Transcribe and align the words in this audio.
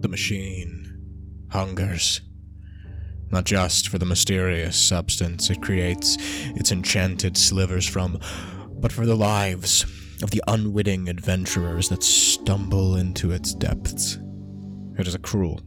The 0.00 0.08
machine 0.08 1.46
hungers. 1.50 2.22
Not 3.30 3.44
just 3.44 3.88
for 3.88 3.98
the 3.98 4.06
mysterious 4.06 4.76
substance 4.76 5.50
it 5.50 5.60
creates 5.60 6.16
its 6.56 6.72
enchanted 6.72 7.36
slivers 7.36 7.86
from, 7.86 8.18
but 8.80 8.92
for 8.92 9.04
the 9.04 9.14
lives 9.14 9.84
of 10.22 10.30
the 10.30 10.42
unwitting 10.48 11.08
adventurers 11.08 11.90
that 11.90 12.02
stumble 12.02 12.96
into 12.96 13.30
its 13.30 13.54
depths. 13.54 14.18
It 14.98 15.06
is 15.06 15.14
a 15.14 15.18
cruel, 15.18 15.60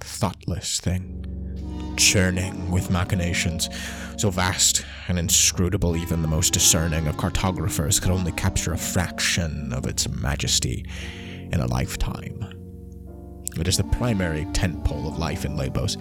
thoughtless 0.00 0.80
thing, 0.80 1.94
churning 1.96 2.70
with 2.70 2.90
machinations 2.90 3.68
so 4.16 4.30
vast 4.30 4.84
and 5.08 5.18
inscrutable 5.18 5.96
even 5.96 6.22
the 6.22 6.28
most 6.28 6.52
discerning 6.52 7.06
of 7.06 7.16
cartographers 7.16 8.00
could 8.00 8.10
only 8.10 8.32
capture 8.32 8.72
a 8.72 8.78
fraction 8.78 9.72
of 9.72 9.86
its 9.86 10.08
majesty 10.08 10.86
in 11.52 11.60
a 11.60 11.66
lifetime. 11.66 12.65
It 13.58 13.68
is 13.68 13.78
the 13.78 13.84
primary 13.84 14.44
tentpole 14.46 15.08
of 15.08 15.18
life 15.18 15.44
in 15.44 15.56
Labos, 15.56 15.96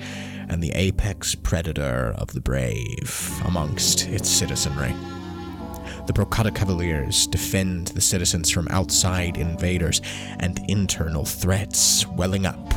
and 0.50 0.62
the 0.62 0.72
apex 0.72 1.36
predator 1.36 2.14
of 2.18 2.34
the 2.34 2.42
brave 2.42 3.42
amongst 3.46 4.08
its 4.08 4.30
citizenry. 4.30 4.94
The 6.06 6.14
Brocata 6.14 6.54
Cavaliers 6.54 7.28
defend 7.28 7.88
the 7.88 8.02
citizens 8.02 8.52
from 8.52 8.68
outside 8.70 9.38
invaders 9.38 10.02
and 10.40 10.60
internal 10.68 11.26
threats 11.26 12.06
welling 12.08 12.46
up 12.46 12.74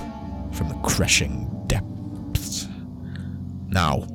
from 0.52 0.69
the 0.69 0.80
crushing 0.84 1.50
depths. 1.66 2.69
Now, 3.66 4.06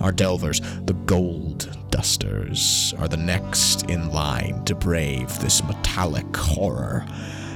our 0.00 0.12
delvers, 0.12 0.60
the 0.84 0.94
gold 1.06 1.76
dusters, 1.90 2.94
are 2.98 3.08
the 3.08 3.16
next 3.16 3.88
in 3.90 4.10
line 4.12 4.64
to 4.66 4.74
brave 4.74 5.36
this 5.40 5.64
metallic 5.64 6.36
horror 6.36 7.06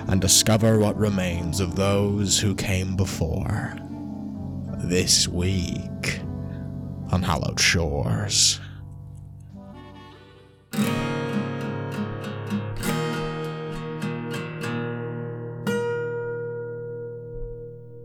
and 0.08 0.20
discover 0.20 0.78
what 0.78 0.96
remains 0.96 1.60
of 1.60 1.76
those 1.76 2.38
who 2.38 2.54
came 2.54 2.96
before. 2.96 3.76
This 4.78 5.26
week 5.26 6.20
on 7.10 7.22
Hallowed 7.22 7.58
Shores. 7.58 8.60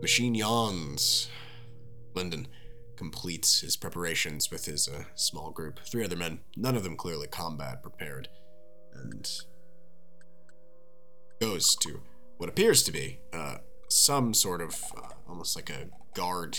Machine 0.00 0.34
yawns. 0.34 1.28
Lyndon 2.14 2.48
completes 2.96 3.60
his 3.60 3.76
preparations 3.76 4.50
with 4.50 4.64
his 4.64 4.88
uh, 4.88 5.04
small 5.14 5.50
group. 5.50 5.80
Three 5.86 6.04
other 6.04 6.16
men, 6.16 6.40
none 6.56 6.76
of 6.76 6.82
them 6.82 6.96
clearly 6.96 7.26
combat 7.26 7.82
prepared, 7.82 8.28
and 8.94 9.30
goes 11.40 11.74
to 11.76 12.00
what 12.36 12.48
appears 12.48 12.82
to 12.82 12.92
be 12.92 13.20
uh, 13.32 13.56
some 13.88 14.34
sort 14.34 14.60
of 14.60 14.82
uh, 14.96 15.08
almost 15.28 15.56
like 15.56 15.70
a 15.70 15.88
guard 16.14 16.58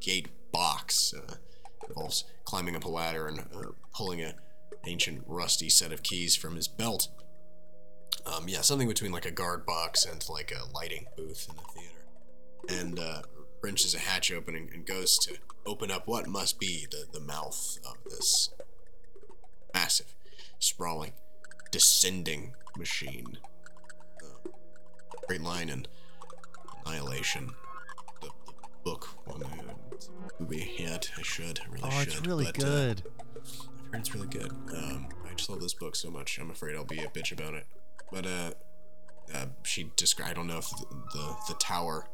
gate 0.00 0.28
box. 0.52 1.14
Uh, 1.14 1.34
involves 1.88 2.24
climbing 2.44 2.76
up 2.76 2.84
a 2.84 2.88
ladder 2.88 3.28
and 3.28 3.40
uh, 3.40 3.70
pulling 3.94 4.22
a 4.22 4.34
ancient 4.86 5.22
rusty 5.26 5.68
set 5.68 5.92
of 5.92 6.02
keys 6.02 6.36
from 6.36 6.56
his 6.56 6.68
belt. 6.68 7.08
Um, 8.26 8.48
yeah, 8.48 8.60
something 8.60 8.88
between 8.88 9.12
like 9.12 9.26
a 9.26 9.30
guard 9.30 9.64
box 9.66 10.04
and 10.04 10.24
like 10.28 10.52
a 10.52 10.72
lighting 10.74 11.06
booth 11.16 11.48
in 11.48 11.56
a 11.56 11.72
theater. 11.72 12.82
And 12.82 12.98
uh, 12.98 13.22
wrenches 13.62 13.94
a 13.94 13.98
hatch 13.98 14.32
open 14.32 14.56
and, 14.56 14.68
and 14.70 14.86
goes 14.86 15.18
to 15.18 15.36
open 15.64 15.90
up 15.90 16.06
what 16.06 16.26
must 16.26 16.58
be 16.58 16.86
the, 16.90 17.06
the 17.12 17.20
mouth 17.20 17.78
of 17.84 17.96
this 18.04 18.50
massive, 19.74 20.14
sprawling, 20.58 21.12
descending 21.70 22.54
machine. 22.76 23.38
Uh, 25.26 25.28
Great 25.28 25.42
line 25.42 25.68
and 25.68 25.88
Annihilation. 26.84 27.50
The, 28.20 28.28
the 28.46 28.52
book 28.84 29.08
one 29.26 29.42
I 29.44 30.42
movie 30.42 30.74
yet. 30.78 31.10
I 31.18 31.22
should. 31.22 31.60
I 31.60 31.72
really 31.72 31.80
Oh, 31.84 31.90
should. 31.90 32.08
it's 32.08 32.26
really 32.26 32.44
but, 32.44 32.62
uh, 32.62 32.66
good. 32.66 33.02
I've 33.36 33.92
heard 33.92 34.00
it's 34.00 34.14
really 34.14 34.28
good. 34.28 34.52
Um, 34.74 35.08
I 35.28 35.34
just 35.34 35.50
love 35.50 35.60
this 35.60 35.74
book 35.74 35.96
so 35.96 36.10
much. 36.10 36.38
I'm 36.38 36.50
afraid 36.50 36.76
I'll 36.76 36.84
be 36.84 37.00
a 37.00 37.08
bitch 37.08 37.32
about 37.32 37.54
it. 37.54 37.66
But 38.12 38.26
uh, 38.26 38.50
uh 39.34 39.46
she 39.64 39.90
described. 39.96 40.30
I 40.30 40.34
don't 40.34 40.46
know 40.46 40.58
if 40.58 40.70
the, 40.70 40.86
the 41.12 41.36
the 41.48 41.54
tower 41.54 42.06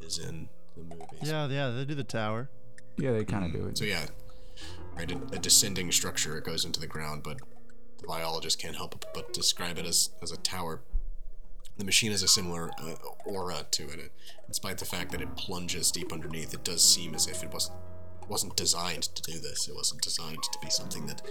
is 0.00 0.18
in 0.18 0.48
the 0.76 0.82
movie. 0.82 1.04
yeah, 1.22 1.46
yeah, 1.48 1.70
they 1.70 1.84
do 1.84 1.94
the 1.94 2.04
tower. 2.04 2.48
Yeah, 2.96 3.12
they 3.12 3.24
kind 3.24 3.44
of 3.44 3.52
do 3.52 3.66
it. 3.66 3.76
So 3.76 3.84
yeah, 3.84 4.06
right. 4.96 5.10
A, 5.10 5.16
a 5.34 5.38
descending 5.38 5.92
structure. 5.92 6.38
It 6.38 6.44
goes 6.44 6.64
into 6.64 6.80
the 6.80 6.86
ground, 6.86 7.22
but 7.22 7.38
the 7.98 8.06
biologist 8.06 8.58
can't 8.58 8.76
help 8.76 9.04
but 9.12 9.32
describe 9.34 9.78
it 9.78 9.84
as 9.84 10.10
as 10.22 10.32
a 10.32 10.38
tower. 10.38 10.80
The 11.78 11.84
machine 11.84 12.10
has 12.10 12.22
a 12.22 12.28
similar 12.28 12.70
uh, 12.78 12.94
aura 13.26 13.66
to 13.72 13.82
it, 13.84 14.12
despite 14.48 14.78
the 14.78 14.84
fact 14.84 15.12
that 15.12 15.20
it 15.20 15.36
plunges 15.36 15.90
deep 15.90 16.12
underneath. 16.12 16.54
It 16.54 16.64
does 16.64 16.82
seem 16.82 17.14
as 17.14 17.26
if 17.26 17.42
it 17.42 17.52
wasn't 17.52 17.76
wasn't 18.28 18.56
designed 18.56 19.04
to 19.04 19.22
do 19.22 19.38
this. 19.38 19.68
It 19.68 19.74
wasn't 19.76 20.02
designed 20.02 20.42
to 20.42 20.58
be 20.60 20.68
something 20.68 21.06
that 21.06 21.22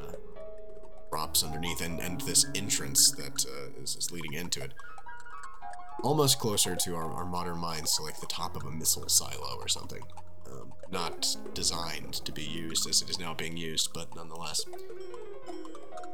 uh, 0.00 0.12
drops 1.10 1.42
underneath, 1.42 1.80
and 1.80 2.00
and 2.00 2.20
this 2.22 2.46
entrance 2.54 3.10
that 3.12 3.44
uh, 3.46 3.82
is, 3.82 3.96
is 3.96 4.12
leading 4.12 4.34
into 4.34 4.62
it. 4.62 4.72
Almost 6.04 6.38
closer 6.38 6.76
to 6.76 6.94
our, 6.94 7.10
our 7.12 7.24
modern 7.24 7.58
minds, 7.58 7.96
to 7.96 8.02
like 8.02 8.20
the 8.20 8.26
top 8.26 8.56
of 8.56 8.64
a 8.64 8.70
missile 8.70 9.08
silo 9.08 9.56
or 9.58 9.66
something 9.66 10.02
um, 10.50 10.72
not 10.90 11.36
designed 11.54 12.14
to 12.14 12.32
be 12.32 12.42
used 12.42 12.88
as 12.88 13.02
it 13.02 13.10
is 13.10 13.18
now 13.18 13.34
being 13.34 13.56
used, 13.56 13.92
but 13.92 14.14
nonetheless, 14.14 14.64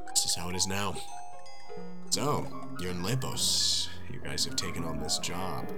this 0.08 0.24
is 0.24 0.34
how 0.34 0.48
it 0.48 0.56
is 0.56 0.66
now. 0.66 0.96
So, 2.10 2.46
you're 2.80 2.90
in 2.90 3.02
Lepos. 3.02 3.88
You 4.12 4.20
guys 4.20 4.44
have 4.44 4.56
taken 4.56 4.84
on 4.84 4.98
this 4.98 5.18
job. 5.18 5.72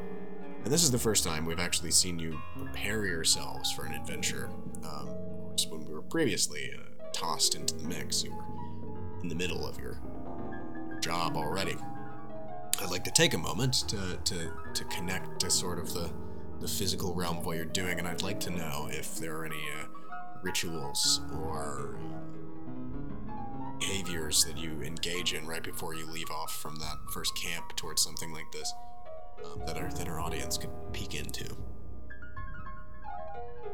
And 0.65 0.73
this 0.73 0.83
is 0.83 0.91
the 0.91 0.99
first 0.99 1.25
time 1.25 1.47
we've 1.47 1.61
actually 1.61 1.93
seen 1.93 2.19
you 2.19 2.39
prepare 2.57 3.07
yourselves 3.07 3.71
for 3.71 3.85
an 3.85 3.95
adventure. 3.95 4.51
Um, 4.85 5.09
of 5.09 5.41
course, 5.41 5.67
when 5.69 5.87
we 5.87 5.93
were 5.93 6.03
previously 6.03 6.73
uh, 6.77 7.05
tossed 7.13 7.55
into 7.55 7.75
the 7.75 7.85
mix, 7.85 8.25
you 8.25 8.35
were 8.35 8.43
in 9.23 9.29
the 9.29 9.35
middle 9.35 9.67
of 9.67 9.79
your 9.79 10.01
job 11.01 11.37
already. 11.37 11.77
I'd 12.81 12.91
like 12.91 13.05
to 13.05 13.11
take 13.11 13.35
a 13.35 13.39
moment 13.39 13.75
to, 13.89 14.19
to, 14.25 14.53
to 14.75 14.85
connect 14.85 15.41
to 15.41 15.51
sort 15.51 15.79
of 15.79 15.93
the, 15.95 16.11
the 16.61 16.69
physical 16.69 17.15
realm 17.15 17.39
of 17.39 17.47
what 17.47 17.57
you're 17.57 17.65
doing, 17.65 17.99
and 17.99 18.09
I'd 18.09 18.23
like 18.23 18.41
to 18.41 18.51
know 18.51 18.89
if 18.91 19.17
there 19.19 19.37
are 19.37 19.45
any 19.47 19.63
uh, 19.81 19.87
rituals 20.43 21.21
or 21.33 21.97
behaviors 23.79 24.45
that 24.45 24.57
you 24.57 24.81
engage 24.83 25.35
in 25.35 25.47
right 25.47 25.63
before 25.63 25.95
you 25.95 26.07
leave 26.07 26.31
off 26.31 26.55
from 26.57 26.77
that 26.77 26.97
first 27.13 27.37
camp 27.37 27.75
towards 27.77 28.03
something 28.03 28.33
like 28.33 28.51
this 28.53 28.73
um, 29.45 29.61
that 29.67 29.77
our 29.77 29.91
that 29.93 30.09
our 30.09 30.21
audience 30.21 30.57
could 30.59 30.71
peek 30.93 31.15
into. 31.15 31.45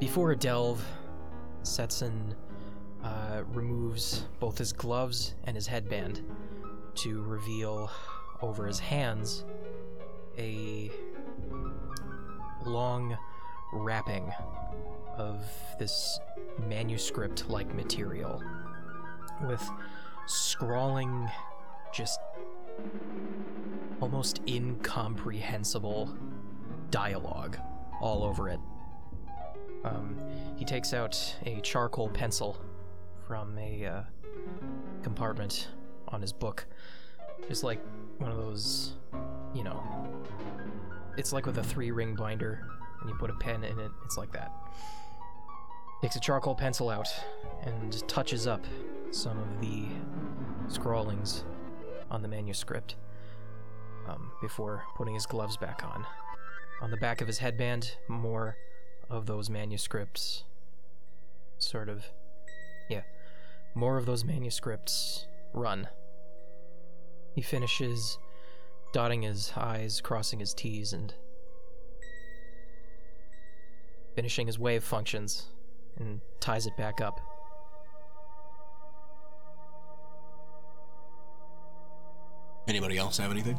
Before 0.01 0.33
a 0.33 0.37
delve, 0.37 0.85
Setson 1.63 2.35
uh, 3.05 3.43
removes 3.53 4.27
both 4.41 4.59
his 4.59 4.73
gloves 4.73 5.35
and 5.45 5.55
his 5.55 5.67
headband 5.67 6.23
to 6.97 7.23
reveal 7.23 7.91
over 8.41 8.67
his 8.67 8.79
hands 8.79 9.45
a 10.39 10.91
long 12.65 13.17
wrapping 13.73 14.33
of 15.17 15.45
this 15.79 16.19
manuscript 16.67 17.49
like 17.49 17.73
material 17.75 18.43
with 19.43 19.69
scrawling, 20.27 21.29
just 21.93 22.21
almost 24.01 24.41
incomprehensible 24.49 26.15
dialogue 26.91 27.57
all 28.01 28.25
over 28.25 28.49
it. 28.49 28.61
Um, 29.85 30.17
he 30.57 30.65
takes 30.65 30.93
out 30.95 31.37
a 31.45 31.61
charcoal 31.61 32.09
pencil 32.09 32.57
from 33.27 33.57
a 33.59 33.87
uh, 33.87 34.03
compartment 35.03 35.69
on 36.09 36.21
his 36.21 36.33
book. 36.33 36.67
Just 37.49 37.65
like 37.65 37.81
one 38.19 38.31
of 38.31 38.37
those, 38.37 38.93
you 39.55 39.65
know, 39.65 39.83
it's 41.17 41.33
like 41.33 41.47
with 41.47 41.59
a 41.59 41.65
three 41.65 41.91
ring 41.91 42.15
binder, 42.15 42.67
and 43.01 43.11
you 43.11 43.17
put 43.17 43.31
a 43.31 43.35
pen 43.35 43.65
in 43.65 43.79
it, 43.79 43.91
it's 44.05 44.17
like 44.17 44.33
that. 44.33 44.53
Takes 46.01 46.17
a 46.17 46.21
charcoal 46.21 46.55
pencil 46.55 46.91
out 46.91 47.09
and 47.63 48.07
touches 48.09 48.47
up 48.47 48.65
some 49.13 49.39
of 49.39 49.61
the 49.61 49.85
scrawlings 50.69 51.45
on 52.11 52.23
the 52.23 52.29
manuscript 52.29 52.97
um, 54.09 54.33
before 54.41 54.85
putting 54.97 55.15
his 55.15 55.27
gloves 55.27 55.57
back 55.57 55.85
on. 55.85 56.07
On 56.81 56.91
the 56.91 56.97
back 56.97 57.21
of 57.21 57.27
his 57.27 57.39
headband, 57.39 57.97
more 58.09 58.57
of 59.11 59.27
those 59.27 59.51
manuscripts. 59.51 60.45
Sort 61.59 61.89
of. 61.89 62.07
Yeah. 62.89 63.03
More 63.75 63.99
of 63.99 64.07
those 64.07 64.25
manuscripts 64.25 65.27
run. 65.53 65.89
He 67.35 67.43
finishes 67.43 68.19
dotting 68.93 69.23
his 69.23 69.53
I's, 69.57 70.01
crossing 70.01 70.41
his 70.41 70.55
T's, 70.55 70.93
and 70.93 71.15
finishing 74.15 74.47
his 74.47 74.59
wave 74.59 74.83
functions 74.83 75.47
and 75.99 76.21
ties 76.41 76.67
it 76.67 76.77
back 76.77 77.01
up. 77.01 77.32
Anybody 82.69 82.99
else 82.99 83.19
have 83.19 83.31
anything? 83.31 83.59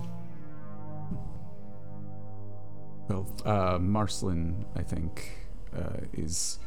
Well, 3.09 3.27
uh, 3.45 3.77
Marcelin, 3.79 4.65
I 4.75 4.81
think, 4.81 5.37
uh, 5.75 6.05
is 6.13 6.59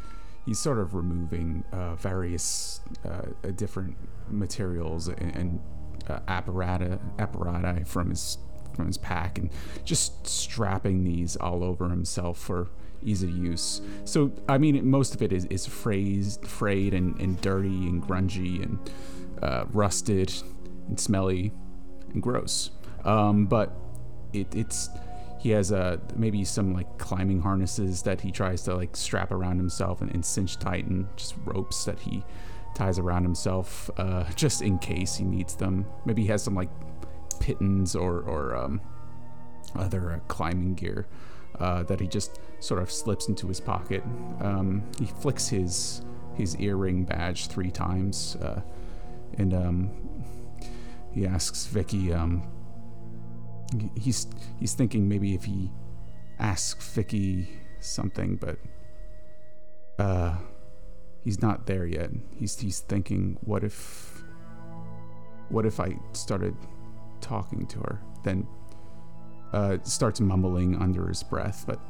he's 0.44 0.58
sort 0.58 0.78
of 0.78 0.94
removing 0.94 1.64
uh, 1.72 1.94
various 1.96 2.80
uh, 3.04 3.50
different 3.56 3.96
materials 4.28 5.08
and, 5.08 5.36
and 5.36 5.60
uh, 6.08 6.20
apparata 6.28 6.98
apparati 7.16 7.86
from 7.86 8.10
his 8.10 8.38
from 8.74 8.86
his 8.86 8.98
pack 8.98 9.38
and 9.38 9.50
just 9.84 10.26
strapping 10.26 11.04
these 11.04 11.36
all 11.36 11.64
over 11.64 11.88
himself 11.88 12.38
for 12.38 12.68
ease 13.02 13.22
of 13.22 13.30
use. 13.30 13.80
So 14.04 14.30
I 14.48 14.58
mean, 14.58 14.88
most 14.88 15.14
of 15.14 15.22
it 15.22 15.32
is 15.32 15.46
is 15.46 15.66
phrased, 15.66 16.46
frayed 16.46 16.92
and, 16.92 17.18
and 17.20 17.40
dirty 17.40 17.88
and 17.88 18.02
grungy 18.02 18.62
and 18.62 18.90
uh, 19.42 19.64
rusted 19.72 20.32
and 20.88 21.00
smelly 21.00 21.52
gross. 22.20 22.70
Um, 23.04 23.46
but 23.46 23.72
it, 24.32 24.54
it's 24.54 24.90
he 25.38 25.50
has 25.50 25.72
maybe 26.16 26.44
some 26.44 26.74
like 26.74 26.98
climbing 26.98 27.40
harnesses 27.40 28.02
that 28.02 28.20
he 28.20 28.32
tries 28.32 28.62
to 28.62 28.74
like 28.74 28.96
strap 28.96 29.30
around 29.30 29.58
himself 29.58 30.00
and, 30.00 30.12
and 30.12 30.24
cinch 30.24 30.58
tight 30.58 30.86
and 30.86 31.06
just 31.16 31.34
ropes 31.44 31.84
that 31.84 32.00
he 32.00 32.24
ties 32.74 32.98
around 32.98 33.22
himself 33.22 33.90
uh, 33.96 34.24
just 34.36 34.62
in 34.62 34.78
case 34.78 35.16
he 35.16 35.24
needs 35.24 35.56
them. 35.56 35.86
Maybe 36.04 36.22
he 36.22 36.28
has 36.28 36.42
some 36.42 36.54
like 36.54 36.70
pitons 37.40 37.96
or 37.96 38.20
or 38.20 38.56
um, 38.56 38.80
other 39.74 40.12
uh, 40.12 40.18
climbing 40.28 40.74
gear 40.74 41.06
uh, 41.58 41.82
that 41.84 42.00
he 42.00 42.06
just 42.06 42.40
sort 42.60 42.80
of 42.80 42.90
slips 42.90 43.28
into 43.28 43.48
his 43.48 43.60
pocket. 43.60 44.02
Um, 44.40 44.82
he 44.98 45.06
flicks 45.06 45.48
his 45.48 46.02
his 46.34 46.56
earring 46.56 47.04
badge 47.04 47.48
three 47.48 47.70
times, 47.70 48.36
uh, 48.36 48.60
and 49.38 49.54
um, 49.54 49.90
he 51.16 51.26
asks 51.26 51.64
Vicky. 51.66 52.12
Um, 52.12 52.42
he's 53.96 54.26
he's 54.60 54.74
thinking 54.74 55.08
maybe 55.08 55.34
if 55.34 55.44
he 55.44 55.70
asks 56.38 56.92
Vicky 56.92 57.48
something, 57.80 58.36
but 58.36 58.58
uh, 59.98 60.36
he's 61.24 61.40
not 61.40 61.66
there 61.66 61.86
yet. 61.86 62.10
He's 62.38 62.60
he's 62.60 62.80
thinking, 62.80 63.38
what 63.40 63.64
if, 63.64 64.22
what 65.48 65.64
if 65.64 65.80
I 65.80 65.96
started 66.12 66.54
talking 67.22 67.66
to 67.68 67.78
her? 67.78 68.02
Then 68.22 68.46
uh, 69.54 69.78
starts 69.84 70.20
mumbling 70.20 70.76
under 70.76 71.08
his 71.08 71.22
breath, 71.22 71.64
but 71.66 71.80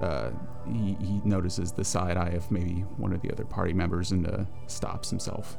uh, 0.00 0.30
he, 0.72 0.96
he 1.00 1.20
notices 1.24 1.72
the 1.72 1.84
side 1.84 2.16
eye 2.16 2.30
of 2.30 2.48
maybe 2.52 2.82
one 2.98 3.12
of 3.12 3.20
the 3.20 3.32
other 3.32 3.44
party 3.44 3.72
members 3.72 4.12
and 4.12 4.28
uh, 4.28 4.44
stops 4.68 5.10
himself. 5.10 5.58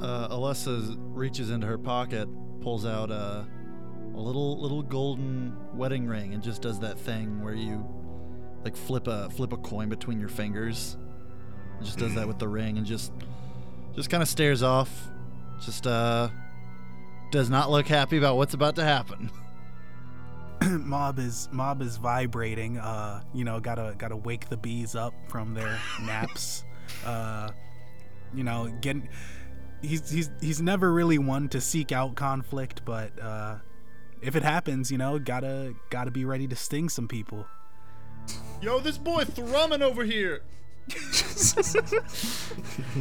Uh, 0.00 0.28
Alessa 0.28 0.96
reaches 0.98 1.50
into 1.50 1.66
her 1.66 1.78
pocket, 1.78 2.28
pulls 2.60 2.86
out 2.86 3.10
a, 3.10 3.46
a 4.14 4.20
little 4.20 4.60
little 4.60 4.82
golden 4.82 5.56
wedding 5.74 6.06
ring, 6.06 6.34
and 6.34 6.42
just 6.42 6.62
does 6.62 6.78
that 6.80 6.98
thing 6.98 7.42
where 7.42 7.54
you 7.54 7.84
like 8.64 8.76
flip 8.76 9.06
a 9.06 9.28
flip 9.30 9.52
a 9.52 9.56
coin 9.56 9.88
between 9.88 10.20
your 10.20 10.28
fingers. 10.28 10.96
And 11.76 11.86
just 11.86 11.98
does 11.98 12.14
that 12.14 12.26
with 12.26 12.38
the 12.38 12.48
ring, 12.48 12.78
and 12.78 12.86
just 12.86 13.12
just 13.94 14.10
kind 14.10 14.22
of 14.22 14.28
stares 14.28 14.62
off. 14.62 14.90
Just 15.64 15.86
uh, 15.86 16.28
does 17.30 17.50
not 17.50 17.70
look 17.70 17.86
happy 17.86 18.16
about 18.18 18.36
what's 18.36 18.54
about 18.54 18.76
to 18.76 18.84
happen. 18.84 19.30
mob 20.62 21.18
is 21.18 21.48
mob 21.52 21.82
is 21.82 21.96
vibrating 21.98 22.78
uh 22.78 23.22
you 23.32 23.44
know 23.44 23.60
gotta 23.60 23.94
gotta 23.96 24.16
wake 24.16 24.48
the 24.48 24.56
bees 24.56 24.94
up 24.94 25.14
from 25.28 25.54
their 25.54 25.78
naps 26.02 26.64
uh 27.04 27.50
you 28.34 28.42
know 28.42 28.68
getting 28.80 29.08
he's 29.82 30.10
he's 30.10 30.30
he's 30.40 30.60
never 30.60 30.92
really 30.92 31.18
one 31.18 31.48
to 31.48 31.60
seek 31.60 31.92
out 31.92 32.14
conflict 32.14 32.84
but 32.84 33.12
uh 33.20 33.56
if 34.20 34.34
it 34.34 34.42
happens 34.42 34.90
you 34.90 34.98
know 34.98 35.18
gotta 35.18 35.74
gotta 35.90 36.10
be 36.10 36.24
ready 36.24 36.46
to 36.48 36.56
sting 36.56 36.88
some 36.88 37.06
people 37.08 37.46
Yo, 38.60 38.80
this 38.80 38.98
boy 38.98 39.24
thrumming 39.24 39.82
over 39.82 40.04
here. 40.04 40.42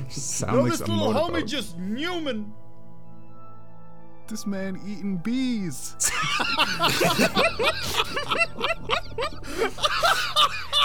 Sound 0.10 0.64
like 0.64 0.74
some 0.74 0.92
motorboat. 0.92 1.48
just 1.48 1.78
Newman. 1.78 2.54
This 4.28 4.46
man 4.46 4.80
eating 4.86 5.18
bees 5.18 5.96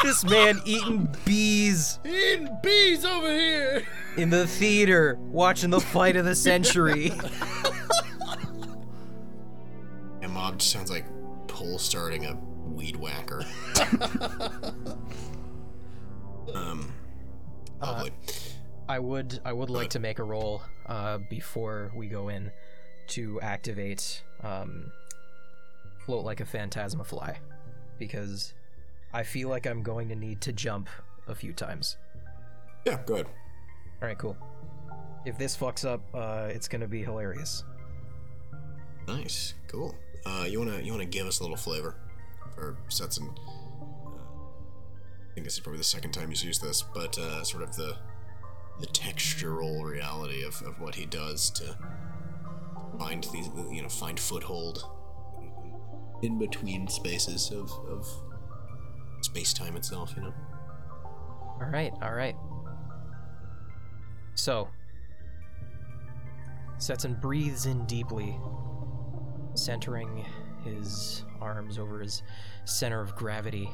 This 0.03 0.25
man 0.25 0.61
eating 0.65 1.15
bees 1.25 2.01
Eating 2.05 2.49
bees 2.63 3.05
over 3.05 3.29
here. 3.31 3.87
in 4.17 4.31
the 4.31 4.47
theater, 4.49 5.17
watching 5.21 5.71
the 5.71 5.81
fight 5.81 6.17
of 6.17 6.25
the 6.25 6.35
century. 6.35 7.13
And 10.23 10.33
mob 10.33 10.59
just 10.59 10.71
sounds 10.71 10.89
like 10.91 11.05
pole 11.49 11.79
starting 11.81 12.27
a 12.27 12.37
weed 12.69 12.95
whacker. 12.97 13.45
um, 16.55 16.93
lovely. 17.81 18.13
I 18.89 19.01
would 19.01 19.41
I 19.45 19.53
would 19.53 19.69
like 19.69 19.91
to 19.91 19.99
make 19.99 20.21
a 20.21 20.23
roll 20.25 20.63
uh, 20.87 21.19
before 21.19 21.91
we 21.97 22.07
go 22.07 22.29
in 22.29 22.53
to 23.09 23.41
activate 23.41 24.23
um, 24.43 24.93
float 26.05 26.25
like 26.25 26.41
a 26.41 26.45
phantasma 26.45 27.05
fly 27.05 27.39
because 27.99 28.55
I 29.13 29.23
feel 29.23 29.49
like 29.49 29.67
I'm 29.67 29.83
going 29.83 30.09
to 30.09 30.17
need 30.17 30.41
to 30.43 30.53
jump 30.53 30.89
a 31.29 31.35
few 31.35 31.53
times. 31.53 31.97
yeah, 32.85 32.99
good. 33.07 33.27
All 33.27 34.09
right, 34.09 34.19
cool. 34.19 34.37
If 35.25 35.39
this 35.39 35.57
fucks 35.57 35.89
up, 35.89 36.01
uh, 36.13 36.49
it's 36.51 36.67
gonna 36.67 36.89
be 36.89 37.03
hilarious. 37.05 37.63
Nice, 39.07 39.55
cool. 39.69 39.95
Uh, 40.27 40.47
you 40.49 40.59
wanna 40.59 40.81
you 40.81 40.91
wanna 40.91 41.05
give 41.05 41.27
us 41.27 41.39
a 41.39 41.43
little 41.43 41.57
flavor 41.57 41.95
for 42.55 42.77
sets 42.89 43.19
and 43.19 43.29
uh, 43.29 44.11
I 45.31 45.35
think 45.35 45.45
this 45.45 45.55
is 45.55 45.61
probably 45.61 45.79
the 45.79 45.85
second 45.85 46.11
time 46.11 46.29
he's 46.29 46.45
used 46.45 46.61
this, 46.61 46.83
but 46.83 47.17
uh, 47.19 47.45
sort 47.45 47.63
of 47.63 47.77
the 47.77 47.97
the 48.81 48.87
textural 48.89 49.85
reality 49.85 50.43
of, 50.43 50.61
of 50.63 50.81
what 50.81 50.97
he 50.97 51.07
does 51.07 51.51
to 51.51 51.77
find 52.99 53.25
these 53.33 53.49
you 53.71 53.83
know 53.83 53.89
find 53.89 54.19
foothold 54.19 54.85
in 56.23 56.39
between 56.39 56.89
spaces 56.89 57.51
of 57.51 57.71
of 57.89 58.07
space 59.23 59.53
time 59.53 59.77
itself. 59.77 60.13
You 60.17 60.23
know. 60.23 60.35
All 61.61 61.71
right, 61.71 61.93
all 62.03 62.15
right. 62.15 62.37
So, 64.35 64.69
Setson 66.79 67.21
breathes 67.21 67.67
in 67.67 67.85
deeply, 67.87 68.37
centering 69.55 70.25
his 70.65 71.25
arms 71.41 71.79
over 71.79 72.01
his 72.01 72.23
center 72.65 73.01
of 73.01 73.15
gravity, 73.15 73.69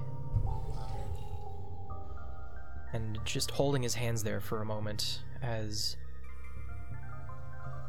and 2.93 3.19
just 3.25 3.51
holding 3.51 3.83
his 3.83 3.95
hands 3.95 4.23
there 4.23 4.41
for 4.41 4.61
a 4.61 4.65
moment 4.65 5.23
as 5.43 5.97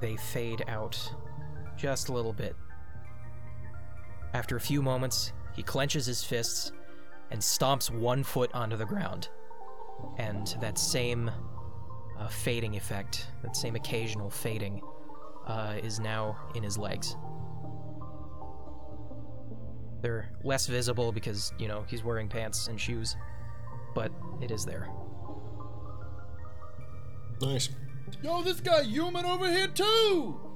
they 0.01 0.15
fade 0.15 0.63
out 0.67 1.11
just 1.79 2.09
a 2.09 2.13
little 2.13 2.33
bit. 2.33 2.55
After 4.33 4.57
a 4.57 4.59
few 4.59 4.81
moments, 4.81 5.33
he 5.55 5.63
clenches 5.63 6.05
his 6.05 6.23
fists 6.23 6.71
and 7.31 7.39
stomps 7.39 7.89
one 7.89 8.23
foot 8.23 8.51
onto 8.53 8.75
the 8.75 8.85
ground 8.85 9.29
and 10.17 10.55
that 10.61 10.77
same 10.77 11.31
uh, 12.19 12.27
fading 12.27 12.75
effect, 12.75 13.27
that 13.43 13.55
same 13.55 13.75
occasional 13.75 14.29
fading, 14.29 14.81
uh, 15.47 15.75
is 15.81 15.99
now 15.99 16.37
in 16.55 16.63
his 16.63 16.77
legs. 16.77 17.15
They're 20.01 20.31
less 20.43 20.67
visible 20.67 21.11
because, 21.11 21.53
you 21.57 21.67
know, 21.67 21.85
he's 21.87 22.03
wearing 22.03 22.29
pants 22.29 22.67
and 22.67 22.79
shoes, 22.79 23.15
but 23.95 24.11
it 24.41 24.51
is 24.51 24.65
there. 24.65 24.89
Nice. 27.41 27.69
Yo, 28.21 28.41
this 28.41 28.59
guy 28.59 28.83
human 28.83 29.25
over 29.25 29.49
here 29.49 29.67
too. 29.67 30.48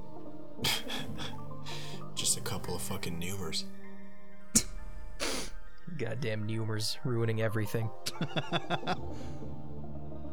Just 2.14 2.36
a 2.38 2.40
couple 2.40 2.74
of 2.76 2.82
fucking 2.82 3.18
numers. 3.18 3.64
Goddamn 5.98 6.46
Numers 6.46 6.98
ruining 7.04 7.40
everything. 7.42 7.90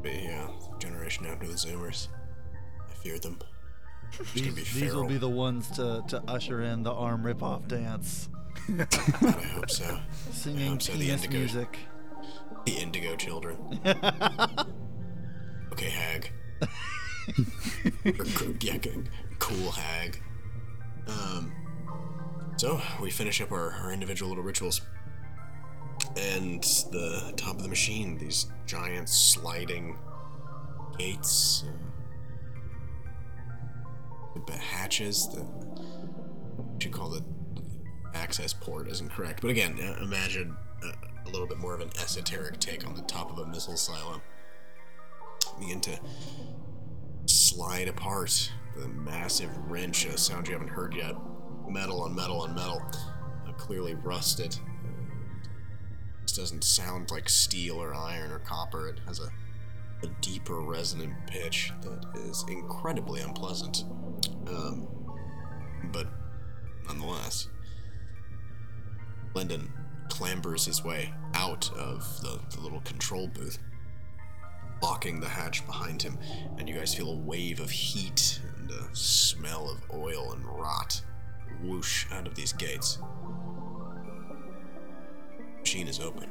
But 0.04 0.14
yeah, 0.16 0.48
generation 0.80 1.28
after 1.28 1.46
the 1.46 1.54
Zoomers. 1.54 2.08
I 2.90 2.94
fear 3.04 3.20
them. 3.20 3.38
Just 4.12 4.34
gonna 4.34 4.48
be 4.48 4.54
These, 4.56 4.74
these 4.74 4.84
will 4.86 4.90
feral. 5.04 5.08
be 5.08 5.18
the 5.20 5.30
ones 5.30 5.70
to, 5.76 6.04
to 6.08 6.24
usher 6.28 6.64
in 6.64 6.82
the 6.82 6.92
arm 6.92 7.24
rip-off 7.24 7.68
dance, 7.68 8.28
I 8.68 8.88
hope 9.54 9.70
so. 9.70 10.00
singing 10.32 10.70
hope 10.72 10.82
so, 10.82 10.94
the 10.94 11.00
penis 11.06 11.24
indigo- 11.26 11.38
music. 11.38 11.78
The 12.66 12.72
Indigo 12.78 13.16
Children. 13.16 13.58
okay, 15.72 15.90
Hag. 15.92 16.32
Yeah, 18.62 18.78
cool 19.40 19.72
Hag. 19.72 20.22
Um. 21.08 21.54
So 22.58 22.80
we 23.02 23.10
finish 23.10 23.42
up 23.42 23.52
our, 23.52 23.72
our 23.72 23.92
individual 23.92 24.30
little 24.30 24.44
rituals, 24.44 24.82
and 26.16 26.62
the 26.92 27.34
top 27.36 27.56
of 27.56 27.64
the 27.64 27.70
machine, 27.70 28.18
these 28.20 28.52
giant 28.68 29.10
sliding 29.10 29.98
gates, 31.00 31.64
the 34.46 34.54
hatches, 34.54 35.28
the 35.30 35.42
what 35.42 36.84
you 36.86 36.92
call 36.92 37.10
the 37.10 37.24
access 38.14 38.54
port 38.54 38.88
isn't 38.90 39.10
correct. 39.10 39.42
But 39.42 39.50
again, 39.50 39.80
imagine 40.02 40.56
a, 40.84 41.28
a 41.28 41.30
little 41.32 41.48
bit 41.48 41.58
more 41.58 41.74
of 41.74 41.82
an 41.82 41.90
esoteric 42.00 42.60
take 42.60 42.86
on 42.86 42.94
the 42.94 43.02
top 43.04 43.32
of 43.32 43.40
a 43.40 43.48
missile 43.48 43.78
silo. 43.78 44.22
Begin 45.60 45.82
to 45.82 46.00
slide 47.26 47.88
apart 47.88 48.52
the 48.76 48.88
massive 48.88 49.50
wrench, 49.70 50.06
a 50.06 50.18
sound 50.18 50.48
you 50.48 50.54
haven't 50.54 50.70
heard 50.70 50.96
yet. 50.96 51.16
Metal 51.68 52.02
on 52.02 52.14
metal 52.14 52.42
on 52.42 52.54
metal, 52.54 52.82
uh, 53.48 53.54
clearly 53.54 53.96
rusted. 53.96 54.58
This 56.22 56.34
doesn't 56.34 56.64
sound 56.64 57.12
like 57.12 57.30
steel 57.30 57.82
or 57.82 57.94
iron 57.94 58.32
or 58.32 58.40
copper. 58.40 58.90
It 58.90 59.00
has 59.08 59.20
a, 59.20 59.30
a 60.04 60.10
deeper 60.22 60.60
resonant 60.60 61.14
pitch 61.28 61.72
that 61.82 62.06
is 62.26 62.44
incredibly 62.50 63.22
unpleasant. 63.22 63.86
Um, 64.48 64.88
but 65.92 66.08
nonetheless, 66.88 67.48
Lyndon 69.34 69.72
clambers 70.10 70.66
his 70.66 70.84
way 70.84 71.14
out 71.34 71.72
of 71.78 72.22
the, 72.22 72.42
the 72.54 72.62
little 72.62 72.82
control 72.82 73.28
booth, 73.28 73.60
locking 74.82 75.20
the 75.20 75.30
hatch 75.30 75.66
behind 75.66 76.02
him, 76.02 76.18
and 76.58 76.68
you 76.68 76.76
guys 76.76 76.94
feel 76.94 77.12
a 77.12 77.16
wave 77.16 77.60
of 77.60 77.70
heat 77.70 78.40
and 78.58 78.72
a 78.72 78.96
smell 78.96 79.70
of 79.70 79.84
oil 79.98 80.34
and 80.34 80.46
rot 80.46 81.02
whoosh 81.62 82.06
out 82.12 82.28
of 82.28 82.36
these 82.36 82.54
gates. 82.54 83.00
Machine 85.60 85.88
is 85.88 86.00
open. 86.00 86.30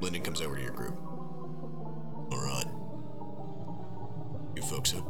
Lyndon 0.00 0.22
comes 0.22 0.40
over 0.40 0.56
to 0.56 0.62
your 0.62 0.72
group. 0.72 0.98
Alright. 2.32 2.66
You 4.56 4.62
folks 4.62 4.94
are 4.94 5.04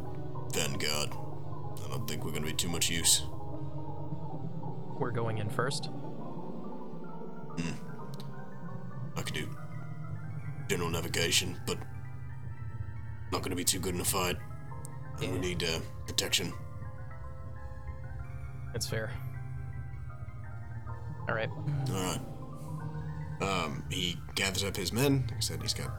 Vanguard. 0.53 1.09
I 1.11 1.89
don't 1.89 2.07
think 2.07 2.23
we're 2.23 2.31
gonna 2.31 2.45
be 2.45 2.53
too 2.53 2.69
much 2.69 2.89
use. 2.89 3.23
We're 4.99 5.11
going 5.11 5.37
in 5.39 5.49
first. 5.49 5.89
Hmm. 7.57 7.73
I 9.15 9.21
could 9.21 9.33
do 9.33 9.49
general 10.69 10.89
navigation, 10.89 11.59
but 11.65 11.77
not 13.31 13.41
gonna 13.41 13.55
be 13.55 13.63
too 13.63 13.79
good 13.79 13.95
in 13.95 14.01
a 14.01 14.05
fight. 14.05 14.37
And 15.21 15.33
we 15.33 15.39
need 15.39 15.63
uh, 15.63 15.79
protection. 16.05 16.53
That's 18.71 18.87
fair. 18.87 19.11
All 21.27 21.35
right. 21.35 21.49
Alright. 21.89 22.21
Um, 23.41 23.83
he 23.89 24.17
gathers 24.35 24.63
up 24.63 24.75
his 24.75 24.93
men. 24.93 25.25
Like 25.27 25.37
I 25.37 25.39
said, 25.39 25.61
he's 25.61 25.73
got 25.73 25.91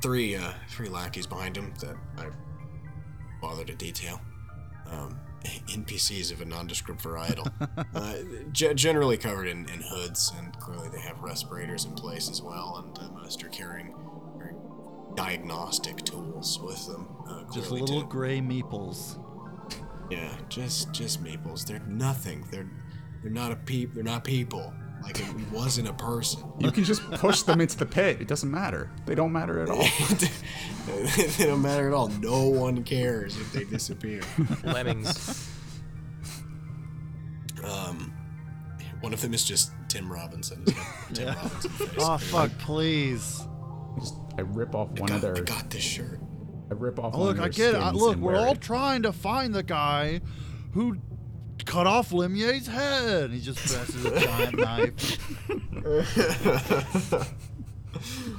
three 0.00 0.34
uh 0.34 0.52
three 0.70 0.88
lackeys 0.88 1.26
behind 1.26 1.56
him 1.56 1.74
that 1.80 1.94
I 2.16 2.26
bother 3.40 3.64
to 3.64 3.74
detail. 3.74 4.20
Um, 4.86 5.18
NPCs 5.44 6.32
of 6.32 6.40
a 6.40 6.44
nondescript 6.44 7.02
varietal. 7.02 7.50
uh, 7.94 8.14
ge- 8.52 8.74
generally 8.74 9.16
covered 9.16 9.46
in, 9.46 9.68
in 9.68 9.80
hoods, 9.80 10.32
and 10.36 10.56
clearly 10.58 10.88
they 10.90 11.00
have 11.00 11.20
respirators 11.20 11.84
in 11.84 11.92
place 11.94 12.28
as 12.30 12.42
well, 12.42 12.82
and 12.84 12.98
uh, 12.98 13.10
most 13.12 13.42
are 13.42 13.48
carrying, 13.48 13.94
carrying 14.36 14.56
diagnostic 15.14 15.96
tools 16.04 16.60
with 16.62 16.86
them. 16.86 17.08
Uh, 17.28 17.44
Just 17.52 17.70
little 17.70 18.02
gray 18.02 18.40
meeples. 18.40 19.18
yeah, 20.10 20.36
just 20.48 20.92
just 20.92 21.22
meeples. 21.22 21.66
They're 21.66 21.80
nothing. 21.86 22.44
They're 22.50 22.70
they're 23.22 23.30
not 23.32 23.52
a 23.52 23.56
peep. 23.56 23.94
They're 23.94 24.04
not 24.04 24.24
people. 24.24 24.72
Like 25.02 25.20
it 25.20 25.50
wasn't 25.50 25.88
a 25.88 25.92
person. 25.94 26.42
You 26.58 26.70
can 26.70 26.84
just 26.84 27.02
push 27.12 27.42
them 27.42 27.60
into 27.60 27.76
the 27.76 27.86
pit. 27.86 28.20
It 28.20 28.28
doesn't 28.28 28.50
matter. 28.50 28.90
They 29.06 29.14
don't 29.14 29.32
matter 29.32 29.60
at 29.62 29.70
all. 29.70 29.82
they 30.86 31.46
don't 31.46 31.62
matter 31.62 31.88
at 31.88 31.94
all. 31.94 32.08
No 32.08 32.44
one 32.48 32.84
cares 32.84 33.36
if 33.38 33.52
they 33.52 33.64
disappear. 33.64 34.20
Lemmings. 34.64 35.48
Um, 37.64 38.12
one 39.00 39.12
of 39.12 39.20
them 39.20 39.34
is 39.34 39.44
just 39.44 39.72
Tim 39.88 40.10
Robinson. 40.12 40.64
Tim 41.14 41.26
Yeah. 41.26 41.34
Robinson 41.34 41.70
face. 41.70 41.88
Oh 41.98 42.18
fuck, 42.18 42.50
please. 42.58 43.46
Just, 43.98 44.14
I 44.38 44.42
rip 44.42 44.74
off 44.74 44.90
one 44.98 45.10
I 45.10 45.16
of 45.16 45.22
got, 45.22 45.34
their. 45.34 45.42
I 45.42 45.46
got 45.46 45.70
this 45.70 45.82
shirt. 45.82 46.20
I 46.70 46.74
rip 46.74 46.98
off. 46.98 47.14
Oh, 47.14 47.18
one 47.18 47.28
look, 47.28 47.38
of 47.38 47.44
I 47.44 47.48
get 47.48 47.74
it. 47.74 47.78
I, 47.78 47.90
look, 47.90 48.16
we're 48.16 48.36
all 48.36 48.52
it. 48.52 48.60
trying 48.60 49.02
to 49.02 49.12
find 49.12 49.54
the 49.54 49.62
guy 49.62 50.20
who 50.72 50.98
cut 51.70 51.86
off 51.86 52.10
Limier's 52.12 52.66
head. 52.66 53.30
He 53.30 53.40
just 53.40 53.58
presses 53.58 54.04
a 54.04 54.18
giant 54.20 54.58
knife. 54.58 55.18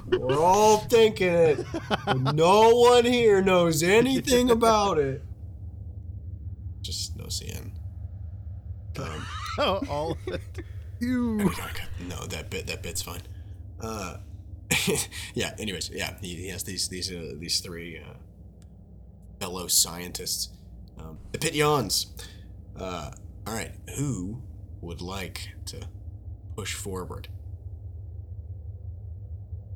We're 0.10 0.38
all 0.40 0.80
thinking 0.80 1.34
it. 1.34 1.66
no 2.34 2.76
one 2.76 3.06
here 3.06 3.42
knows 3.42 3.84
anything 3.84 4.52
about 4.52 4.98
it. 4.98 5.24
Just 6.82 7.16
no 7.16 7.26
CN. 7.26 7.72
Um, 9.00 9.26
Oh, 9.58 9.82
all 9.90 10.12
of 10.12 10.18
it. 10.28 10.42
You. 11.00 11.38
no, 12.08 12.26
that 12.28 12.50
bit 12.50 12.68
that 12.68 12.84
bit's 12.84 13.02
fine. 13.02 13.22
Uh, 13.80 14.18
yeah. 15.34 15.54
Anyways, 15.58 15.90
yeah, 15.94 16.16
he, 16.22 16.36
he 16.36 16.48
has 16.50 16.64
these 16.64 16.88
these 16.90 17.12
uh, 17.12 17.34
these 17.38 17.60
three 17.62 17.98
uh, 18.00 18.14
fellow 19.40 19.68
scientists. 19.68 20.50
Um, 21.00 21.18
the 21.32 21.40
pit 21.40 21.54
yawns. 21.56 22.08
Uh, 22.78 23.12
all 23.48 23.54
right, 23.54 23.72
who 23.98 24.42
would 24.82 25.02
like 25.02 25.50
to 25.66 25.88
push 26.56 26.74
forward? 26.76 27.28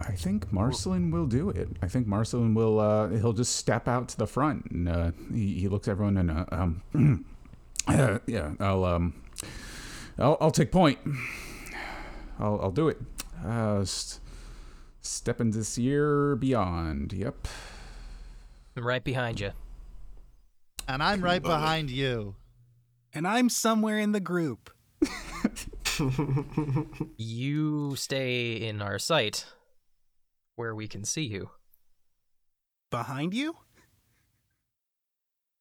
I 0.02 0.12
think 0.12 0.52
Marcelin 0.52 1.10
will 1.10 1.26
do 1.26 1.50
it. 1.50 1.70
I 1.82 1.88
think 1.88 2.06
Marcelin 2.06 2.54
will. 2.54 2.80
Uh, 2.80 3.10
he'll 3.10 3.34
just 3.34 3.56
step 3.56 3.88
out 3.88 4.10
to 4.10 4.18
the 4.18 4.28
front 4.28 4.66
and 4.72 4.90
uh, 4.90 5.12
he, 5.34 5.60
he 5.60 5.68
looks 5.68 5.88
at 5.88 5.92
everyone 5.92 6.18
and 6.18 6.32
uh, 6.32 6.46
um, 6.52 7.26
uh, 7.88 8.20
yeah, 8.28 8.54
I'll 8.60 8.84
um, 8.84 9.24
I'll, 10.20 10.38
I'll 10.42 10.52
take 10.52 10.72
point. 10.72 11.00
I'll 12.40 12.60
I'll 12.62 12.72
do 12.72 12.90
it. 12.90 12.98
Uh, 13.44 13.84
st- 13.86 14.22
step 15.02 15.40
into 15.40 15.58
this 15.60 15.78
year 15.78 16.36
beyond. 16.36 17.14
Yep. 17.14 17.48
I'm 18.76 18.86
right 18.86 19.04
behind 19.04 19.40
you. 19.40 19.52
And 20.88 21.02
I'm 21.02 21.22
right 21.22 21.42
behind 21.42 21.90
you. 21.90 22.36
And 23.16 23.26
I'm 23.26 23.48
somewhere 23.48 23.98
in 23.98 24.12
the 24.12 24.20
group. 24.20 24.70
You 27.18 27.96
stay 27.96 28.56
in 28.56 28.82
our 28.82 29.00
sight 29.00 29.46
where 30.58 30.76
we 30.76 30.90
can 30.90 31.06
see 31.06 31.24
you. 31.24 31.52
Behind 32.92 33.34
you? 33.34 33.56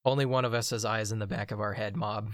Only 0.05 0.27
one 0.27 0.45
of 0.45 0.53
us 0.53 0.71
has 0.71 0.85
eyes 0.85 1.13
in 1.13 1.21
the 1.21 1.27
back 1.29 1.53
of 1.53 1.61
our 1.61 1.75
head, 1.75 1.97
mob. 1.97 2.33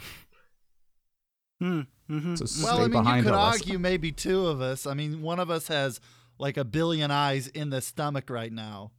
Hmm. 1.60 1.82
Mm-hmm. 2.10 2.34
So 2.36 2.64
Well, 2.64 2.80
I 2.80 2.88
mean, 2.88 3.04
you 3.04 3.22
could 3.22 3.32
Alyssa. 3.32 3.52
argue 3.52 3.78
maybe 3.78 4.12
two 4.12 4.46
of 4.46 4.62
us. 4.62 4.86
I 4.86 4.94
mean, 4.94 5.20
one 5.20 5.38
of 5.38 5.50
us 5.50 5.68
has 5.68 6.00
like 6.38 6.56
a 6.56 6.64
billion 6.64 7.10
eyes 7.10 7.46
in 7.48 7.68
the 7.68 7.82
stomach 7.82 8.30
right 8.30 8.52
now. 8.52 8.92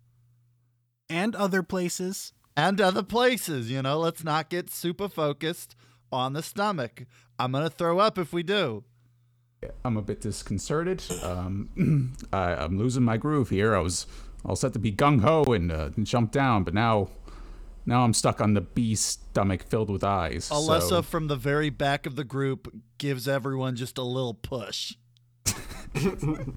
And 1.09 1.35
other 1.35 1.63
places. 1.63 2.33
And 2.55 2.79
other 2.79 3.03
places, 3.03 3.71
you 3.71 3.81
know, 3.81 3.97
let's 3.99 4.23
not 4.23 4.49
get 4.49 4.69
super 4.69 5.09
focused 5.09 5.75
on 6.11 6.33
the 6.33 6.43
stomach. 6.43 7.05
I'm 7.39 7.51
going 7.51 7.63
to 7.63 7.69
throw 7.69 7.99
up 7.99 8.17
if 8.17 8.33
we 8.33 8.43
do. 8.43 8.83
I'm 9.85 9.95
a 9.97 10.01
bit 10.01 10.21
disconcerted. 10.21 11.03
Um, 11.23 12.15
I, 12.33 12.55
I'm 12.55 12.77
losing 12.79 13.03
my 13.03 13.17
groove 13.17 13.49
here. 13.49 13.75
I 13.75 13.79
was 13.79 14.07
all 14.43 14.55
set 14.55 14.73
to 14.73 14.79
be 14.79 14.91
gung 14.91 15.21
ho 15.21 15.43
and, 15.53 15.71
uh, 15.71 15.89
and 15.95 16.05
jump 16.05 16.31
down, 16.31 16.63
but 16.63 16.73
now, 16.73 17.09
now 17.85 18.03
I'm 18.03 18.13
stuck 18.13 18.41
on 18.41 18.53
the 18.55 18.61
bee 18.61 18.95
stomach 18.95 19.63
filled 19.63 19.89
with 19.91 20.03
eyes. 20.03 20.49
Alessa 20.49 20.81
so- 20.89 21.01
from 21.03 21.27
the 21.27 21.35
very 21.35 21.69
back 21.69 22.05
of 22.07 22.15
the 22.15 22.23
group 22.23 22.73
gives 22.97 23.27
everyone 23.27 23.75
just 23.75 23.97
a 23.97 24.03
little 24.03 24.33
push. 24.33 24.93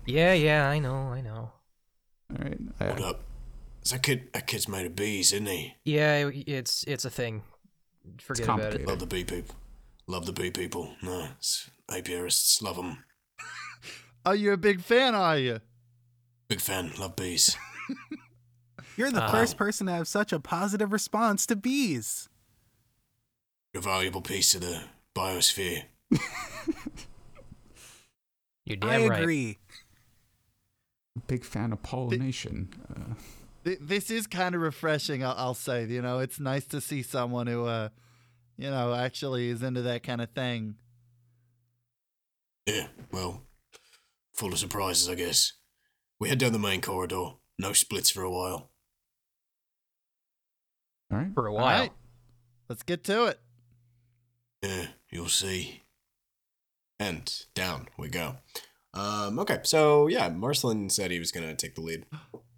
Yeah, 0.07 0.33
yeah, 0.33 0.69
I 0.69 0.79
know, 0.79 0.95
I 0.95 1.21
know. 1.21 1.51
all 2.31 2.39
right. 2.39 2.59
I- 2.81 2.85
Hold 2.87 3.01
up. 3.01 3.21
That 3.91 4.03
kid, 4.03 4.33
that 4.33 4.47
kid's 4.47 4.67
made 4.69 4.87
of 4.87 4.97
bees, 4.97 5.33
isn't 5.33 5.47
he? 5.47 5.75
Yeah, 5.85 6.31
it's 6.33 6.85
it's 6.85 7.05
a 7.05 7.11
thing. 7.11 7.43
Forget 8.21 8.45
about 8.49 8.75
it. 8.75 8.87
Love 8.87 8.99
the 9.01 9.07
bee 9.07 9.25
people. 9.25 9.55
Love 10.07 10.27
the 10.27 10.33
bee 10.33 10.51
people. 10.51 10.95
No, 11.03 11.29
it's, 11.37 11.71
apiarists 11.91 12.61
love 12.63 12.77
them. 12.77 13.05
Are 14.27 14.35
you're 14.35 14.53
a 14.55 14.59
big 14.59 14.81
fan, 14.81 15.15
are 15.15 15.37
you? 15.39 15.61
Big 16.49 16.61
fan. 16.61 16.93
Love 16.99 17.17
bees. 17.17 17.57
You're 18.97 19.11
the 19.11 19.25
Uh, 19.25 19.31
first 19.31 19.57
person 19.57 19.87
to 19.89 19.93
have 19.93 20.07
such 20.09 20.33
a 20.33 20.39
positive 20.41 20.93
response 20.93 21.47
to 21.47 21.57
bees. 21.57 22.29
You're 23.73 23.81
a 23.81 23.85
valuable 23.85 24.21
piece 24.23 24.55
of 24.55 24.61
the 24.61 24.85
biosphere. 25.17 25.85
You're 28.65 28.77
damn 28.77 28.91
I 28.91 29.07
right. 29.09 29.21
agree. 29.23 29.59
big 31.27 31.45
fan 31.45 31.73
of 31.73 31.83
pollination. 31.83 32.69
Uh, 32.89 33.15
Th- 33.65 33.79
This 33.81 34.11
is 34.11 34.27
kind 34.27 34.55
of 34.55 34.61
refreshing, 34.61 35.25
I'll, 35.25 35.35
I'll 35.37 35.55
say. 35.55 35.87
You 35.87 36.03
know, 36.03 36.19
it's 36.19 36.39
nice 36.41 36.67
to 36.67 36.81
see 36.81 37.03
someone 37.03 37.47
who, 37.47 37.65
uh, 37.67 37.89
you 38.57 38.71
know, 38.71 38.95
actually 38.95 39.49
is 39.49 39.63
into 39.63 39.83
that 39.83 40.03
kind 40.03 40.21
of 40.21 40.31
thing. 40.31 40.77
Yeah, 42.67 42.87
well, 43.13 43.43
full 44.35 44.53
of 44.53 44.59
surprises, 44.59 45.09
I 45.09 45.15
guess. 45.17 45.53
We 46.19 46.29
head 46.29 46.39
down 46.39 46.53
the 46.53 46.59
main 46.59 46.81
corridor. 46.81 47.33
No 47.59 47.73
splits 47.73 48.11
for 48.11 48.23
a 48.23 48.31
while. 48.31 48.71
all 51.13 51.19
right. 51.19 51.29
For 51.35 51.47
a 51.47 51.53
while. 51.53 51.65
right, 51.81 51.93
let's 52.69 52.83
get 52.83 53.05
to 53.05 53.27
it. 53.27 53.39
Yeah, 54.63 54.87
you'll 55.11 55.29
see. 55.29 55.83
and 56.99 57.31
down 57.55 57.89
we 57.99 58.09
go. 58.09 58.37
Um, 58.95 59.39
okay, 59.41 59.59
so 59.65 60.07
yeah, 60.07 60.29
Marcelin 60.31 60.89
said 60.89 61.11
he 61.11 61.19
was 61.19 61.33
gonna 61.33 61.55
take 61.55 61.75
the 61.75 61.81
lead. 61.83 62.07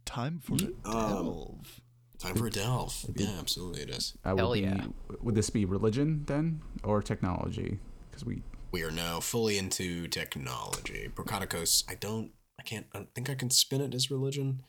Time 0.07 0.41
for 0.41 0.55
a 0.55 0.89
Um, 0.89 1.25
delve. 1.25 1.81
Time 2.19 2.35
for 2.37 2.47
a 2.47 2.51
delve. 2.51 3.05
Yeah, 3.15 3.37
absolutely 3.39 3.83
it 3.83 3.91
is. 3.91 4.15
Uh, 4.25 4.31
would, 4.31 4.39
Hell 4.39 4.53
be, 4.55 4.61
yeah. 4.61 4.87
would 5.21 5.35
this 5.35 5.51
be 5.51 5.65
religion 5.67 6.25
then, 6.27 6.63
or 6.83 7.03
technology? 7.03 7.79
Because 8.11 8.25
we 8.25 8.43
We 8.73 8.83
are 8.83 8.91
now 8.91 9.21
fully 9.21 9.59
into 9.59 10.09
technology. 10.09 11.11
Procaticos, 11.15 11.85
I 11.91 11.95
don't, 11.97 12.31
I 12.59 12.63
can't, 12.63 12.87
I 12.95 12.99
don't 12.99 13.15
think 13.15 13.29
I 13.29 13.35
can 13.35 13.51
spin 13.51 13.83
it 13.83 13.95
as 13.95 14.11
religion. 14.11 14.63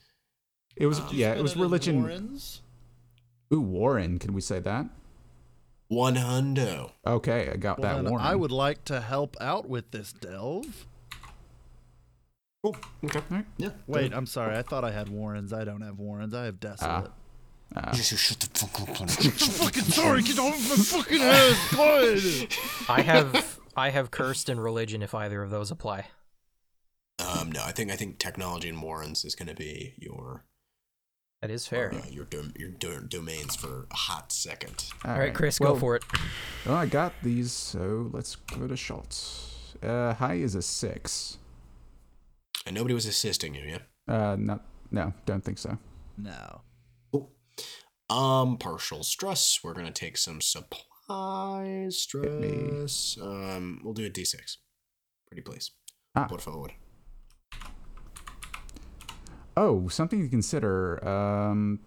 it 0.76 0.88
was 0.88 1.00
yeah 1.14 1.34
it 1.34 1.42
was 1.42 1.56
religion. 1.56 2.02
Warrens? 2.02 2.62
Ooh, 3.54 3.62
Warren. 3.62 4.20
Can 4.20 4.34
we 4.34 4.42
say 4.42 4.60
that? 4.60 4.88
One 5.88 6.16
hundo. 6.16 6.92
Okay, 7.06 7.50
I 7.50 7.56
got 7.56 7.80
Well, 7.80 7.88
that 7.96 8.04
then 8.04 8.12
Warren. 8.12 8.26
I 8.26 8.36
would 8.36 8.52
like 8.52 8.84
to 8.86 9.00
help 9.00 9.38
out 9.40 9.70
with 9.70 9.92
this 9.92 10.12
delve. 10.12 10.86
Cool. 12.74 13.10
Okay. 13.10 13.20
Alright. 13.32 13.46
Yeah. 13.58 13.70
Wait, 13.88 14.14
I'm 14.14 14.26
sorry. 14.26 14.58
I 14.58 14.62
thought 14.62 14.84
I 14.84 14.92
had 14.92 15.10
Warrens. 15.10 15.54
I 15.54 15.64
don't 15.64 15.82
have 15.82 16.00
Warrens. 16.00 16.34
I 16.34 16.46
have 16.46 16.60
Desolate. 16.60 17.12
Uh, 17.76 17.94
Shut 17.94 18.40
the 18.40 18.48
fuck 18.68 18.82
up. 19.02 19.10
fucking 19.10 19.84
sorry, 19.84 20.22
get 20.24 20.40
off 20.40 20.54
my 20.70 20.76
fucking 21.02 21.22
ass, 21.22 21.76
God. 21.76 22.90
I 22.90 23.02
have 23.02 23.60
I 23.76 23.90
have 23.90 24.10
cursed 24.10 24.48
and 24.50 24.64
religion 24.64 25.04
if 25.04 25.14
either 25.14 25.44
of 25.44 25.50
those 25.50 25.70
apply. 25.70 26.06
um, 27.20 27.52
no, 27.52 27.62
I 27.64 27.72
think 27.74 27.92
I 27.92 27.96
think 27.96 28.20
technology 28.20 28.70
and 28.70 28.82
Warrens 28.82 29.26
is 29.26 29.36
going 29.36 29.50
to 29.50 29.54
be 29.56 29.94
your 29.98 30.46
That 31.42 31.52
is 31.52 31.68
fair. 31.68 31.94
uh, 31.94 32.08
your 32.10 32.24
dom- 32.26 32.54
your 32.58 32.70
do- 32.70 33.02
domains 33.08 33.56
for 33.58 33.88
a 33.92 33.96
hot 33.96 34.32
second. 34.32 34.86
All 35.04 35.20
right, 35.20 35.34
Chris, 35.34 35.60
well, 35.60 35.74
go 35.74 35.80
for 35.80 35.96
it. 35.98 36.04
Well, 36.66 36.76
I 36.78 36.86
got 36.86 37.14
these, 37.22 37.52
so 37.52 38.10
let's 38.14 38.36
give 38.48 38.62
it 38.62 38.72
a 38.72 38.78
shot. 38.78 39.20
Uh, 39.84 40.14
high 40.14 40.36
is 40.36 40.56
a 40.56 40.62
six. 40.62 41.38
And 42.68 42.76
nobody 42.76 42.94
was 42.94 43.06
assisting 43.06 43.56
you, 43.56 43.64
yeah. 43.64 44.14
Uh, 44.14 44.36
not 44.38 44.66
no, 44.92 45.14
don't 45.26 45.42
think 45.42 45.58
so. 45.58 45.78
No. 46.18 46.62
Cool. 47.14 47.32
Um, 48.10 48.58
partial 48.58 49.04
stress. 49.04 49.60
We're 49.64 49.74
gonna 49.74 49.90
take 49.92 50.18
some 50.18 50.42
supply 50.42 51.88
stress. 51.90 53.18
Um, 53.22 53.80
we'll 53.84 53.94
do 53.94 54.06
a 54.06 54.10
d6. 54.10 54.58
Pretty 55.28 55.44
please. 55.44 55.72
Ah. 56.14 56.26
Por 56.26 56.40
favor. 56.40 56.68
Oh, 59.56 59.88
something 59.88 60.22
to 60.22 60.28
consider. 60.28 61.06
Um, 61.08 61.80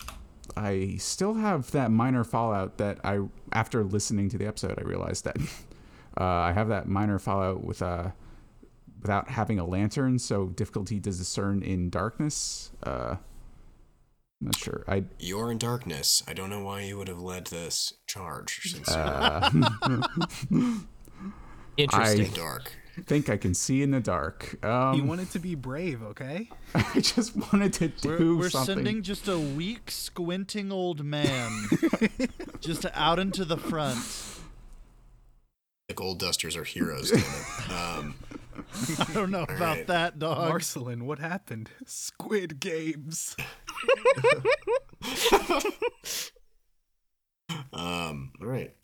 I 0.56 0.96
still 0.99 1.34
have 1.34 1.70
that 1.72 1.90
minor 1.90 2.25
fallout 2.25 2.78
that 2.78 2.99
I, 3.04 3.20
after 3.52 3.84
listening 3.84 4.30
to 4.30 4.38
the 4.38 4.46
episode, 4.46 4.78
I 4.78 4.82
realized 4.82 5.25
that 5.25 5.37
uh, 6.18 6.25
I 6.25 6.52
have 6.52 6.68
that 6.68 6.88
minor 6.88 7.18
fallout 7.18 7.62
with 7.62 7.82
uh, 7.82 8.12
without 9.00 9.30
having 9.30 9.59
a 9.59 9.64
lantern, 9.66 10.19
so 10.19 10.47
difficulty 10.49 10.97
to 11.00 11.11
discern 11.11 11.62
in 11.62 11.90
darkness. 11.90 12.71
Uh, 12.83 13.16
I'm 14.40 14.47
not 14.47 14.57
sure. 14.59 14.85
I 14.88 15.04
You're 15.19 15.50
in 15.50 15.59
darkness. 15.59 16.23
I 16.26 16.33
don't 16.33 16.49
know 16.50 16.64
why 16.64 16.83
you 16.83 16.97
would 16.99 17.09
have 17.09 17.21
led 17.21 17.47
this 17.49 17.92
charge 18.07 18.73
since 18.73 18.88
uh, 18.90 19.50
Interesting. 21.76 22.19
you're 22.26 22.35
dark. 22.35 22.73
think 23.07 23.28
I 23.30 23.37
can 23.37 23.54
see 23.54 23.83
in 23.83 23.90
the 23.90 24.00
dark. 24.00 24.62
Um, 24.64 24.95
He 24.95 25.00
wanted 25.00 25.30
to 25.33 25.38
be 25.38 25.54
brave, 25.54 26.02
okay? 26.02 26.49
I 26.75 27.00
just 27.00 27.37
wanted 27.37 27.73
to 27.75 27.88
do 27.88 28.09
We're, 28.09 28.37
we're 28.37 28.50
something. 28.50 28.76
sending 28.76 29.02
just 29.02 29.28
a 29.28 29.38
weak, 29.38 29.90
squinting 29.90 30.71
old 30.73 31.04
man 31.04 31.50
just 32.61 32.87
out 32.95 33.19
into 33.19 33.45
the 33.45 33.57
front. 33.57 33.99
The 35.88 35.95
gold 35.95 36.19
dusters 36.19 36.57
are 36.57 36.64
heroes. 36.64 37.12
Um, 37.71 38.14
I 38.99 39.12
don't 39.12 39.30
know 39.30 39.45
about 39.45 39.61
right. 39.61 39.87
that, 39.87 40.19
dog. 40.19 40.49
Marcelin, 40.49 41.06
what 41.06 41.19
happened? 41.19 41.71
Squid 41.86 42.60
Games. 42.60 43.36
um, 47.73 48.32
all 48.41 48.47
right. 48.47 48.75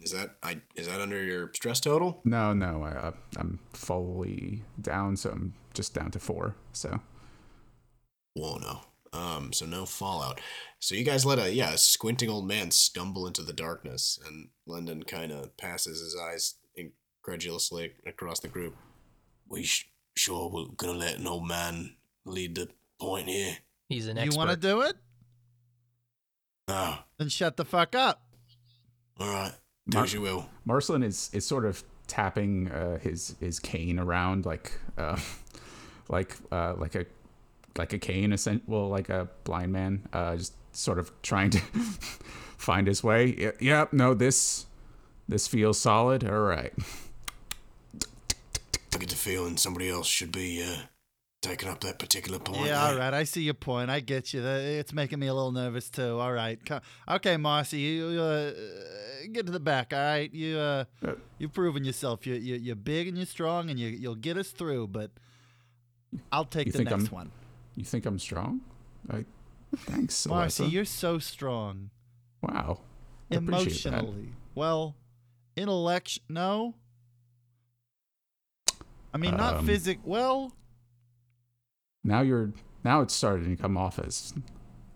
Is 0.00 0.12
that 0.12 0.36
I? 0.42 0.60
Is 0.76 0.86
that 0.88 1.00
under 1.00 1.22
your 1.22 1.50
stress 1.54 1.80
total? 1.80 2.20
No, 2.24 2.52
no, 2.52 2.82
I, 2.82 2.90
uh, 2.90 3.12
I'm 3.38 3.58
fully 3.72 4.62
down, 4.80 5.16
so 5.16 5.30
I'm 5.30 5.54
just 5.72 5.94
down 5.94 6.10
to 6.10 6.18
four. 6.18 6.56
So 6.72 7.00
Whoa, 8.34 8.58
no. 8.58 8.80
Um, 9.18 9.52
so 9.52 9.64
no 9.64 9.86
fallout. 9.86 10.40
So 10.80 10.94
you 10.96 11.04
guys 11.04 11.24
let 11.24 11.38
a 11.38 11.52
yeah 11.52 11.72
a 11.72 11.78
squinting 11.78 12.28
old 12.28 12.46
man 12.46 12.70
stumble 12.72 13.26
into 13.26 13.42
the 13.42 13.52
darkness, 13.52 14.18
and 14.26 14.48
London 14.66 15.04
kind 15.04 15.32
of 15.32 15.56
passes 15.56 16.00
his 16.00 16.16
eyes 16.20 16.56
incredulously 17.26 17.92
across 18.06 18.40
the 18.40 18.48
group. 18.48 18.76
We 19.48 19.62
sh- 19.64 19.88
sure 20.14 20.50
we're 20.50 20.66
gonna 20.76 20.98
let 20.98 21.18
an 21.18 21.26
old 21.26 21.46
man 21.48 21.96
lead 22.24 22.54
the 22.54 22.68
point 23.00 23.28
here? 23.28 23.56
He's 23.88 24.08
an 24.08 24.18
expert. 24.18 24.32
you 24.32 24.38
want 24.38 24.50
to 24.50 24.56
do 24.56 24.82
it? 24.82 24.96
No. 26.68 26.96
Then 27.18 27.28
shut 27.28 27.56
the 27.56 27.64
fuck 27.64 27.94
up. 27.94 28.22
All 29.18 29.28
right. 29.28 29.52
Do 29.88 29.96
Mar- 29.96 30.04
as 30.04 30.12
you 30.14 30.20
will. 30.20 30.48
Marcelin 30.64 31.02
is 31.02 31.30
is 31.32 31.46
sort 31.46 31.64
of 31.64 31.82
tapping 32.06 32.70
uh, 32.70 32.98
his 32.98 33.36
his 33.40 33.58
cane 33.58 33.98
around 33.98 34.44
like 34.46 34.72
uh, 34.98 35.18
like 36.08 36.36
uh, 36.52 36.74
like 36.76 36.94
a 36.94 37.06
like 37.76 37.92
a 37.92 37.98
cane, 37.98 38.32
essen- 38.32 38.62
well, 38.66 38.88
like 38.88 39.08
a 39.08 39.28
blind 39.44 39.72
man, 39.72 40.06
uh, 40.12 40.36
just 40.36 40.54
sort 40.76 40.98
of 40.98 41.10
trying 41.22 41.50
to 41.50 41.58
find 42.58 42.86
his 42.86 43.02
way. 43.02 43.34
Y- 43.38 43.52
Yep, 43.60 43.92
no, 43.94 44.14
this 44.14 44.66
this 45.28 45.46
feels 45.48 45.78
solid. 45.78 46.22
All 46.24 46.40
right. 46.40 46.72
I 49.04 49.06
get 49.06 49.10
the 49.10 49.16
feeling 49.16 49.58
somebody 49.58 49.90
else 49.90 50.06
should 50.06 50.32
be 50.32 50.62
uh, 50.62 50.76
taking 51.42 51.68
up 51.68 51.80
that 51.82 51.98
particular 51.98 52.38
point. 52.38 52.64
Yeah, 52.64 52.80
all 52.86 52.90
there. 52.92 53.00
right. 53.00 53.12
I 53.12 53.24
see 53.24 53.42
your 53.42 53.52
point. 53.52 53.90
I 53.90 54.00
get 54.00 54.32
you. 54.32 54.42
It's 54.42 54.94
making 54.94 55.18
me 55.18 55.26
a 55.26 55.34
little 55.34 55.52
nervous 55.52 55.90
too. 55.90 56.18
All 56.18 56.32
right. 56.32 56.58
Okay, 57.06 57.36
Marcy, 57.36 57.80
you 57.80 58.06
uh, 58.18 58.52
get 59.30 59.44
to 59.44 59.52
the 59.52 59.60
back. 59.60 59.92
All 59.92 59.98
right. 59.98 60.32
You 60.32 60.56
uh, 60.56 60.84
Uh, 61.04 61.12
you've 61.38 61.52
proven 61.52 61.84
yourself. 61.84 62.26
You, 62.26 62.34
you 62.36 62.54
you're 62.54 62.76
big 62.76 63.06
and 63.08 63.18
you're 63.18 63.26
strong, 63.26 63.68
and 63.68 63.78
you 63.78 63.88
you'll 63.88 64.14
get 64.14 64.38
us 64.38 64.52
through. 64.52 64.86
But 64.88 65.10
I'll 66.32 66.46
take 66.46 66.66
You 66.68 66.72
the 66.72 66.78
think 66.78 66.88
next 66.90 67.04
I'm- 67.04 67.12
one. 67.14 67.30
You 67.76 67.84
think 67.84 68.06
I'm 68.06 68.18
strong? 68.18 68.62
I 69.10 69.26
thanks, 69.76 70.26
Marcy, 70.26 70.64
Alyssa. 70.64 70.72
you're 70.72 70.84
so 70.86 71.18
strong 71.18 71.90
Wow. 72.40 72.80
I 73.30 73.34
appreciate 73.34 73.82
that. 73.82 73.98
emotionally. 74.04 74.28
Well, 74.54 74.94
intellect. 75.56 76.20
No. 76.30 76.74
I 79.14 79.16
mean, 79.16 79.36
not 79.36 79.54
Um, 79.58 79.66
physic. 79.66 80.00
Well, 80.04 80.52
Now 82.02 82.20
you're 82.20 82.52
now 82.84 83.00
it's 83.00 83.14
starting 83.14 83.56
to 83.56 83.62
come 83.62 83.78
off 83.78 83.98
as 83.98 84.34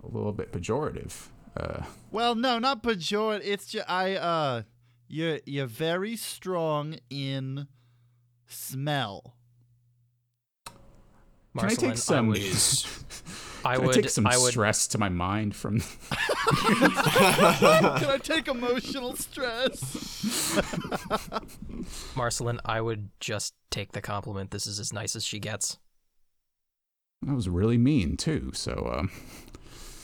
a 0.02 0.06
little 0.08 0.32
bit 0.32 0.52
pejorative. 0.52 1.28
Uh, 1.56 1.84
Well, 2.10 2.34
no, 2.34 2.58
not 2.58 2.82
pejorative. 2.82 3.40
It's 3.44 3.66
just 3.66 3.88
I 3.88 4.16
uh 4.16 4.62
you're 5.06 5.38
you're 5.46 5.66
very 5.66 6.16
strong 6.16 6.98
in 7.08 7.68
smell. 8.46 9.36
can 11.56 11.70
I 11.70 11.74
take 11.74 11.96
some? 11.96 12.34
would, 13.64 13.64
Is 13.64 13.64
I 13.64 13.76
can 13.76 13.86
would, 13.86 13.96
I 13.98 14.00
take 14.00 14.10
some 14.10 14.26
I 14.26 14.36
would, 14.38 14.50
stress 14.50 14.86
to 14.88 14.98
my 14.98 15.08
mind 15.08 15.54
from? 15.56 15.80
Can 15.80 16.90
I 18.10 18.18
take 18.22 18.48
emotional 18.48 19.14
stress? 19.16 20.58
Marcelin, 22.16 22.60
I 22.64 22.80
would 22.80 23.10
just 23.20 23.54
take 23.70 23.92
the 23.92 24.00
compliment. 24.00 24.50
This 24.50 24.66
is 24.66 24.78
as 24.80 24.92
nice 24.92 25.14
as 25.16 25.24
she 25.24 25.38
gets. 25.38 25.78
that 27.22 27.34
was 27.34 27.48
really 27.48 27.78
mean 27.78 28.16
too. 28.16 28.50
So 28.54 28.92
um, 28.98 29.10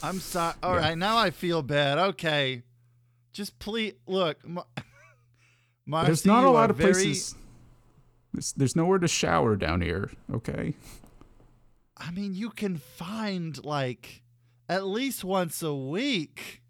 I'm 0.03 0.19
sorry. 0.19 0.53
All 0.63 0.75
Yeah. 0.75 0.81
right, 0.81 0.97
now 0.97 1.17
I 1.17 1.31
feel 1.31 1.61
bad. 1.61 1.97
Okay. 1.97 2.63
Just 3.33 3.57
please 3.59 3.93
look. 4.07 4.45
Mar- 4.47 4.65
Marcy, 5.85 6.05
there's 6.07 6.25
not 6.25 6.43
a 6.45 6.49
lot 6.49 6.69
of 6.69 6.77
very- 6.77 6.93
places. 6.93 7.35
There's, 8.33 8.51
there's 8.53 8.75
nowhere 8.75 8.97
to 8.99 9.07
shower 9.07 9.55
down 9.55 9.79
here. 9.81 10.11
Okay. 10.33 10.73
I 11.97 12.11
mean, 12.11 12.33
you 12.33 12.49
can 12.49 12.77
find 12.77 13.63
like 13.63 14.21
at 14.67 14.85
least 14.85 15.23
once 15.23 15.61
a 15.63 15.73
week. 15.73 16.61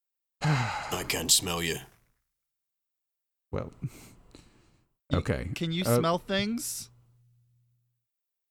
I 0.42 1.04
can't 1.08 1.30
smell 1.30 1.62
you. 1.62 1.78
Well. 3.52 3.72
Okay. 5.12 5.48
Can 5.54 5.72
you 5.72 5.82
Uh, 5.84 5.96
smell 5.98 6.18
things? 6.18 6.88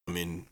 I 0.07 0.11
mean, 0.11 0.47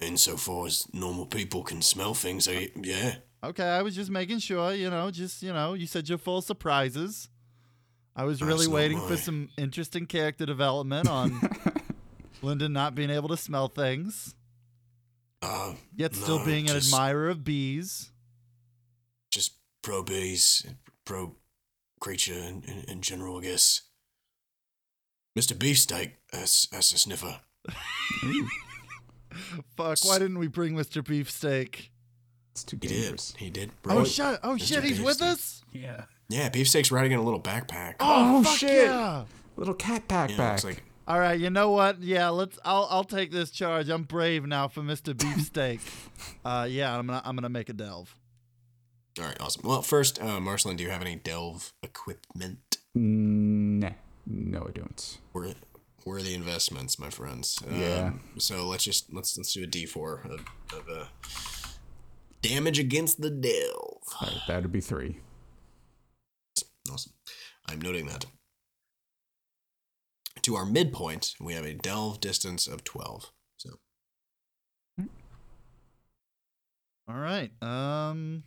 insofar 0.00 0.66
as 0.66 0.86
normal 0.92 1.26
people 1.26 1.62
can 1.62 1.80
smell 1.82 2.14
things, 2.14 2.46
I, 2.48 2.70
yeah. 2.76 3.16
Okay, 3.42 3.64
I 3.64 3.82
was 3.82 3.94
just 3.94 4.10
making 4.10 4.38
sure, 4.40 4.72
you 4.74 4.90
know, 4.90 5.10
just, 5.10 5.42
you 5.42 5.52
know, 5.52 5.74
you 5.74 5.86
said 5.86 6.08
you're 6.08 6.18
full 6.18 6.38
of 6.38 6.44
surprises. 6.44 7.28
I 8.16 8.24
was 8.24 8.42
really 8.42 8.66
not 8.66 8.74
waiting 8.74 9.00
for 9.06 9.16
some 9.16 9.48
interesting 9.58 10.06
character 10.06 10.46
development 10.46 11.08
on 11.08 11.40
Linda 12.42 12.68
not 12.68 12.94
being 12.94 13.10
able 13.10 13.28
to 13.28 13.36
smell 13.36 13.68
things, 13.68 14.34
Uh, 15.44 15.74
yet 15.94 16.14
still 16.14 16.38
no, 16.40 16.44
being 16.44 16.68
an 16.70 16.74
just- 16.76 16.92
admirer 16.92 17.28
of 17.28 17.44
bees. 17.44 18.10
Just 19.30 19.54
pro 19.82 20.02
bees, 20.02 20.64
pro 21.04 21.34
creature 22.00 22.32
in, 22.34 22.62
in, 22.66 22.84
in 22.88 23.00
general, 23.02 23.38
I 23.38 23.42
guess. 23.42 23.82
Mr. 25.38 25.58
Beefsteak, 25.58 26.12
as, 26.32 26.68
as 26.72 26.92
a 26.92 26.98
sniffer. 26.98 27.40
Fuck! 29.76 30.04
Why 30.04 30.18
didn't 30.18 30.38
we 30.38 30.46
bring 30.46 30.74
Mr. 30.74 31.04
Beefsteak? 31.04 31.90
It's 32.52 32.62
too 32.62 32.78
He 32.80 32.86
dangerous. 32.88 33.32
did. 33.32 33.40
He 33.40 33.50
did. 33.50 33.70
Oh 33.70 33.94
Bro. 33.94 34.04
shit! 34.04 34.38
Oh 34.44 34.50
Mr. 34.54 34.62
shit! 34.62 34.84
He's 34.84 35.00
with 35.00 35.20
us. 35.22 35.62
Yeah. 35.72 36.04
Yeah, 36.28 36.48
Beefsteak's 36.50 36.92
riding 36.92 37.12
in 37.12 37.18
a 37.18 37.22
little 37.22 37.40
backpack. 37.40 37.94
Oh, 38.00 38.38
Oh, 38.38 38.42
fuck 38.44 38.56
shit. 38.58 38.86
Yeah. 38.86 39.24
Little 39.56 39.74
cat 39.74 40.04
Yeah, 40.08 40.26
backpack. 40.28 40.64
like 40.64 40.82
All 41.06 41.20
right, 41.20 41.38
you 41.38 41.50
know 41.50 41.70
what? 41.70 42.00
Yeah, 42.02 42.30
let's. 42.30 42.58
I'll 42.64 42.86
I'll 42.90 43.04
take 43.04 43.30
this 43.30 43.50
charge. 43.50 43.90
I'm 43.90 44.04
brave 44.04 44.46
now 44.46 44.68
for 44.68 44.80
Mr. 44.80 45.14
Beefsteak. 45.16 45.80
uh, 46.44 46.66
yeah, 46.70 46.96
I'm 46.96 47.06
gonna 47.06 47.20
I'm 47.24 47.36
gonna 47.36 47.48
make 47.50 47.68
a 47.68 47.74
delve. 47.74 48.16
All 49.18 49.26
right, 49.26 49.40
awesome. 49.40 49.62
Well, 49.64 49.82
first, 49.82 50.20
uh, 50.20 50.40
Marceline, 50.40 50.76
do 50.76 50.82
you 50.82 50.90
have 50.90 51.02
any 51.02 51.14
delve 51.16 51.72
equipment? 51.82 52.78
Mm, 52.96 53.80
Nah, 53.82 53.90
no, 54.26 54.66
I 54.66 54.70
don't. 54.72 55.18
Where, 55.32 55.52
where 56.04 56.16
are 56.16 56.22
the 56.22 56.34
investments, 56.34 56.98
my 56.98 57.10
friends? 57.10 57.58
Um, 57.68 57.80
Yeah. 57.80 58.12
So 58.38 58.66
let's 58.66 58.82
just 58.82 59.12
let's 59.12 59.36
let's 59.36 59.52
do 59.52 59.62
a 59.62 59.66
D 59.66 59.84
four 59.86 60.22
of, 60.24 60.40
of 60.76 60.88
uh, 60.90 61.04
damage 62.42 62.78
against 62.78 63.20
the 63.20 63.30
delve. 63.30 64.02
All 64.20 64.28
right, 64.28 64.40
that'd 64.48 64.72
be 64.72 64.80
three. 64.80 65.18
Awesome. 66.90 67.12
I'm 67.68 67.80
noting 67.80 68.06
that. 68.06 68.24
To 70.44 70.56
our 70.56 70.66
midpoint, 70.66 71.34
we 71.40 71.54
have 71.54 71.64
a 71.64 71.72
delve 71.72 72.20
distance 72.20 72.66
of 72.66 72.84
twelve. 72.84 73.32
So 73.56 73.70
All 77.08 77.16
right. 77.16 77.50
Um, 77.62 78.44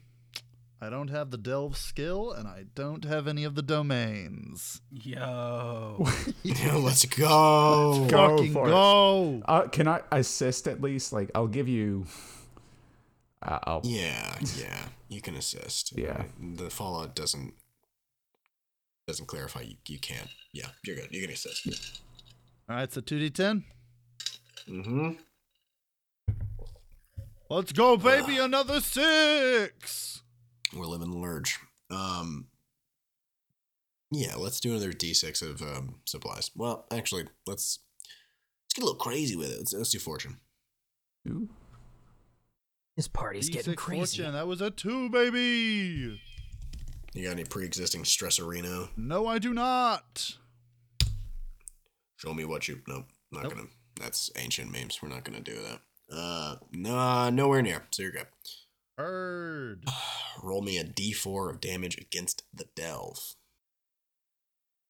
I 0.79 0.91
don't 0.91 1.07
have 1.07 1.31
the 1.31 1.39
delve 1.39 1.75
skill, 1.75 2.33
and 2.33 2.47
I 2.47 2.65
don't 2.75 3.03
have 3.03 3.27
any 3.27 3.43
of 3.45 3.55
the 3.55 3.63
domains. 3.63 4.79
Yo. 4.91 6.07
let's 6.43 7.05
go. 7.05 8.05
Go 8.07 8.37
Fucking 8.37 8.53
for 8.53 8.67
it. 8.67 8.71
go! 8.71 9.41
Uh, 9.45 9.67
can 9.67 9.87
I 9.87 10.01
assist 10.11 10.67
at 10.67 10.79
least? 10.79 11.13
Like, 11.13 11.31
I'll 11.33 11.47
give 11.47 11.67
you. 11.67 12.05
Uh, 13.41 13.57
I'll. 13.63 13.81
Yeah, 13.83 14.37
yeah, 14.55 14.83
you 15.09 15.19
can 15.21 15.35
assist. 15.35 15.97
Yeah. 15.97 16.25
The 16.39 16.69
fallout 16.69 17.15
doesn't 17.15 17.55
doesn't 19.07 19.25
clarify. 19.27 19.61
You, 19.61 19.75
you 19.87 19.99
can't. 19.99 20.27
Yeah, 20.53 20.67
you're 20.83 20.97
good. 20.97 21.07
You 21.11 21.21
can 21.21 21.31
assist. 21.31 22.01
All 22.69 22.75
right, 22.75 22.91
so 22.91 23.01
two 23.01 23.17
d10. 23.17 23.63
Mm-hmm. 24.67 25.11
Let's 27.49 27.71
go, 27.71 27.95
baby! 27.95 28.37
Another 28.37 28.81
six. 28.81 30.21
We're 30.75 30.85
living 30.85 31.11
large. 31.11 31.57
Um. 31.89 32.47
Yeah, 34.11 34.35
let's 34.35 34.59
do 34.61 34.71
another 34.71 34.93
D6 34.93 35.41
of 35.41 35.61
um, 35.61 35.95
supplies. 36.05 36.49
Well, 36.55 36.85
actually, 36.91 37.23
let's 37.45 37.79
let's 38.65 38.73
get 38.73 38.83
a 38.83 38.85
little 38.85 38.99
crazy 38.99 39.35
with 39.35 39.51
it. 39.51 39.57
Let's, 39.57 39.73
let's 39.73 39.89
do 39.91 39.99
fortune. 39.99 40.37
Ooh. 41.29 41.49
This 42.95 43.07
party's 43.07 43.49
getting 43.49 43.73
D6 43.73 43.77
crazy. 43.77 44.17
fortune. 44.17 44.33
That 44.33 44.47
was 44.47 44.61
a 44.61 44.71
two, 44.71 45.09
baby. 45.09 46.19
You 47.17 47.23
got 47.23 47.31
any 47.31 47.45
pre-existing 47.45 48.03
stressorino? 48.03 48.89
No, 48.95 49.25
I 49.25 49.39
do 49.39 49.51
not. 49.51 50.35
Show 52.17 52.31
me 52.31 52.45
what 52.45 52.67
you. 52.67 52.81
Nope, 52.87 53.05
not 53.31 53.43
Nope. 53.43 53.53
gonna. 53.55 53.67
That's 53.99 54.29
ancient 54.35 54.71
memes. 54.71 55.01
We're 55.01 55.09
not 55.09 55.23
gonna 55.23 55.41
do 55.41 55.55
that. 55.55 55.79
Uh, 56.15 56.55
no, 56.71 57.31
nowhere 57.31 57.63
near. 57.63 57.87
So 57.89 58.03
you're 58.03 58.11
good. 58.11 58.27
Heard. 58.99 59.83
Roll 60.43 60.61
me 60.61 60.77
a 60.77 60.83
D4 60.83 61.49
of 61.49 61.59
damage 61.59 61.97
against 61.97 62.43
the 62.53 62.65
delve. 62.75 63.35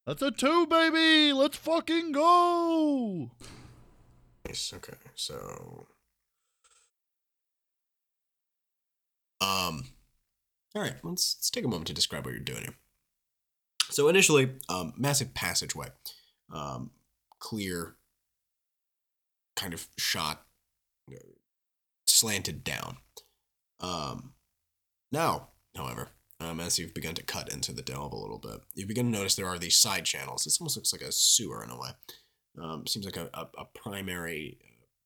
That's 0.05 0.21
a 0.21 0.31
two, 0.31 0.67
baby. 0.67 1.31
Let's 1.31 1.55
fucking 1.57 2.11
go. 2.11 3.31
Nice. 4.45 4.73
Okay. 4.75 4.97
So. 5.15 5.87
Um. 9.39 9.85
All 10.75 10.81
right. 10.81 10.95
Let's 11.03 11.37
let's 11.37 11.49
take 11.49 11.65
a 11.65 11.67
moment 11.67 11.87
to 11.87 11.93
describe 11.93 12.25
what 12.25 12.33
you're 12.33 12.43
doing 12.43 12.61
here. 12.61 12.75
So 13.89 14.09
initially, 14.09 14.51
um, 14.69 14.93
massive 14.97 15.33
passageway, 15.33 15.87
um, 16.53 16.91
clear, 17.39 17.95
kind 19.55 19.73
of 19.73 19.87
shot, 19.97 20.43
uh, 21.11 21.15
slanted 22.05 22.63
down. 22.63 22.97
Um, 23.79 24.33
now, 25.11 25.49
however, 25.75 26.09
um, 26.39 26.59
as 26.59 26.77
you've 26.77 26.93
begun 26.93 27.15
to 27.15 27.23
cut 27.23 27.51
into 27.51 27.71
the 27.71 27.81
delve 27.81 28.11
a 28.11 28.17
little 28.17 28.39
bit, 28.39 28.59
you 28.75 28.85
begin 28.85 29.05
to 29.11 29.17
notice 29.17 29.35
there 29.35 29.47
are 29.47 29.57
these 29.57 29.77
side 29.77 30.05
channels. 30.05 30.43
This 30.43 30.59
almost 30.59 30.75
looks 30.75 30.91
like 30.91 31.01
a 31.01 31.11
sewer 31.11 31.63
in 31.63 31.69
a 31.69 31.79
way. 31.79 31.89
Um, 32.61 32.85
seems 32.87 33.05
like 33.05 33.17
a, 33.17 33.29
a, 33.33 33.47
a 33.57 33.65
primary 33.73 34.59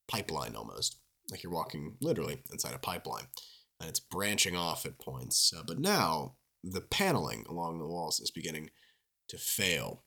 pipeline 0.08 0.56
almost, 0.56 0.98
like 1.30 1.44
you're 1.44 1.54
walking 1.54 1.98
literally 2.02 2.42
inside 2.52 2.74
a 2.74 2.80
pipeline, 2.80 3.26
and 3.82 3.90
it's 3.90 4.00
branching 4.00 4.56
off 4.56 4.86
at 4.86 5.00
points. 5.00 5.54
Uh, 5.56 5.64
but 5.66 5.80
now 5.80 6.36
the 6.64 6.82
paneling 6.82 7.46
along 7.50 7.80
the 7.80 7.88
walls 7.88 8.20
is 8.20 8.32
beginning 8.32 8.70
to 9.28 9.38
fail. 9.38 10.04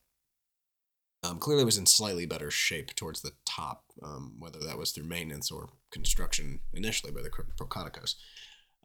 Um, 1.25 1.39
clearly, 1.39 1.65
was 1.65 1.79
in 1.79 1.87
slightly 1.87 2.27
better 2.27 2.51
shape 2.51 2.95
towards 2.95 3.23
the 3.23 3.33
top, 3.47 3.85
um, 4.03 4.37
whether 4.39 4.59
that 4.61 4.79
was 4.79 4.91
through 4.91 5.05
maintenance 5.05 5.51
or 5.51 5.71
construction 5.91 6.61
initially 6.73 7.13
by 7.13 7.23
the 7.23 7.31
Pro- 7.31 7.47
Proconicos. 7.59 8.15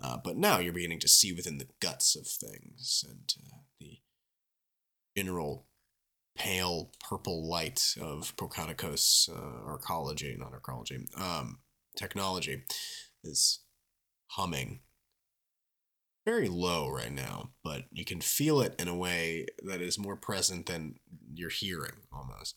Uh, 0.02 0.17
but 0.23 0.38
now 0.38 0.60
you're 0.60 0.73
beginning 0.73 0.99
to 0.99 1.10
see 1.10 1.34
within 1.34 1.58
the 1.58 1.67
guts 1.82 2.15
of 2.15 2.25
things 2.25 3.04
and 3.08 3.34
uh, 3.52 3.58
the 3.82 3.99
general 5.17 5.65
pale 6.38 6.91
purple 7.08 7.45
light 7.45 7.95
of 7.99 8.34
Proconicos 8.38 9.30
uh, 9.30 9.69
arcology, 9.69 10.39
not 10.39 10.54
arcology, 10.54 11.06
um, 11.19 11.60
technology 11.97 12.63
is 13.25 13.60
humming 14.30 14.82
very 16.30 16.48
low 16.48 16.88
right 16.89 17.12
now, 17.12 17.52
but 17.63 17.86
you 17.92 18.06
can 18.06 18.22
feel 18.22 18.62
it 18.62 18.76
in 18.78 18.88
a 18.88 18.96
way 18.96 19.48
that 19.63 19.82
is 19.82 19.98
more 19.98 20.15
present 20.15 20.68
than 20.68 20.96
you're 21.34 21.50
hearing 21.50 22.04
almost. 22.13 22.56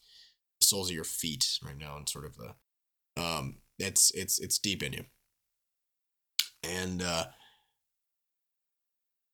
The 0.61 0.67
soles 0.67 0.91
of 0.91 0.95
your 0.95 1.05
feet 1.05 1.47
right 1.65 1.79
now 1.79 1.97
and 1.97 2.09
sort 2.09 2.27
of 2.27 2.37
the 2.37 2.55
um 3.21 3.59
it's 3.79 4.11
it's 4.15 4.39
it's 4.39 4.59
deep 4.59 4.83
in 4.83 4.93
you. 4.93 5.05
And 6.63 7.03
uh 7.03 7.27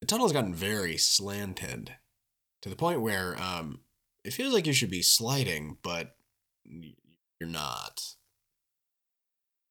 the 0.00 0.06
tunnel's 0.06 0.32
gotten 0.32 0.54
very 0.54 0.96
slanted 0.96 1.96
to 2.62 2.68
the 2.68 2.76
point 2.76 3.00
where 3.00 3.36
um 3.42 3.80
it 4.24 4.32
feels 4.32 4.54
like 4.54 4.66
you 4.66 4.72
should 4.72 4.90
be 4.90 5.02
sliding, 5.02 5.78
but 5.82 6.16
you're 7.40 7.48
not. 7.48 8.02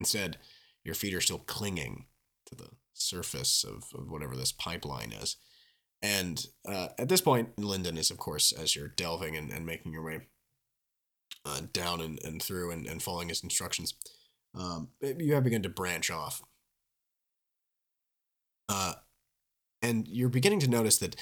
Instead, 0.00 0.38
your 0.84 0.94
feet 0.94 1.14
are 1.14 1.20
still 1.20 1.38
clinging 1.38 2.06
to 2.48 2.54
the 2.54 2.68
surface 2.92 3.64
of, 3.64 3.84
of 3.98 4.10
whatever 4.10 4.36
this 4.36 4.52
pipeline 4.52 5.12
is. 5.12 5.36
And 6.00 6.44
uh, 6.68 6.88
at 6.98 7.08
this 7.08 7.20
point, 7.20 7.58
Lyndon 7.58 7.96
is, 7.96 8.10
of 8.10 8.18
course, 8.18 8.52
as 8.52 8.76
you're 8.76 8.88
delving 8.88 9.36
and, 9.36 9.50
and 9.50 9.66
making 9.66 9.92
your 9.92 10.04
way 10.04 10.20
uh, 11.44 11.62
down 11.72 12.00
and, 12.00 12.18
and 12.24 12.42
through 12.42 12.70
and, 12.70 12.86
and 12.86 13.02
following 13.02 13.28
his 13.28 13.42
instructions, 13.42 13.94
um, 14.54 14.88
you 15.00 15.34
have 15.34 15.44
begun 15.44 15.62
to 15.62 15.68
branch 15.68 16.10
off. 16.10 16.42
Uh, 18.68 18.94
and 19.82 20.06
you're 20.08 20.28
beginning 20.28 20.60
to 20.60 20.70
notice 20.70 20.98
that 20.98 21.16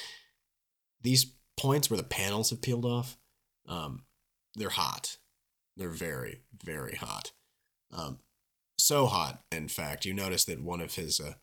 these 1.02 1.32
points 1.56 1.88
where 1.88 1.96
the 1.96 2.02
panels 2.02 2.50
have 2.50 2.62
peeled 2.62 2.84
off, 2.84 3.16
um, 3.68 4.04
they're 4.54 4.68
hot. 4.68 5.16
They're 5.76 5.88
very, 5.88 6.40
very 6.64 6.96
hot. 6.96 7.32
Um, 7.92 8.18
so 8.86 9.06
hot, 9.06 9.42
in 9.50 9.66
fact, 9.66 10.04
you 10.04 10.14
notice 10.14 10.44
that 10.44 10.62
one 10.62 10.80
of 10.80 10.94
his 10.94 11.18
uh, 11.20 11.34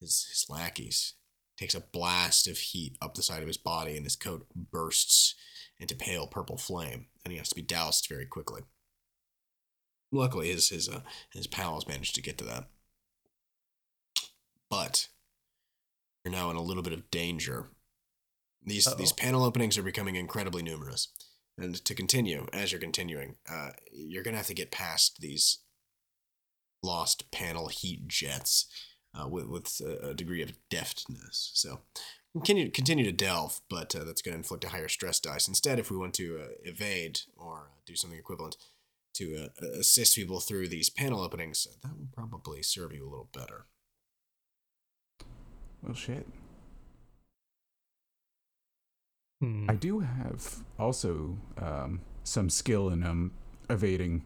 his 0.00 0.26
his 0.30 0.46
lackeys 0.48 1.14
takes 1.58 1.74
a 1.74 1.80
blast 1.80 2.48
of 2.48 2.56
heat 2.56 2.96
up 3.02 3.14
the 3.14 3.22
side 3.22 3.42
of 3.42 3.46
his 3.46 3.58
body, 3.58 3.96
and 3.96 4.06
his 4.06 4.16
coat 4.16 4.46
bursts 4.54 5.34
into 5.78 5.94
pale 5.94 6.26
purple 6.26 6.56
flame, 6.56 7.06
and 7.24 7.32
he 7.32 7.38
has 7.38 7.50
to 7.50 7.54
be 7.54 7.62
doused 7.62 8.08
very 8.08 8.24
quickly. 8.24 8.62
Luckily, 10.10 10.50
his 10.50 10.70
his 10.70 10.88
uh, 10.88 11.00
his 11.32 11.46
pals 11.46 11.86
managed 11.86 12.14
to 12.14 12.22
get 12.22 12.38
to 12.38 12.44
that, 12.44 12.68
but 14.70 15.08
you're 16.24 16.32
now 16.32 16.50
in 16.50 16.56
a 16.56 16.62
little 16.62 16.82
bit 16.82 16.94
of 16.94 17.10
danger. 17.10 17.66
These 18.64 18.88
these 18.96 19.12
panel 19.12 19.44
openings 19.44 19.76
are 19.76 19.82
becoming 19.82 20.16
incredibly 20.16 20.62
numerous, 20.62 21.08
and 21.58 21.74
to 21.84 21.94
continue, 21.94 22.46
as 22.52 22.72
you're 22.72 22.80
continuing, 22.80 23.36
uh, 23.50 23.70
you're 23.92 24.22
gonna 24.22 24.38
have 24.38 24.46
to 24.46 24.54
get 24.54 24.70
past 24.70 25.20
these 25.20 25.58
lost 26.82 27.30
panel 27.30 27.68
heat 27.68 28.08
jets 28.08 28.66
uh, 29.14 29.28
with 29.28 29.46
with 29.46 29.80
a, 29.80 30.10
a 30.10 30.14
degree 30.14 30.42
of 30.42 30.52
deftness. 30.70 31.50
So 31.54 31.80
continue 32.32 32.70
continue 32.70 33.04
to 33.04 33.12
delve, 33.12 33.60
but 33.68 33.94
uh, 33.94 34.04
that's 34.04 34.22
going 34.22 34.32
to 34.32 34.38
inflict 34.38 34.64
a 34.64 34.68
higher 34.68 34.88
stress 34.88 35.20
dice. 35.20 35.48
Instead, 35.48 35.78
if 35.78 35.90
we 35.90 35.96
want 35.96 36.14
to 36.14 36.40
uh, 36.40 36.48
evade 36.64 37.20
or 37.36 37.70
uh, 37.72 37.80
do 37.86 37.96
something 37.96 38.18
equivalent 38.18 38.56
to 39.14 39.48
uh, 39.62 39.66
assist 39.78 40.14
people 40.14 40.40
through 40.40 40.68
these 40.68 40.90
panel 40.90 41.20
openings, 41.20 41.66
that 41.82 41.90
will 41.98 42.08
probably 42.14 42.62
serve 42.62 42.92
you 42.92 43.02
a 43.02 43.10
little 43.10 43.28
better. 43.32 43.66
Well, 45.82 45.94
shit. 45.94 46.26
Hmm. 49.40 49.70
I 49.70 49.74
do 49.74 50.00
have 50.00 50.64
also 50.78 51.38
um, 51.56 52.00
some 52.24 52.50
skill 52.50 52.88
in 52.88 53.04
um 53.04 53.32
evading, 53.70 54.24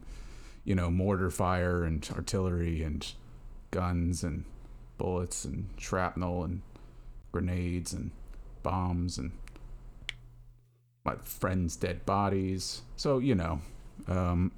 you 0.63 0.75
know, 0.75 0.89
mortar 0.89 1.29
fire 1.29 1.83
and 1.83 2.07
artillery 2.15 2.83
and 2.83 3.05
guns 3.71 4.23
and 4.23 4.45
bullets 4.97 5.43
and 5.45 5.69
shrapnel 5.77 6.43
and 6.43 6.61
grenades 7.31 7.91
and 7.93 8.11
bombs 8.61 9.17
and 9.17 9.31
my 11.03 11.15
friends' 11.23 11.75
dead 11.75 12.05
bodies. 12.05 12.81
So 12.95 13.17
you 13.19 13.35
know, 13.35 13.59
um, 14.07 14.51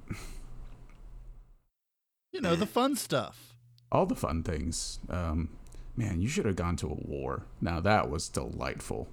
You 2.32 2.40
know, 2.40 2.54
the 2.54 2.66
fun 2.66 2.96
stuff. 2.96 3.54
all 3.90 4.04
the 4.06 4.14
fun 4.14 4.42
things. 4.42 4.98
Um, 5.08 5.48
man, 5.96 6.20
you 6.20 6.28
should 6.28 6.44
have 6.44 6.56
gone 6.56 6.76
to 6.76 6.86
a 6.88 6.94
war. 6.94 7.46
Now 7.60 7.80
that 7.80 8.10
was 8.10 8.28
delightful. 8.28 9.08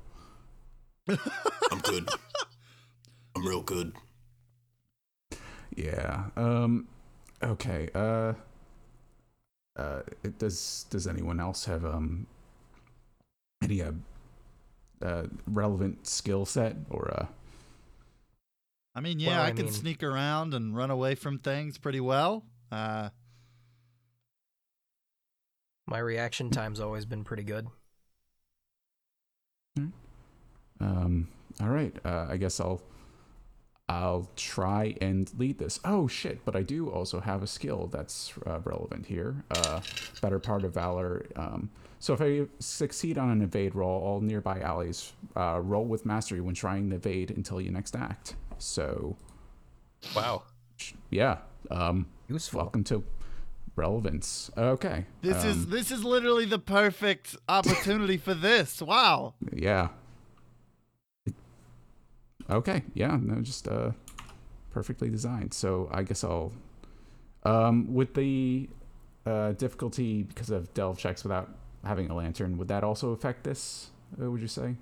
I'm 1.07 1.79
good. 1.83 2.09
I'm 3.35 3.47
real 3.47 3.61
good. 3.61 3.93
Yeah. 5.75 6.25
Um. 6.35 6.87
Okay. 7.41 7.89
Uh. 7.93 8.33
Uh. 9.75 10.01
it- 10.23 10.37
Does 10.39 10.85
Does 10.89 11.07
anyone 11.07 11.39
else 11.39 11.65
have 11.65 11.83
um 11.85 12.27
any 13.61 13.81
uh, 13.81 13.91
uh 15.01 15.23
relevant 15.47 16.05
skill 16.07 16.45
set 16.45 16.75
or 16.89 17.11
uh? 17.13 17.25
I 18.95 19.01
mean, 19.01 19.19
yeah, 19.19 19.29
Well, 19.37 19.41
I, 19.41 19.47
I 19.47 19.51
can 19.51 19.65
mean- 19.65 19.73
sneak 19.73 20.03
around 20.03 20.53
and 20.53 20.75
run 20.75 20.91
away 20.91 21.15
from 21.15 21.39
things 21.39 21.77
pretty 21.79 21.99
well. 21.99 22.43
Uh, 22.71 23.09
My 25.87 25.97
reaction 25.99 26.49
time's 26.49 26.79
always 26.79 27.05
been 27.05 27.23
pretty 27.23 27.43
good. 27.43 27.67
Um. 30.79 31.27
All 31.61 31.69
right. 31.69 31.93
Uh, 32.05 32.27
I 32.29 32.37
guess 32.37 32.59
I'll. 32.59 32.81
I'll 33.89 34.29
try 34.35 34.95
and 35.01 35.29
lead 35.37 35.57
this. 35.59 35.79
Oh 35.83 36.07
shit! 36.07 36.43
But 36.45 36.55
I 36.55 36.61
do 36.63 36.89
also 36.89 37.19
have 37.19 37.43
a 37.43 37.47
skill 37.47 37.87
that's 37.87 38.33
uh, 38.47 38.59
relevant 38.63 39.05
here. 39.07 39.43
Uh, 39.51 39.81
better 40.21 40.39
part 40.39 40.63
of 40.63 40.73
valor. 40.73 41.25
Um, 41.35 41.69
so 41.99 42.13
if 42.13 42.21
I 42.21 42.47
succeed 42.59 43.17
on 43.17 43.29
an 43.29 43.41
evade 43.41 43.75
roll, 43.75 44.01
all 44.01 44.21
nearby 44.21 44.59
allies 44.61 45.13
uh, 45.35 45.59
roll 45.61 45.85
with 45.85 46.05
mastery 46.05 46.41
when 46.41 46.55
trying 46.55 46.89
to 46.89 46.95
evade 46.95 47.31
until 47.31 47.59
your 47.61 47.73
next 47.73 47.95
act. 47.95 48.35
So 48.57 49.15
Wow. 50.15 50.43
yeah. 51.09 51.37
Um, 51.71 52.07
Useful. 52.29 52.59
welcome 52.61 52.83
to 52.85 53.03
relevance. 53.75 54.49
Okay. 54.57 55.05
this 55.21 55.43
is 55.43 55.63
um, 55.65 55.69
this 55.69 55.91
is 55.91 56.03
literally 56.03 56.45
the 56.45 56.59
perfect 56.59 57.35
opportunity 57.49 58.17
for 58.17 58.33
this. 58.33 58.81
Wow. 58.81 59.33
yeah. 59.53 59.89
Okay. 62.49 62.83
Yeah. 62.93 63.17
No, 63.21 63.41
just 63.41 63.67
uh, 63.67 63.91
perfectly 64.71 65.09
designed. 65.09 65.53
So 65.53 65.89
I 65.91 66.03
guess 66.03 66.23
I'll. 66.23 66.51
Um, 67.43 67.93
with 67.93 68.13
the 68.13 68.69
uh, 69.25 69.51
difficulty 69.53 70.23
because 70.23 70.49
of 70.49 70.73
delve 70.73 70.97
checks 70.97 71.23
without 71.23 71.49
having 71.83 72.09
a 72.09 72.15
lantern, 72.15 72.57
would 72.57 72.69
that 72.69 72.83
also 72.83 73.11
affect 73.11 73.43
this? 73.43 73.89
Uh, 74.21 74.31
would 74.31 74.41
you 74.41 74.47
say? 74.47 74.75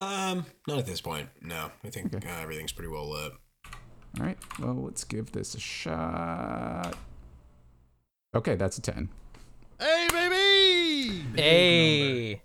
Um, 0.00 0.46
not 0.68 0.78
at 0.78 0.86
this 0.86 1.00
point. 1.00 1.28
No, 1.40 1.70
I 1.84 1.90
think 1.90 2.14
Okay. 2.14 2.28
uh, 2.28 2.40
everything's 2.42 2.72
pretty 2.72 2.90
well 2.90 3.10
lit. 3.10 3.32
All 4.20 4.26
right. 4.26 4.38
Well, 4.60 4.74
let's 4.84 5.04
give 5.04 5.32
this 5.32 5.54
a 5.54 5.60
shot. 5.60 6.96
Okay, 8.34 8.54
that's 8.56 8.78
a 8.78 8.82
ten. 8.82 9.08
Hey, 9.80 10.06
baby! 10.12 11.24
Hey. 11.36 12.42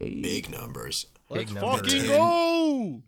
Eight. 0.00 0.22
Big 0.22 0.50
numbers. 0.50 1.06
Let's 1.30 1.44
Big 1.52 1.54
number. 1.54 1.78
fucking 1.78 2.00
Ten. 2.02 2.06
go! 2.08 3.02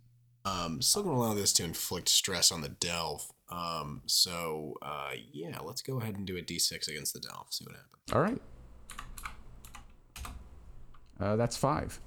Um, 0.44 0.81
still 0.81 1.03
gonna 1.03 1.16
allow 1.16 1.35
this 1.35 1.53
to 1.55 1.64
inflict 1.64 2.09
stress 2.09 2.50
on 2.50 2.62
the 2.62 2.68
delve. 2.68 3.31
Um, 3.50 4.03
so 4.07 4.74
uh, 4.83 5.11
yeah, 5.33 5.59
let's 5.61 5.83
go 5.83 6.00
ahead 6.00 6.16
and 6.16 6.26
do 6.26 6.37
a 6.37 6.42
d6 6.42 6.88
against 6.88 7.12
the 7.14 7.20
delve. 7.20 7.48
See 7.50 7.64
what 7.64 7.74
happens. 7.74 8.12
All 8.12 8.22
right. 8.22 8.40
Uh, 11.18 11.37
that's 11.37 11.57
five. 11.57 12.00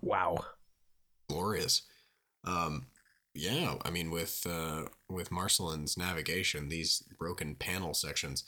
Wow. 0.00 0.44
Glorious. 1.28 1.82
Um, 2.44 2.86
yeah, 3.34 3.76
I 3.84 3.90
mean 3.90 4.10
with 4.10 4.46
uh, 4.48 4.84
with 5.08 5.30
Marcelin's 5.30 5.96
navigation, 5.96 6.68
these 6.68 7.02
broken 7.18 7.54
panel 7.54 7.94
sections, 7.94 8.44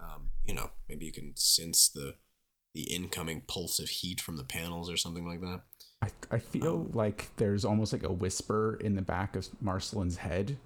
um, 0.00 0.30
you 0.44 0.54
know, 0.54 0.70
maybe 0.88 1.06
you 1.06 1.12
can 1.12 1.32
sense 1.36 1.88
the 1.88 2.14
the 2.74 2.82
incoming 2.94 3.42
pulse 3.48 3.78
of 3.78 3.88
heat 3.88 4.20
from 4.20 4.36
the 4.36 4.44
panels 4.44 4.90
or 4.90 4.98
something 4.98 5.26
like 5.26 5.40
that. 5.40 5.62
I, 6.06 6.36
I 6.36 6.38
feel 6.38 6.88
like 6.92 7.30
there's 7.36 7.64
almost 7.64 7.92
like 7.92 8.04
a 8.04 8.12
whisper 8.12 8.78
in 8.80 8.94
the 8.94 9.02
back 9.02 9.36
of 9.36 9.48
Marcelin's 9.60 10.18
head 10.18 10.56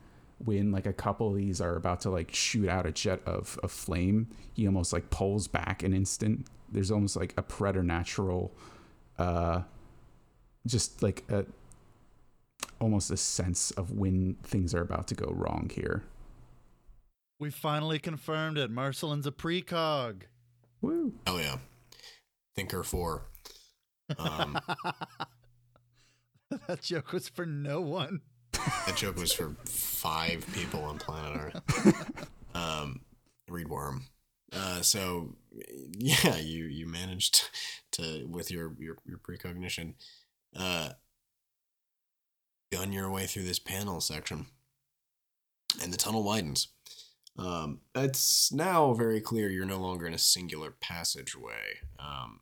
when 0.44 0.72
like 0.72 0.86
a 0.86 0.92
couple 0.92 1.28
of 1.28 1.36
these 1.36 1.60
are 1.60 1.76
about 1.76 2.00
to 2.02 2.10
like 2.10 2.34
shoot 2.34 2.68
out 2.68 2.86
a 2.86 2.92
jet 2.92 3.20
of, 3.26 3.58
of 3.62 3.70
flame. 3.70 4.28
He 4.54 4.66
almost 4.66 4.92
like 4.92 5.10
pulls 5.10 5.48
back 5.48 5.82
an 5.82 5.92
instant. 5.92 6.46
There's 6.70 6.90
almost 6.90 7.16
like 7.16 7.34
a 7.36 7.42
preternatural, 7.42 8.52
uh, 9.18 9.62
just 10.66 11.02
like 11.02 11.24
a 11.28 11.44
almost 12.80 13.10
a 13.10 13.16
sense 13.16 13.70
of 13.72 13.90
when 13.92 14.36
things 14.42 14.74
are 14.74 14.80
about 14.80 15.06
to 15.08 15.14
go 15.14 15.32
wrong 15.34 15.70
here. 15.74 16.04
We 17.38 17.50
finally 17.50 17.98
confirmed 17.98 18.58
it. 18.58 18.70
Marcelin's 18.70 19.26
a 19.26 19.32
precog. 19.32 20.22
Woo! 20.80 21.14
Oh 21.26 21.38
yeah, 21.38 21.58
Thinker 22.54 22.82
Four. 22.82 23.22
Um, 24.18 24.58
that 26.68 26.82
joke 26.82 27.12
was 27.12 27.28
for 27.28 27.46
no 27.46 27.80
one. 27.80 28.20
that 28.52 28.96
joke 28.96 29.16
was 29.16 29.32
for 29.32 29.54
five 29.64 30.46
people 30.52 30.84
on 30.84 30.98
planet 30.98 31.54
Earth. 31.54 32.26
Um, 32.52 33.02
Read 33.48 33.68
Worm. 33.68 34.06
Uh, 34.52 34.80
so 34.80 35.36
yeah, 35.96 36.36
you 36.36 36.64
you 36.64 36.84
managed 36.84 37.48
to 37.92 38.26
with 38.26 38.50
your 38.50 38.74
your, 38.80 38.96
your 39.06 39.18
precognition, 39.18 39.94
uh, 40.56 40.90
gun 42.72 42.90
your 42.92 43.08
way 43.08 43.26
through 43.26 43.44
this 43.44 43.60
panel 43.60 44.00
section, 44.00 44.46
and 45.80 45.92
the 45.92 45.96
tunnel 45.96 46.24
widens. 46.24 46.68
Um, 47.38 47.80
it's 47.94 48.52
now 48.52 48.92
very 48.92 49.20
clear 49.20 49.48
you're 49.48 49.64
no 49.64 49.78
longer 49.78 50.06
in 50.06 50.14
a 50.14 50.18
singular 50.18 50.72
passageway. 50.72 51.78
Um, 51.98 52.40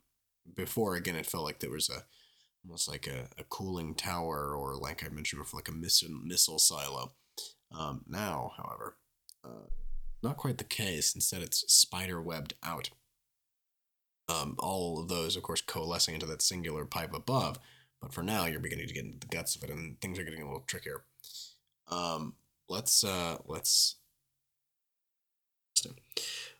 before 0.55 0.97
again, 0.97 1.17
it 1.17 1.27
felt 1.27 1.45
like 1.45 1.61
there 1.61 1.71
was 1.71 1.89
a 1.89 2.05
almost 2.65 2.89
like 2.89 3.07
a, 3.07 3.29
a 3.39 3.45
cooling 3.45 3.95
tower, 3.95 4.55
or 4.55 4.77
like 4.77 5.05
I 5.05 5.09
mentioned 5.09 5.43
before, 5.43 5.59
like 5.59 5.69
a 5.69 5.73
missile 5.73 6.09
missile 6.11 6.59
silo. 6.59 7.13
Um, 7.73 8.03
now, 8.09 8.53
however, 8.57 8.97
uh, 9.45 9.69
not 10.23 10.37
quite 10.37 10.59
the 10.59 10.65
case. 10.65 11.15
Instead, 11.15 11.43
it's 11.43 11.65
spider 11.73 12.21
webbed 12.21 12.55
out. 12.63 12.91
Um, 14.29 14.57
all 14.59 15.01
of 15.01 15.09
those, 15.09 15.37
of 15.37 15.43
course, 15.43 15.63
coalescing 15.63 16.15
into 16.15 16.27
that 16.27 16.43
singular 16.43 16.85
pipe 16.85 17.15
above. 17.15 17.59
But 18.01 18.13
for 18.13 18.23
now, 18.23 18.47
you're 18.47 18.61
beginning 18.61 18.89
to 18.89 18.95
get 18.95 19.05
into 19.05 19.19
the 19.19 19.35
guts 19.35 19.57
of 19.57 19.63
it, 19.65 19.71
and 19.71 20.01
things 20.01 20.19
are 20.19 20.25
getting 20.25 20.43
a 20.43 20.47
little 20.47 20.65
trickier. 20.67 21.05
Um, 21.89 22.35
let's 22.69 23.03
uh, 23.03 23.39
let's. 23.47 23.97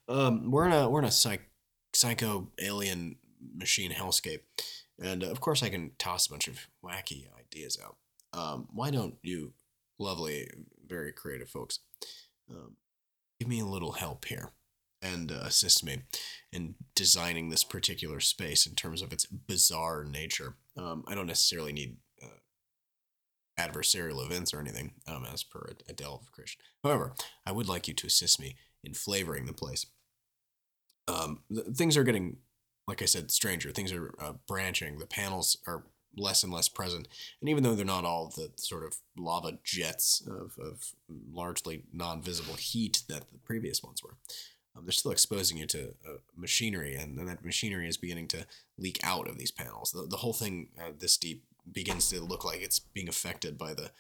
Um, 0.09 0.51
we're 0.51 0.67
in 0.67 0.73
a 0.73 0.89
we're 0.89 1.01
in 1.01 1.05
a 1.05 1.11
psych, 1.11 1.43
psycho 1.93 2.49
alien 2.59 3.17
machine 3.57 3.93
hellscape, 3.93 4.41
and 5.03 5.25
uh, 5.25 5.31
of 5.31 5.41
course, 5.41 5.63
I 5.63 5.69
can 5.69 5.93
toss 5.99 6.27
a 6.27 6.31
bunch 6.31 6.49
of 6.49 6.67
wacky 6.85 7.27
ideas 7.39 7.79
out. 7.85 7.97
Um, 8.33 8.69
why 8.73 8.91
don't 8.91 9.17
you, 9.23 9.53
lovely, 9.99 10.49
very 10.87 11.13
creative 11.13 11.49
folks, 11.49 11.81
um, 12.51 12.77
give 13.39 13.49
me 13.49 13.61
a 13.61 13.67
little 13.67 13.93
help 13.93 14.25
here 14.27 14.53
and 15.01 15.31
uh, 15.31 15.43
assist 15.45 15.85
me 15.85 16.03
in 16.53 16.75
designing 16.95 17.51
this 17.51 17.65
particular 17.65 18.21
space 18.21 18.67
in 18.67 18.75
terms 18.75 19.01
of 19.03 19.13
its 19.13 19.27
bizarre 19.27 20.05
nature. 20.05 20.57
Um, 20.77 21.05
I 21.07 21.15
don't 21.15 21.27
necessarily 21.27 21.73
need 21.73 21.99
uh, 22.23 22.27
adversarial 23.61 24.25
events 24.25 24.53
or 24.53 24.61
anything, 24.61 24.95
um, 25.07 25.25
as 25.33 25.45
per 25.45 25.61
a, 25.61 25.91
a 25.91 25.95
delve 25.95 26.31
Christian. 26.33 26.63
However, 26.83 27.15
I 27.47 27.53
would 27.53 27.69
like 27.69 27.87
you 27.87 27.95
to 27.95 28.07
assist 28.07 28.41
me 28.41 28.57
in 28.83 28.95
flavoring 28.95 29.47
the 29.47 29.53
place. 29.53 29.87
Um, 31.07 31.43
th- 31.53 31.77
things 31.77 31.97
are 31.97 32.05
getting, 32.05 32.39
like 32.89 33.03
I 33.03 33.05
said, 33.05 33.31
stranger. 33.31 33.71
Things 33.71 33.93
are 33.93 34.15
uh, 34.19 34.33
branching. 34.49 34.99
The 34.99 35.07
panels 35.07 35.59
are 35.67 35.85
less 36.17 36.43
and 36.43 36.53
less 36.53 36.69
present. 36.69 37.07
And 37.41 37.51
even 37.51 37.63
though 37.63 37.75
they're 37.75 37.85
not 37.85 38.07
all 38.07 38.33
the 38.35 38.51
sort 38.57 38.85
of 38.85 38.97
lava 39.17 39.59
jets 39.63 40.27
of, 40.27 40.57
of 40.59 40.93
largely 41.31 41.85
non 41.93 42.23
visible 42.23 42.55
heat 42.55 43.03
that 43.09 43.31
the 43.31 43.39
previous 43.39 43.83
ones 43.83 44.03
were, 44.03 44.17
um, 44.75 44.85
they're 44.85 44.93
still 44.93 45.13
exposing 45.13 45.59
you 45.59 45.67
to 45.67 45.95
uh, 46.07 46.17
machinery, 46.35 46.95
and, 46.95 47.19
and 47.19 47.29
that 47.29 47.45
machinery 47.45 47.89
is 47.89 47.99
beginning 47.99 48.29
to 48.29 48.47
leak 48.79 48.99
out 49.03 49.29
of 49.29 49.39
these 49.39 49.53
panels. 49.53 49.93
The, 49.93 50.07
the 50.07 50.17
whole 50.17 50.33
thing 50.33 50.69
uh, 50.81 50.93
this 50.99 51.19
deep 51.19 51.45
begins 51.71 52.09
to 52.09 52.21
look 52.21 52.45
like 52.45 52.63
it's 52.63 52.79
being 52.79 53.09
affected 53.09 53.59
by 53.59 53.75
the 53.75 53.91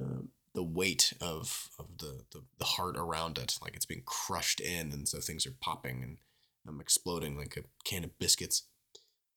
uh, 0.00 0.22
the 0.54 0.62
weight 0.62 1.12
of 1.20 1.68
of 1.78 1.98
the, 1.98 2.22
the 2.32 2.42
the 2.58 2.64
heart 2.64 2.96
around 2.96 3.38
it, 3.38 3.58
like 3.60 3.74
it's 3.74 3.86
being 3.86 4.02
crushed 4.04 4.60
in, 4.60 4.92
and 4.92 5.08
so 5.08 5.18
things 5.18 5.46
are 5.46 5.54
popping 5.60 6.02
and 6.02 6.18
um, 6.68 6.80
exploding 6.80 7.36
like 7.36 7.56
a 7.56 7.62
can 7.84 8.04
of 8.04 8.18
biscuits. 8.18 8.68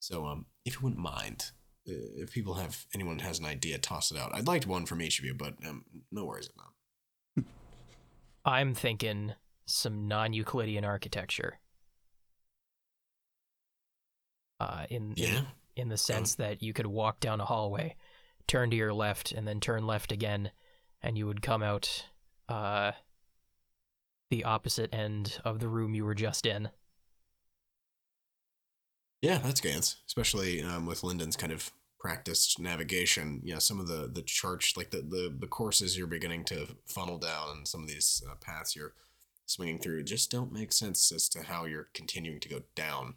So, 0.00 0.26
um, 0.26 0.46
if 0.64 0.74
you 0.74 0.80
wouldn't 0.82 1.00
mind, 1.00 1.52
uh, 1.88 1.92
if 2.16 2.32
people 2.32 2.54
have 2.54 2.84
anyone 2.94 3.20
has 3.20 3.38
an 3.38 3.46
idea, 3.46 3.78
toss 3.78 4.10
it 4.10 4.18
out. 4.18 4.34
I'd 4.34 4.46
like 4.46 4.64
one 4.64 4.86
from 4.86 5.00
each 5.02 5.18
of 5.18 5.24
you, 5.24 5.34
but 5.34 5.54
um, 5.66 5.84
no 6.10 6.24
worries 6.24 6.48
about. 6.54 7.44
I'm 8.44 8.74
thinking 8.74 9.34
some 9.66 10.06
non-Euclidean 10.06 10.84
architecture. 10.84 11.58
Uh, 14.60 14.86
in, 14.90 15.12
in 15.12 15.14
Yeah. 15.16 15.44
in 15.76 15.88
the 15.88 15.96
sense 15.96 16.36
that 16.36 16.62
you 16.62 16.72
could 16.72 16.86
walk 16.86 17.20
down 17.20 17.40
a 17.40 17.44
hallway, 17.44 17.96
turn 18.46 18.70
to 18.70 18.76
your 18.76 18.92
left, 18.94 19.32
and 19.32 19.48
then 19.48 19.60
turn 19.60 19.86
left 19.86 20.12
again, 20.12 20.52
and 21.02 21.18
you 21.18 21.26
would 21.26 21.42
come 21.42 21.62
out 21.62 22.06
uh, 22.48 22.92
the 24.30 24.44
opposite 24.44 24.94
end 24.94 25.40
of 25.44 25.58
the 25.58 25.68
room 25.68 25.94
you 25.94 26.04
were 26.04 26.14
just 26.14 26.46
in. 26.46 26.68
Yeah, 29.24 29.38
that's 29.38 29.62
Gans, 29.62 29.96
especially 30.06 30.62
um, 30.62 30.84
with 30.84 31.02
Lyndon's 31.02 31.34
kind 31.34 31.50
of 31.50 31.72
practiced 31.98 32.60
navigation. 32.60 33.40
Yeah, 33.42 33.56
some 33.56 33.80
of 33.80 33.86
the 33.86 34.06
the 34.12 34.20
church, 34.20 34.74
like 34.76 34.90
the 34.90 34.98
the, 34.98 35.34
the 35.34 35.46
courses 35.46 35.96
you're 35.96 36.06
beginning 36.06 36.44
to 36.44 36.76
funnel 36.84 37.16
down, 37.16 37.56
and 37.56 37.66
some 37.66 37.82
of 37.82 37.88
these 37.88 38.22
uh, 38.30 38.34
paths 38.34 38.76
you're 38.76 38.92
swinging 39.46 39.78
through, 39.78 40.02
just 40.02 40.30
don't 40.30 40.52
make 40.52 40.72
sense 40.74 41.10
as 41.10 41.30
to 41.30 41.42
how 41.42 41.64
you're 41.64 41.88
continuing 41.94 42.38
to 42.40 42.50
go 42.50 42.60
down. 42.74 43.14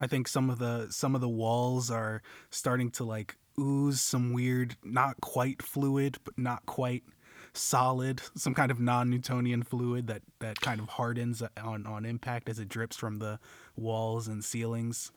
I 0.00 0.06
think 0.06 0.28
some 0.28 0.50
of 0.50 0.60
the 0.60 0.86
some 0.90 1.16
of 1.16 1.20
the 1.20 1.28
walls 1.28 1.90
are 1.90 2.22
starting 2.50 2.92
to 2.92 3.04
like 3.04 3.34
ooze 3.58 4.00
some 4.00 4.32
weird, 4.32 4.76
not 4.84 5.20
quite 5.20 5.62
fluid, 5.62 6.18
but 6.22 6.38
not 6.38 6.64
quite 6.64 7.02
solid, 7.56 8.20
some 8.36 8.54
kind 8.54 8.70
of 8.70 8.80
non-Newtonian 8.80 9.62
fluid 9.62 10.06
that 10.06 10.22
that 10.40 10.60
kind 10.60 10.80
of 10.80 10.88
hardens 10.88 11.42
on 11.62 11.86
on 11.86 12.04
impact 12.04 12.48
as 12.48 12.58
it 12.58 12.68
drips 12.68 12.96
from 12.96 13.18
the 13.18 13.38
walls 13.76 14.28
and 14.28 14.44
ceilings. 14.44 15.10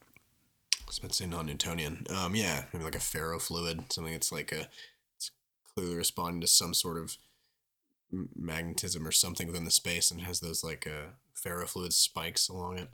I 0.74 0.84
was 0.88 0.98
about 0.98 1.12
to 1.12 1.16
say 1.16 1.26
non-Newtonian. 1.28 2.06
Um, 2.10 2.36
yeah, 2.36 2.64
maybe 2.74 2.86
like 2.86 2.96
a 2.96 3.00
ferrofluid, 3.00 3.92
something 3.92 4.14
that's 4.14 4.32
like 4.32 4.52
a 4.52 4.68
it's 5.16 5.32
clearly 5.74 5.96
responding 5.96 6.42
to 6.42 6.48
some 6.48 6.74
sort 6.74 6.98
of 6.98 7.18
magnetism 8.36 9.08
or 9.08 9.12
something 9.12 9.48
within 9.48 9.66
the 9.66 9.72
space, 9.72 10.10
and 10.10 10.22
has 10.22 10.40
those 10.40 10.64
like 10.64 10.88
uh, 10.88 11.12
ferrofluid 11.36 11.94
spikes 11.94 12.50
along 12.50 12.80
it. 12.80 12.90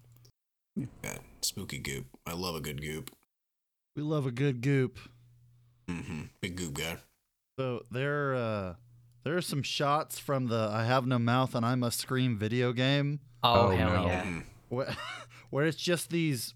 Yeah. 0.75 0.85
Yeah, 1.03 1.17
spooky 1.41 1.77
goop. 1.77 2.07
I 2.25 2.33
love 2.33 2.55
a 2.55 2.59
good 2.59 2.81
goop. 2.81 3.11
We 3.95 4.01
love 4.01 4.25
a 4.25 4.31
good 4.31 4.61
goop. 4.61 4.99
Mm 5.87 6.05
hmm 6.05 6.21
Big 6.41 6.57
goop 6.57 6.73
guy. 6.73 6.97
So 7.57 7.83
there, 7.91 8.35
uh, 8.35 8.73
there 9.25 9.35
are 9.35 9.41
some 9.41 9.61
shots 9.63 10.17
from 10.17 10.47
the 10.47 10.69
"I 10.71 10.85
Have 10.85 11.05
No 11.05 11.19
Mouth 11.19 11.53
and 11.55 11.65
I 11.65 11.75
Must 11.75 11.99
Scream" 11.99 12.37
video 12.37 12.71
game 12.71 13.19
Oh, 13.43 13.67
Oh, 13.67 13.69
hell 13.75 13.89
no. 13.89 14.05
yeah! 14.07 14.23
Mhm. 14.23 14.43
where, 14.69 14.95
where 15.49 15.65
it's 15.65 15.77
just 15.77 16.09
these 16.09 16.53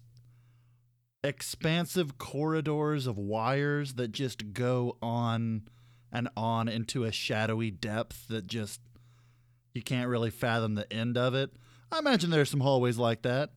expansive 1.22 2.16
corridors 2.16 3.06
of 3.06 3.18
wires 3.18 3.94
that 3.94 4.10
just 4.12 4.54
go 4.54 4.96
on 5.02 5.68
and 6.10 6.28
on 6.36 6.66
into 6.68 7.04
a 7.04 7.12
shadowy 7.12 7.70
depth 7.70 8.26
that 8.28 8.46
just 8.46 8.80
you 9.74 9.82
can't 9.82 10.08
really 10.08 10.30
fathom 10.30 10.74
the 10.76 10.90
end 10.92 11.18
of 11.18 11.34
it. 11.34 11.52
I 11.92 11.98
imagine 11.98 12.30
there 12.30 12.40
are 12.40 12.44
some 12.46 12.60
hallways 12.60 12.96
like 12.98 13.22
that. 13.22 13.50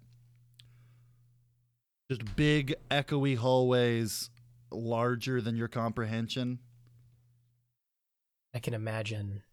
Just 2.11 2.35
big, 2.35 2.75
echoey 2.91 3.37
hallways, 3.37 4.29
larger 4.71 5.39
than 5.41 5.55
your 5.55 5.67
comprehension. 5.69 6.59
I 8.53 8.59
can 8.59 8.73
imagine 8.73 9.43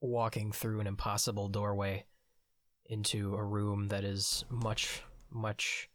walking 0.00 0.52
through 0.52 0.80
an 0.80 0.86
impossible 0.86 1.48
doorway 1.48 2.04
into 2.86 3.34
a 3.34 3.44
room 3.44 3.88
that 3.88 4.04
is 4.04 4.44
much, 4.50 5.02
much 5.30 5.88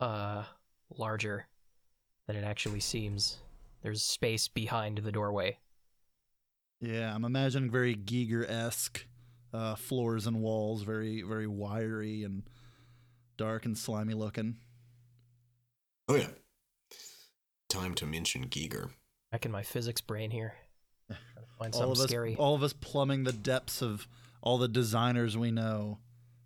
uh 0.00 0.44
larger 0.90 1.46
than 2.26 2.36
it 2.36 2.44
actually 2.44 2.80
seems. 2.80 3.38
There's 3.82 4.02
space 4.02 4.48
behind 4.48 4.98
the 4.98 5.12
doorway. 5.12 5.58
Yeah, 6.80 7.14
I'm 7.14 7.24
imagining 7.24 7.70
very 7.70 7.94
Giger 7.94 8.48
esque 8.48 9.06
uh, 9.54 9.74
floors 9.76 10.26
and 10.26 10.40
walls, 10.40 10.82
very 10.82 11.22
very 11.22 11.46
wiry 11.46 12.22
and 12.22 12.42
dark 13.36 13.64
and 13.64 13.76
slimy 13.76 14.14
looking. 14.14 14.58
Oh 16.08 16.16
yeah. 16.16 16.28
Time 17.68 17.94
to 17.94 18.06
mention 18.06 18.46
Giger. 18.46 18.90
Back 19.32 19.44
in 19.44 19.50
my 19.50 19.62
physics 19.62 20.00
brain 20.00 20.30
here. 20.30 20.54
Trying 21.58 21.72
to 21.72 21.78
Find 21.78 21.86
all 21.86 21.92
of 21.92 21.98
us, 22.00 22.08
scary. 22.08 22.36
all 22.36 22.54
of 22.54 22.62
us 22.62 22.72
plumbing 22.72 23.24
the 23.24 23.32
depths 23.32 23.82
of 23.82 24.06
all 24.42 24.58
the 24.58 24.68
designers 24.68 25.36
we 25.36 25.50
know 25.50 25.98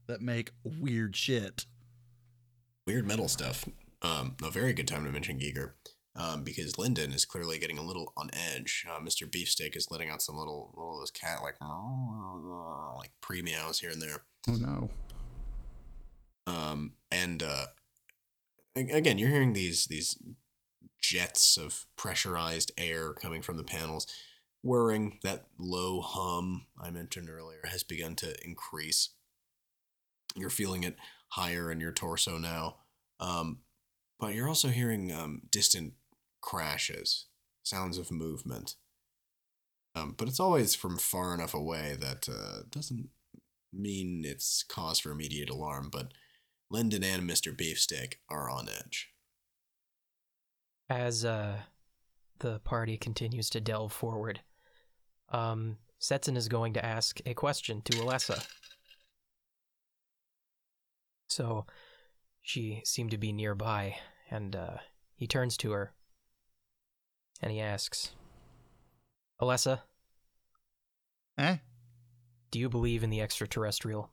that 0.07 0.21
make 0.21 0.51
weird 0.65 1.17
shit. 1.17 1.67
Weird 2.87 3.07
metal 3.07 3.29
stuff. 3.29 3.69
Um, 4.03 4.37
a 4.43 4.51
very 4.51 4.73
good 4.73 4.89
time 4.89 5.05
to 5.05 5.11
mention 5.13 5.39
Giger. 5.39 5.73
Um, 6.17 6.43
because 6.43 6.77
Lyndon 6.77 7.13
is 7.13 7.25
clearly 7.25 7.59
getting 7.59 7.79
a 7.79 7.83
little 7.83 8.13
on 8.17 8.31
edge. 8.33 8.85
Uh, 8.91 8.99
Mr. 9.01 9.31
Beefsteak 9.31 9.77
is 9.77 9.89
letting 9.91 10.11
out 10.11 10.21
some 10.21 10.37
little, 10.37 10.73
little 10.77 10.95
of 10.95 11.01
those 11.01 11.11
cat 11.13 11.41
like, 11.43 11.55
like 12.97 13.13
pre 13.21 13.43
meows 13.43 13.79
here 13.79 13.91
and 13.91 14.03
there. 14.03 14.25
Oh 14.49 14.57
no. 14.57 14.91
um, 16.47 16.93
and 17.13 17.43
uh, 17.43 17.67
again, 18.75 19.19
you're 19.19 19.29
hearing 19.31 19.53
these 19.53 19.87
these 19.87 20.19
jets 21.01 21.57
of 21.57 21.87
pressurized 21.97 22.73
air 22.77 23.13
coming 23.13 23.41
from 23.41 23.57
the 23.57 23.65
panels, 23.65 24.07
whirring. 24.63 25.19
That 25.23 25.47
low 25.59 26.01
hum 26.01 26.67
I 26.81 26.91
mentioned 26.91 27.31
earlier 27.31 27.61
has 27.65 27.83
begun 27.83 28.17
to 28.17 28.35
increase. 28.45 29.11
You're 30.37 30.51
feeling 30.51 30.85
it 30.85 30.97
higher 31.31 31.71
in 31.71 31.81
your 31.81 31.93
torso 31.93 32.39
now, 32.39 32.77
um, 33.19 33.61
but 34.19 34.35
you're 34.35 34.49
also 34.49 34.69
hearing 34.69 35.13
um, 35.13 35.43
distant 35.51 35.95
crashes, 36.41 37.27
sounds 37.63 37.99
of 37.99 38.11
movement. 38.11 38.77
Um, 39.95 40.15
but 40.17 40.29
it's 40.29 40.41
always 40.41 40.75
from 40.75 40.99
far 40.99 41.35
enough 41.35 41.53
away 41.53 41.97
that 42.01 42.29
uh, 42.29 42.63
doesn't 42.71 43.09
mean 43.73 44.23
it's 44.25 44.63
cause 44.63 45.01
for 45.01 45.11
immediate 45.11 45.51
alarm, 45.51 45.89
but 45.91 46.13
Lyndon 46.71 47.03
and 47.03 47.29
Mr. 47.29 47.57
Beefsteak 47.57 48.21
are 48.29 48.49
on 48.49 48.69
edge. 48.69 49.11
As 50.89 51.25
uh 51.25 51.59
the 52.39 52.59
party 52.61 52.97
continues 52.97 53.51
to 53.51 53.61
delve 53.61 53.93
forward, 53.93 54.41
um 55.31 55.77
Setson 56.01 56.37
is 56.37 56.49
going 56.49 56.73
to 56.75 56.85
ask 56.85 57.21
a 57.27 57.35
question 57.35 57.83
to 57.83 57.93
Alessa. 57.99 58.47
So 61.29 61.67
she 62.41 62.81
seemed 62.85 63.11
to 63.11 63.19
be 63.19 63.33
nearby, 63.33 63.97
and 64.31 64.57
uh, 64.57 64.79
he 65.15 65.27
turns 65.27 65.59
to 65.59 65.73
her 65.73 65.93
and 67.43 67.53
he 67.53 67.61
asks, 67.61 68.13
Alessa, 69.41 69.81
Eh? 71.39 71.57
do 72.51 72.59
you 72.59 72.69
believe 72.69 73.03
in 73.03 73.11
the 73.11 73.21
extraterrestrial? 73.21 74.11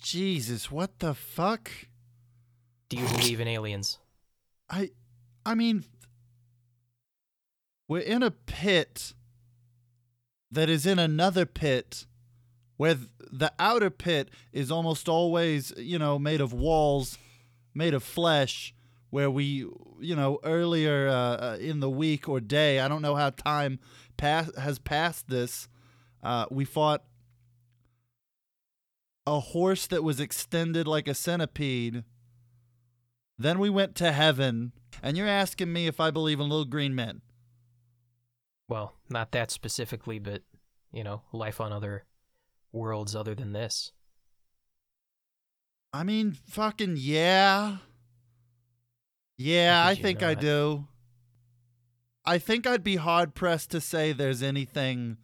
Jesus, 0.00 0.70
what 0.70 0.98
the 0.98 1.14
fuck? 1.14 1.70
Do 2.88 2.96
you 2.96 3.06
believe 3.08 3.40
in 3.40 3.46
aliens? 3.46 3.98
I 4.68 4.90
I 5.46 5.54
mean 5.54 5.84
we're 7.92 8.00
in 8.00 8.22
a 8.22 8.30
pit 8.30 9.12
that 10.50 10.70
is 10.70 10.86
in 10.86 10.98
another 10.98 11.44
pit 11.44 12.06
where 12.78 12.96
the 13.30 13.52
outer 13.58 13.90
pit 13.90 14.30
is 14.50 14.70
almost 14.70 15.10
always, 15.10 15.74
you 15.76 15.98
know, 15.98 16.18
made 16.18 16.40
of 16.40 16.54
walls, 16.54 17.18
made 17.74 17.92
of 17.92 18.02
flesh 18.02 18.74
where 19.10 19.30
we, 19.30 19.66
you 20.00 20.16
know, 20.16 20.38
earlier 20.42 21.06
uh, 21.06 21.12
uh, 21.12 21.58
in 21.60 21.80
the 21.80 21.90
week 21.90 22.30
or 22.30 22.40
day, 22.40 22.80
I 22.80 22.88
don't 22.88 23.02
know 23.02 23.14
how 23.14 23.28
time 23.28 23.78
pass 24.16 24.50
has 24.56 24.78
passed 24.78 25.28
this, 25.28 25.68
uh, 26.22 26.46
we 26.50 26.64
fought 26.64 27.04
a 29.26 29.38
horse 29.38 29.86
that 29.88 30.02
was 30.02 30.18
extended 30.18 30.86
like 30.86 31.08
a 31.08 31.14
centipede. 31.14 32.04
Then 33.38 33.58
we 33.58 33.68
went 33.68 33.94
to 33.96 34.12
heaven, 34.12 34.72
and 35.02 35.18
you're 35.18 35.28
asking 35.28 35.74
me 35.74 35.86
if 35.86 36.00
I 36.00 36.10
believe 36.10 36.40
in 36.40 36.48
little 36.48 36.64
green 36.64 36.94
men. 36.94 37.20
Well, 38.72 38.94
not 39.10 39.32
that 39.32 39.50
specifically, 39.50 40.18
but, 40.18 40.40
you 40.94 41.04
know, 41.04 41.20
life 41.30 41.60
on 41.60 41.74
other 41.74 42.04
worlds 42.72 43.14
other 43.14 43.34
than 43.34 43.52
this. 43.52 43.92
I 45.92 46.04
mean, 46.04 46.38
fucking 46.48 46.94
yeah. 46.96 47.76
Yeah, 49.36 49.84
I 49.86 49.94
think 49.94 50.22
I 50.22 50.32
do. 50.32 50.86
I 52.24 52.38
think 52.38 52.66
I'd 52.66 52.82
be 52.82 52.96
hard 52.96 53.34
pressed 53.34 53.70
to 53.72 53.80
say 53.82 54.14
there's 54.14 54.42
anything 54.42 55.18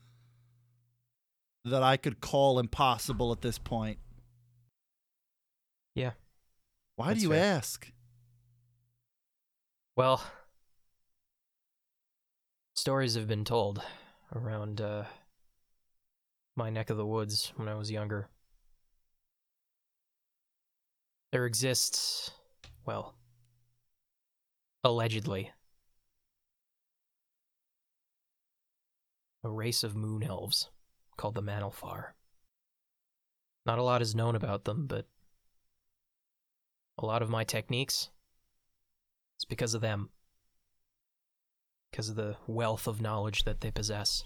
that 1.64 1.82
I 1.82 1.96
could 1.96 2.20
call 2.20 2.58
impossible 2.58 3.32
at 3.32 3.40
this 3.40 3.58
point. 3.58 3.98
Yeah. 5.94 6.10
Why 6.96 7.14
do 7.14 7.20
you 7.20 7.30
fair. 7.30 7.54
ask? 7.56 7.90
Well, 9.96 10.22
stories 12.78 13.16
have 13.16 13.26
been 13.26 13.44
told 13.44 13.82
around 14.32 14.80
uh, 14.80 15.02
my 16.54 16.70
neck 16.70 16.90
of 16.90 16.96
the 16.96 17.04
woods 17.04 17.52
when 17.56 17.68
I 17.68 17.74
was 17.74 17.90
younger. 17.90 18.28
There 21.32 21.44
exists, 21.44 22.30
well, 22.86 23.16
allegedly, 24.84 25.50
a 29.42 29.50
race 29.50 29.82
of 29.82 29.96
moon 29.96 30.22
elves 30.22 30.70
called 31.16 31.34
the 31.34 31.42
Manalfar. 31.42 32.12
Not 33.66 33.80
a 33.80 33.82
lot 33.82 34.02
is 34.02 34.14
known 34.14 34.36
about 34.36 34.64
them, 34.64 34.86
but 34.86 35.08
a 36.96 37.04
lot 37.04 37.22
of 37.22 37.28
my 37.28 37.42
techniques, 37.42 38.10
is 39.36 39.44
because 39.44 39.74
of 39.74 39.80
them. 39.80 40.10
Because 41.90 42.10
of 42.10 42.16
the 42.16 42.36
wealth 42.46 42.86
of 42.86 43.00
knowledge 43.00 43.44
that 43.44 43.60
they 43.60 43.70
possess. 43.70 44.24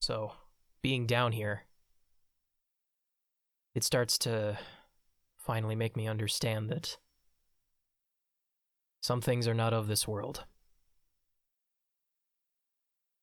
So, 0.00 0.32
being 0.82 1.06
down 1.06 1.32
here, 1.32 1.64
it 3.74 3.84
starts 3.84 4.16
to 4.18 4.58
finally 5.36 5.74
make 5.74 5.96
me 5.96 6.06
understand 6.06 6.70
that 6.70 6.96
some 9.02 9.20
things 9.20 9.48
are 9.48 9.54
not 9.54 9.72
of 9.72 9.88
this 9.88 10.06
world. 10.06 10.44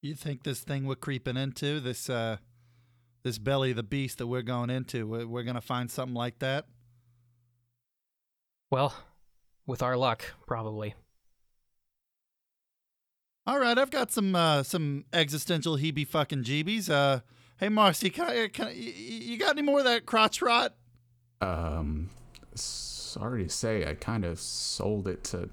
You 0.01 0.15
think 0.15 0.43
this 0.43 0.59
thing 0.59 0.85
we're 0.85 0.95
creeping 0.95 1.37
into, 1.37 1.79
this 1.79 2.09
uh, 2.09 2.37
this 3.23 3.39
belly 3.39 3.71
of 3.71 3.77
the 3.77 3.83
beast 3.83 4.19
that 4.19 4.27
we're 4.27 4.41
going 4.41 4.69
into, 4.69 5.07
we're, 5.07 5.27
we're 5.27 5.43
gonna 5.43 5.61
find 5.61 5.89
something 5.89 6.15
like 6.15 6.39
that? 6.39 6.65
Well, 8.69 8.93
with 9.65 9.81
our 9.81 9.97
luck, 9.97 10.23
probably. 10.45 10.95
All 13.47 13.59
right, 13.59 13.77
I've 13.77 13.91
got 13.91 14.11
some 14.11 14.35
uh, 14.35 14.61
some 14.63 15.05
existential 15.13 15.77
heebie 15.77 16.05
fucking 16.05 16.43
jeebies. 16.43 16.89
Uh, 16.89 17.21
hey 17.57 17.69
Marcy, 17.69 18.09
can 18.09 18.27
I, 18.27 18.49
can 18.49 18.67
I, 18.67 18.71
you 18.73 19.37
got 19.37 19.51
any 19.51 19.61
more 19.61 19.79
of 19.79 19.85
that 19.85 20.05
crotch 20.05 20.41
rot? 20.41 20.75
Um, 21.39 22.09
sorry 22.55 23.45
to 23.45 23.49
say, 23.49 23.89
I 23.89 23.93
kind 23.93 24.25
of 24.25 24.37
sold 24.41 25.07
it 25.07 25.23
to 25.25 25.49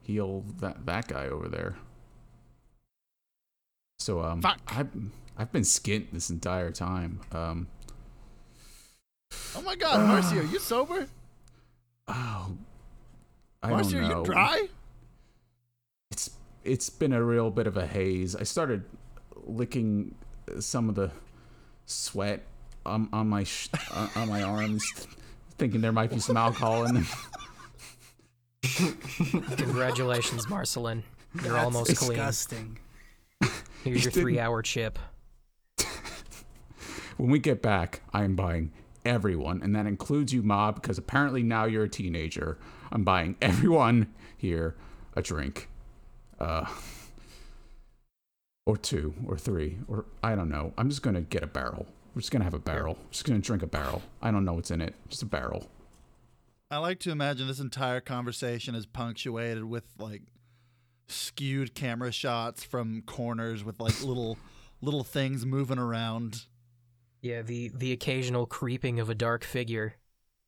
heal 0.00 0.42
that 0.60 0.86
that 0.86 1.08
guy 1.08 1.26
over 1.26 1.50
there. 1.50 1.76
So 3.98 4.22
um, 4.22 4.40
Fuck. 4.40 4.60
I've 4.68 4.88
I've 5.36 5.52
been 5.52 5.64
skint 5.64 6.12
this 6.12 6.30
entire 6.30 6.70
time. 6.70 7.20
Um, 7.30 7.66
Oh 9.54 9.60
my 9.60 9.74
God, 9.74 10.00
Marcy, 10.08 10.38
are 10.38 10.44
you 10.44 10.58
sober? 10.58 11.08
oh, 12.08 12.52
I 13.62 13.68
Marcy, 13.70 13.96
don't 13.96 14.04
are 14.04 14.18
you 14.18 14.24
dry? 14.24 14.68
It's 16.64 16.88
it's 16.88 16.90
been 16.90 17.12
a 17.12 17.22
real 17.22 17.50
bit 17.50 17.66
of 17.66 17.76
a 17.76 17.86
haze. 17.86 18.34
I 18.34 18.42
started 18.42 18.84
licking 19.44 20.14
some 20.58 20.88
of 20.88 20.94
the 20.94 21.10
sweat 21.86 22.42
on 22.86 23.08
on 23.12 23.28
my 23.28 23.44
sh- 23.44 23.68
on, 23.92 24.10
on 24.16 24.28
my 24.28 24.42
arms, 24.42 24.84
thinking 25.58 25.80
there 25.80 25.92
might 25.92 26.10
be 26.10 26.18
some 26.18 26.36
alcohol 26.36 26.84
in 26.84 26.94
them. 26.94 27.06
Congratulations, 29.56 30.48
Marcelin. 30.48 31.02
You're 31.34 31.52
That's 31.52 31.64
almost 31.64 31.96
clean. 31.96 32.10
disgusting. 32.10 32.78
Here's 33.84 34.04
your 34.04 34.12
three 34.12 34.38
hour 34.38 34.62
chip. 34.62 34.98
When 37.16 37.30
we 37.30 37.38
get 37.38 37.62
back, 37.62 38.02
I 38.12 38.24
am 38.24 38.34
buying 38.34 38.72
everyone, 39.04 39.62
and 39.62 39.76
that 39.76 39.86
includes 39.86 40.32
you, 40.32 40.42
Mob, 40.42 40.74
because 40.74 40.98
apparently 40.98 41.44
now 41.44 41.64
you're 41.64 41.84
a 41.84 41.88
teenager. 41.88 42.58
I'm 42.90 43.04
buying 43.04 43.36
everyone 43.40 44.12
here 44.36 44.74
a 45.14 45.22
drink. 45.22 45.68
Uh, 46.38 46.66
or 48.66 48.76
two, 48.76 49.14
or 49.26 49.36
three, 49.36 49.78
or 49.88 50.06
I 50.22 50.34
don't 50.34 50.48
know. 50.48 50.72
I'm 50.78 50.88
just 50.88 51.02
gonna 51.02 51.20
get 51.20 51.42
a 51.42 51.46
barrel. 51.46 51.86
We're 52.14 52.20
just 52.20 52.32
gonna 52.32 52.44
have 52.44 52.54
a 52.54 52.58
barrel. 52.58 52.98
Just 53.10 53.24
gonna 53.24 53.40
drink 53.40 53.62
a 53.62 53.66
barrel. 53.66 54.02
I 54.22 54.30
don't 54.30 54.44
know 54.44 54.54
what's 54.54 54.70
in 54.70 54.80
it. 54.80 54.94
Just 55.08 55.22
a 55.22 55.26
barrel. 55.26 55.68
I 56.70 56.78
like 56.78 56.98
to 57.00 57.10
imagine 57.10 57.46
this 57.46 57.60
entire 57.60 58.00
conversation 58.00 58.74
is 58.74 58.86
punctuated 58.86 59.64
with 59.64 59.84
like 59.98 60.22
skewed 61.08 61.74
camera 61.74 62.10
shots 62.10 62.64
from 62.64 63.02
corners 63.02 63.62
with 63.62 63.80
like 63.80 64.02
little 64.04 64.38
little 64.80 65.04
things 65.04 65.44
moving 65.44 65.78
around. 65.78 66.46
Yeah, 67.20 67.42
the 67.42 67.70
the 67.74 67.92
occasional 67.92 68.46
creeping 68.46 68.98
of 69.00 69.10
a 69.10 69.14
dark 69.14 69.44
figure. 69.44 69.94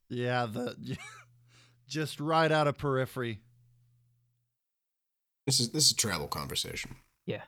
Yeah, 0.09 0.47
the 0.47 0.99
just 1.89 2.21
right 2.21 2.51
out 2.51 2.67
of 2.67 2.79
periphery. 2.79 3.41
This 5.47 5.61
is 5.61 5.71
this 5.71 5.87
is 5.87 5.93
a 5.93 5.97
travel 5.97 6.27
conversation. 6.27 6.97
Yeah. 7.25 7.43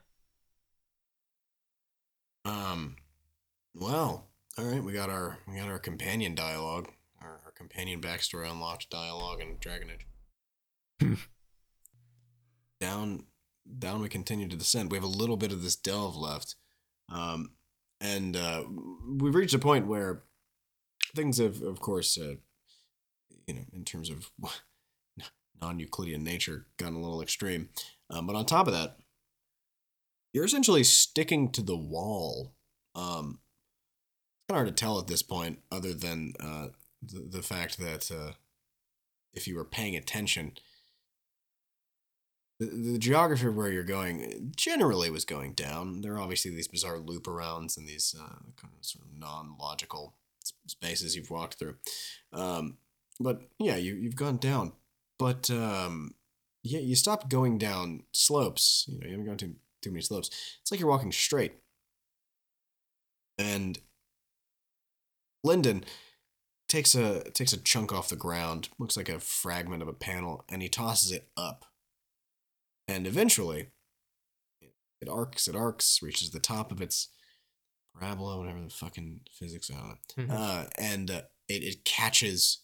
Um, 2.45 2.95
well, 3.75 4.29
all 4.57 4.65
right, 4.65 4.83
we 4.83 4.93
got 4.93 5.09
our 5.09 5.39
we 5.47 5.57
got 5.57 5.69
our 5.69 5.79
companion 5.79 6.33
dialogue, 6.33 6.89
our, 7.21 7.41
our 7.45 7.51
companion 7.51 8.01
backstory 8.01 8.49
unlocked 8.49 8.89
dialogue 8.89 9.41
in 9.41 9.57
Dragon 9.59 9.89
Age. 11.01 11.17
down, 12.79 13.25
down 13.77 14.01
we 14.01 14.09
continue 14.09 14.47
to 14.47 14.55
descend. 14.55 14.91
We 14.91 14.97
have 14.97 15.03
a 15.03 15.07
little 15.07 15.37
bit 15.37 15.51
of 15.51 15.61
this 15.61 15.75
delve 15.75 16.15
left, 16.15 16.55
um, 17.09 17.51
and 17.99 18.35
uh, 18.35 18.63
we've 19.17 19.35
reached 19.35 19.53
a 19.53 19.59
point 19.59 19.87
where 19.87 20.23
things 21.15 21.37
have, 21.37 21.61
of 21.61 21.79
course, 21.81 22.17
uh, 22.17 22.35
you 23.45 23.53
know, 23.53 23.65
in 23.73 23.83
terms 23.83 24.09
of 24.09 24.31
non-Euclidean 25.61 26.23
nature, 26.23 26.67
gotten 26.77 26.95
a 26.95 27.01
little 27.01 27.21
extreme. 27.21 27.69
Um, 28.09 28.27
but 28.27 28.35
on 28.35 28.45
top 28.45 28.67
of 28.67 28.73
that, 28.73 28.97
you're 30.33 30.45
essentially 30.45 30.83
sticking 30.83 31.51
to 31.51 31.61
the 31.61 31.77
wall. 31.77 32.53
Um, 32.95 33.39
it's 34.37 34.53
kind 34.53 34.61
of 34.61 34.65
hard 34.65 34.67
to 34.67 34.83
tell 34.83 34.99
at 34.99 35.07
this 35.07 35.21
point, 35.21 35.59
other 35.71 35.93
than 35.93 36.33
uh, 36.39 36.67
the, 37.01 37.27
the 37.29 37.41
fact 37.41 37.77
that 37.79 38.11
uh, 38.11 38.33
if 39.33 39.47
you 39.47 39.55
were 39.55 39.65
paying 39.65 39.95
attention, 39.95 40.53
the, 42.59 42.65
the 42.65 42.97
geography 42.99 43.47
of 43.47 43.55
where 43.55 43.71
you're 43.71 43.83
going 43.83 44.51
generally 44.55 45.09
was 45.09 45.25
going 45.25 45.53
down. 45.53 46.01
There 46.01 46.13
are 46.13 46.19
obviously 46.19 46.51
these 46.51 46.67
bizarre 46.67 46.99
loop 46.99 47.23
arounds 47.23 47.77
and 47.77 47.87
these 47.87 48.15
uh, 48.19 48.39
kind 48.57 48.73
of 48.77 48.85
sort 48.85 49.05
of 49.05 49.17
non 49.17 49.55
logical 49.59 50.15
spaces 50.67 51.15
you've 51.15 51.31
walked 51.31 51.55
through. 51.55 51.75
Um, 52.33 52.77
but 53.19 53.41
yeah, 53.59 53.75
you, 53.75 53.95
you've 53.95 54.15
gone 54.15 54.37
down. 54.37 54.73
But 55.19 55.49
um, 55.51 56.15
yeah, 56.63 56.79
you 56.79 56.95
stop 56.95 57.29
going 57.29 57.57
down 57.59 58.03
slopes. 58.13 58.85
You 58.87 58.99
know, 58.99 59.05
you 59.05 59.11
haven't 59.11 59.25
gone 59.27 59.37
too 59.37 59.55
too 59.81 59.91
many 59.91 60.01
slopes. 60.01 60.29
It's 60.61 60.71
like 60.71 60.79
you're 60.79 60.89
walking 60.89 61.11
straight. 61.11 61.53
And 63.37 63.79
Lyndon 65.43 65.83
takes 66.67 66.95
a 66.95 67.23
takes 67.31 67.53
a 67.53 67.57
chunk 67.57 67.91
off 67.93 68.09
the 68.09 68.15
ground, 68.15 68.69
looks 68.79 68.97
like 68.97 69.09
a 69.09 69.19
fragment 69.19 69.81
of 69.81 69.87
a 69.87 69.93
panel, 69.93 70.43
and 70.49 70.61
he 70.61 70.69
tosses 70.69 71.11
it 71.11 71.29
up. 71.37 71.65
And 72.87 73.05
eventually, 73.05 73.67
it 75.01 75.07
arcs, 75.07 75.47
it 75.47 75.55
arcs, 75.55 76.01
reaches 76.01 76.31
the 76.31 76.39
top 76.39 76.71
of 76.71 76.81
its 76.81 77.09
parabola, 77.95 78.37
whatever 78.37 78.61
the 78.61 78.69
fucking 78.69 79.21
physics 79.31 79.69
it, 79.69 79.75
Mhm. 80.17 80.29
uh, 80.31 80.69
and 80.77 81.11
uh, 81.11 81.21
it 81.47 81.63
it 81.63 81.85
catches 81.85 82.59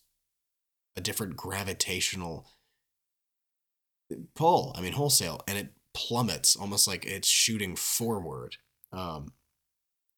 a 0.98 1.02
different 1.02 1.36
gravitational 1.36 2.48
pull. 4.36 4.74
I 4.78 4.82
mean, 4.82 4.94
wholesale, 4.94 5.42
and 5.48 5.58
it 5.58 5.74
plummets 5.94 6.56
almost 6.56 6.88
like 6.88 7.06
it's 7.06 7.28
shooting 7.28 7.76
forward. 7.76 8.58
Um, 8.92 9.34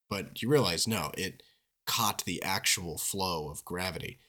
but 0.09 0.41
you 0.41 0.49
realize, 0.49 0.87
no, 0.87 1.11
it 1.17 1.43
caught 1.85 2.23
the 2.25 2.41
actual 2.43 2.97
flow 2.97 3.49
of 3.49 3.65
gravity 3.65 4.19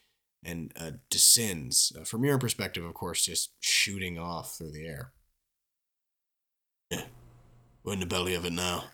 and 0.45 0.73
uh, 0.79 0.93
descends. 1.11 1.93
Uh, 1.99 2.05
from 2.05 2.25
your 2.25 2.39
perspective, 2.39 2.85
of 2.85 2.95
course, 2.95 3.25
just 3.25 3.53
shooting 3.61 4.19
off 4.19 4.57
through 4.57 4.73
the 4.73 4.87
air. 4.87 5.13
Yeah, 6.91 7.05
we're 7.85 7.95
in 7.95 8.01
the 8.01 8.07
belly 8.07 8.35
of 8.35 8.45
it 8.45 8.53
now. 8.53 8.85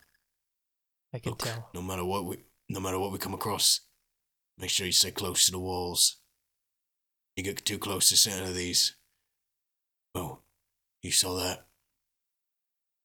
I 1.13 1.19
can 1.19 1.31
Look, 1.31 1.41
tell. 1.41 1.69
no 1.75 1.83
matter 1.83 2.05
what 2.05 2.25
we, 2.25 2.39
no 2.69 2.81
matter 2.81 2.99
what 2.99 3.13
we 3.13 3.19
come 3.19 3.35
across, 3.35 3.81
make 4.59 4.71
sure 4.71 4.87
you 4.87 4.93
stay 4.93 5.13
close 5.13 5.47
to 5.47 5.53
the 5.53 5.61
walls. 5.61 6.17
You 7.37 7.43
get 7.43 7.65
too 7.65 7.79
close 7.79 8.09
to 8.09 8.17
certain 8.17 8.49
of 8.49 8.55
these. 8.55 8.95
Oh, 10.15 10.39
you 11.03 11.11
saw 11.11 11.35
that? 11.37 11.67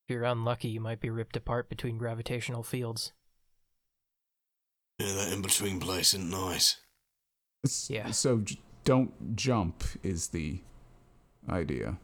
If 0.08 0.14
you're 0.14 0.24
unlucky, 0.24 0.70
you 0.70 0.80
might 0.80 1.00
be 1.02 1.10
ripped 1.10 1.36
apart 1.36 1.70
between 1.70 1.98
gravitational 1.98 2.64
fields. 2.64 3.12
Yeah, 5.00 5.14
that 5.14 5.34
in 5.34 5.42
between 5.42 5.80
place 5.80 6.14
isn't 6.14 6.30
nice. 6.30 6.78
S- 7.66 7.90
Yeah. 7.90 8.12
So 8.12 8.40
j- 8.40 8.60
don't 8.84 9.36
jump 9.36 9.84
is 10.04 10.28
the 10.30 10.62
idea. 11.48 11.98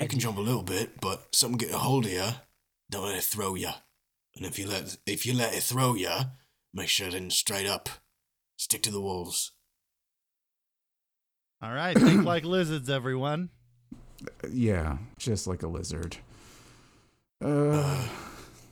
You 0.00 0.08
can 0.08 0.20
jump 0.20 0.38
a 0.38 0.42
little 0.42 0.62
bit, 0.62 1.00
but 1.00 1.34
something 1.34 1.58
get 1.58 1.74
a 1.74 1.78
hold 1.78 2.04
of 2.06 2.12
you, 2.12 2.28
don't 2.90 3.06
let 3.06 3.16
it 3.18 3.24
throw 3.24 3.54
you. 3.56 3.70
And 4.36 4.46
if 4.46 4.58
you 4.58 4.68
let 4.68 4.96
if 5.06 5.26
you 5.26 5.34
let 5.34 5.54
it 5.54 5.62
throw 5.64 5.94
you, 5.94 6.10
make 6.72 6.88
sure 6.88 7.08
it 7.08 7.14
isn't 7.14 7.32
straight 7.32 7.66
up. 7.66 7.88
Stick 8.56 8.82
to 8.84 8.90
the 8.92 9.00
walls. 9.00 9.52
All 11.60 11.72
right, 11.72 11.96
think 11.98 12.24
like 12.24 12.44
lizards, 12.44 12.88
everyone. 12.90 13.50
Yeah, 14.50 14.98
just 15.16 15.46
like 15.46 15.62
a 15.62 15.68
lizard. 15.68 16.16
Uh, 17.44 17.46
Uh, 17.48 18.08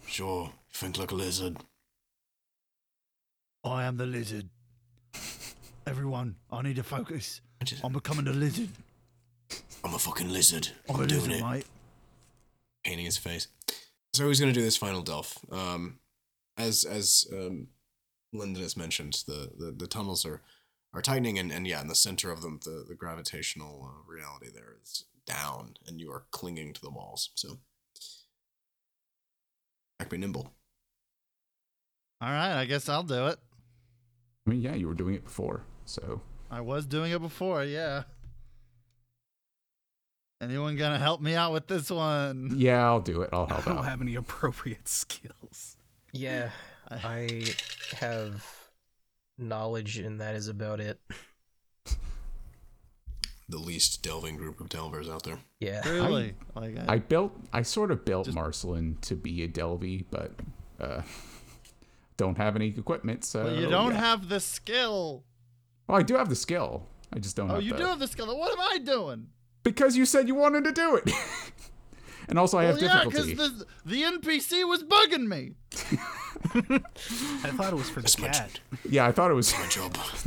sure, 0.09 0.51
think 0.72 0.99
like 0.99 1.12
a 1.12 1.14
lizard. 1.14 1.57
I 3.64 3.84
am 3.84 3.97
the 3.97 4.07
lizard. 4.07 4.49
Everyone, 5.87 6.34
I 6.51 6.62
need 6.62 6.76
to 6.76 6.82
focus. 6.82 7.41
I 7.61 7.64
just- 7.64 7.84
I'm 7.84 7.93
becoming 7.93 8.26
a 8.26 8.32
lizard. 8.32 8.70
I'm 9.84 9.95
a 9.95 9.99
fucking 10.01 10.30
lizard. 10.32 10.68
I'm 10.89 10.97
I'm 10.97 11.07
doing 11.07 11.20
lizard, 11.28 11.41
it. 11.41 11.43
mate. 11.49 11.66
Painting 12.84 13.05
his 13.05 13.18
face. 13.18 13.47
So 14.14 14.26
he's 14.26 14.41
gonna 14.41 14.53
do 14.53 14.62
this 14.62 14.76
final 14.76 15.03
delve? 15.03 15.32
Um, 15.53 16.01
as 16.57 16.82
as 16.84 17.24
um, 17.32 17.68
Lyndon 18.32 18.62
has 18.64 18.76
mentioned, 18.76 19.22
the, 19.28 19.53
the, 19.57 19.70
the 19.70 19.87
tunnels 19.87 20.24
are 20.26 20.41
are 20.97 21.03
tightening, 21.03 21.38
and, 21.38 21.53
and 21.53 21.66
yeah, 21.66 21.82
in 21.82 21.88
the 21.88 21.94
center 21.94 22.32
of 22.32 22.40
them, 22.40 22.59
the 22.64 22.84
the 22.88 22.94
gravitational 22.94 23.86
uh, 23.92 24.11
reality 24.11 24.47
there 24.53 24.76
is 24.82 25.05
down, 25.26 25.74
and 25.86 26.01
you 26.01 26.11
are 26.11 26.24
clinging 26.30 26.72
to 26.72 26.80
the 26.80 26.90
walls. 26.90 27.30
So, 27.34 27.59
act 30.01 30.11
be 30.11 30.16
nimble. 30.16 30.53
All 32.22 32.30
right, 32.30 32.59
I 32.59 32.64
guess 32.64 32.88
I'll 32.88 33.03
do 33.03 33.26
it. 33.26 33.38
I 34.47 34.51
mean, 34.51 34.62
yeah, 34.62 34.74
you 34.74 34.88
were 34.88 34.94
doing 34.94 35.14
it 35.14 35.24
before, 35.24 35.64
so 35.84 36.22
I 36.51 36.62
was 36.62 36.86
doing 36.86 37.12
it 37.12 37.20
before, 37.20 37.62
yeah. 37.62 38.05
Anyone 40.40 40.76
gonna 40.76 40.99
help 40.99 41.20
me 41.20 41.34
out 41.34 41.53
with 41.53 41.66
this 41.66 41.90
one? 41.90 42.55
yeah, 42.57 42.84
I'll 42.86 43.01
do 43.01 43.20
it. 43.20 43.30
I'll 43.34 43.47
help 43.47 43.51
out. 43.51 43.59
I 43.59 43.61
help 43.61 43.64
don't 43.66 43.78
out. 43.84 43.90
have 43.90 44.01
any 44.01 44.14
appropriate 44.14 44.88
skills. 44.88 45.76
Yeah, 46.12 46.51
I 46.90 47.44
have 47.99 48.56
knowledge, 49.39 49.99
and 49.99 50.20
that 50.20 50.34
is 50.34 50.49
about 50.49 50.80
it. 50.80 51.01
The 53.49 53.59
least 53.59 54.03
delving 54.03 54.37
group 54.37 54.61
of 54.61 54.68
delvers 54.68 55.09
out 55.09 55.22
there. 55.22 55.39
Yeah. 55.61 55.89
Really? 55.89 56.34
like 56.57 56.76
I, 56.89 56.95
I 56.95 56.99
built, 56.99 57.32
I 57.53 57.62
sort 57.62 57.93
of 57.93 58.05
built 58.05 58.26
Just- 58.26 58.34
Marcelin 58.34 58.99
to 59.03 59.14
be 59.14 59.45
a 59.45 59.49
Delvey, 59.49 60.05
but 60.11 60.32
uh, 60.80 61.03
don't 62.16 62.37
have 62.39 62.57
any 62.57 62.68
equipment, 62.68 63.24
so. 63.24 63.45
but 63.45 63.57
you 63.57 63.70
don't 63.70 63.93
yeah. 63.93 64.01
have 64.01 64.28
the 64.28 64.41
skill. 64.41 65.22
Well, 65.87 65.99
I 65.99 66.03
do 66.03 66.16
have 66.16 66.28
the 66.28 66.37
skill. 66.37 66.87
I 67.12 67.20
just 67.20 67.37
don't 67.37 67.49
have 67.49 67.59
Oh, 67.59 67.61
you 67.61 67.70
the- 67.72 67.78
do 67.78 67.84
have 67.84 68.01
the 68.01 68.09
skill. 68.09 68.37
What 68.37 68.53
am 68.53 68.61
I 68.61 68.78
doing? 68.78 69.28
Because 69.62 69.97
you 69.97 70.07
said 70.07 70.26
you 70.28 70.34
wanted 70.34 70.64
to 70.64 70.72
do 70.72 70.97
it. 70.97 71.11
and 72.28 72.39
also, 72.39 72.59
I 72.59 72.64
have 72.64 72.76
well, 72.76 72.84
yeah, 72.84 73.05
because 73.05 73.26
the 73.26 73.66
the 73.84 74.03
NPC 74.03 74.66
was 74.68 74.82
bugging 74.82 75.26
me. 75.26 75.53
I 76.57 77.51
thought 77.51 77.73
it 77.73 77.77
was 77.77 77.91
for 77.91 78.01
the 78.01 78.03
That's 78.03 78.19
my 78.19 78.29
cat. 78.29 78.61
Yeah, 78.89 79.07
I 79.07 79.13
thought 79.13 79.31
it 79.31 79.35
was 79.35 79.53
My 79.55 79.67
job. 79.67 79.97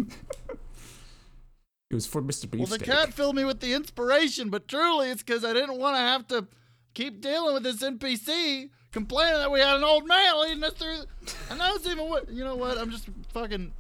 it 1.89 1.95
was 1.95 2.05
for 2.05 2.21
Mr. 2.21 2.49
Beast. 2.49 2.69
Well, 2.69 2.77
the 2.77 2.83
cat 2.83 3.13
filled 3.13 3.35
me 3.35 3.43
with 3.45 3.59
the 3.59 3.73
inspiration, 3.73 4.49
but 4.49 4.67
truly 4.67 5.09
it's 5.09 5.23
because 5.23 5.43
I 5.43 5.53
didn't 5.53 5.77
want 5.77 5.95
to 5.95 5.99
have 5.99 6.27
to 6.27 6.47
keep 6.93 7.21
dealing 7.21 7.53
with 7.53 7.63
this 7.63 7.77
NPC 7.77 8.69
complaining 8.91 9.39
that 9.39 9.51
we 9.51 9.59
had 9.59 9.75
an 9.75 9.83
old 9.83 10.07
man 10.07 10.41
leading 10.41 10.63
us 10.63 10.73
through. 10.73 11.03
And 11.49 11.59
that 11.59 11.73
was 11.73 11.85
even 11.85 12.09
what 12.09 12.29
you 12.29 12.43
know. 12.43 12.55
What 12.55 12.77
I'm 12.77 12.91
just 12.91 13.07
fucking, 13.33 13.71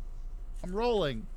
I'm 0.63 0.71
rolling, 0.71 1.27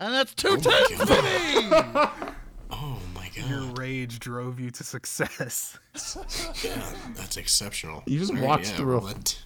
and 0.00 0.12
that's 0.12 0.34
two 0.34 0.58
Oh 0.60 0.88
my 0.98 1.06
for 1.06 2.22
me. 2.22 2.32
Oh 2.74 2.98
my 3.14 3.30
god! 3.36 3.50
Your 3.50 3.62
rage 3.74 4.18
drove 4.18 4.58
you 4.58 4.70
to 4.70 4.82
success. 4.84 5.78
Yeah, 6.64 6.82
that's 7.14 7.36
exceptional. 7.36 8.02
You 8.06 8.18
just 8.18 8.30
All 8.30 8.38
right, 8.38 8.46
walked 8.46 8.64
yeah, 8.70 8.76
through 8.76 8.96
a- 8.96 9.00
well, 9.00 9.14
that- 9.14 9.36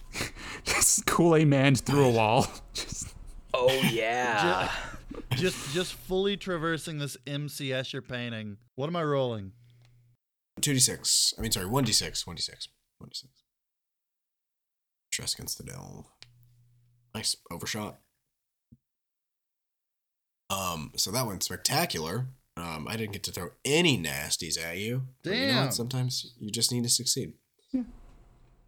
Just 0.63 1.05
Kool 1.05 1.35
Aid 1.35 1.47
Man 1.49 1.75
through 1.75 2.05
a 2.05 2.09
wall. 2.11 2.47
Just 2.73 3.13
Oh 3.53 3.71
yeah. 3.91 4.71
just, 5.31 5.73
just 5.73 5.93
fully 5.93 6.37
traversing 6.37 6.99
this 6.99 7.17
MCS 7.25 7.91
you're 7.93 8.01
painting. 8.01 8.57
What 8.75 8.87
am 8.87 8.95
I 8.95 9.03
rolling? 9.03 9.51
2d6. 10.61 11.33
I 11.37 11.41
mean, 11.41 11.51
sorry, 11.51 11.65
1d6. 11.65 12.25
1d6. 12.25 12.67
1d6. 13.03 13.25
Stress 15.11 15.33
against 15.33 15.57
the 15.57 15.63
delve. 15.63 16.05
Nice. 17.15 17.35
Overshot. 17.51 17.97
Um, 20.49 20.91
so 20.95 21.09
that 21.11 21.25
went 21.25 21.43
spectacular. 21.43 22.27
Um, 22.59 22.87
I 22.87 22.95
didn't 22.97 23.13
get 23.13 23.23
to 23.23 23.31
throw 23.31 23.49
any 23.63 23.97
nasties 24.01 24.57
at 24.61 24.77
you. 24.77 25.03
but 25.23 25.33
You 25.33 25.41
know 25.41 25.47
Damn. 25.47 25.65
what? 25.65 25.73
Sometimes 25.73 26.33
you 26.39 26.49
just 26.51 26.71
need 26.71 26.83
to 26.83 26.89
succeed. 26.89 27.33
Yeah. 27.71 27.83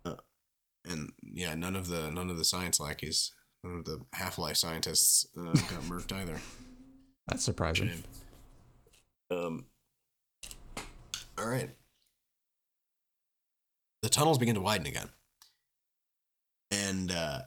Uh, 0.06 0.16
and 0.88 1.12
yeah, 1.24 1.56
none 1.56 1.76
of 1.76 1.88
the 1.88 2.10
none 2.12 2.30
of 2.30 2.38
the 2.38 2.46
science 2.46 2.80
lackeys, 2.80 3.32
none 3.64 3.76
of 3.80 3.86
the 3.86 4.02
Half 4.14 4.38
Life 4.38 4.58
scientists 4.58 5.26
uh, 5.38 5.44
got 5.54 5.82
murked 5.84 6.12
either. 6.14 6.40
that's 7.28 7.44
surprising. 7.44 8.04
Um. 9.32 9.66
All 11.38 11.48
right. 11.48 11.70
The 14.02 14.10
tunnels 14.10 14.38
begin 14.38 14.56
to 14.56 14.62
widen 14.62 14.88
again, 14.88 15.10
and 16.72 17.12
uh, 17.12 17.40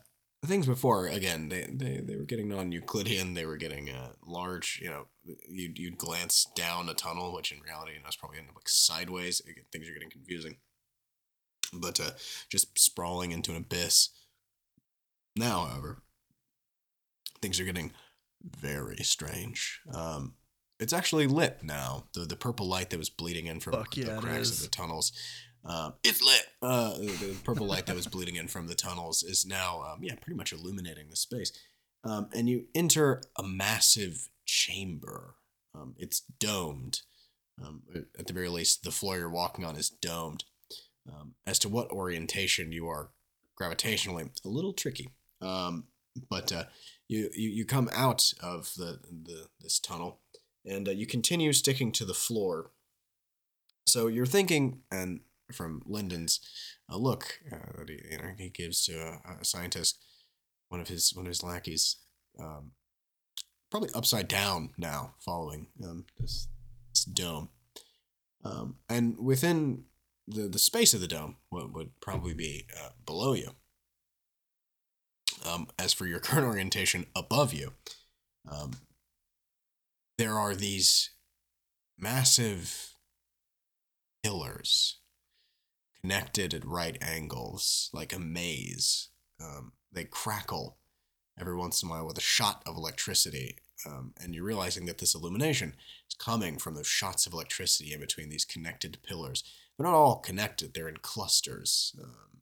things 0.44 0.66
before 0.66 1.06
again 1.06 1.48
they, 1.48 1.68
they, 1.72 2.00
they 2.02 2.16
were 2.16 2.24
getting 2.24 2.48
non-Euclidean. 2.48 3.34
They 3.34 3.46
were 3.46 3.56
getting 3.56 3.90
uh, 3.90 4.12
large. 4.26 4.80
You 4.82 4.90
know, 4.90 5.06
you'd 5.48 5.78
you'd 5.78 5.98
glance 5.98 6.46
down 6.56 6.88
a 6.88 6.94
tunnel, 6.94 7.32
which 7.32 7.52
in 7.52 7.60
reality, 7.60 7.92
you 7.92 8.00
know, 8.00 8.06
it's 8.06 8.16
probably 8.16 8.38
end 8.38 8.48
up 8.48 8.56
like 8.56 8.68
sideways. 8.68 9.40
It 9.46 9.66
Things 9.72 9.88
are 9.88 9.94
getting 9.94 10.10
confusing. 10.10 10.56
But 11.72 12.00
uh, 12.00 12.10
just 12.50 12.78
sprawling 12.78 13.30
into 13.30 13.52
an 13.52 13.56
abyss. 13.56 14.10
Now, 15.34 15.64
however, 15.64 16.02
things 17.40 17.58
are 17.58 17.64
getting 17.64 17.92
very 18.44 18.96
strange. 18.96 19.80
Um, 19.94 20.34
it's 20.78 20.92
actually 20.92 21.26
lit 21.26 21.60
now. 21.62 22.08
The 22.12 22.20
the 22.20 22.36
purple 22.36 22.66
light 22.66 22.90
that 22.90 22.98
was 22.98 23.10
bleeding 23.10 23.46
in 23.46 23.60
from 23.60 23.74
Fuck 23.74 23.94
the 23.94 24.02
yeah, 24.02 24.18
cracks 24.18 24.50
of 24.50 24.62
the 24.62 24.68
tunnels. 24.68 25.12
Um, 25.64 25.94
it's 26.02 26.22
lit. 26.22 26.46
Uh, 26.60 26.94
the, 26.98 27.06
the 27.06 27.36
purple 27.44 27.66
light 27.66 27.86
that 27.86 27.96
was 27.96 28.06
bleeding 28.06 28.36
in 28.36 28.48
from 28.48 28.66
the 28.66 28.74
tunnels 28.74 29.22
is 29.22 29.46
now, 29.46 29.82
um, 29.82 30.02
yeah, 30.02 30.14
pretty 30.16 30.36
much 30.36 30.52
illuminating 30.52 31.08
the 31.08 31.16
space. 31.16 31.52
Um, 32.04 32.28
and 32.34 32.48
you 32.48 32.66
enter 32.74 33.22
a 33.36 33.42
massive 33.42 34.28
chamber. 34.44 35.36
Um, 35.74 35.94
it's 35.98 36.20
domed. 36.20 37.02
Um, 37.64 37.82
at 38.18 38.26
the 38.26 38.32
very 38.32 38.48
least, 38.48 38.82
the 38.82 38.90
floor 38.90 39.18
you're 39.18 39.30
walking 39.30 39.64
on 39.64 39.76
is 39.76 39.88
domed. 39.88 40.44
Um, 41.08 41.34
as 41.46 41.58
to 41.60 41.68
what 41.68 41.90
orientation 41.90 42.72
you 42.72 42.88
are 42.88 43.10
gravitationally, 43.60 44.30
a 44.44 44.48
little 44.48 44.72
tricky. 44.72 45.10
Um, 45.40 45.84
but 46.30 46.52
uh, 46.52 46.64
you, 47.08 47.30
you 47.34 47.50
you 47.50 47.64
come 47.64 47.90
out 47.92 48.32
of 48.40 48.72
the, 48.76 49.00
the 49.10 49.48
this 49.60 49.78
tunnel, 49.78 50.20
and 50.64 50.88
uh, 50.88 50.92
you 50.92 51.06
continue 51.06 51.52
sticking 51.52 51.90
to 51.92 52.04
the 52.04 52.14
floor. 52.14 52.70
So 53.86 54.06
you're 54.06 54.26
thinking, 54.26 54.82
and 54.90 55.20
from 55.52 55.82
Lyndon's 55.86 56.40
uh, 56.90 56.96
look 56.96 57.40
uh, 57.50 57.78
that 57.78 57.88
he, 57.88 58.00
you 58.10 58.18
know, 58.18 58.32
he 58.36 58.48
gives 58.48 58.84
to 58.86 58.92
a, 58.92 59.40
a 59.40 59.44
scientist, 59.44 59.98
one 60.68 60.80
of 60.80 60.88
his 60.88 61.14
one 61.14 61.26
of 61.26 61.30
his 61.30 61.42
lackeys, 61.42 61.96
um, 62.38 62.72
probably 63.70 63.90
upside 63.94 64.28
down 64.28 64.70
now, 64.76 65.14
following 65.20 65.68
um, 65.84 66.04
this 66.18 66.48
this 66.92 67.04
dome, 67.04 67.50
um, 68.44 68.76
and 68.88 69.16
within 69.18 69.84
the 70.26 70.48
the 70.48 70.58
space 70.58 70.94
of 70.94 71.00
the 71.00 71.08
dome, 71.08 71.36
what 71.50 71.72
would 71.72 71.90
probably 72.00 72.34
be 72.34 72.66
uh, 72.80 72.90
below 73.04 73.34
you. 73.34 73.50
Um, 75.44 75.68
as 75.78 75.92
for 75.92 76.06
your 76.06 76.20
current 76.20 76.46
orientation 76.46 77.06
above 77.14 77.52
you, 77.52 77.72
um, 78.50 78.72
there 80.18 80.38
are 80.38 80.54
these 80.54 81.10
massive 81.98 82.94
pillars 84.22 84.98
connected 86.02 86.54
at 86.54 86.64
right 86.64 86.98
angles, 87.00 87.90
like 87.92 88.12
a 88.12 88.18
maze. 88.18 89.08
Um, 89.40 89.72
they 89.92 90.04
crackle 90.04 90.78
every 91.38 91.56
once 91.56 91.82
in 91.82 91.88
a 91.88 91.92
while 91.92 92.06
with 92.06 92.18
a 92.18 92.22
shot 92.22 92.62
of 92.66 92.76
electricity, 92.76 93.56
um, 93.86 94.12
and 94.20 94.34
you're 94.34 94.44
realizing 94.44 94.86
that 94.86 94.98
this 94.98 95.14
illumination 95.14 95.74
is 96.08 96.14
coming 96.14 96.58
from 96.58 96.74
those 96.74 96.86
shots 96.86 97.26
of 97.26 97.32
electricity 97.32 97.92
in 97.92 98.00
between 98.00 98.28
these 98.28 98.44
connected 98.44 98.98
pillars. 99.02 99.42
They're 99.76 99.86
not 99.86 99.94
all 99.94 100.16
connected; 100.16 100.74
they're 100.74 100.88
in 100.88 100.98
clusters. 100.98 101.94
Um, 102.02 102.32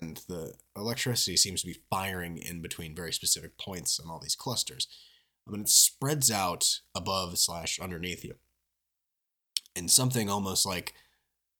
and 0.00 0.20
the 0.28 0.54
electricity 0.76 1.36
seems 1.36 1.62
to 1.62 1.66
be 1.66 1.80
firing 1.88 2.36
in 2.36 2.60
between 2.60 2.94
very 2.94 3.12
specific 3.12 3.56
points 3.58 3.98
on 3.98 4.10
all 4.10 4.20
these 4.20 4.36
clusters. 4.36 4.88
I 5.46 5.52
mean, 5.52 5.62
it 5.62 5.68
spreads 5.68 6.30
out 6.30 6.80
above 6.94 7.38
slash 7.38 7.78
underneath 7.80 8.24
you 8.24 8.34
And 9.74 9.90
something 9.90 10.28
almost 10.28 10.66
like 10.66 10.94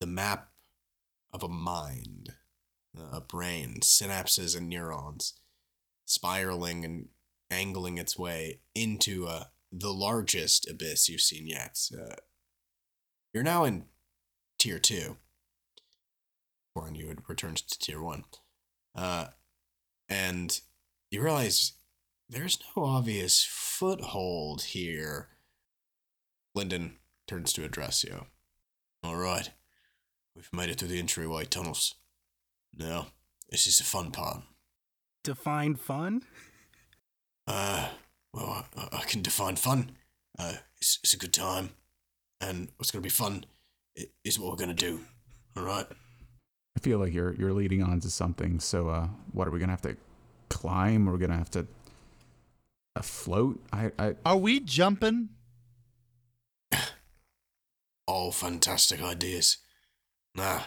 the 0.00 0.06
map 0.06 0.50
of 1.36 1.42
a 1.42 1.48
mind, 1.48 2.32
a 3.12 3.20
brain, 3.20 3.80
synapses 3.82 4.56
and 4.56 4.70
neurons, 4.70 5.34
spiraling 6.06 6.82
and 6.82 7.08
angling 7.50 7.98
its 7.98 8.18
way 8.18 8.60
into 8.74 9.26
uh, 9.26 9.44
the 9.70 9.92
largest 9.92 10.68
abyss 10.68 11.10
you've 11.10 11.20
seen 11.20 11.46
yet. 11.46 11.78
Uh, 11.92 12.14
you're 13.34 13.44
now 13.44 13.64
in 13.64 13.84
tier 14.58 14.78
two. 14.78 15.18
Or 16.74 16.90
you 16.92 17.08
had 17.08 17.28
returned 17.28 17.58
to 17.58 17.78
tier 17.78 18.00
one. 18.00 18.24
Uh, 18.94 19.26
and 20.08 20.58
you 21.10 21.22
realize 21.22 21.72
there's 22.30 22.58
no 22.74 22.84
obvious 22.84 23.46
foothold 23.48 24.62
here. 24.62 25.28
Lyndon 26.54 26.96
turns 27.26 27.52
to 27.52 27.64
address 27.64 28.04
you. 28.04 28.24
All 29.02 29.16
right, 29.16 29.50
we've 30.36 30.52
made 30.52 30.70
it 30.70 30.78
through 30.78 30.88
the 30.88 30.98
entryway 30.98 31.44
tunnels. 31.44 31.94
Now, 32.76 33.08
this 33.50 33.66
is 33.66 33.78
the 33.78 33.84
fun 33.84 34.10
part. 34.10 34.42
Define 35.24 35.74
fun? 35.74 36.22
Uh, 37.46 37.88
well, 38.32 38.66
I, 38.76 38.98
I 38.98 39.02
can 39.04 39.22
define 39.22 39.56
fun. 39.56 39.92
Uh, 40.38 40.54
it's, 40.78 40.98
it's 41.02 41.14
a 41.14 41.18
good 41.18 41.32
time, 41.32 41.70
and 42.40 42.68
what's 42.76 42.90
going 42.90 43.02
to 43.02 43.06
be 43.06 43.10
fun 43.10 43.46
is 44.24 44.38
what 44.38 44.50
we're 44.50 44.56
going 44.56 44.68
to 44.68 44.74
do. 44.74 45.00
All 45.56 45.64
right. 45.64 45.86
I 46.76 46.80
feel 46.80 46.98
like 46.98 47.14
you're 47.14 47.34
you're 47.34 47.54
leading 47.54 47.82
on 47.82 48.00
to 48.00 48.10
something. 48.10 48.60
So, 48.60 48.90
uh, 48.90 49.08
what 49.32 49.48
are 49.48 49.50
we 49.50 49.58
gonna 49.58 49.72
have 49.72 49.80
to 49.82 49.96
climb? 50.50 51.08
Or 51.08 51.12
we're 51.12 51.18
gonna 51.18 51.38
have 51.38 51.50
to 51.52 51.66
uh, 52.94 53.00
float? 53.00 53.64
I, 53.72 53.90
I 53.98 54.14
Are 54.26 54.36
we 54.36 54.60
jumping? 54.60 55.30
All 58.06 58.30
fantastic 58.30 59.02
ideas. 59.02 59.56
Nah, 60.36 60.60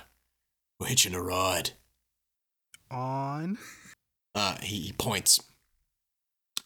we're 0.79 0.87
hitching 0.87 1.13
a 1.13 1.21
ride. 1.21 1.71
On. 2.89 3.59
Uh, 4.33 4.55
he, 4.61 4.79
he 4.81 4.91
points. 4.93 5.39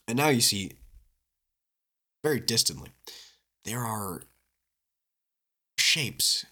And 0.07 0.17
now 0.17 0.29
you 0.29 0.39
see, 0.39 0.73
very 2.23 2.39
distantly, 2.39 2.91
there 3.65 3.81
are 3.81 4.23
shapes 5.77 6.45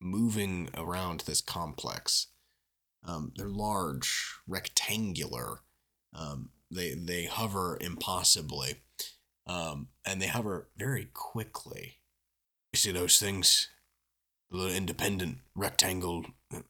moving 0.00 0.68
around 0.76 1.20
this 1.20 1.40
complex. 1.40 2.28
Um, 3.06 3.32
they're 3.36 3.48
large, 3.48 4.34
rectangular. 4.48 5.60
Um, 6.12 6.50
they 6.70 6.94
they 6.94 7.24
hover 7.26 7.78
impossibly, 7.80 8.82
um, 9.46 9.88
and 10.04 10.20
they 10.20 10.26
hover 10.26 10.68
very 10.76 11.08
quickly. 11.12 11.98
You 12.72 12.78
see 12.78 12.92
those 12.92 13.18
things, 13.18 13.68
little 14.54 14.74
independent 14.74 15.38
rectangle 15.54 16.26
uh, 16.54 16.60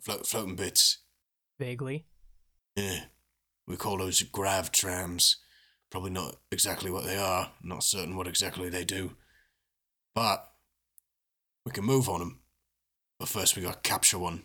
float, 0.00 0.26
floating 0.26 0.56
bits. 0.56 0.98
Vaguely. 1.58 2.06
Yeah, 2.76 3.04
we 3.66 3.76
call 3.76 3.98
those 3.98 4.22
grav 4.22 4.72
trams. 4.72 5.36
Probably 5.90 6.10
not 6.10 6.36
exactly 6.50 6.90
what 6.90 7.04
they 7.04 7.16
are. 7.16 7.52
Not 7.62 7.84
certain 7.84 8.16
what 8.16 8.26
exactly 8.26 8.68
they 8.68 8.84
do, 8.84 9.12
but 10.14 10.50
we 11.64 11.72
can 11.72 11.84
move 11.84 12.08
on 12.08 12.20
them. 12.20 12.40
But 13.18 13.28
first, 13.28 13.54
we 13.54 13.62
got 13.62 13.82
to 13.82 13.88
capture 13.88 14.18
one. 14.18 14.44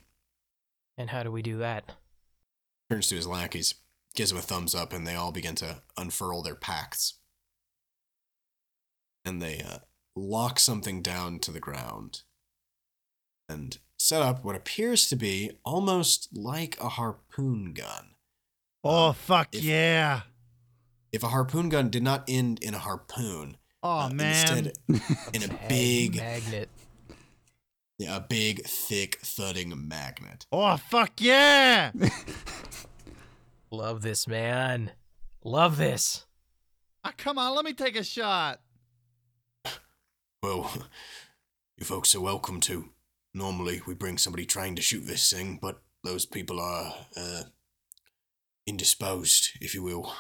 And 0.98 1.10
how 1.10 1.24
do 1.24 1.32
we 1.32 1.42
do 1.42 1.58
that? 1.58 1.94
Turns 2.90 3.08
to 3.08 3.16
his 3.16 3.28
lackeys, 3.28 3.76
gives 4.16 4.30
them 4.30 4.38
a 4.38 4.42
thumbs 4.42 4.76
up, 4.76 4.94
and 4.94 5.08
they 5.08 5.16
all 5.16 5.32
begin 5.32 5.56
to 5.56 5.82
unfurl 5.98 6.44
their 6.44 6.56
packs. 6.56 7.16
And 9.26 9.42
they 9.42 9.62
uh, 9.62 9.80
lock 10.16 10.60
something 10.60 11.02
down 11.02 11.40
to 11.40 11.52
the 11.52 11.60
ground 11.60 12.22
and 13.50 13.78
set 13.98 14.22
up 14.22 14.46
what 14.46 14.56
appears 14.56 15.10
to 15.10 15.16
be 15.16 15.52
almost 15.66 16.30
like 16.36 16.78
a 16.80 16.90
harpoon 16.90 17.74
gun. 17.74 18.12
Oh 18.84 19.12
fuck 19.14 19.54
if- 19.54 19.64
yeah! 19.64 20.22
If 21.12 21.24
a 21.24 21.30
harpoon 21.30 21.70
gun 21.70 21.90
did 21.90 22.04
not 22.04 22.24
end 22.28 22.60
in 22.64 22.74
a 22.76 22.78
harpoon, 22.80 23.58
Oh 23.82 24.02
uh, 24.02 24.10
man! 24.10 24.68
instead 24.68 24.74
in 25.34 25.44
a 25.50 25.60
big, 25.68 26.18
magnet. 26.18 26.70
yeah, 27.98 28.18
a 28.18 28.20
big, 28.22 28.64
thick, 28.66 29.18
thudding 29.24 29.88
magnet. 29.88 30.46
Oh 30.52 30.78
fuck 30.78 31.14
yeah! 31.20 31.92
Love 33.72 34.02
this, 34.04 34.28
man. 34.28 34.92
Love 35.44 35.78
this. 35.78 36.26
Ah, 37.04 37.14
come 37.18 37.38
on, 37.40 37.56
let 37.56 37.66
me 37.66 37.74
take 37.74 37.96
a 37.96 38.04
shot. 38.04 38.60
Well, 40.44 40.72
you 41.78 41.86
folks 41.86 42.14
are 42.16 42.22
welcome 42.22 42.60
to. 42.62 42.90
Normally, 43.34 43.82
we 43.86 43.94
bring 43.94 44.18
somebody 44.18 44.46
trained 44.46 44.78
to 44.78 44.82
shoot 44.82 45.06
this 45.06 45.32
thing, 45.32 45.60
but 45.62 45.82
those 46.04 46.26
people 46.26 46.60
are 46.60 46.94
uh, 47.16 47.44
indisposed, 48.66 49.50
if 49.62 49.74
you 49.74 49.84
will. 49.84 50.14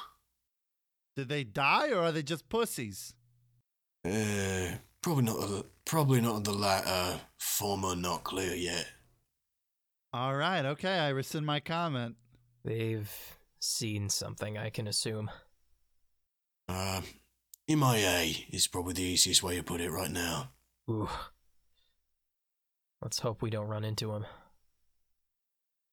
Did 1.16 1.30
they 1.30 1.43
die 1.43 1.89
or 1.89 1.99
are 1.99 2.12
they 2.12 2.24
just 2.24 2.49
pussies? 2.49 3.14
Uh, 4.05 4.76
probably 5.01 5.24
not. 5.24 5.39
The, 5.39 5.66
probably 5.86 6.22
not 6.22 6.43
the 6.43 6.53
latter. 6.53 7.20
Former 7.38 7.95
not 7.95 8.24
clear 8.24 8.53
yet. 8.53 8.88
All 10.14 10.36
right, 10.36 10.66
okay, 10.66 10.97
I 10.99 11.10
rescind 11.10 11.45
my 11.45 11.60
comment. 11.60 12.16
They've 12.64 13.12
seen 13.60 14.10
something, 14.10 14.57
I 14.57 14.70
can 14.70 14.88
assume. 14.88 15.30
Uh, 16.68 17.01
MIA 17.68 18.34
is 18.49 18.68
probably 18.68 18.93
the 18.93 19.03
easiest 19.03 19.43
way 19.43 19.57
to 19.57 19.64
put 19.64 19.82
it 19.82 19.91
right 19.91 20.10
now. 20.10 20.51
Ooh. 20.89 21.10
Let's 23.02 23.20
hope 23.20 23.41
we 23.41 23.50
don't 23.50 23.68
run 23.68 23.84
into 23.84 24.14
him. 24.14 24.26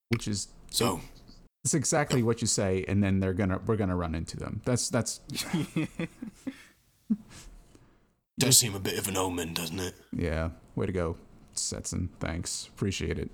which 0.09 0.28
is 0.28 0.48
So, 0.70 1.00
it's 1.64 1.74
exactly 1.74 2.22
what 2.22 2.40
you 2.40 2.46
say, 2.46 2.84
and 2.88 3.02
then 3.02 3.20
they're 3.20 3.34
gonna 3.34 3.61
we're 3.66 3.76
gonna 3.76 3.96
run 3.96 4.14
into 4.14 4.36
them. 4.36 4.62
That's 4.64 4.88
that's 4.88 5.18
does 8.38 8.59
seem 8.59 8.74
a 8.74 8.80
bit 8.80 8.98
of 8.98 9.09
an 9.09 9.16
omen, 9.16 9.54
doesn't 9.54 9.80
it? 9.80 9.94
yeah. 10.12 10.50
Way 10.74 10.86
to 10.86 10.92
go, 10.92 11.16
Setson. 11.54 12.11
Thanks, 12.20 12.68
appreciate 12.68 13.18
it. 13.18 13.30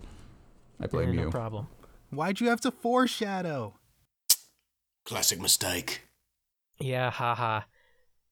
I 0.81 0.87
blame 0.87 1.13
you. 1.15 1.25
No 1.25 1.31
problem. 1.31 1.67
Why'd 2.11 2.41
you 2.41 2.49
have 2.49 2.61
to 2.63 2.71
foreshadow? 2.71 3.75
Classic 5.05 5.41
mistake. 5.41 6.03
Yeah, 6.79 7.11
haha. 7.11 7.63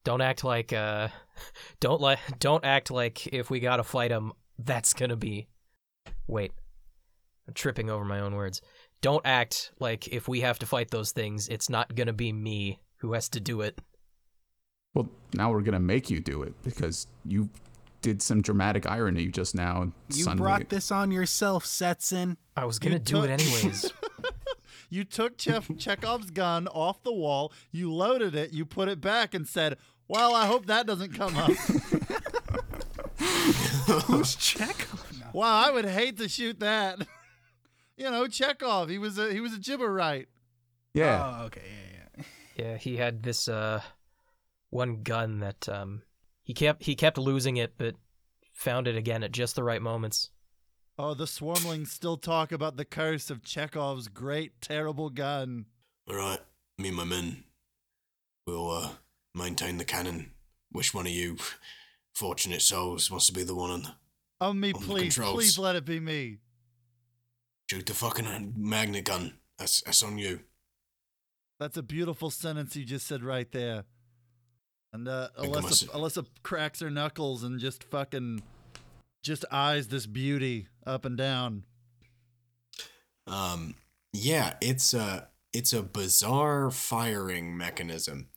Don't 0.05 0.21
act 0.21 0.45
like 0.45 0.73
uh 0.73 1.09
don't 1.81 2.01
like 2.01 2.19
don't 2.39 2.65
act 2.65 2.91
like 2.91 3.27
if 3.29 3.51
we 3.51 3.59
gotta 3.61 3.83
fight 3.83 4.11
him, 4.13 4.33
that's 4.65 4.93
gonna 4.95 5.17
be 5.17 5.49
Wait. 6.27 6.53
I'm 7.49 7.55
tripping 7.55 7.91
over 7.91 8.05
my 8.05 8.21
own 8.21 8.35
words. 8.37 8.61
Don't 9.01 9.25
act 9.27 9.73
like 9.81 10.07
if 10.09 10.29
we 10.29 10.41
have 10.43 10.59
to 10.61 10.67
fight 10.67 10.91
those 10.91 11.11
things, 11.13 11.49
it's 11.49 11.69
not 11.69 11.95
gonna 11.95 12.13
be 12.13 12.33
me 12.33 12.81
who 12.99 13.13
has 13.15 13.29
to 13.31 13.41
do 13.41 13.61
it. 13.63 13.81
Well, 14.95 15.09
now 15.35 15.51
we're 15.51 15.63
gonna 15.63 15.81
make 15.81 16.11
you 16.11 16.21
do 16.21 16.43
it 16.43 16.55
because 16.63 17.07
you 17.25 17.49
did 18.03 18.23
some 18.23 18.41
dramatic 18.43 18.89
irony 18.89 19.27
just 19.29 19.55
now. 19.55 19.83
and 19.83 19.93
You 20.09 20.25
suddenly- 20.25 20.43
brought 20.43 20.69
this 20.69 20.91
on 20.91 21.11
yourself, 21.11 21.65
Setson. 21.65 22.37
I 22.57 22.65
was 22.65 22.79
gonna 22.79 22.97
You 22.97 23.01
do 23.01 23.23
it 23.25 23.31
anyways. 23.31 23.93
You 24.93 25.05
took 25.05 25.41
Chef 25.41 25.71
Chekhov's 25.79 26.33
gun 26.33 26.67
off 26.67 27.01
the 27.05 27.13
wall, 27.13 27.53
you 27.71 27.93
loaded 27.93 28.35
it, 28.35 28.53
you 28.53 28.67
put 28.67 28.89
it 28.89 29.01
back, 29.01 29.35
and 29.35 29.47
said, 29.47 29.77
"Well, 30.09 30.35
I 30.35 30.47
hope 30.47 30.67
that 30.67 30.85
doesn't 30.85 31.15
come 31.15 31.37
up." 31.37 31.53
Who's 34.07 34.35
Chekhov? 34.37 35.19
No. 35.21 35.27
wow, 35.33 35.67
I 35.67 35.71
would 35.71 35.85
hate 35.87 36.19
to 36.19 36.29
shoot 36.29 36.61
that. 36.61 36.99
you 37.97 38.11
know, 38.11 38.27
Chekhov, 38.27 38.89
he 38.89 38.99
was 38.99 39.19
a 39.19 39.33
he 39.33 39.41
was 39.41 39.55
a 39.55 39.59
gibberite. 39.59 40.27
Yeah, 40.95 41.37
Oh, 41.41 41.45
okay. 41.47 41.63
Yeah, 41.63 42.07
yeah. 42.17 42.25
yeah, 42.57 42.77
he 42.77 42.97
had 42.97 43.23
this 43.23 43.49
uh 43.49 43.81
one 44.71 45.03
gun 45.03 45.41
that 45.41 45.69
um 45.69 46.03
he 46.43 46.55
kept 46.55 46.85
he 46.85 46.95
kept 46.95 47.19
losing 47.19 47.57
it 47.57 47.75
but 47.79 47.95
found 48.53 48.87
it 48.89 48.97
again 48.97 49.23
at 49.23 49.33
just 49.33 49.55
the 49.57 49.63
right 49.65 49.83
moments. 49.83 50.31
Oh, 50.99 51.15
the 51.15 51.25
swarmlings 51.25 51.89
still 51.89 52.19
talk 52.19 52.53
about 52.53 52.77
the 52.77 52.85
curse 52.85 53.31
of 53.31 53.43
Chekhov's 53.43 54.09
great, 54.09 54.61
terrible 54.61 55.09
gun. 55.09 55.65
All 56.09 56.17
right, 56.17 56.41
me 56.77 56.89
and 56.89 56.97
my 56.97 57.05
men 57.05 57.45
will 58.47 58.71
uh, 58.71 58.89
maintain 59.35 59.79
the 59.79 59.85
cannon. 59.85 60.33
Which 60.73 60.93
one 60.93 61.07
of 61.07 61.13
you 61.13 61.37
fortunate 62.15 62.63
souls 62.63 63.11
wants 63.11 63.27
to 63.27 63.33
be 63.33 63.43
the 63.43 63.55
one 63.55 63.71
on 63.71 63.93
Oh, 64.43 64.53
me, 64.55 64.73
On 64.73 64.81
the 64.81 64.87
please, 64.87 65.19
please 65.19 65.59
let 65.59 65.77
it 65.77 65.85
be 65.85 66.01
me. 66.01 66.39
shoot 67.71 67.85
the 67.87 67.93
fucking 67.95 68.55
magnet 68.57 69.05
gun? 69.05 69.35
That's 69.59 69.83
that's 69.83 70.03
on 70.03 70.17
you. 70.17 70.41
That's 71.59 71.77
a 71.77 71.83
beautiful 71.83 72.31
sentence 72.31 72.75
you 72.75 72.87
just 72.87 73.07
said 73.07 73.23
right 73.23 73.51
there. 73.53 73.85
And 74.95 75.07
uh, 75.07 75.29
Alyssa. 75.39 75.89
Alyssa 75.91 76.27
cracks 76.43 76.81
her 76.81 76.91
knuckles 76.91 77.45
and 77.45 77.61
just 77.61 77.85
fucking 77.85 78.43
just 79.23 79.45
eyes 79.53 79.89
this 79.89 80.07
beauty 80.07 80.69
up 80.87 81.05
and 81.05 81.17
down. 81.19 81.65
Um, 83.27 83.75
yeah, 84.15 84.55
it's 84.63 84.95
a 84.95 85.29
it's 85.53 85.73
a 85.75 85.83
bizarre 85.83 86.71
firing 86.71 87.57
mechanism. 87.57 88.29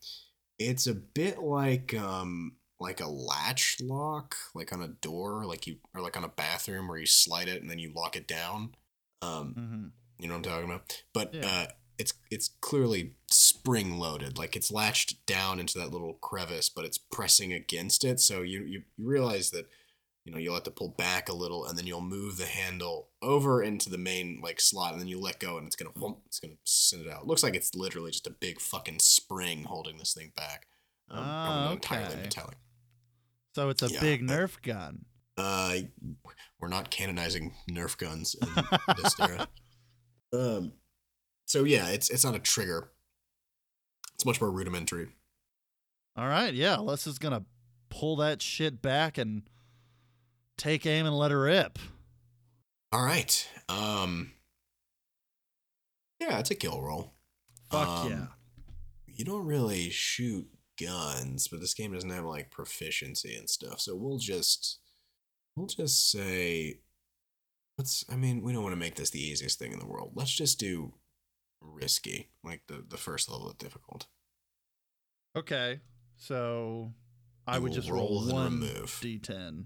It's 0.60 0.86
a 0.86 0.94
bit 0.94 1.40
like 1.42 1.94
um 1.96 2.58
like 2.84 3.02
a 3.02 3.08
latch 3.08 3.78
lock, 3.82 4.36
like 4.54 4.74
on 4.74 4.84
a 4.84 4.90
door, 4.90 5.46
like 5.46 5.68
you 5.68 5.78
or 5.96 6.02
like 6.02 6.18
on 6.18 6.24
a 6.24 6.30
bathroom 6.30 6.88
where 6.88 7.00
you 7.00 7.08
slide 7.08 7.48
it 7.48 7.62
and 7.62 7.70
then 7.72 7.80
you 7.80 7.92
lock 7.96 8.16
it 8.16 8.28
down. 8.28 8.76
Um, 9.22 9.54
hmm 9.56 9.88
you 10.20 10.28
know 10.28 10.36
what 10.36 10.48
I'm 10.48 10.54
talking 10.54 10.70
about? 10.70 11.04
But 11.14 11.34
Yeah. 11.34 11.48
uh, 11.48 11.68
it's 11.98 12.14
it's 12.32 12.50
clearly 12.62 13.16
spring 13.32 13.98
loaded, 13.98 14.38
like 14.38 14.56
it's 14.56 14.72
latched 14.72 15.26
down 15.26 15.60
into 15.60 15.80
that 15.80 15.92
little 15.92 16.14
crevice, 16.14 16.70
but 16.70 16.86
it's 16.86 16.98
pressing 16.98 17.54
against 17.54 18.04
it. 18.04 18.20
So 18.20 18.42
you 18.42 18.62
you, 18.62 18.84
you 19.00 19.06
realize 19.06 19.52
that 19.52 19.68
you 20.26 20.32
know 20.32 20.38
you'll 20.40 20.54
have 20.56 20.64
to 20.64 20.72
pull 20.72 20.90
back 20.90 21.30
a 21.30 21.34
little, 21.34 21.66
and 21.66 21.78
then 21.78 21.88
you'll 21.88 22.02
move 22.02 22.38
the 22.38 22.46
handle 22.46 23.10
over 23.22 23.62
into 23.64 23.90
the 23.90 23.98
main 23.98 24.40
like 24.44 24.62
slot, 24.62 24.94
and 24.94 25.02
then 25.02 25.08
you 25.08 25.20
let 25.20 25.40
go, 25.40 25.58
and 25.58 25.68
it's 25.68 25.76
gonna 25.76 25.92
whoomp, 25.92 26.18
it's 26.26 26.40
gonna 26.40 26.54
send 26.64 27.06
it 27.06 27.12
out. 27.12 27.22
It 27.24 27.28
looks 27.28 27.44
like 27.44 27.56
it's 27.56 27.76
literally 27.76 28.12
just 28.12 28.28
a 28.28 28.32
big 28.32 28.60
fucking 28.62 29.00
spring 29.00 29.64
holding 29.66 29.98
this 29.98 30.14
thing 30.14 30.32
back. 30.36 30.68
Um, 31.10 31.36
Ah, 31.44 31.64
not 31.64 31.74
entirely 31.74 32.16
metallic. 32.18 32.58
So 33.54 33.70
it's 33.70 33.84
a 33.84 33.88
Yeah, 33.90 34.00
big 34.02 34.22
Nerf 34.22 34.62
gun. 34.62 35.06
Uh, 35.38 35.78
we're 36.60 36.68
not 36.68 36.90
canonizing 36.90 37.54
Nerf 37.70 37.98
guns 37.98 38.36
in 38.36 38.48
this 39.02 39.20
era. 39.20 39.48
Um, 40.32 40.74
so 41.46 41.64
yeah, 41.64 41.90
it's 41.90 42.10
it's 42.10 42.24
not 42.24 42.36
a 42.36 42.40
trigger. 42.40 42.92
It's 44.16 44.26
much 44.26 44.40
more 44.42 44.52
rudimentary. 44.52 45.10
All 46.16 46.28
right, 46.28 46.54
yeah, 46.54 46.76
Alyssa's 46.78 47.18
gonna 47.20 47.46
pull 47.90 48.16
that 48.18 48.42
shit 48.42 48.82
back 48.82 49.18
and 49.18 49.44
take 50.58 50.86
aim 50.86 51.06
and 51.06 51.18
let 51.18 51.32
her 51.32 51.42
rip. 51.42 51.80
All 52.92 53.04
right. 53.04 53.48
Um, 53.70 54.34
Yeah, 56.20 56.38
it's 56.40 56.52
a 56.52 56.56
kill 56.56 56.80
roll. 56.82 57.14
Fuck 57.72 57.88
Um, 57.88 58.10
yeah. 58.12 58.26
You 59.08 59.26
don't 59.26 59.46
really 59.46 59.90
shoot 59.90 60.48
guns, 60.86 61.48
but 61.48 61.60
this 61.62 61.74
game 61.74 61.94
doesn't 61.94 62.10
have 62.10 62.26
like 62.26 62.52
proficiency 62.52 63.36
and 63.36 63.50
stuff. 63.50 63.80
So 63.82 63.96
we'll 63.96 64.18
just 64.18 64.80
we'll 65.56 65.68
just 65.68 66.12
say 66.12 66.80
let's 67.78 68.06
I 68.12 68.16
mean, 68.16 68.42
we 68.42 68.54
don't 68.54 68.64
want 68.64 68.74
to 68.74 68.80
make 68.80 68.96
this 68.96 69.10
the 69.10 69.24
easiest 69.24 69.60
thing 69.60 69.72
in 69.74 69.80
the 69.80 69.88
world. 69.88 70.12
Let's 70.16 70.34
just 70.36 70.60
do 70.60 70.94
risky, 71.62 72.30
like 72.44 72.62
the 72.68 72.84
the 72.88 72.98
first 72.98 73.30
level 73.32 73.50
of 73.50 73.58
difficult. 73.58 74.08
Okay. 75.36 75.80
So 76.18 76.94
I 77.48 77.58
You 77.58 77.64
would 77.64 77.74
just 77.74 77.90
roll 77.90 78.08
roll 78.10 78.24
and 78.24 78.34
one 78.34 78.54
remove. 78.62 79.00
d10. 79.02 79.66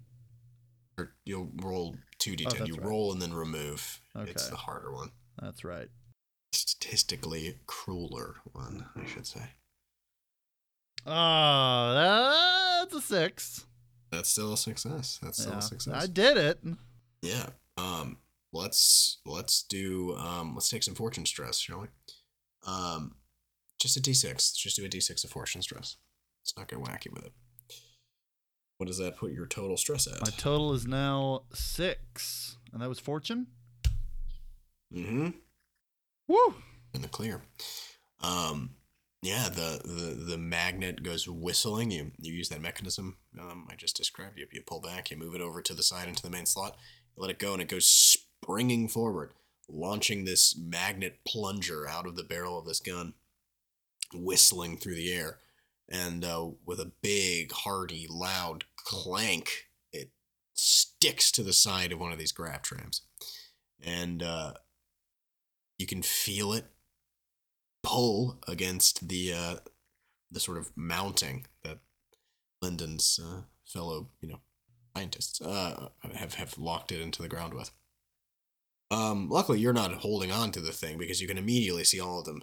Or 0.97 1.13
you'll 1.25 1.51
roll 1.61 1.95
2d10. 2.19 2.61
Oh, 2.61 2.65
you 2.65 2.75
right. 2.75 2.83
roll 2.83 3.11
and 3.11 3.21
then 3.21 3.33
remove. 3.33 4.01
Okay. 4.15 4.31
It's 4.31 4.49
the 4.49 4.55
harder 4.55 4.91
one. 4.91 5.11
That's 5.39 5.63
right. 5.63 5.89
Statistically 6.51 7.59
crueler 7.67 8.35
one, 8.51 8.87
I 8.95 9.05
should 9.05 9.27
say. 9.27 9.51
Oh, 11.05 11.93
that's 12.81 12.93
a 12.95 13.01
six. 13.01 13.65
That's 14.11 14.29
still 14.29 14.53
a 14.53 14.57
success. 14.57 15.19
That's 15.21 15.39
still 15.39 15.53
Yeah, 15.53 15.59
a 15.59 15.61
success. 15.61 16.03
I 16.03 16.07
did 16.07 16.37
it. 16.37 16.59
Yeah. 17.21 17.47
Um 17.77 18.17
let's 18.53 19.19
let's 19.25 19.63
do 19.63 20.15
um 20.15 20.53
let's 20.55 20.69
take 20.69 20.83
some 20.83 20.95
fortune 20.95 21.25
stress, 21.25 21.57
shall 21.59 21.81
we? 21.81 21.87
Um 22.65 23.15
just 23.79 23.97
a 23.97 24.01
D 24.01 24.13
six. 24.13 24.33
Let's 24.51 24.57
just 24.57 24.75
do 24.77 24.85
a 24.85 24.89
D 24.89 24.99
six 24.99 25.23
of 25.23 25.29
fortune 25.29 25.61
stress. 25.61 25.97
Let's 26.41 26.57
not 26.57 26.67
get 26.67 26.79
wacky 26.79 27.13
with 27.13 27.25
it. 27.25 27.33
What 28.77 28.87
does 28.87 28.97
that 28.99 29.17
put 29.17 29.31
your 29.31 29.45
total 29.47 29.75
stress 29.77 30.07
at? 30.07 30.21
My 30.21 30.29
total 30.29 30.73
is 30.73 30.85
now 30.85 31.43
six, 31.53 32.57
and 32.71 32.81
that 32.81 32.89
was 32.89 32.99
fortune. 32.99 33.47
mm-hmm. 34.93 35.29
Woo! 36.27 36.55
In 36.93 37.01
the 37.01 37.07
clear. 37.07 37.41
Um 38.21 38.71
yeah, 39.21 39.49
the, 39.49 39.81
the 39.83 40.25
the 40.31 40.37
magnet 40.37 41.03
goes 41.03 41.27
whistling. 41.27 41.91
You 41.91 42.11
you 42.19 42.33
use 42.33 42.49
that 42.49 42.61
mechanism 42.61 43.17
um, 43.39 43.67
I 43.69 43.75
just 43.75 43.95
described. 43.95 44.37
You 44.37 44.47
you 44.51 44.61
pull 44.61 44.81
back, 44.81 45.11
you 45.11 45.17
move 45.17 45.35
it 45.35 45.41
over 45.41 45.61
to 45.61 45.73
the 45.73 45.83
side 45.83 46.07
into 46.07 46.21
the 46.21 46.29
main 46.29 46.45
slot, 46.45 46.75
you 47.15 47.21
let 47.21 47.31
it 47.31 47.39
go, 47.39 47.53
and 47.53 47.61
it 47.61 47.69
goes 47.69 47.87
springing 47.87 48.87
forward, 48.87 49.31
launching 49.69 50.25
this 50.25 50.57
magnet 50.57 51.19
plunger 51.27 51.87
out 51.87 52.07
of 52.07 52.15
the 52.15 52.23
barrel 52.23 52.59
of 52.59 52.65
this 52.65 52.79
gun, 52.79 53.13
whistling 54.13 54.77
through 54.77 54.95
the 54.95 55.13
air, 55.13 55.39
and 55.89 56.23
uh, 56.23 56.49
with 56.65 56.79
a 56.79 56.91
big, 57.01 57.51
hearty, 57.51 58.07
loud 58.09 58.65
clank, 58.77 59.67
it 59.91 60.11
sticks 60.53 61.31
to 61.31 61.43
the 61.43 61.53
side 61.53 61.91
of 61.91 61.99
one 61.99 62.11
of 62.11 62.19
these 62.19 62.31
grav 62.31 62.61
trams, 62.61 63.01
and 63.83 64.23
uh, 64.23 64.53
you 65.77 65.85
can 65.87 66.01
feel 66.01 66.53
it 66.53 66.65
pull 67.87 68.37
against 68.49 69.07
the 69.07 69.31
uh, 69.31 69.55
the 70.29 70.41
sort 70.41 70.57
of 70.57 70.71
mounting 70.75 71.45
that 71.63 71.79
Lyndon's 72.61 73.17
uh, 73.23 73.43
fellow, 73.65 74.09
you 74.19 74.27
know, 74.27 74.41
scientists 74.95 75.41
uh, 75.41 75.87
have 76.13 76.33
have 76.33 76.57
locked 76.57 76.91
it 76.91 76.99
into 76.99 77.21
the 77.21 77.29
ground 77.29 77.53
with. 77.53 77.71
Um, 78.91 79.29
luckily, 79.29 79.59
you're 79.59 79.71
not 79.71 79.93
holding 79.93 80.31
on 80.31 80.51
to 80.51 80.59
the 80.59 80.73
thing 80.73 80.97
because 80.97 81.21
you 81.21 81.29
can 81.29 81.37
immediately 81.37 81.85
see 81.85 81.99
all 81.99 82.19
of 82.19 82.25
them 82.25 82.41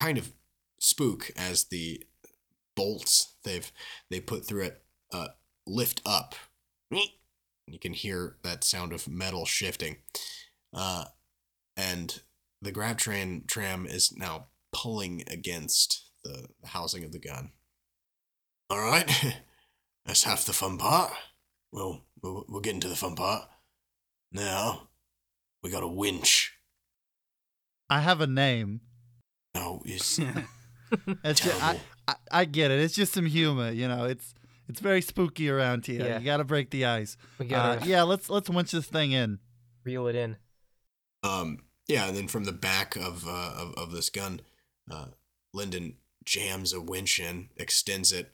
kind 0.00 0.16
of 0.16 0.32
spook 0.78 1.30
as 1.36 1.64
the 1.64 2.04
bolts 2.76 3.34
they've 3.42 3.72
they 4.10 4.20
put 4.20 4.46
through 4.46 4.62
it 4.62 4.84
uh, 5.12 5.28
lift 5.66 6.02
up. 6.06 6.36
You 7.66 7.80
can 7.80 7.94
hear 7.94 8.36
that 8.44 8.62
sound 8.62 8.92
of 8.92 9.08
metal 9.08 9.44
shifting, 9.44 9.96
uh, 10.72 11.06
and 11.76 12.20
the 12.62 12.70
grav 12.70 12.96
train 12.98 13.42
tram 13.48 13.86
is 13.86 14.16
now 14.16 14.46
pulling 14.74 15.22
against 15.28 16.02
the, 16.24 16.48
the 16.60 16.68
housing 16.68 17.04
of 17.04 17.12
the 17.12 17.18
gun. 17.18 17.52
All 18.68 18.80
right, 18.80 19.08
that's 20.06 20.24
half 20.24 20.44
the 20.44 20.52
fun 20.52 20.76
part. 20.78 21.12
Well, 21.72 22.04
we'll, 22.22 22.44
we'll 22.48 22.60
get 22.60 22.74
into 22.74 22.88
the 22.88 22.96
fun 22.96 23.14
part. 23.14 23.48
Now, 24.32 24.88
we 25.62 25.70
got 25.70 25.82
a 25.82 25.88
winch. 25.88 26.52
I 27.88 28.00
have 28.00 28.20
a 28.20 28.26
name. 28.26 28.80
No, 29.54 29.82
it's 29.84 30.18
It's 31.24 31.40
ju- 31.40 31.50
I. 31.54 31.80
I, 32.06 32.14
I 32.30 32.44
get 32.44 32.70
it. 32.70 32.80
It's 32.80 32.94
just 32.94 33.14
some 33.14 33.24
humor, 33.26 33.70
you 33.70 33.88
know. 33.88 34.04
It's 34.04 34.34
it's 34.68 34.80
very 34.80 35.00
spooky 35.00 35.48
around 35.48 35.86
here. 35.86 36.04
Yeah. 36.04 36.18
You 36.18 36.24
got 36.26 36.36
to 36.36 36.44
break 36.44 36.70
the 36.70 36.84
ice. 36.84 37.16
We 37.38 37.46
Uh, 37.46 37.48
gotta 37.76 37.86
yeah, 37.86 38.02
let's 38.02 38.28
let's 38.28 38.50
winch 38.50 38.72
this 38.72 38.86
thing 38.86 39.12
in. 39.12 39.38
reel 39.84 40.06
it 40.08 40.14
in. 40.14 40.36
Um, 41.22 41.60
yeah, 41.88 42.08
and 42.08 42.16
then 42.16 42.28
from 42.28 42.44
the 42.44 42.52
back 42.52 42.94
of 42.96 43.26
uh, 43.26 43.54
of, 43.56 43.74
of 43.76 43.90
this 43.92 44.10
gun, 44.10 44.40
uh, 44.90 45.06
Lyndon 45.52 45.96
jams 46.24 46.72
a 46.72 46.80
winch 46.80 47.18
in, 47.18 47.48
extends 47.56 48.12
it, 48.12 48.32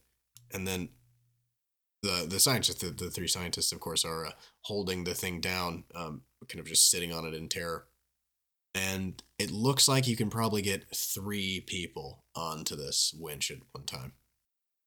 and 0.52 0.66
then 0.66 0.90
the 2.02 2.26
the 2.28 2.40
scientists, 2.40 2.80
the, 2.80 2.90
the 2.90 3.10
three 3.10 3.28
scientists, 3.28 3.72
of 3.72 3.80
course, 3.80 4.04
are 4.04 4.26
uh, 4.26 4.32
holding 4.62 5.04
the 5.04 5.14
thing 5.14 5.40
down, 5.40 5.84
um, 5.94 6.22
kind 6.48 6.60
of 6.60 6.66
just 6.66 6.90
sitting 6.90 7.12
on 7.12 7.24
it 7.26 7.34
in 7.34 7.48
terror. 7.48 7.86
And 8.74 9.20
it 9.38 9.50
looks 9.50 9.88
like 9.88 10.06
you 10.06 10.16
can 10.16 10.30
probably 10.30 10.62
get 10.62 10.94
three 10.94 11.60
people 11.60 12.24
onto 12.36 12.76
this 12.76 13.12
winch 13.18 13.50
at 13.50 13.58
one 13.72 13.84
time. 13.84 14.12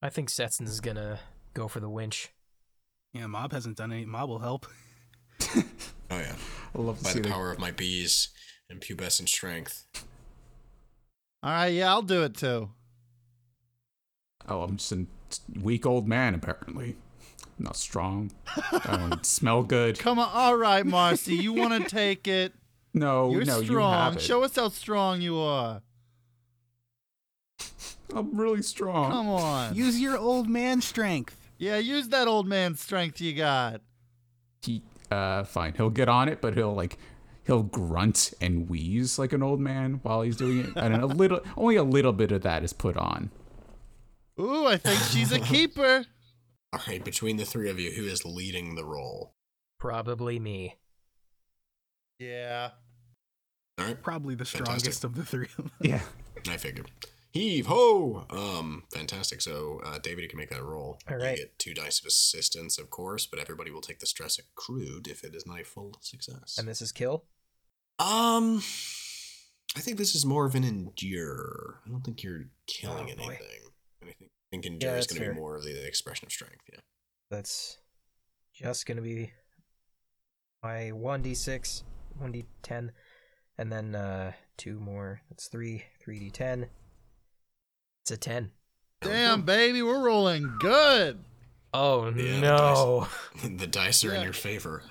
I 0.02 0.10
think 0.10 0.30
Setson's 0.30 0.80
gonna 0.80 1.20
go 1.54 1.68
for 1.68 1.80
the 1.80 1.90
winch. 1.90 2.30
Yeah, 3.14 3.28
Mob 3.28 3.52
hasn't 3.52 3.78
done 3.78 3.92
any. 3.92 4.06
Mob 4.06 4.30
will 4.30 4.40
help. 4.40 4.68
Oh 6.12 6.20
yeah, 6.20 6.36
I 6.76 6.80
love 6.80 7.00
to 7.00 7.04
by 7.04 7.10
see 7.10 7.20
the 7.20 7.24
the 7.24 7.34
power 7.34 7.52
of 7.52 7.58
my 7.58 7.72
bees 7.72 8.30
and 8.70 8.80
pubescent 8.80 9.30
strength. 9.30 9.88
All 11.44 11.52
right, 11.52 11.68
yeah, 11.74 11.90
I'll 11.90 12.02
do 12.02 12.24
it 12.24 12.36
too. 12.36 12.70
Oh, 14.48 14.62
I'm 14.62 14.78
just 14.78 14.92
a 14.94 15.06
weak 15.62 15.86
old 15.86 16.08
man, 16.08 16.34
apparently. 16.36 16.96
Not 17.60 17.76
strong. 17.76 18.32
I 18.72 18.80
don't 19.10 19.26
smell 19.26 19.64
good. 19.64 20.00
Come 20.00 20.20
on, 20.20 20.30
all 20.34 20.56
right, 20.56 20.86
Marcy, 20.86 21.36
you 21.36 21.54
want 21.54 21.84
to 21.84 21.90
take 21.90 22.28
it? 22.28 22.54
No, 22.96 23.32
You're 23.32 23.44
no, 23.46 23.56
you 23.56 23.62
have 23.62 23.66
strong. 23.66 24.14
it. 24.18 24.22
Show 24.22 24.44
us 24.44 24.56
how 24.56 24.70
strong 24.70 25.20
you 25.20 25.40
are. 25.40 25.82
I'm 28.16 28.38
really 28.38 28.62
strong. 28.62 29.10
Come 29.12 29.30
on. 29.30 29.74
Use 29.74 30.00
your 30.00 30.16
old 30.16 30.48
man 30.48 30.80
strength. 30.80 31.36
Yeah, 31.58 31.78
use 31.78 32.10
that 32.10 32.28
old 32.28 32.46
man 32.48 32.76
strength 32.76 33.20
you 33.20 33.34
got. 33.34 33.82
He, 34.62 34.84
uh, 35.10 35.44
fine. 35.44 35.74
He'll 35.74 35.90
get 35.90 36.08
on 36.08 36.30
it, 36.30 36.40
but 36.40 36.54
he'll 36.54 36.76
like, 36.76 37.00
he'll 37.46 37.64
grunt 37.64 38.34
and 38.42 38.70
wheeze 38.70 39.18
like 39.20 39.34
an 39.34 39.44
old 39.44 39.60
man 39.60 40.00
while 40.04 40.22
he's 40.22 40.38
doing 40.38 40.60
it, 40.60 40.70
and 40.76 40.96
a 40.96 41.06
little, 41.06 41.42
only 41.58 41.76
a 41.76 41.84
little 41.84 42.14
bit 42.14 42.32
of 42.32 42.42
that 42.44 42.64
is 42.64 42.74
put 42.74 42.98
on. 42.98 43.32
Ooh, 44.40 44.66
I 44.66 44.78
think 44.78 45.00
she's 45.00 45.32
a 45.32 45.40
keeper. 45.40 46.06
All 46.72 46.80
right, 46.88 47.04
between 47.04 47.38
the 47.38 47.46
three 47.46 47.70
of 47.70 47.80
you, 47.80 47.92
who 47.92 48.04
is 48.06 48.26
leading 48.26 48.76
the 48.76 48.86
role? 48.86 49.36
Probably 49.80 50.40
me. 50.40 50.78
Yeah. 52.20 52.72
All 53.78 53.86
right, 53.86 54.02
Probably 54.02 54.36
the 54.36 54.46
Fantastic. 54.46 54.66
strongest 54.80 55.04
of 55.04 55.16
the 55.16 55.26
three 55.26 55.46
of 55.46 55.56
them. 55.58 55.72
Yeah. 55.82 56.02
I 56.50 56.58
figured. 56.58 56.90
Heave 57.32 57.66
ho! 57.66 58.26
Um, 58.30 58.84
fantastic. 58.94 59.42
So, 59.42 59.82
uh, 59.84 59.98
David, 59.98 60.22
you 60.22 60.30
can 60.30 60.38
make 60.38 60.52
that 60.52 60.64
roll. 60.64 61.00
All 61.10 61.18
right. 61.18 61.32
You 61.32 61.46
get 61.46 61.58
two 61.58 61.74
dice 61.74 62.00
of 62.00 62.06
assistance, 62.06 62.78
of 62.78 62.92
course, 62.92 63.26
but 63.26 63.40
everybody 63.40 63.72
will 63.72 63.82
take 63.82 64.00
the 64.00 64.06
stress 64.06 64.38
accrued 64.38 65.08
if 65.08 65.24
it 65.24 65.34
is 65.34 65.48
not 65.48 65.60
a 65.60 65.64
full 65.64 65.98
success. 66.02 66.58
And 66.60 66.68
this 66.68 66.80
is 66.82 66.92
kill. 66.92 67.24
Um, 68.00 68.58
I 69.76 69.80
think 69.80 69.98
this 69.98 70.16
is 70.16 70.26
more 70.26 70.46
of 70.46 70.56
an 70.56 70.64
endure. 70.64 71.82
I 71.86 71.90
don't 71.90 72.02
think 72.04 72.24
you're 72.24 72.46
killing 72.68 73.06
Oh, 73.20 73.24
anything. 73.24 73.30
I 74.02 74.06
think, 74.06 74.18
I 74.22 74.26
think 74.52 74.66
endure 74.66 74.96
is 74.98 75.08
going 75.08 75.22
to 75.22 75.30
be 75.34 75.40
more 75.40 75.56
of 75.56 75.64
the, 75.64 75.74
the 75.74 75.88
expression 75.88 76.26
of 76.26 76.32
strength. 76.32 76.62
Yeah. 76.72 76.80
That's 77.32 77.78
just 78.54 78.86
gonna 78.86 79.02
be 79.02 79.32
my 80.62 80.92
one 80.92 81.24
d 81.24 81.34
six, 81.34 81.84
one 82.20 82.32
d 82.32 82.46
ten, 82.62 82.92
and 83.58 83.72
then 83.72 83.96
uh 83.96 84.34
two 84.58 84.80
more. 84.80 85.22
That's 85.30 85.48
three, 85.48 85.86
three 86.00 86.20
d 86.20 86.30
ten. 86.30 86.68
It's 88.04 88.12
a 88.12 88.18
ten. 88.18 88.52
Damn, 89.02 89.42
baby, 89.42 89.82
we're 89.82 90.04
rolling 90.06 90.58
good. 90.60 91.24
Oh 91.74 92.06
Yeah, 92.10 92.12
the 92.12 92.40
no! 92.42 93.08
the 93.58 93.66
dice 93.66 94.04
are 94.06 94.14
in 94.14 94.22
your 94.22 94.34
favor. 94.34 94.84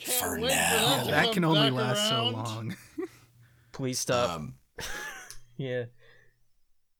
Can't 0.00 0.18
For 0.18 0.40
wait 0.40 0.50
for 0.50 0.56
now. 0.56 0.96
that 0.96 1.04
to 1.04 1.10
That 1.10 1.32
can 1.32 1.44
only 1.44 1.70
back 1.70 1.72
last 1.72 2.08
so 2.08 2.28
long. 2.30 2.76
Please 3.72 3.98
stop. 3.98 4.30
Um, 4.30 4.54
yeah. 5.56 5.84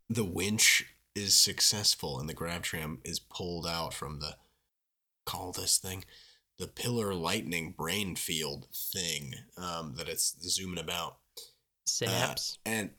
the 0.09 0.25
winch 0.25 0.85
is 1.15 1.35
successful 1.37 2.21
and 2.21 2.29
the 2.29 2.35
grav 2.35 2.63
tram 2.63 3.01
is 3.05 3.19
pulled 3.19 3.67
out 3.67 3.93
from 3.95 4.21
the 4.21 4.37
call 5.27 5.53
this 5.53 5.79
thing 5.79 6.05
the 6.59 6.67
pillar 6.67 7.15
lightning 7.15 7.75
brain 7.77 8.15
field 8.15 8.67
thing 8.73 9.35
um, 9.57 9.95
that 9.97 10.09
it's 10.09 10.37
zooming 10.43 10.79
about 10.79 11.17
Synapse. 11.87 12.59
Uh, 12.67 12.71
and 12.71 12.91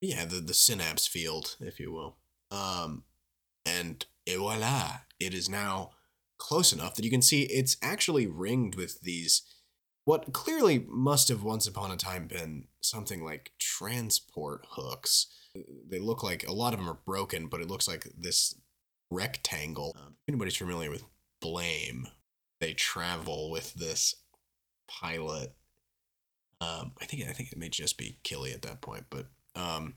yeah 0.00 0.24
the, 0.24 0.36
the 0.40 0.54
synapse 0.54 1.06
field 1.06 1.56
if 1.60 1.78
you 1.78 1.92
will 1.92 2.16
um, 2.50 3.04
and 3.64 4.06
et 4.26 4.36
voila 4.36 4.98
it 5.20 5.34
is 5.34 5.48
now 5.48 5.90
close 6.42 6.72
enough 6.72 6.96
that 6.96 7.04
you 7.04 7.10
can 7.10 7.22
see 7.22 7.42
it's 7.42 7.76
actually 7.80 8.26
ringed 8.26 8.74
with 8.74 9.00
these 9.02 9.42
what 10.04 10.32
clearly 10.32 10.84
must 10.88 11.28
have 11.28 11.44
once 11.44 11.68
upon 11.68 11.92
a 11.92 11.96
time 11.96 12.26
been 12.26 12.64
something 12.80 13.24
like 13.24 13.52
transport 13.60 14.66
hooks. 14.70 15.28
They 15.88 16.00
look 16.00 16.24
like 16.24 16.44
a 16.44 16.52
lot 16.52 16.72
of 16.72 16.80
them 16.80 16.88
are 16.88 16.98
broken, 17.06 17.46
but 17.46 17.60
it 17.60 17.68
looks 17.68 17.86
like 17.86 18.08
this 18.18 18.56
rectangle. 19.12 19.94
Um, 19.96 20.16
if 20.26 20.32
anybody's 20.32 20.56
familiar 20.56 20.90
with 20.90 21.04
Blame, 21.40 22.08
they 22.60 22.72
travel 22.72 23.52
with 23.52 23.74
this 23.74 24.16
pilot. 24.88 25.54
Um, 26.60 26.92
I 27.00 27.04
think 27.04 27.22
I 27.28 27.32
think 27.32 27.52
it 27.52 27.58
may 27.58 27.68
just 27.68 27.96
be 27.96 28.18
Killy 28.24 28.52
at 28.52 28.62
that 28.62 28.80
point, 28.80 29.04
but 29.08 29.26
um, 29.54 29.94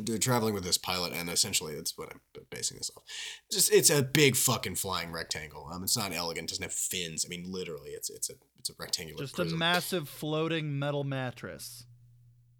they're 0.00 0.18
traveling 0.18 0.54
with 0.54 0.64
this 0.64 0.78
pilot, 0.78 1.12
and 1.12 1.28
essentially 1.28 1.74
that's 1.74 1.96
what 1.98 2.10
I'm 2.12 2.20
basing 2.50 2.78
this 2.78 2.90
off. 2.96 3.02
Just 3.50 3.72
it's 3.72 3.90
a 3.90 4.02
big 4.02 4.36
fucking 4.36 4.76
flying 4.76 5.12
rectangle. 5.12 5.68
Um, 5.72 5.82
it's 5.82 5.96
not 5.96 6.12
elegant, 6.12 6.48
doesn't 6.48 6.62
have 6.62 6.72
fins. 6.72 7.24
I 7.26 7.28
mean, 7.28 7.44
literally, 7.50 7.90
it's 7.90 8.10
it's 8.10 8.30
a 8.30 8.34
it's 8.58 8.70
a 8.70 8.74
rectangular. 8.78 9.22
Just 9.24 9.38
a 9.38 9.44
massive 9.44 10.08
floating 10.08 10.78
metal 10.78 11.04
mattress. 11.04 11.84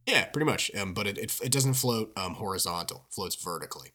Yeah, 0.07 0.24
pretty 0.26 0.47
much. 0.47 0.70
Um, 0.76 0.95
but 0.95 1.07
it, 1.07 1.16
it 1.18 1.39
it 1.43 1.53
doesn't 1.53 1.74
float 1.74 2.12
um 2.16 2.35
horizontal. 2.35 3.07
It 3.09 3.14
floats 3.14 3.35
vertically. 3.37 3.91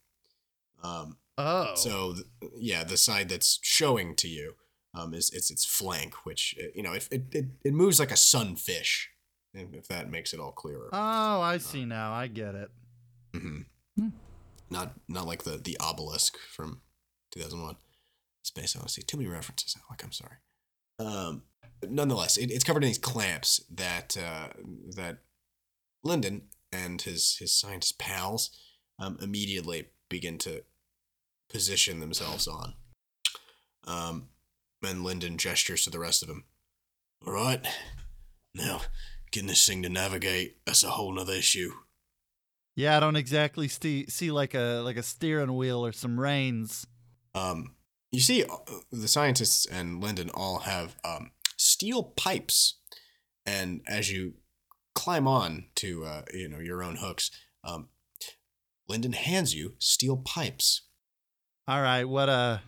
Um, 0.84 1.18
Oh. 1.40 1.76
so 1.76 2.14
th- 2.14 2.52
yeah, 2.58 2.84
the 2.84 2.98
side 2.98 3.30
that's 3.30 3.60
showing 3.62 4.16
to 4.16 4.28
you 4.28 4.56
um 4.96 5.14
is 5.14 5.30
it's 5.32 5.52
its 5.52 5.64
flank, 5.66 6.26
which 6.26 6.56
uh, 6.60 6.68
you 6.74 6.82
know 6.82 6.94
if 6.94 7.08
it, 7.12 7.26
it 7.32 7.46
it 7.64 7.74
moves 7.74 8.00
like 8.00 8.10
a 8.12 8.18
sunfish, 8.18 9.12
if 9.54 9.72
if 9.74 9.88
that 9.90 10.10
makes 10.10 10.34
it 10.34 10.40
all 10.40 10.52
clearer. 10.52 10.90
Oh, 10.92 11.42
I 11.42 11.60
see 11.60 11.86
now. 11.86 12.12
I 12.12 12.26
get 12.28 12.56
it. 12.56 12.72
Hmm 13.40 13.62
Hmm. 13.98 14.10
Not 14.70 14.94
not 15.08 15.26
like 15.26 15.44
the 15.44 15.58
the 15.58 15.78
obelisk 15.80 16.38
from 16.38 16.82
2001. 17.32 17.78
Space 18.44 18.76
Odyssey. 18.78 19.02
Too 19.02 19.18
many 19.18 19.30
references, 19.30 19.76
Alec. 19.90 20.04
I'm 20.04 20.12
sorry. 20.12 20.38
Um, 21.00 21.44
nonetheless, 21.88 22.38
it, 22.38 22.50
it's 22.50 22.64
covered 22.64 22.84
in 22.84 22.90
these 22.90 22.98
clamps 22.98 23.62
that 23.70 24.16
uh, 24.18 24.50
that 24.96 25.20
Lyndon 26.04 26.44
and 26.72 27.02
his 27.02 27.38
his 27.38 27.52
scientist 27.52 28.00
pals 28.00 28.52
um, 29.00 29.18
immediately 29.22 29.88
begin 30.10 30.38
to 30.40 30.64
position 31.50 32.00
themselves 32.00 32.48
on. 32.48 32.74
Um, 33.86 34.30
and 34.84 35.04
Lyndon 35.04 35.38
gestures 35.38 35.84
to 35.84 35.90
the 35.90 36.00
rest 36.00 36.22
of 36.22 36.28
them. 36.28 36.46
All 37.26 37.34
right, 37.34 37.66
now 38.54 38.82
getting 39.32 39.48
this 39.48 39.68
thing 39.68 39.84
to 39.84 39.90
navigate 39.90 40.58
that's 40.66 40.84
a 40.84 40.92
whole 40.92 41.12
nother 41.12 41.34
issue. 41.34 41.72
Yeah, 42.78 42.96
I 42.96 43.00
don't 43.00 43.16
exactly 43.16 43.68
see 43.70 44.06
see 44.08 44.30
like 44.30 44.54
a 44.54 44.82
like 44.86 44.98
a 44.98 45.04
steering 45.04 45.56
wheel 45.56 45.84
or 45.84 45.92
some 45.92 46.20
reins. 46.20 46.86
Um, 47.34 47.74
you 48.12 48.20
see, 48.20 48.44
uh, 48.44 48.56
the 48.92 49.08
scientists 49.08 49.66
and 49.66 50.00
Lyndon 50.00 50.30
all 50.32 50.60
have 50.60 50.96
um, 51.04 51.32
steel 51.58 52.04
pipes, 52.04 52.76
and 53.48 53.82
as 53.88 54.12
you 54.12 54.36
climb 54.94 55.28
on 55.28 55.66
to 55.78 56.06
uh, 56.06 56.22
you 56.32 56.48
know 56.48 56.60
your 56.60 56.84
own 56.84 56.98
hooks, 56.98 57.32
um, 57.64 57.90
Lyndon 58.88 59.14
hands 59.14 59.56
you 59.56 59.74
steel 59.80 60.18
pipes. 60.18 60.84
All 61.68 61.82
right, 61.82 62.06
what 62.06 62.30
uh 62.30 62.60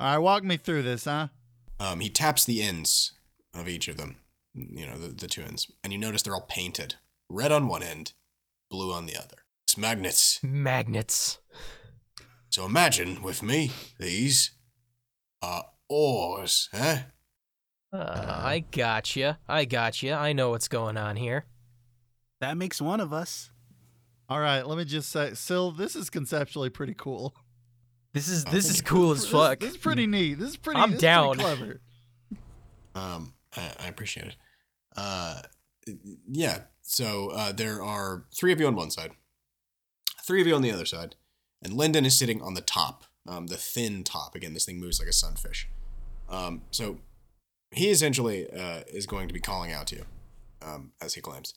All 0.00 0.08
right, 0.08 0.18
walk 0.18 0.42
me 0.42 0.56
through 0.56 0.82
this, 0.82 1.04
huh? 1.04 1.28
Um, 1.78 2.00
he 2.00 2.10
taps 2.10 2.44
the 2.44 2.62
ends 2.62 3.12
of 3.54 3.68
each 3.68 3.86
of 3.86 3.96
them, 3.96 4.16
you 4.54 4.88
know, 4.88 4.98
the, 4.98 5.08
the 5.08 5.28
two 5.28 5.42
ends, 5.42 5.70
and 5.84 5.92
you 5.92 6.00
notice 6.00 6.22
they're 6.22 6.34
all 6.34 6.48
painted 6.48 6.96
red 7.28 7.52
on 7.52 7.68
one 7.68 7.84
end, 7.84 8.12
blue 8.68 8.92
on 8.92 9.06
the 9.06 9.16
other. 9.16 9.36
It's 9.72 9.78
magnets. 9.78 10.38
Magnets. 10.42 11.38
So 12.50 12.66
imagine 12.66 13.22
with 13.22 13.42
me, 13.42 13.70
these 13.98 14.50
are 15.40 15.64
oars, 15.88 16.68
huh? 16.74 16.98
Uh, 17.90 18.40
I 18.44 18.64
gotcha. 18.70 19.38
I 19.48 19.64
gotcha. 19.64 20.12
I 20.12 20.34
know 20.34 20.50
what's 20.50 20.68
going 20.68 20.98
on 20.98 21.16
here. 21.16 21.46
That 22.42 22.58
makes 22.58 22.82
one 22.82 23.00
of 23.00 23.14
us. 23.14 23.50
All 24.28 24.40
right, 24.40 24.60
let 24.60 24.76
me 24.76 24.84
just 24.84 25.08
say, 25.08 25.32
Sil, 25.32 25.72
this 25.72 25.96
is 25.96 26.10
conceptually 26.10 26.68
pretty 26.68 26.94
cool. 26.94 27.34
This 28.12 28.28
is 28.28 28.44
this 28.44 28.68
is 28.68 28.82
cool 28.82 29.12
as 29.12 29.26
fuck. 29.26 29.60
This, 29.60 29.70
is 29.70 29.76
pretty 29.78 30.06
neat. 30.06 30.34
This 30.34 30.50
is 30.50 30.56
pretty. 30.58 30.80
I'm 30.80 30.90
this 30.90 30.98
is 30.98 31.00
pretty 31.02 31.14
down. 31.14 31.38
clever. 31.38 31.80
Um, 32.94 33.32
I, 33.56 33.72
I 33.84 33.88
appreciate 33.88 34.26
it. 34.26 34.36
Uh, 34.94 35.40
yeah. 36.28 36.58
So 36.82 37.30
uh, 37.30 37.52
there 37.52 37.82
are 37.82 38.26
three 38.38 38.52
of 38.52 38.60
you 38.60 38.66
on 38.66 38.76
one 38.76 38.90
side, 38.90 39.12
three 40.24 40.40
of 40.40 40.46
you 40.46 40.54
on 40.54 40.62
the 40.62 40.70
other 40.70 40.86
side, 40.86 41.16
and 41.62 41.72
Lyndon 41.72 42.04
is 42.04 42.18
sitting 42.18 42.42
on 42.42 42.54
the 42.54 42.60
top, 42.60 43.04
um, 43.26 43.46
the 43.48 43.56
thin 43.56 44.04
top. 44.04 44.34
Again, 44.34 44.54
this 44.54 44.64
thing 44.64 44.80
moves 44.80 44.98
like 44.98 45.08
a 45.08 45.12
sunfish. 45.12 45.68
Um, 46.28 46.62
so 46.70 46.98
he 47.70 47.90
essentially 47.90 48.50
uh, 48.50 48.80
is 48.88 49.06
going 49.06 49.28
to 49.28 49.34
be 49.34 49.40
calling 49.40 49.72
out 49.72 49.86
to 49.88 49.96
you 49.96 50.04
um, 50.64 50.92
as 51.00 51.14
he 51.14 51.20
climbs, 51.20 51.54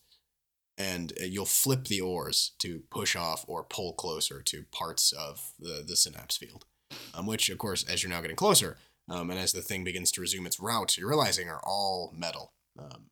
and 0.77 1.13
uh, 1.19 1.25
you'll 1.25 1.45
flip 1.45 1.85
the 1.85 2.01
oars 2.01 2.51
to 2.59 2.83
push 2.89 3.15
off 3.15 3.45
or 3.47 3.63
pull 3.63 3.93
closer 3.93 4.41
to 4.41 4.63
parts 4.71 5.11
of 5.11 5.53
the 5.59 5.83
the 5.85 5.95
synapse 5.95 6.37
field, 6.37 6.65
um, 7.13 7.25
which, 7.25 7.49
of 7.49 7.57
course, 7.57 7.83
as 7.83 8.03
you're 8.03 8.11
now 8.11 8.21
getting 8.21 8.35
closer, 8.35 8.77
um, 9.09 9.29
and 9.29 9.39
as 9.39 9.53
the 9.53 9.61
thing 9.61 9.83
begins 9.83 10.11
to 10.11 10.21
resume 10.21 10.45
its 10.45 10.59
route, 10.59 10.97
you're 10.97 11.09
realizing 11.09 11.49
are 11.49 11.61
all 11.63 12.13
metal. 12.15 12.53
Um, 12.77 13.05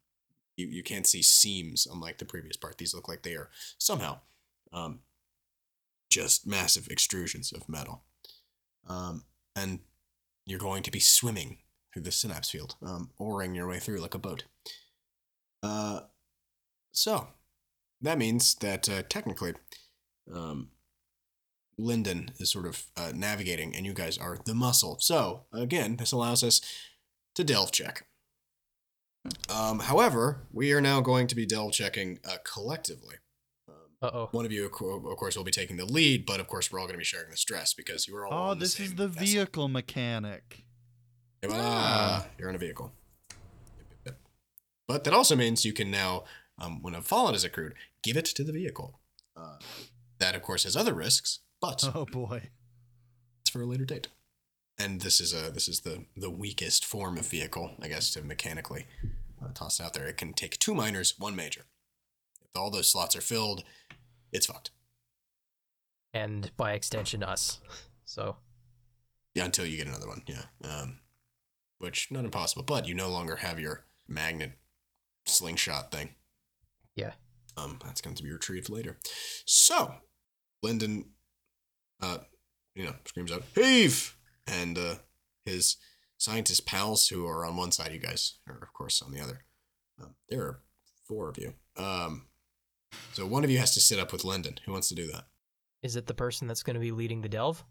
you, 0.58 0.68
you 0.68 0.84
can't 0.84 1.08
see 1.08 1.22
seams 1.22 1.88
unlike 1.91 2.18
the 2.18 2.26
previous 2.26 2.58
part. 2.58 2.78
These 2.78 2.93
look 2.93 3.08
like 3.08 3.24
they 3.24 3.34
are 3.34 3.49
somehow 3.78 4.20
um, 4.72 4.99
just 6.14 6.47
massive 6.47 6.88
extrusions 6.88 7.53
of 7.53 7.68
metal. 7.68 8.03
Um, 8.88 9.26
and 9.55 9.80
you're 10.45 10.59
going 10.59 10.84
to 10.84 10.91
be 10.91 10.99
swimming 10.99 11.57
through 11.91 12.03
the 12.03 12.11
synapse 12.11 12.49
field, 12.49 12.76
um, 12.82 13.11
oaring 13.20 13.55
your 13.55 13.68
way 13.68 13.80
through 13.80 13.99
like 13.99 14.14
a 14.14 14.20
boat. 14.20 14.43
Uh, 15.61 16.01
so 16.91 17.28
that 18.01 18.18
means 18.18 18.55
that 18.55 18.88
uh, 18.89 19.03
technically, 19.09 19.53
um, 20.34 20.70
Lyndon 21.78 22.32
is 22.38 22.51
sort 22.51 22.68
of 22.68 22.86
uh, 22.95 23.11
navigating, 23.16 23.76
and 23.76 23.86
you 23.86 23.93
guys 23.93 24.18
are 24.18 24.38
the 24.45 24.53
muscle. 24.53 24.97
So 24.99 25.45
again, 25.51 25.95
this 25.95 26.11
allows 26.11 26.43
us 26.43 26.61
to 27.34 27.43
delve 27.43 27.72
check. 27.72 28.05
Um, 29.49 29.80
however, 29.80 30.45
we 30.51 30.72
are 30.74 30.82
now 30.82 31.01
going 31.01 31.28
to 31.28 31.36
be 31.36 31.45
delve 31.45 31.72
checking 31.72 32.20
uh, 32.30 32.38
collectively. 32.43 33.16
Um, 34.04 34.10
Uh 34.14 34.18
oh. 34.18 34.30
one 34.32 34.45
of 34.45 34.51
you, 34.51 34.66
of 34.66 34.72
course, 34.72 35.36
will 35.38 35.43
be 35.43 35.51
taking 35.51 35.78
the 35.78 35.86
lead, 35.86 36.26
but 36.26 36.39
of 36.39 36.47
course, 36.47 36.72
we're 36.72 36.80
all 36.80 36.86
going 36.86 36.95
to 36.95 36.99
be 36.99 37.04
sharing 37.06 37.30
the 37.32 37.38
stress 37.38 37.74
because 37.74 38.08
you 38.08 38.16
are 38.18 38.26
all. 38.26 38.34
Oh, 38.34 38.51
on 38.51 38.60
the 38.60 38.66
this 38.66 38.80
is 38.80 38.95
the 38.95 39.08
vessel. 39.08 39.26
vehicle 39.26 39.68
mechanic. 39.70 40.66
Yeah, 41.41 41.49
well, 41.49 41.60
ah, 41.62 42.28
you're 42.38 42.49
in 42.49 42.56
a 42.56 42.60
vehicle. 42.60 42.91
But 44.88 45.06
that 45.06 45.14
also 45.14 45.36
means 45.38 45.64
you 45.64 45.72
can 45.74 45.89
now, 45.89 46.26
um, 46.60 46.82
when 46.82 46.93
a 46.93 47.01
fallout 47.01 47.36
is 47.36 47.45
accrued, 47.45 47.74
give 48.04 48.18
it 48.18 48.26
to 48.26 48.43
the 48.43 48.51
vehicle. 48.51 48.99
Uh, 49.36 49.56
that, 50.20 50.36
of 50.36 50.41
course, 50.41 50.66
has 50.66 50.76
other 50.76 50.93
risks, 50.93 51.39
but 51.62 51.84
Oh 51.95 52.06
boy. 52.06 52.49
it's 53.41 53.49
for 53.49 53.62
a 53.62 53.66
later 53.66 53.86
date. 53.86 54.10
And 54.78 55.01
this 55.01 55.22
is 55.22 55.34
a 55.34 55.49
this 55.51 55.68
is 55.68 55.82
the 55.82 56.06
the 56.18 56.30
weakest 56.30 56.84
form 56.86 57.18
of 57.18 57.26
vehicle, 57.28 57.72
I 57.82 57.88
guess, 57.88 58.12
to 58.12 58.22
mechanically 58.24 58.86
uh, 59.41 59.49
toss 59.54 59.80
out 59.80 59.93
there. 59.93 60.06
It 60.08 60.18
can 60.18 60.34
take 60.34 60.60
two 60.60 60.74
minors, 60.76 61.14
one 61.18 61.36
major. 61.36 61.62
If 62.41 62.60
all 62.60 62.70
those 62.72 62.89
slots 62.89 63.16
are 63.16 63.22
filled, 63.22 63.64
it's 64.34 64.47
fucked. 64.47 64.71
And 66.13 66.51
by 66.57 66.73
extension, 66.73 67.23
us. 67.23 67.59
So 68.05 68.36
Yeah, 69.34 69.45
until 69.45 69.65
you 69.65 69.77
get 69.77 69.88
another 69.88 70.07
one. 70.07 70.23
Yeah. 70.27 70.43
Um, 70.63 70.99
which 71.79 72.09
not 72.11 72.25
impossible, 72.25 72.63
but 72.63 72.88
you 72.88 72.93
no 72.93 73.09
longer 73.09 73.38
have 73.38 73.59
your 73.59 73.86
magnet 74.07 74.51
slingshot 75.25 75.91
thing. 75.91 76.15
yeah. 76.95 77.13
Um, 77.55 77.77
that's 77.86 78.01
going 78.01 78.15
to 78.15 78.23
be 78.23 78.31
retrieved 78.31 78.67
later. 78.69 78.97
So, 79.45 79.93
Lyndon, 80.63 81.11
uh, 82.01 82.17
you 82.73 82.84
know, 82.84 82.95
screams 83.05 83.31
out, 83.31 83.43
"Heave!" 83.53 84.17
and 84.47 84.75
uh, 84.75 84.95
his 85.45 85.77
scientist 86.17 86.65
pals, 86.65 87.09
who 87.09 87.27
are 87.27 87.45
on 87.45 87.55
one 87.55 87.71
side, 87.71 87.91
you 87.91 87.99
guys 87.99 88.39
are 88.49 88.57
of 88.57 88.73
course 88.73 89.03
on 89.03 89.11
the 89.11 89.19
other. 89.21 89.45
Um, 90.01 90.15
there 90.29 90.41
are 90.41 90.59
four 91.07 91.29
of 91.29 91.38
you. 91.38 91.53
Um, 91.77 92.25
so 93.14 93.26
one 93.26 93.44
of 93.44 93.50
you 93.50 93.58
has 93.60 93.74
to 93.74 93.80
sit 93.80 94.00
up 94.00 94.12
with 94.12 94.24
Lyndon. 94.24 94.60
Who 94.66 94.72
wants 94.72 94.89
to 94.89 94.96
do 94.96 95.08
that? 95.12 95.26
Is 95.82 95.96
it 95.96 96.08
the 96.08 96.14
person 96.14 96.48
that's 96.48 96.64
going 96.64 96.76
to 96.76 96.80
be 96.80 96.91
leading 96.91 97.22
the 97.22 97.30
delve? 97.30 97.64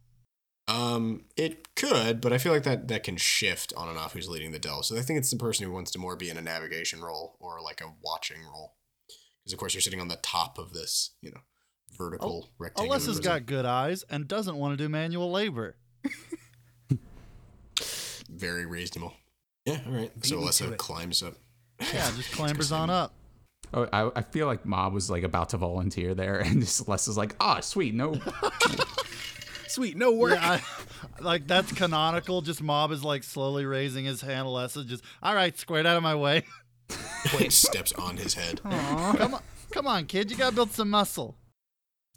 Um, 0.69 1.25
it 1.37 1.75
could, 1.75 2.21
but 2.21 2.33
I 2.33 2.39
feel 2.39 2.53
like 2.53 2.63
that 2.63 2.89
that 2.89 3.03
can 3.03 3.17
shift 3.17 3.73
on 3.77 3.89
and 3.89 3.99
off 3.99 4.13
who's 4.13 4.29
leading 4.29 4.53
the 4.53 4.59
delve. 4.59 4.85
So 4.85 4.97
I 4.97 5.01
think 5.01 5.19
it's 5.19 5.31
the 5.31 5.37
person 5.37 5.67
who 5.67 5.73
wants 5.73 5.91
to 5.93 5.99
more 5.99 6.15
be 6.15 6.31
in 6.31 6.37
a 6.37 6.43
navigation 6.43 7.01
role 7.01 7.37
or 7.41 7.61
like 7.61 7.81
a 7.81 7.93
watching 8.03 8.43
role, 8.43 8.75
because 9.43 9.53
of 9.53 9.59
course 9.59 9.75
you're 9.75 9.81
sitting 9.81 10.01
on 10.01 10.09
the 10.09 10.17
top 10.17 10.59
of 10.59 10.73
this, 10.73 11.15
you 11.21 11.31
know, 11.31 11.41
vertical 11.99 12.49
rectangle. 12.59 12.95
Alessa's 12.95 13.19
got 13.19 13.47
good 13.47 13.65
eyes 13.65 14.05
and 14.09 14.29
doesn't 14.29 14.57
want 14.57 14.79
to 14.79 14.83
do 14.83 14.89
manual 14.89 15.31
labor. 15.33 15.77
very 18.31 18.65
reasonable. 18.65 19.15
Yeah, 19.67 19.81
all 19.87 19.93
right. 19.93 20.13
So 20.23 20.37
Beat 20.37 20.43
me 20.43 20.49
Alessa 20.49 20.77
climbs 20.77 21.23
up. 21.23 21.35
Yeah, 21.81 22.11
just 22.17 22.33
clambers 22.33 22.77
on 22.77 22.89
up. 22.89 23.15
Oh, 23.75 23.89
I, 23.93 24.11
I 24.17 24.23
feel 24.23 24.47
like 24.47 24.67
Mob 24.67 24.93
was 24.93 25.11
like 25.11 25.23
about 25.23 25.51
to 25.51 25.57
volunteer 25.57 26.15
there, 26.15 26.39
and 26.45 26.61
just 26.61 26.89
Les 26.89 27.09
is 27.09 27.17
like, 27.17 27.35
"Ah, 27.41 27.61
sweet, 27.61 27.95
no." 27.95 28.15
Sweet, 29.69 29.97
no 29.97 30.13
work. 30.13 30.35
Yeah, 30.35 30.61
I, 31.19 31.23
like 31.23 31.47
that's 31.47 31.73
canonical. 31.73 32.43
Just 32.43 32.63
Mob 32.63 32.93
is 32.93 33.03
like 33.03 33.25
slowly 33.25 33.65
raising 33.65 34.05
his 34.05 34.21
hand. 34.21 34.47
Alessa 34.47 34.87
just, 34.87 35.03
all 35.23 35.35
right, 35.35 35.59
squared 35.59 35.87
out 35.87 35.97
of 35.97 36.03
my 36.03 36.15
way. 36.15 36.45
Steps 37.49 37.95
on 37.95 38.19
his 38.19 38.35
head. 38.35 38.63
Come 38.63 39.33
on, 39.33 39.43
come 39.71 39.87
on, 39.87 40.05
kid. 40.05 40.31
You 40.31 40.37
gotta 40.37 40.55
build 40.55 40.73
some 40.73 40.91
muscle. 40.91 41.39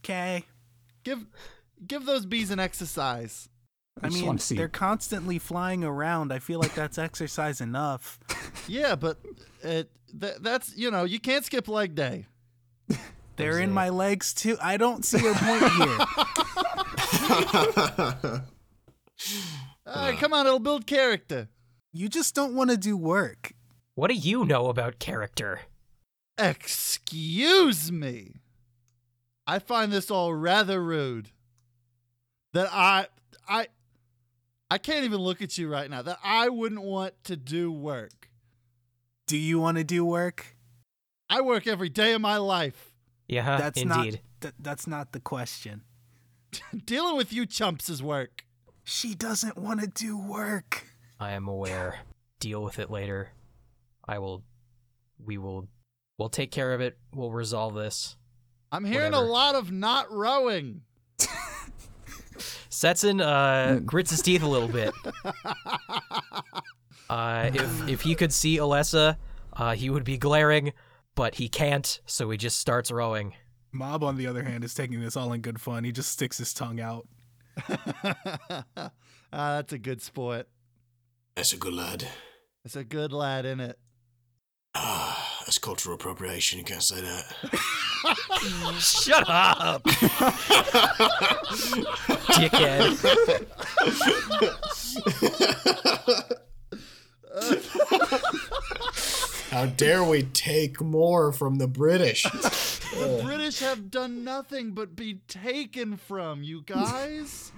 Okay. 0.03 0.43
Give, 1.05 1.25
give 1.87 2.05
those 2.05 2.25
bees 2.25 2.51
an 2.51 2.59
exercise. 2.59 3.47
I 4.01 4.07
just 4.07 4.17
mean, 4.17 4.25
wanna 4.27 4.39
see- 4.39 4.55
they're 4.55 4.67
constantly 4.67 5.39
flying 5.39 5.83
around. 5.83 6.33
I 6.33 6.39
feel 6.39 6.59
like 6.59 6.73
that's 6.73 6.97
exercise 6.97 7.61
enough. 7.61 8.19
Yeah, 8.67 8.95
but 8.95 9.17
it 9.61 9.89
th- 10.19 10.35
that's 10.41 10.75
you 10.77 10.91
know 10.91 11.03
you 11.05 11.19
can't 11.19 11.45
skip 11.45 11.67
leg 11.67 11.95
day. 11.95 12.27
They're 13.37 13.59
in 13.59 13.71
my 13.73 13.89
legs 13.89 14.33
too. 14.33 14.57
I 14.61 14.77
don't 14.77 15.03
see 15.03 15.19
your 15.21 15.35
point 15.35 15.61
here. 15.61 15.97
All 19.87 19.95
right, 19.95 20.17
come 20.17 20.33
on, 20.33 20.45
it'll 20.47 20.59
build 20.59 20.87
character. 20.87 21.49
You 21.93 22.09
just 22.09 22.33
don't 22.35 22.55
want 22.55 22.69
to 22.71 22.77
do 22.77 22.97
work. 22.97 23.53
What 23.93 24.09
do 24.09 24.15
you 24.15 24.45
know 24.45 24.67
about 24.67 24.99
character? 24.99 25.61
Excuse 26.37 27.91
me. 27.91 28.35
I 29.47 29.59
find 29.59 29.91
this 29.91 30.09
all 30.11 30.33
rather 30.33 30.81
rude. 30.83 31.29
That 32.53 32.67
I 32.73 33.07
I 33.47 33.67
I 34.69 34.77
can't 34.77 35.05
even 35.05 35.19
look 35.19 35.41
at 35.41 35.57
you 35.57 35.67
right 35.69 35.89
now. 35.89 36.01
That 36.01 36.19
I 36.23 36.49
wouldn't 36.49 36.81
want 36.81 37.13
to 37.25 37.35
do 37.35 37.71
work. 37.71 38.29
Do 39.27 39.37
you 39.37 39.59
want 39.59 39.77
to 39.77 39.83
do 39.83 40.03
work? 40.05 40.55
I 41.29 41.41
work 41.41 41.67
every 41.67 41.89
day 41.89 42.13
of 42.13 42.21
my 42.21 42.37
life. 42.37 42.91
Yeah, 43.27 43.57
That's 43.57 43.81
indeed. 43.81 44.13
not 44.13 44.21
th- 44.41 44.53
that's 44.59 44.85
not 44.87 45.11
the 45.11 45.19
question. 45.19 45.81
Dealing 46.85 47.17
with 47.17 47.33
you 47.33 47.45
chumps 47.45 47.89
is 47.89 48.03
work. 48.03 48.45
She 48.83 49.15
doesn't 49.15 49.57
want 49.57 49.81
to 49.81 49.87
do 49.87 50.15
work. 50.17 50.85
I 51.19 51.31
am 51.31 51.47
aware. 51.47 51.99
Deal 52.39 52.61
with 52.63 52.77
it 52.77 52.91
later. 52.91 53.29
I 54.07 54.19
will. 54.19 54.43
We 55.17 55.37
will. 55.39 55.67
We'll 56.19 56.29
take 56.29 56.51
care 56.51 56.73
of 56.73 56.81
it. 56.81 56.97
We'll 57.13 57.31
resolve 57.31 57.73
this. 57.73 58.15
I'm 58.71 58.85
hearing 58.85 59.13
Whatever. 59.13 59.25
a 59.25 59.31
lot 59.31 59.55
of 59.55 59.71
not 59.71 60.11
rowing. 60.11 60.81
Setson 62.75 63.21
uh, 63.21 63.79
grits 63.79 64.11
his 64.11 64.21
teeth 64.21 64.43
a 64.43 64.47
little 64.47 64.67
bit. 64.67 64.93
Uh, 67.07 67.51
if 67.53 67.87
if 67.87 68.01
he 68.01 68.15
could 68.15 68.33
see 68.33 68.57
Alessa, 68.57 69.17
uh, 69.53 69.75
he 69.75 69.91
would 69.91 70.03
be 70.03 70.17
glaring, 70.17 70.73
but 71.13 71.35
he 71.35 71.47
can't, 71.47 72.01
so 72.07 72.31
he 72.31 72.35
just 72.35 72.57
starts 72.57 72.89
rowing. 72.89 73.35
Mob, 73.71 74.03
on 74.03 74.17
the 74.17 74.25
other 74.25 74.41
hand, 74.41 74.63
is 74.63 74.73
taking 74.73 74.99
this 75.01 75.15
all 75.15 75.31
in 75.31 75.41
good 75.41 75.61
fun. 75.61 75.83
He 75.83 75.91
just 75.91 76.09
sticks 76.09 76.39
his 76.39 76.51
tongue 76.51 76.79
out. 76.79 77.07
ah, 77.69 78.89
that's 79.31 79.71
a 79.71 79.77
good 79.77 80.01
sport. 80.01 80.47
That's 81.35 81.53
a 81.53 81.57
good 81.57 81.75
lad. 81.75 82.07
It's 82.63 82.75
a 82.75 82.83
good 82.83 83.13
lad, 83.13 83.45
in 83.45 83.59
it? 83.59 83.77
Ah, 84.75 85.41
that's 85.45 85.57
cultural 85.57 85.95
appropriation. 85.95 86.59
You 86.59 86.65
can't 86.65 86.83
say 86.83 87.01
that. 87.01 87.25
Shut 88.79 89.23
up, 89.29 89.83
dickhead. 92.35 92.95
How 99.51 99.65
dare 99.67 100.03
we 100.03 100.23
take 100.23 100.81
more 100.81 101.31
from 101.31 101.57
the 101.57 101.67
British? 101.67 102.23
The 102.23 103.21
British 103.23 103.59
have 103.59 103.89
done 103.89 104.23
nothing 104.23 104.71
but 104.71 104.95
be 104.95 105.19
taken 105.27 105.97
from 105.97 106.43
you 106.43 106.61
guys. 106.61 107.51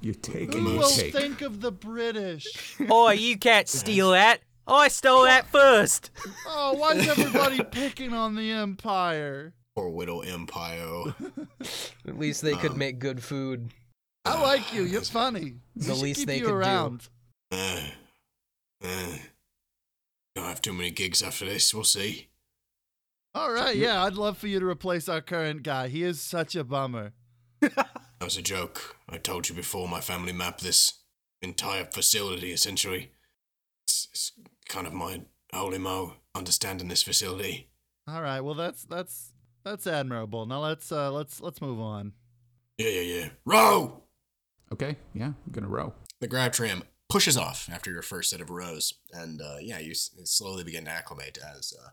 You 0.00 0.14
take 0.14 0.52
Who 0.52 0.58
and 0.60 0.68
you 0.68 0.78
will 0.78 0.88
take. 0.90 1.12
think 1.12 1.40
of 1.42 1.60
the 1.60 1.72
British? 1.72 2.46
Boy, 2.78 3.12
you 3.12 3.36
can't 3.38 3.68
steal 3.68 4.12
that. 4.12 4.40
I 4.70 4.88
stole 4.88 5.24
that 5.24 5.46
first. 5.46 6.10
Oh, 6.46 6.74
why 6.74 6.92
is 6.92 7.08
everybody 7.08 7.62
picking 7.64 8.12
on 8.12 8.34
the 8.36 8.50
Empire? 8.52 9.52
Poor 9.76 9.88
widow 9.88 10.20
Empire. 10.20 11.14
At 12.06 12.18
least 12.18 12.42
they 12.42 12.54
could 12.54 12.76
make 12.76 12.98
good 12.98 13.22
food. 13.22 13.70
I 14.24 14.40
like 14.40 14.72
you. 14.72 14.82
You're 14.84 15.00
funny. 15.02 15.54
We 15.74 15.82
The 15.84 15.94
should 15.94 16.02
least 16.02 16.18
keep 16.20 16.28
they 16.28 16.36
you 16.38 16.44
could 16.44 16.50
do. 16.50 16.56
around. 16.56 17.08
Uh, 17.50 17.80
uh, 18.84 19.16
don't 20.36 20.44
have 20.46 20.62
too 20.62 20.72
many 20.72 20.90
gigs 20.90 21.22
after 21.22 21.44
this. 21.46 21.72
We'll 21.74 21.84
see. 21.84 22.28
All 23.34 23.52
right, 23.52 23.76
yeah, 23.76 24.02
I'd 24.04 24.14
love 24.14 24.38
for 24.38 24.48
you 24.48 24.58
to 24.58 24.66
replace 24.66 25.08
our 25.08 25.20
current 25.20 25.62
guy. 25.62 25.86
He 25.88 26.02
is 26.02 26.20
such 26.20 26.54
a 26.56 26.64
bummer. 26.64 27.12
That 28.20 28.26
was 28.26 28.36
a 28.36 28.42
joke. 28.42 28.96
I 29.08 29.16
told 29.16 29.48
you 29.48 29.54
before. 29.54 29.88
My 29.88 30.02
family 30.02 30.32
mapped 30.34 30.62
this 30.62 30.98
entire 31.40 31.86
facility. 31.86 32.52
Essentially, 32.52 33.12
it's, 33.86 34.08
it's 34.12 34.32
kind 34.70 34.86
of 34.86 34.92
my 34.92 35.22
holy 35.52 35.78
mo 35.78 36.14
understanding 36.34 36.88
this 36.88 37.02
facility. 37.02 37.68
All 38.08 38.22
right, 38.22 38.40
well 38.40 38.54
that's 38.54 38.84
that's 38.84 39.32
that's 39.64 39.86
admirable. 39.86 40.46
Now 40.46 40.60
let's 40.60 40.90
uh 40.90 41.12
let's 41.12 41.40
let's 41.40 41.60
move 41.60 41.80
on. 41.80 42.12
Yeah, 42.78 42.88
yeah, 42.88 43.00
yeah. 43.00 43.28
Row. 43.44 44.04
Okay, 44.72 44.96
yeah, 45.12 45.26
I'm 45.26 45.52
gonna 45.52 45.68
row. 45.68 45.92
The 46.20 46.28
grav 46.28 46.52
tram 46.52 46.84
pushes 47.08 47.36
off 47.36 47.68
after 47.70 47.90
your 47.90 48.02
first 48.02 48.30
set 48.30 48.40
of 48.40 48.50
rows, 48.50 48.94
and 49.12 49.42
uh, 49.42 49.56
yeah, 49.60 49.80
you 49.80 49.90
s- 49.90 50.10
slowly 50.24 50.62
begin 50.64 50.84
to 50.84 50.90
acclimate 50.90 51.38
as 51.56 51.72
uh, 51.78 51.90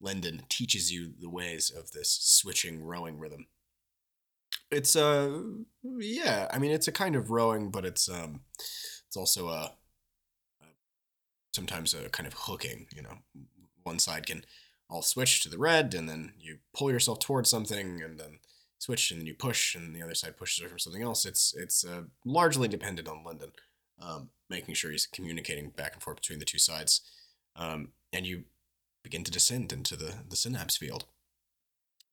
Lyndon 0.00 0.42
teaches 0.48 0.92
you 0.92 1.12
the 1.20 1.28
ways 1.28 1.70
of 1.70 1.90
this 1.90 2.16
switching 2.22 2.82
rowing 2.84 3.18
rhythm. 3.18 3.46
It's 4.70 4.94
uh, 4.94 5.42
yeah, 5.82 6.46
I 6.52 6.58
mean 6.58 6.70
it's 6.70 6.88
a 6.88 6.92
kind 6.92 7.16
of 7.16 7.30
rowing, 7.30 7.70
but 7.70 7.84
it's 7.84 8.08
um, 8.08 8.42
it's 9.08 9.16
also 9.16 9.48
a, 9.48 9.52
a 9.62 9.72
sometimes 11.52 11.94
a 11.94 12.08
kind 12.08 12.26
of 12.26 12.34
hooking. 12.34 12.86
You 12.94 13.02
know, 13.02 13.18
one 13.82 13.98
side 13.98 14.26
can 14.26 14.44
all 14.88 15.02
switch 15.02 15.42
to 15.42 15.48
the 15.48 15.58
red, 15.58 15.94
and 15.94 16.08
then 16.08 16.32
you 16.38 16.58
pull 16.74 16.90
yourself 16.90 17.18
towards 17.18 17.50
something, 17.50 18.02
and 18.02 18.18
then 18.18 18.38
switch, 18.78 19.10
and 19.10 19.20
then 19.20 19.26
you 19.26 19.34
push, 19.34 19.74
and 19.74 19.94
the 19.94 20.02
other 20.02 20.14
side 20.14 20.36
pushes 20.36 20.60
away 20.60 20.68
from 20.68 20.78
something 20.78 21.02
else. 21.02 21.24
It's 21.24 21.54
it's 21.54 21.84
uh, 21.84 22.02
largely 22.24 22.68
dependent 22.68 23.08
on 23.08 23.24
Lyndon, 23.24 23.52
um, 24.00 24.30
making 24.48 24.74
sure 24.74 24.90
he's 24.90 25.06
communicating 25.06 25.70
back 25.70 25.94
and 25.94 26.02
forth 26.02 26.16
between 26.16 26.38
the 26.38 26.44
two 26.44 26.58
sides, 26.58 27.00
um, 27.56 27.92
and 28.12 28.26
you 28.26 28.44
begin 29.02 29.24
to 29.24 29.30
descend 29.30 29.72
into 29.72 29.96
the 29.96 30.14
the 30.28 30.36
synapse 30.36 30.76
field. 30.76 31.04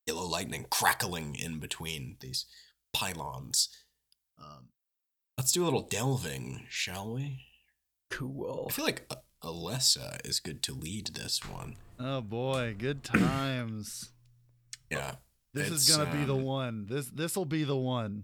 Yellow 0.05 0.25
lightning 0.25 0.65
crackling 0.69 1.35
in 1.35 1.59
between 1.59 2.15
these 2.21 2.45
pylons. 2.93 3.67
Um, 4.39 4.69
let's 5.37 5.51
do 5.51 5.63
a 5.63 5.65
little 5.65 5.81
delving, 5.81 6.65
shall 6.69 7.13
we? 7.13 7.41
Cool. 8.09 8.67
I 8.69 8.73
feel 8.73 8.85
like 8.85 9.05
uh, 9.09 9.15
Alessa 9.43 10.19
is 10.25 10.39
good 10.39 10.61
to 10.63 10.73
lead 10.73 11.07
this 11.07 11.39
one. 11.47 11.75
Oh 11.99 12.21
boy, 12.21 12.75
good 12.77 13.03
times. 13.03 14.11
Yeah, 14.89 15.15
This 15.53 15.69
is 15.69 15.89
gonna 15.89 16.09
be 16.09 16.23
the 16.23 16.33
um, 16.33 16.43
one. 16.43 16.85
This 16.89 17.07
this'll 17.09 17.43
be 17.43 17.65
the 17.65 17.75
one. 17.75 18.23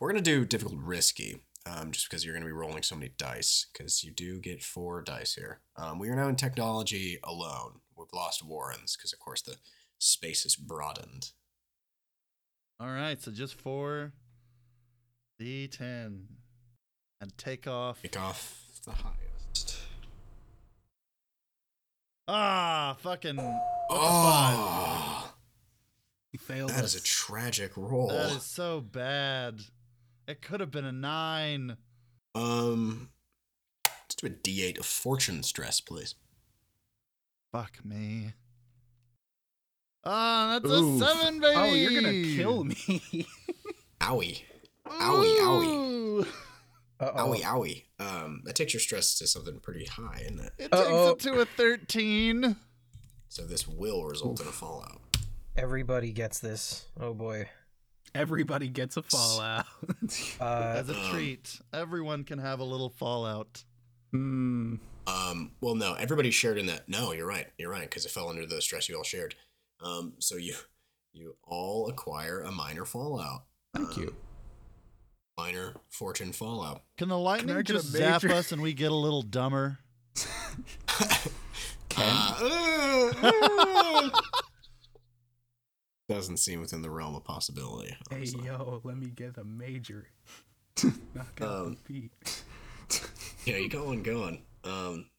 We're 0.00 0.10
gonna 0.10 0.20
do 0.20 0.44
difficult 0.44 0.80
risky, 0.80 1.42
um, 1.64 1.92
just 1.92 2.10
because 2.10 2.24
you're 2.24 2.34
gonna 2.34 2.44
be 2.44 2.50
rolling 2.50 2.82
so 2.82 2.96
many 2.96 3.12
dice. 3.16 3.66
Because 3.72 4.02
you 4.02 4.10
do 4.10 4.40
get 4.40 4.64
four 4.64 5.00
dice 5.00 5.34
here. 5.34 5.60
Um, 5.76 6.00
we 6.00 6.08
are 6.08 6.16
now 6.16 6.26
in 6.26 6.34
technology 6.34 7.20
alone. 7.22 7.82
We've 7.96 8.08
lost 8.12 8.44
Warrens 8.44 8.96
because, 8.96 9.12
of 9.12 9.20
course, 9.20 9.42
the 9.42 9.58
space 9.98 10.44
is 10.44 10.56
broadened. 10.56 11.30
All 12.80 12.88
right, 12.90 13.22
so 13.22 13.30
just 13.30 13.54
four 13.54 14.12
D10 15.40 16.22
and 17.20 17.38
take 17.38 17.68
off. 17.68 18.02
Take 18.02 18.18
off 18.18 18.64
the 18.84 18.90
highest. 18.90 19.29
Ah, 22.32 22.96
fucking. 23.00 23.38
Oh, 23.90 25.32
He 26.30 26.38
failed 26.38 26.70
that 26.70 26.84
us. 26.84 26.94
is 26.94 27.00
a 27.00 27.04
tragic 27.04 27.76
roll. 27.76 28.08
That 28.08 28.30
is 28.36 28.44
so 28.44 28.80
bad. 28.80 29.62
It 30.28 30.40
could 30.40 30.60
have 30.60 30.70
been 30.70 30.84
a 30.84 30.92
nine. 30.92 31.76
Um, 32.36 33.10
let's 33.84 34.14
do 34.14 34.28
a 34.28 34.30
D8 34.30 34.78
of 34.78 34.86
fortune 34.86 35.42
stress, 35.42 35.80
please. 35.80 36.14
Fuck 37.50 37.84
me. 37.84 38.34
Ah, 40.04 40.60
that's 40.62 40.72
Oof. 40.72 41.02
a 41.02 41.04
seven, 41.04 41.40
baby. 41.40 41.56
oh, 41.56 41.74
you're 41.74 42.00
gonna 42.00 42.36
kill 42.36 42.62
me. 42.64 42.76
Owie, 44.00 44.42
owie, 44.86 45.38
owie, 45.40 46.26
Ooh. 47.02 47.06
owie, 47.06 47.42
owie. 47.42 47.84
Um, 47.98 48.42
that 48.44 48.54
takes 48.54 48.72
your 48.74 48.80
stress 48.80 49.14
to 49.18 49.26
something 49.26 49.58
pretty 49.60 49.86
high, 49.86 50.20
isn't 50.22 50.40
it? 50.40 50.52
It 50.58 50.68
Uh-oh. 50.72 51.10
takes 51.14 51.26
it 51.26 51.28
to 51.32 51.40
a 51.40 51.44
thirteen. 51.44 52.56
So 53.28 53.42
this 53.46 53.66
will 53.68 54.04
result 54.04 54.40
in 54.40 54.46
a 54.48 54.52
fallout. 54.52 55.00
Everybody 55.56 56.12
gets 56.12 56.38
this. 56.40 56.86
Oh 56.98 57.14
boy. 57.14 57.48
Everybody 58.14 58.68
gets 58.68 58.96
a 58.96 59.02
fallout. 59.02 59.66
Uh, 60.40 60.44
As 60.78 60.88
a 60.88 60.94
treat, 61.10 61.60
everyone 61.72 62.24
can 62.24 62.40
have 62.40 62.58
a 62.58 62.64
little 62.64 62.90
fallout. 62.90 63.62
Hmm. 64.10 64.76
Um, 65.06 65.52
well, 65.60 65.76
no, 65.76 65.94
everybody 65.94 66.30
shared 66.32 66.58
in 66.58 66.66
that. 66.66 66.88
No, 66.88 67.12
you're 67.12 67.26
right. 67.26 67.46
You're 67.56 67.70
right 67.70 67.82
because 67.88 68.04
it 68.04 68.10
fell 68.10 68.28
under 68.28 68.46
the 68.46 68.60
stress 68.60 68.88
you 68.88 68.96
all 68.96 69.04
shared. 69.04 69.36
Um, 69.80 70.14
so 70.18 70.36
you 70.36 70.54
you 71.12 71.36
all 71.44 71.88
acquire 71.88 72.40
a 72.40 72.50
minor 72.50 72.84
fallout, 72.84 73.44
Thank 73.74 73.96
you. 73.96 74.14
Minor 75.40 75.74
fortune 75.88 76.32
fallout. 76.32 76.82
Can 76.98 77.08
the 77.08 77.18
lightning 77.18 77.56
I 77.56 77.62
get 77.62 77.70
a 77.70 77.78
just 77.78 77.88
zap 77.88 78.22
major? 78.22 78.34
us 78.34 78.52
and 78.52 78.60
we 78.60 78.72
get 78.74 78.90
a 78.92 78.94
little 78.94 79.22
dumber? 79.22 79.78
Uh, 82.02 83.10
doesn't 86.08 86.38
seem 86.38 86.60
within 86.60 86.80
the 86.82 86.90
realm 86.90 87.14
of 87.14 87.24
possibility. 87.24 87.94
Hey 88.08 88.16
honestly. 88.16 88.44
yo, 88.46 88.80
let 88.84 88.96
me 88.96 89.08
get 89.08 89.36
a 89.36 89.44
major. 89.44 90.06
Knock 91.14 91.40
out 91.42 91.48
Um, 91.66 91.76
the 91.86 91.92
beat. 91.92 92.42
Yeah, 93.44 93.56
you 93.58 93.68
going, 93.68 94.02
going. 94.02 94.44
Um, 94.64 95.10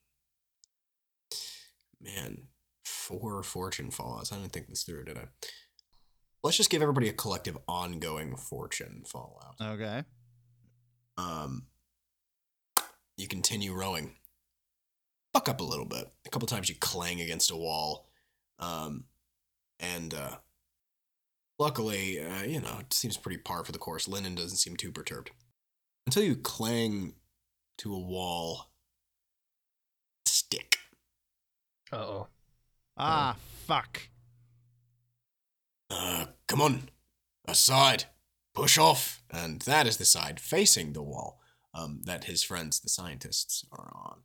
man, 2.01 2.47
four 2.85 3.43
fortune 3.43 3.91
fallouts. 3.91 4.33
I 4.33 4.37
didn't 4.37 4.53
think 4.53 4.67
this 4.69 4.83
through, 4.83 5.03
did 5.05 5.17
I? 5.17 5.25
Let's 6.43 6.57
just 6.57 6.69
give 6.69 6.81
everybody 6.81 7.07
a 7.07 7.13
collective 7.13 7.57
ongoing 7.67 8.35
fortune 8.35 9.03
fallout. 9.05 9.55
Okay. 9.61 10.03
Um, 11.17 11.67
you 13.15 13.27
continue 13.27 13.73
rowing. 13.73 14.15
Fuck 15.33 15.47
up 15.47 15.61
a 15.61 15.63
little 15.63 15.85
bit. 15.85 16.07
A 16.25 16.29
couple 16.29 16.47
times 16.47 16.67
you 16.67 16.75
clang 16.75 17.21
against 17.21 17.51
a 17.51 17.55
wall. 17.55 18.09
Um, 18.57 19.05
and 19.79 20.13
uh, 20.13 20.37
luckily, 21.59 22.19
uh, 22.19 22.43
you 22.43 22.59
know, 22.59 22.77
it 22.79 22.93
seems 22.93 23.17
pretty 23.17 23.37
par 23.37 23.63
for 23.63 23.71
the 23.71 23.77
course. 23.77 24.07
Lyndon 24.07 24.35
doesn't 24.35 24.57
seem 24.57 24.75
too 24.75 24.91
perturbed 24.91 25.31
until 26.07 26.23
you 26.23 26.35
clang 26.35 27.13
to 27.77 27.93
a 27.93 27.99
wall. 27.99 28.71
Stick. 30.25 30.77
Uh 31.91 31.97
oh. 31.97 32.27
Ah, 32.97 33.35
fuck. 33.67 34.01
Uh, 35.91 36.27
come 36.47 36.61
on, 36.61 36.89
aside, 37.45 38.05
push 38.55 38.77
off, 38.77 39.21
and 39.29 39.61
that 39.63 39.85
is 39.85 39.97
the 39.97 40.05
side 40.05 40.39
facing 40.39 40.93
the 40.93 41.03
wall. 41.03 41.39
Um, 41.73 42.01
that 42.03 42.25
his 42.25 42.43
friends, 42.43 42.79
the 42.79 42.89
scientists, 42.89 43.65
are 43.71 43.91
on. 43.93 44.19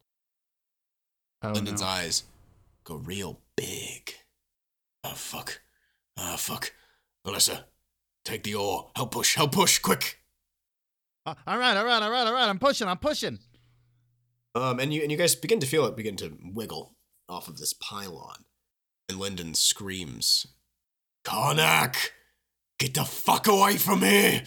Oh, 1.42 1.52
Lyndon's 1.52 1.80
no. 1.80 1.86
eyes 1.86 2.24
go 2.84 2.96
real 2.96 3.40
big. 3.56 4.14
Oh 5.04 5.14
fuck. 5.14 5.60
Oh, 6.16 6.36
fuck. 6.36 6.72
Alessa, 7.26 7.64
take 8.24 8.42
the 8.42 8.54
oar. 8.54 8.90
Help 8.96 9.12
push, 9.12 9.34
help 9.34 9.52
push, 9.52 9.78
quick. 9.78 10.18
Uh, 11.24 11.34
all 11.46 11.58
right, 11.58 11.76
all 11.76 11.84
right, 11.84 12.02
all 12.02 12.10
right, 12.10 12.26
all 12.26 12.32
right. 12.32 12.48
I'm 12.48 12.58
pushing. 12.58 12.88
I'm 12.88 12.98
pushing. 12.98 13.38
Um, 14.54 14.80
and 14.80 14.94
you 14.94 15.02
and 15.02 15.10
you 15.10 15.18
guys 15.18 15.34
begin 15.34 15.60
to 15.60 15.66
feel 15.66 15.84
it 15.86 15.96
begin 15.96 16.16
to 16.16 16.36
wiggle 16.42 16.96
off 17.28 17.48
of 17.48 17.58
this 17.58 17.72
pylon. 17.74 18.44
And 19.08 19.18
Lyndon 19.18 19.54
screams, 19.54 20.46
Karnak! 21.26 22.10
Get 22.78 22.94
the 22.94 23.04
fuck 23.04 23.48
away 23.48 23.78
from 23.78 24.02
here! 24.02 24.42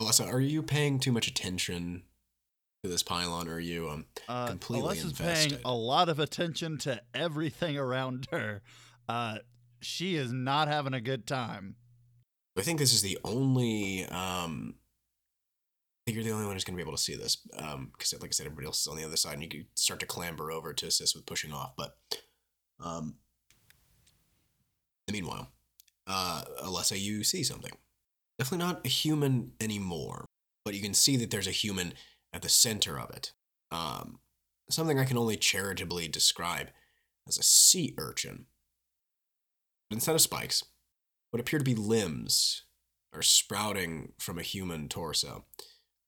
Alessa, 0.00 0.30
are 0.30 0.40
you 0.40 0.62
paying 0.62 0.98
too 0.98 1.10
much 1.10 1.26
attention 1.26 2.02
to 2.84 2.90
this 2.90 3.02
pylon, 3.02 3.48
or 3.48 3.54
are 3.54 3.60
you 3.60 3.88
um 3.88 4.04
Uh, 4.28 4.48
Completely 4.48 4.86
Alessa's 4.88 5.18
invested. 5.18 5.50
paying 5.52 5.62
a 5.64 5.74
lot 5.74 6.10
of 6.10 6.18
attention 6.18 6.76
to 6.78 7.00
everything 7.14 7.78
around 7.78 8.26
her. 8.30 8.62
Uh, 9.08 9.38
she 9.80 10.16
is 10.16 10.32
not 10.32 10.68
having 10.68 10.92
a 10.92 11.00
good 11.00 11.26
time. 11.26 11.76
I 12.58 12.62
think 12.62 12.78
this 12.78 12.92
is 12.92 13.00
the 13.00 13.16
only. 13.24 14.04
Um, 14.06 14.74
I 14.76 16.10
think 16.12 16.16
you're 16.16 16.24
the 16.24 16.32
only 16.32 16.44
one 16.44 16.54
who's 16.56 16.64
going 16.64 16.76
to 16.76 16.82
be 16.84 16.86
able 16.86 16.96
to 16.96 17.02
see 17.02 17.16
this. 17.16 17.38
Um, 17.56 17.90
because 17.92 18.12
like 18.20 18.28
I 18.28 18.32
said, 18.32 18.46
everybody 18.46 18.66
else 18.66 18.82
is 18.82 18.86
on 18.86 18.96
the 18.98 19.04
other 19.04 19.16
side, 19.16 19.34
and 19.34 19.42
you 19.42 19.48
could 19.48 19.66
start 19.74 20.00
to 20.00 20.06
clamber 20.06 20.52
over 20.52 20.74
to 20.74 20.86
assist 20.86 21.16
with 21.16 21.24
pushing 21.26 21.52
off. 21.52 21.72
But, 21.76 21.96
um, 22.80 23.14
meanwhile, 25.10 25.48
uh, 26.06 26.42
Alessa, 26.62 26.98
you 26.98 27.24
see 27.24 27.42
something. 27.42 27.72
Definitely 28.38 28.66
not 28.66 28.84
a 28.84 28.88
human 28.88 29.52
anymore, 29.60 30.26
but 30.64 30.74
you 30.74 30.82
can 30.82 30.94
see 30.94 31.16
that 31.16 31.30
there's 31.30 31.46
a 31.46 31.52
human 31.52 31.94
at 32.32 32.42
the 32.42 32.48
center 32.48 32.98
of 32.98 33.10
it. 33.10 33.32
Um, 33.70 34.18
something 34.70 34.98
I 34.98 35.04
can 35.04 35.18
only 35.18 35.36
charitably 35.36 36.08
describe 36.08 36.68
as 37.26 37.38
a 37.38 37.42
sea 37.42 37.94
urchin. 37.98 38.46
But 39.88 39.96
instead 39.96 40.14
of 40.14 40.20
spikes, 40.20 40.64
what 41.30 41.40
appear 41.40 41.58
to 41.58 41.64
be 41.64 41.74
limbs 41.74 42.62
are 43.12 43.22
sprouting 43.22 44.12
from 44.18 44.38
a 44.38 44.42
human 44.42 44.88
torso. 44.88 45.44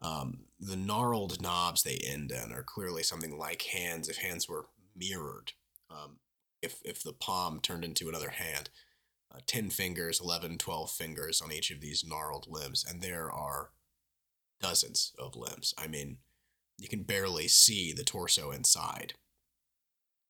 Um, 0.01 0.45
the 0.61 0.77
gnarled 0.77 1.41
knobs 1.41 1.83
they 1.83 1.99
end 2.07 2.31
in 2.31 2.53
are 2.53 2.63
clearly 2.63 3.03
something 3.03 3.37
like 3.37 3.63
hands 3.63 4.09
if 4.09 4.19
hands 4.19 4.49
were 4.49 4.67
mirrored. 4.95 5.53
Um, 5.91 6.19
if, 6.63 6.81
if 6.85 7.03
the 7.03 7.13
palm 7.13 7.61
turned 7.61 7.85
into 7.85 8.09
another 8.09 8.31
hand. 8.31 8.69
Uh, 9.35 9.41
10 9.47 9.71
fingers, 9.71 10.21
11, 10.23 10.59
12 10.59 10.91
fingers 10.91 11.43
on 11.43 11.53
each 11.53 11.71
of 11.71 11.81
these 11.81 12.05
gnarled 12.07 12.47
limbs. 12.49 12.85
And 12.89 13.03
there 13.03 13.31
are 13.31 13.71
dozens 14.61 15.13
of 15.19 15.37
limbs. 15.37 15.75
I 15.77 15.87
mean, 15.87 16.19
you 16.79 16.89
can 16.89 17.03
barely 17.03 17.49
see 17.49 17.93
the 17.93 18.05
torso 18.05 18.51
inside. 18.51 19.15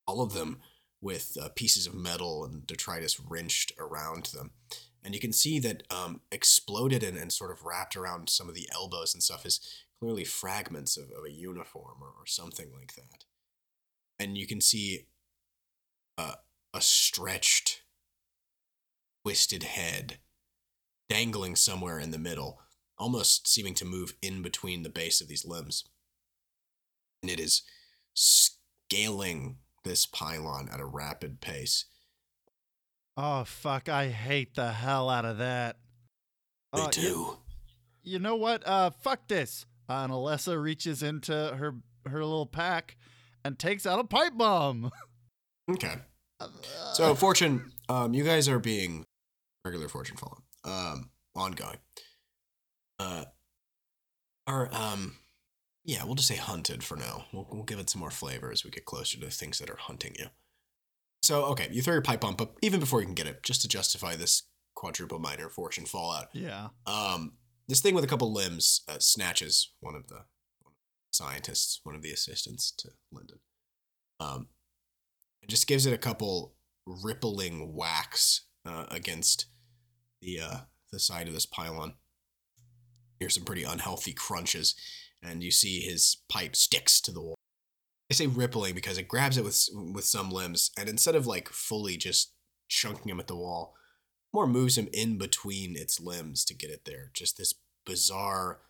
All 0.07 0.21
of 0.21 0.33
them 0.33 0.61
with 1.01 1.37
uh, 1.41 1.49
pieces 1.55 1.87
of 1.87 1.95
metal 1.95 2.45
and 2.45 2.67
detritus 2.67 3.21
wrenched 3.21 3.73
around 3.79 4.27
them. 4.27 4.51
And 5.05 5.15
you 5.15 5.21
can 5.21 5.33
see 5.33 5.59
that 5.61 5.85
um, 5.91 6.23
exploded 6.33 7.03
and, 7.03 7.17
and 7.17 7.33
sort 7.33 7.53
of 7.53 7.65
wrapped 7.65 7.97
around 7.97 8.29
some 8.29 8.49
of 8.49 8.55
the 8.55 8.69
elbows 8.73 9.15
and 9.15 9.23
stuff 9.23 9.47
is 9.47 9.61
clearly 9.99 10.25
fragments 10.25 10.97
of, 10.97 11.05
of 11.11 11.25
a 11.27 11.33
uniform 11.33 11.99
or, 12.01 12.09
or 12.09 12.27
something 12.27 12.71
like 12.73 12.95
that. 12.95 13.25
And 14.19 14.37
you 14.37 14.47
can 14.47 14.61
see 14.61 15.07
uh, 16.17 16.35
a 16.75 16.81
stretched, 16.81 17.83
twisted 19.29 19.63
head 19.63 20.17
dangling 21.11 21.55
somewhere 21.55 21.99
in 22.01 22.13
the 22.13 22.19
middle, 22.19 22.61
almost 22.97 23.47
seeming 23.47 23.75
to 23.75 23.85
move 23.85 24.15
in 24.23 24.41
between 24.41 24.83
the 24.83 24.89
base 24.89 25.21
of 25.21 25.29
these 25.29 25.45
limbs. 25.45 25.85
And 27.23 27.31
it 27.31 27.39
is 27.39 27.61
scaling 28.15 29.59
this 29.85 30.07
pylon 30.07 30.71
at 30.73 30.81
a 30.81 30.87
rapid 30.87 31.43
pace. 31.43 31.85
Oh 33.19 33.45
fuck! 33.45 33.91
I 33.91 34.09
hate 34.09 34.55
the 34.55 34.73
hell 34.73 35.11
out 35.11 35.27
of 35.27 35.37
that. 35.39 35.77
Me 36.75 36.81
Uh, 36.83 36.89
too. 36.89 37.37
You 38.03 38.19
know 38.21 38.37
what? 38.37 38.67
Uh, 38.67 38.89
fuck 38.91 39.29
this. 39.29 39.67
Uh, 39.91 40.05
and 40.05 40.13
Alessa 40.13 40.59
reaches 40.61 41.03
into 41.03 41.33
her 41.35 41.75
her 42.07 42.25
little 42.25 42.47
pack 42.47 42.97
and 43.45 43.59
takes 43.59 43.85
out 43.85 44.01
a 44.01 44.05
pipe 44.05 44.39
bomb. 44.39 44.91
Okay. 45.71 45.97
So 46.95 47.15
fortune, 47.15 47.73
um, 47.91 48.15
you 48.15 48.25
guys 48.25 48.49
are 48.49 48.59
being 48.59 49.05
regular 49.69 49.89
fortune 49.89 50.17
fallen, 50.17 50.43
um, 50.65 51.11
ongoing. 51.35 51.79
Uh, 52.99 53.25
are 54.47 54.69
um, 54.73 55.17
yeah, 55.85 56.05
we'll 56.05 56.15
just 56.15 56.29
say 56.29 56.37
hunted 56.37 56.83
for 56.83 56.97
now. 56.97 57.27
We'll 57.33 57.47
we'll 57.51 57.65
give 57.65 57.79
it 57.79 57.91
some 57.91 58.01
more 58.01 58.11
flavor 58.11 58.51
as 58.51 58.65
we 58.65 58.71
get 58.71 58.87
closer 58.87 59.19
to 59.19 59.25
the 59.25 59.31
things 59.31 59.59
that 59.59 59.71
are 59.71 59.77
hunting 59.77 60.15
you. 60.19 60.27
So 61.23 61.45
okay, 61.47 61.69
you 61.71 61.83
throw 61.83 61.95
your 61.95 62.03
pipe 62.03 62.21
bomb, 62.21 62.37
but 62.37 62.55
even 62.63 62.81
before 62.81 63.01
you 63.01 63.07
can 63.07 63.15
get 63.15 63.27
it, 63.27 63.43
just 63.43 63.63
to 63.63 63.69
justify 63.69 64.17
this 64.17 64.45
quadruple 64.75 65.19
minor 65.19 65.49
fortune 65.49 65.85
fallout, 65.85 66.29
yeah. 66.33 66.69
um, 66.87 67.35
this 67.69 67.81
thing 67.81 67.95
with 67.95 68.05
a 68.05 68.09
couple 68.09 68.33
limbs 68.33 68.83
uh, 68.89 68.99
snatches 68.99 69.73
one 69.81 69.95
of 69.95 70.09
the 70.09 70.25
scientists, 71.13 71.81
one 71.85 71.95
of 71.95 72.03
the 72.03 72.13
assistants 72.13 72.71
to 72.71 72.89
Lyndon. 73.13 73.41
Um, 74.21 74.49
and 75.43 75.51
just 75.51 75.67
gives 75.67 75.87
it 75.87 75.93
a 75.93 75.99
couple 75.99 76.55
rippling 76.87 77.75
whacks 77.75 78.47
uh, 78.67 78.87
against 78.91 79.47
the 80.21 80.41
uh, 80.41 80.57
the 80.93 80.99
side 80.99 81.29
of 81.29 81.35
this 81.35 81.47
pylon. 81.47 81.95
Here's 83.19 83.35
some 83.35 83.45
pretty 83.45 83.65
unhealthy 83.65 84.13
crunches, 84.13 84.75
and 85.23 85.43
you 85.43 85.51
see 85.51 85.81
his 85.81 86.19
pipe 86.29 86.55
sticks 86.55 87.01
to 87.03 87.11
the 87.11 87.21
wall. 87.21 87.35
I 88.11 88.15
say 88.15 88.27
rippling 88.27 88.75
because 88.75 88.97
it 88.97 89.09
grabs 89.09 89.37
it 89.37 89.45
with 89.45 89.69
with 89.73 90.05
some 90.05 90.31
limbs, 90.31 90.71
and 90.79 90.89
instead 90.89 91.15
of 91.15 91.27
like 91.27 91.49
fully 91.49 91.97
just 91.97 92.33
chunking 92.69 93.11
him 93.11 93.21
at 93.21 93.27
the 93.27 93.37
wall, 93.37 93.75
more 94.33 94.47
moves 94.47 94.79
him 94.79 94.89
in 94.93 95.19
between 95.19 95.77
its 95.77 96.01
limbs 96.01 96.45
to 96.47 96.55
get 96.55 96.71
it 96.71 96.85
there. 96.85 97.11
Just 97.13 97.37
this 97.37 97.55
bizarre, 97.85 98.61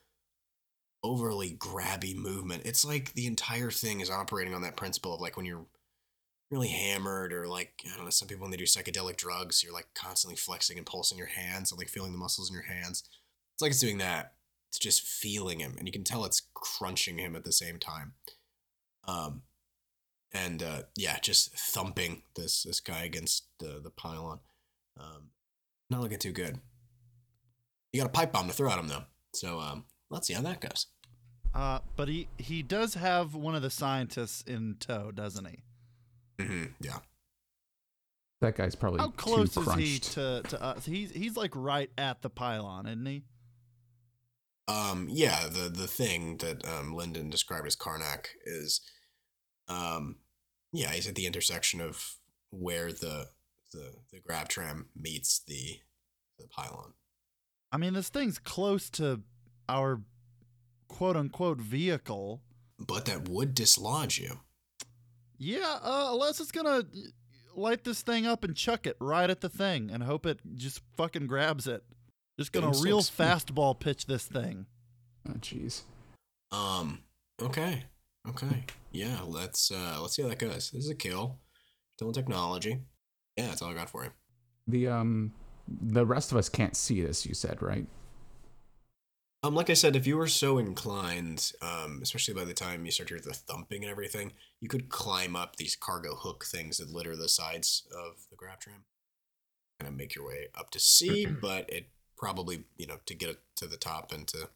overly 1.02 1.50
grabby 1.50 2.16
movement. 2.16 2.62
It's 2.64 2.84
like 2.84 3.12
the 3.12 3.26
entire 3.26 3.70
thing 3.70 4.00
is 4.00 4.10
operating 4.10 4.54
on 4.54 4.62
that 4.62 4.76
principle 4.76 5.14
of 5.14 5.20
like 5.20 5.36
when 5.36 5.46
you're 5.46 5.66
really 6.50 6.68
hammered 6.68 7.32
or 7.32 7.46
like 7.46 7.82
I 7.84 7.96
don't 7.96 8.04
know, 8.04 8.10
some 8.10 8.28
people 8.28 8.42
when 8.42 8.50
they 8.50 8.56
do 8.56 8.64
psychedelic 8.64 9.16
drugs, 9.16 9.62
you're 9.62 9.72
like 9.72 9.88
constantly 9.94 10.36
flexing 10.36 10.78
and 10.78 10.86
pulsing 10.86 11.18
your 11.18 11.26
hands 11.26 11.70
and 11.70 11.78
like 11.78 11.88
feeling 11.88 12.12
the 12.12 12.18
muscles 12.18 12.50
in 12.50 12.54
your 12.54 12.64
hands. 12.64 13.04
It's 13.54 13.62
like 13.62 13.70
it's 13.70 13.80
doing 13.80 13.98
that. 13.98 14.34
It's 14.68 14.78
just 14.78 15.02
feeling 15.02 15.60
him, 15.60 15.76
and 15.78 15.88
you 15.88 15.92
can 15.92 16.04
tell 16.04 16.24
it's 16.24 16.42
crunching 16.54 17.18
him 17.18 17.34
at 17.34 17.44
the 17.44 17.52
same 17.52 17.78
time. 17.78 18.12
Um, 19.06 19.42
and 20.32 20.62
uh, 20.62 20.82
yeah, 20.96 21.18
just 21.20 21.56
thumping 21.58 22.22
this 22.36 22.62
this 22.64 22.80
guy 22.80 23.04
against 23.04 23.46
the 23.58 23.80
the 23.82 23.90
pylon. 23.90 24.40
Um, 24.98 25.30
not 25.90 26.02
looking 26.02 26.18
too 26.18 26.32
good. 26.32 26.60
You 27.92 28.00
got 28.02 28.10
a 28.10 28.12
pipe 28.12 28.32
bomb 28.32 28.46
to 28.48 28.52
throw 28.52 28.70
at 28.70 28.78
him 28.78 28.88
though, 28.88 29.04
so 29.32 29.58
um, 29.58 29.84
let's 30.10 30.26
see 30.26 30.34
how 30.34 30.42
that 30.42 30.60
goes. 30.60 30.86
Uh, 31.54 31.78
but 31.96 32.08
he 32.08 32.28
he 32.36 32.62
does 32.62 32.94
have 32.94 33.34
one 33.34 33.54
of 33.54 33.62
the 33.62 33.70
scientists 33.70 34.42
in 34.42 34.76
tow, 34.78 35.10
doesn't 35.10 35.46
he? 35.46 35.62
Mm-hmm. 36.38 36.64
Yeah. 36.80 36.98
That 38.40 38.56
guy's 38.56 38.76
probably 38.76 39.00
How 39.00 39.08
close 39.08 39.54
too 39.54 39.60
is 39.60 39.66
he 39.66 39.72
crunched. 39.98 40.12
to 40.12 40.42
to 40.48 40.62
us? 40.62 40.86
He's 40.86 41.10
he's 41.10 41.36
like 41.36 41.50
right 41.54 41.90
at 41.98 42.22
the 42.22 42.30
pylon, 42.30 42.86
isn't 42.86 43.06
he? 43.06 43.24
Um, 44.68 45.08
yeah, 45.10 45.48
the 45.48 45.68
the 45.68 45.86
thing 45.88 46.36
that 46.38 46.64
um, 46.66 46.94
Lyndon 46.94 47.30
described 47.30 47.66
as 47.66 47.74
Karnak 47.74 48.26
is, 48.44 48.80
um, 49.66 50.16
yeah, 50.72 50.90
he's 50.90 51.08
at 51.08 51.14
the 51.16 51.26
intersection 51.26 51.80
of 51.80 52.16
where 52.50 52.92
the 52.92 53.28
the 53.72 53.94
the 54.12 54.20
grav 54.20 54.48
tram 54.48 54.88
meets 54.94 55.40
the 55.40 55.80
the 56.38 56.46
pylon. 56.46 56.92
I 57.72 57.76
mean, 57.76 57.94
this 57.94 58.08
thing's 58.08 58.38
close 58.38 58.88
to 58.90 59.22
our 59.68 60.02
quote 60.86 61.16
unquote 61.16 61.60
vehicle. 61.60 62.42
But 62.78 63.06
that 63.06 63.28
would 63.28 63.54
dislodge 63.54 64.18
you. 64.18 64.40
Yeah, 65.38 65.78
uh, 65.82 66.10
unless 66.12 66.40
it's 66.40 66.50
gonna 66.52 66.84
light 67.54 67.84
this 67.84 68.02
thing 68.02 68.26
up 68.26 68.44
and 68.44 68.54
chuck 68.56 68.86
it 68.86 68.96
right 69.00 69.30
at 69.30 69.40
the 69.40 69.48
thing 69.48 69.90
and 69.90 70.02
hope 70.02 70.26
it 70.26 70.40
just 70.56 70.80
fucking 70.96 71.26
grabs 71.26 71.66
it. 71.66 71.82
Just 72.38 72.52
gonna 72.52 72.68
Getting 72.68 72.82
real 72.82 73.02
six. 73.02 73.16
fastball 73.16 73.78
pitch 73.78 74.06
this 74.06 74.24
thing. 74.24 74.66
Oh, 75.28 75.34
jeez. 75.34 75.82
Um. 76.52 77.00
Okay. 77.40 77.84
Okay. 78.28 78.64
Yeah. 78.92 79.20
Let's 79.26 79.70
uh 79.70 79.98
let's 80.00 80.14
see 80.16 80.22
how 80.22 80.28
that 80.28 80.38
goes. 80.38 80.70
This 80.70 80.84
is 80.84 80.90
a 80.90 80.94
kill. 80.94 81.38
Still 81.96 82.08
in 82.08 82.14
technology. 82.14 82.78
Yeah, 83.36 83.46
that's 83.48 83.62
all 83.62 83.70
I 83.70 83.74
got 83.74 83.90
for 83.90 84.04
you. 84.04 84.10
The 84.66 84.88
um, 84.88 85.32
the 85.68 86.04
rest 86.06 86.32
of 86.32 86.38
us 86.38 86.48
can't 86.48 86.76
see 86.76 87.00
this. 87.02 87.26
You 87.26 87.34
said 87.34 87.62
right? 87.62 87.86
Um, 89.44 89.54
like 89.54 89.70
I 89.70 89.74
said, 89.74 89.94
if 89.94 90.06
you 90.06 90.16
were 90.16 90.26
so 90.26 90.58
inclined, 90.58 91.52
um, 91.62 92.00
especially 92.02 92.34
by 92.34 92.44
the 92.44 92.54
time 92.54 92.84
you 92.84 92.90
start 92.90 93.08
to 93.08 93.14
hear 93.14 93.22
the 93.22 93.32
thumping 93.32 93.84
and 93.84 93.90
everything, 93.90 94.32
you 94.60 94.68
could 94.68 94.88
climb 94.88 95.36
up 95.36 95.56
these 95.56 95.76
cargo 95.76 96.16
hook 96.16 96.44
things 96.44 96.78
that 96.78 96.92
litter 96.92 97.14
the 97.14 97.28
sides 97.28 97.84
of 97.92 98.26
the 98.30 98.36
grav 98.36 98.58
tram. 98.58 98.84
Kind 99.78 99.92
of 99.92 99.96
make 99.96 100.16
your 100.16 100.26
way 100.26 100.48
up 100.58 100.70
to 100.70 100.80
sea, 100.80 101.24
but 101.26 101.70
it 101.70 101.86
probably, 102.16 102.64
you 102.76 102.86
know, 102.88 102.96
to 103.06 103.14
get 103.14 103.38
to 103.56 103.68
the 103.68 103.76
top 103.76 104.10
and 104.10 104.26
to 104.28 104.48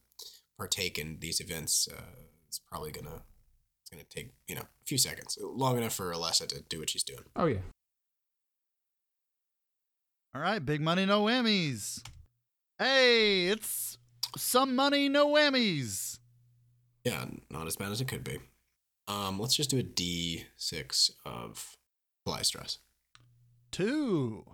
partake 0.59 0.99
in 0.99 1.19
these 1.21 1.41
events, 1.41 1.89
uh, 1.91 2.03
it's 2.49 2.59
probably 2.59 2.91
gonna 2.91 3.23
it's 3.83 3.91
gonna 3.91 4.05
take 4.11 4.33
you 4.49 4.57
know 4.57 4.63
a 4.63 4.85
few 4.85 4.99
seconds, 4.99 5.39
long 5.41 5.79
enough 5.79 5.95
for 5.95 6.13
Alessa 6.13 6.47
to 6.49 6.61
do 6.69 6.81
what 6.81 6.91
she's 6.91 7.05
doing. 7.05 7.23
Oh 7.37 7.47
yeah. 7.47 7.59
All 10.35 10.41
right, 10.41 10.65
big 10.65 10.81
money, 10.81 11.07
no 11.07 11.23
whammies. 11.23 12.03
Hey, 12.79 13.47
it's 13.47 13.99
some 14.37 14.75
money, 14.77 15.09
no 15.09 15.29
whammies. 15.29 16.19
Yeah, 17.05 17.25
not 17.51 17.67
as 17.67 17.77
bad 17.77 17.93
as 17.93 18.01
it 18.01 18.09
could 18.09 18.25
be. 18.25 18.39
Um, 19.09 19.39
let's 19.41 19.57
just 19.57 19.71
do 19.71 19.79
a 19.79 19.83
D 19.83 20.45
six 20.57 21.11
of 21.25 21.77
fly 22.25 22.43
stress. 22.43 22.79
Two. 23.71 24.45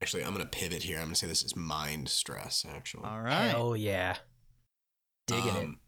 Actually, 0.00 0.24
I'm 0.24 0.32
gonna 0.32 0.46
pivot 0.46 0.84
here. 0.84 0.98
I'm 0.98 1.04
gonna 1.06 1.14
say 1.16 1.26
this 1.26 1.42
is 1.42 1.56
mind 1.56 2.08
stress. 2.08 2.64
Actually, 2.68 3.04
All 3.04 3.20
right. 3.20 3.48
Hell 3.48 3.76
yeah. 3.76 4.16
Digging 5.26 5.56
it. 5.56 5.64
Um, 5.64 5.80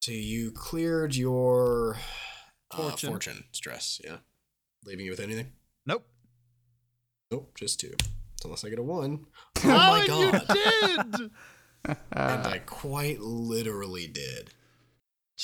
So 0.00 0.12
you 0.12 0.52
cleared 0.52 1.14
your 1.16 1.96
uh, 2.70 2.76
Fortune. 2.76 3.10
fortune 3.10 3.44
stress, 3.52 4.00
yeah. 4.04 4.18
Leaving 4.86 5.04
you 5.04 5.10
with 5.10 5.20
anything? 5.20 5.52
Nope. 5.84 6.06
Nope, 7.30 7.52
just 7.58 7.80
two. 7.80 7.92
Unless 8.44 8.64
I 8.64 8.70
get 8.70 8.78
a 8.78 8.82
one. 8.82 9.26
Oh, 9.58 9.60
Oh, 9.64 9.68
my 9.68 10.06
god! 10.06 10.42
you 10.48 11.02
did. 11.18 11.30
and 11.84 12.46
I 12.46 12.58
quite 12.66 13.20
literally 13.20 14.06
did. 14.06 14.50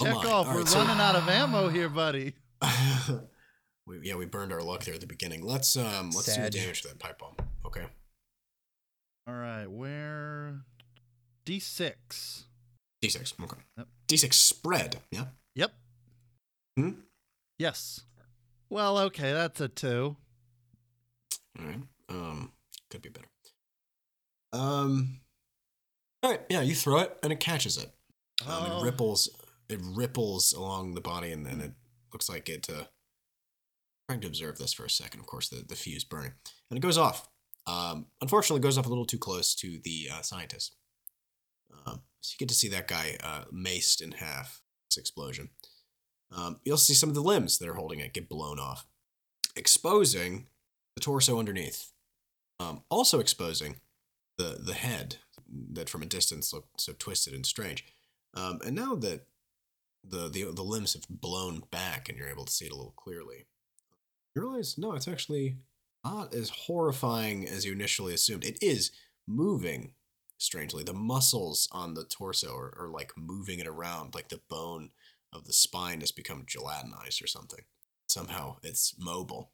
Oh 0.01 0.05
Check 0.05 0.15
my. 0.15 0.21
off. 0.31 0.47
All 0.47 0.55
We're 0.55 0.59
right, 0.61 0.69
so- 0.69 0.79
running 0.79 1.01
out 1.01 1.17
of 1.17 1.29
ammo 1.29 1.69
here, 1.69 1.89
buddy. 1.89 2.35
we, 3.87 4.01
yeah, 4.03 4.17
we 4.17 4.27
burned 4.27 4.53
our 4.53 4.63
luck 4.63 4.85
there 4.85 4.95
at 4.95 5.01
the 5.01 5.07
beginning. 5.07 5.43
Let's 5.45 5.77
um, 5.77 6.11
let's 6.11 6.27
Sag. 6.27 6.53
do 6.53 6.59
the 6.59 6.65
damage 6.65 6.83
to 6.83 6.89
that 6.89 6.99
pipe 6.99 7.19
bomb. 7.19 7.35
Okay. 7.67 7.87
All 9.29 9.35
right, 9.35 9.67
where? 9.67 10.61
D6. 11.47 12.45
D6. 13.03 13.33
Okay. 13.43 13.57
Yep. 13.77 13.89
D6 14.09 14.33
spread. 14.35 14.97
Yeah. 15.11 15.25
Yep. 15.55 15.73
Hmm. 16.77 16.91
Yes. 17.59 18.03
Well, 18.69 18.99
okay, 18.99 19.33
that's 19.33 19.61
a 19.61 19.69
two. 19.69 20.17
All 21.59 21.65
right. 21.65 21.81
Um, 22.09 22.53
could 22.91 23.03
be 23.03 23.09
better. 23.09 23.27
Um. 24.53 25.21
Right. 26.27 26.41
Yeah, 26.49 26.63
you 26.63 26.75
throw 26.75 26.99
it 26.99 27.17
and 27.23 27.33
it 27.33 27.41
catches 27.41 27.77
it. 27.77 27.91
Um, 28.47 28.49
Oh. 28.49 28.81
It 28.81 28.85
ripples. 28.85 29.29
It 29.69 29.81
ripples 29.83 30.53
along 30.53 30.95
the 30.95 31.01
body, 31.01 31.33
and 31.33 31.45
then 31.47 31.61
it 31.61 31.73
looks 32.13 32.29
like 32.29 32.49
it. 32.49 32.69
Uh, 32.71 32.85
trying 34.09 34.21
to 34.21 34.27
observe 34.29 34.59
this 34.59 34.73
for 34.73 34.85
a 34.85 34.91
second. 34.91 35.21
Of 35.21 35.27
course, 35.27 35.49
the 35.49 35.65
the 35.67 35.77
fuse 35.77 36.05
burning, 36.05 36.33
and 36.71 36.77
it 36.79 36.83
goes 36.83 36.99
off. 36.99 37.29
Um, 37.67 38.07
unfortunately, 38.21 38.61
it 38.61 38.63
goes 38.63 38.79
off 38.79 38.87
a 38.87 38.89
little 38.89 39.05
too 39.07 39.19
close 39.19 39.55
to 39.57 39.79
the 39.83 40.09
uh, 40.13 40.23
scientist. 40.23 40.77
Um, 41.85 42.03
so 42.21 42.35
you 42.35 42.39
get 42.39 42.49
to 42.49 42.55
see 42.55 42.69
that 42.69 42.87
guy 42.89 43.17
uh, 43.23 43.45
maced 43.53 44.01
in 44.01 44.13
half. 44.13 44.63
This 44.91 44.99
explosion. 44.99 45.51
Um, 46.31 46.61
you 46.65 46.73
also 46.73 46.85
see 46.93 46.95
some 46.95 47.09
of 47.09 47.15
the 47.17 47.23
limbs 47.23 47.59
that 47.59 47.69
are 47.69 47.75
holding 47.75 47.99
it 48.01 48.13
get 48.15 48.29
blown 48.29 48.61
off, 48.61 48.87
exposing 49.57 50.47
the 50.95 51.01
torso 51.01 51.39
underneath. 51.39 51.93
Um, 52.61 52.83
also 52.89 53.19
exposing 53.21 53.81
the 54.37 54.59
the 54.61 54.75
head 54.75 55.17
that 55.73 55.89
from 55.89 56.03
a 56.03 56.07
distance 56.07 56.53
looked 56.53 56.81
so 56.81 56.93
twisted 56.99 57.35
and 57.35 57.47
strange. 57.47 57.85
Um, 58.35 58.61
and 58.65 58.75
now 58.75 58.95
that 58.97 59.27
the, 60.05 60.29
the 60.29 60.53
the 60.53 60.63
limbs 60.63 60.95
have 60.95 61.09
blown 61.09 61.63
back 61.71 62.09
and 62.09 62.19
you're 62.19 62.29
able 62.29 62.45
to 62.45 62.53
see 62.53 62.67
it 62.67 62.73
a 62.73 62.77
little 62.77 62.95
clearly, 62.97 63.47
you 64.35 64.43
realize 64.43 64.77
no, 64.79 64.93
it's 64.93 65.09
actually 65.09 65.57
not 66.05 66.35
as 66.35 66.51
horrifying 66.51 67.49
as 67.49 67.65
you 67.65 67.73
initially 67.73 68.15
assumed. 68.15 68.45
It 68.45 68.59
is 68.63 68.93
moving 69.27 69.93
strangely. 70.39 70.85
The 70.85 70.93
muscles 70.93 71.69
on 71.73 71.95
the 71.95 72.05
torso 72.05 72.55
are, 72.55 72.75
are 72.79 72.89
like 72.89 73.13
moving 73.17 73.59
it 73.59 73.67
around, 73.67 74.15
like 74.15 74.29
the 74.29 74.41
bone 74.49 74.91
of 75.33 75.45
the 75.45 75.53
spine 75.53 76.01
has 76.01 76.13
become 76.13 76.47
gelatinized 76.47 77.23
or 77.23 77.27
something. 77.27 77.65
Somehow 78.09 78.57
it's 78.63 78.95
mobile. 78.99 79.51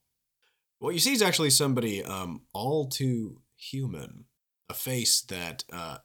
What 0.78 0.94
you 0.94 1.00
see 1.00 1.12
is 1.12 1.22
actually 1.22 1.50
somebody 1.50 2.04
um, 2.04 2.42
all 2.52 2.88
too 2.88 3.40
human, 3.56 4.24
a 4.72 4.74
face 4.74 5.20
that 5.20 5.64
uh, 5.72 5.98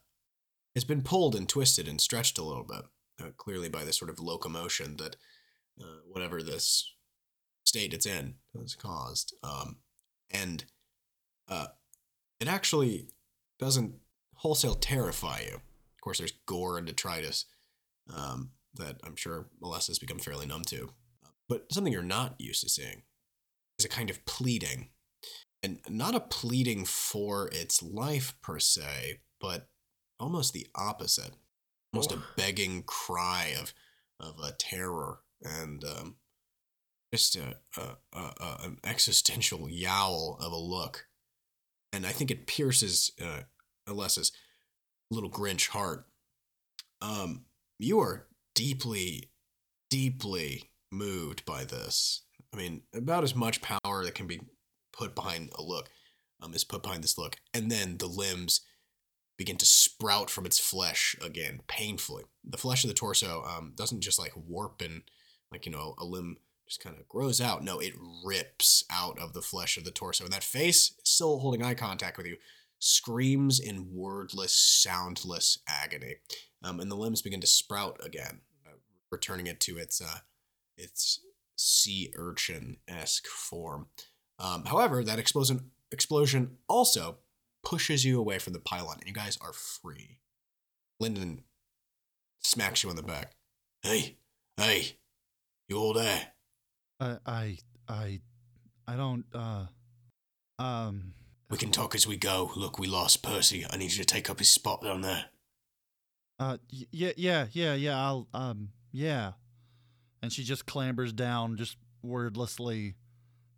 has 0.75 0.83
been 0.83 1.01
pulled 1.01 1.35
and 1.35 1.47
twisted 1.49 1.87
and 1.87 1.99
stretched 1.99 2.37
a 2.37 2.43
little 2.43 2.65
bit, 2.65 2.83
uh, 3.21 3.31
clearly 3.37 3.69
by 3.69 3.83
this 3.83 3.97
sort 3.97 4.11
of 4.11 4.19
locomotion 4.19 4.97
that 4.97 5.15
uh, 5.81 6.01
whatever 6.11 6.43
this 6.43 6.93
state 7.63 7.93
it's 7.93 8.05
in 8.05 8.35
has 8.59 8.75
caused. 8.75 9.33
Um, 9.41 9.77
and 10.29 10.65
uh, 11.47 11.67
it 12.39 12.47
actually 12.47 13.07
doesn't 13.57 13.95
wholesale 14.35 14.75
terrify 14.75 15.41
you. 15.47 15.55
Of 15.55 16.01
course, 16.01 16.19
there's 16.19 16.33
gore 16.45 16.77
and 16.77 16.85
detritus 16.85 17.45
um, 18.13 18.51
that 18.75 18.97
I'm 19.03 19.15
sure 19.15 19.47
Melissa 19.61 19.91
has 19.91 19.99
become 19.99 20.19
fairly 20.19 20.45
numb 20.45 20.63
to. 20.65 20.89
But 21.49 21.71
something 21.71 21.93
you're 21.93 22.03
not 22.03 22.35
used 22.37 22.61
to 22.63 22.69
seeing 22.69 23.03
is 23.79 23.85
a 23.85 23.89
kind 23.89 24.09
of 24.09 24.25
pleading. 24.25 24.89
And 25.63 25.79
not 25.89 26.15
a 26.15 26.19
pleading 26.19 26.85
for 26.85 27.49
its 27.51 27.81
life 27.81 28.35
per 28.41 28.59
se, 28.59 29.19
but 29.39 29.69
almost 30.19 30.53
the 30.53 30.67
opposite. 30.75 31.31
Almost 31.93 32.11
a 32.11 32.21
begging 32.35 32.83
cry 32.83 33.55
of, 33.59 33.73
of 34.19 34.35
a 34.43 34.51
terror 34.51 35.19
and 35.41 35.83
um, 35.83 36.15
just 37.13 37.35
a, 37.35 37.57
a, 37.77 37.97
a, 38.13 38.19
a, 38.19 38.57
an 38.63 38.77
existential 38.83 39.69
yowl 39.69 40.37
of 40.41 40.51
a 40.51 40.57
look. 40.57 41.07
And 41.93 42.05
I 42.05 42.11
think 42.11 42.29
it 42.29 42.45
pierces 42.45 43.11
uh, 43.21 43.41
Alessa's 43.87 44.31
little 45.09 45.31
Grinch 45.31 45.69
heart. 45.69 46.05
Um, 47.01 47.45
you 47.79 47.99
are 47.99 48.27
deeply, 48.53 49.31
deeply 49.89 50.71
moved 50.91 51.45
by 51.45 51.63
this. 51.63 52.23
I 52.53 52.57
mean, 52.57 52.81
about 52.93 53.23
as 53.23 53.35
much 53.35 53.61
power 53.61 54.03
that 54.03 54.15
can 54.15 54.27
be 54.27 54.41
put 54.97 55.15
behind 55.15 55.51
a 55.55 55.61
look 55.61 55.89
um, 56.41 56.53
is 56.53 56.63
put 56.63 56.83
behind 56.83 57.03
this 57.03 57.17
look. 57.17 57.37
And 57.53 57.71
then 57.71 57.97
the 57.97 58.07
limbs 58.07 58.61
begin 59.37 59.57
to 59.57 59.65
sprout 59.65 60.29
from 60.29 60.45
its 60.45 60.59
flesh 60.59 61.15
again, 61.23 61.61
painfully. 61.67 62.23
The 62.43 62.57
flesh 62.57 62.83
of 62.83 62.87
the 62.87 62.95
torso 62.95 63.43
um, 63.43 63.73
doesn't 63.75 64.01
just 64.01 64.19
like 64.19 64.33
warp 64.35 64.81
and, 64.81 65.03
like, 65.51 65.65
you 65.65 65.71
know, 65.71 65.93
a 65.99 66.05
limb 66.05 66.37
just 66.67 66.83
kind 66.83 66.97
of 66.97 67.07
grows 67.07 67.39
out. 67.39 67.63
No, 67.63 67.79
it 67.79 67.93
rips 68.25 68.83
out 68.91 69.19
of 69.19 69.33
the 69.33 69.41
flesh 69.41 69.77
of 69.77 69.83
the 69.83 69.91
torso. 69.91 70.23
And 70.23 70.33
that 70.33 70.43
face, 70.43 70.93
still 71.03 71.39
holding 71.39 71.63
eye 71.63 71.75
contact 71.75 72.17
with 72.17 72.25
you, 72.25 72.37
screams 72.79 73.59
in 73.59 73.93
wordless, 73.93 74.53
soundless 74.53 75.59
agony. 75.67 76.15
Um, 76.63 76.79
and 76.79 76.91
the 76.91 76.95
limbs 76.95 77.21
begin 77.21 77.41
to 77.41 77.47
sprout 77.47 77.99
again, 78.03 78.41
uh, 78.65 78.77
returning 79.11 79.47
it 79.47 79.59
to 79.61 79.77
its 79.77 80.01
uh, 80.01 80.19
its 80.77 81.21
sea 81.55 82.11
urchin 82.15 82.77
esque 82.87 83.27
form. 83.27 83.87
Um, 84.39 84.65
however, 84.65 85.03
that 85.03 85.19
explosion 85.19 85.71
explosion 85.91 86.57
also 86.67 87.17
pushes 87.63 88.05
you 88.05 88.19
away 88.19 88.39
from 88.39 88.53
the 88.53 88.59
pylon, 88.59 88.97
and 88.99 89.07
you 89.07 89.13
guys 89.13 89.37
are 89.41 89.53
free. 89.53 90.19
Lyndon 90.99 91.43
smacks 92.43 92.83
you 92.83 92.89
on 92.89 92.95
the 92.95 93.03
back. 93.03 93.33
Hey, 93.81 94.17
hey, 94.57 94.97
you 95.67 95.77
all 95.77 95.93
there? 95.93 96.27
I, 96.99 97.17
I, 97.25 97.57
I, 97.87 98.19
I 98.87 98.95
don't. 98.95 99.25
Uh, 99.33 99.65
um. 100.59 101.13
We 101.49 101.57
can 101.57 101.71
talk 101.71 101.95
as 101.95 102.05
we 102.05 102.17
go. 102.17 102.51
Look, 102.55 102.77
we 102.77 102.87
lost 102.87 103.23
Percy. 103.23 103.65
I 103.69 103.77
need 103.77 103.91
you 103.93 103.99
to 103.99 104.05
take 104.05 104.29
up 104.29 104.39
his 104.39 104.49
spot 104.49 104.81
down 104.83 105.01
there. 105.01 105.25
Uh. 106.39 106.57
y- 106.71 106.87
Yeah. 106.91 107.11
Yeah. 107.17 107.47
Yeah. 107.51 107.73
Yeah. 107.75 107.97
I'll. 108.05 108.27
Um. 108.33 108.69
Yeah. 108.91 109.33
And 110.21 110.33
she 110.33 110.43
just 110.43 110.65
clambers 110.65 111.15
down, 111.15 111.57
just 111.57 111.77
wordlessly 112.03 112.95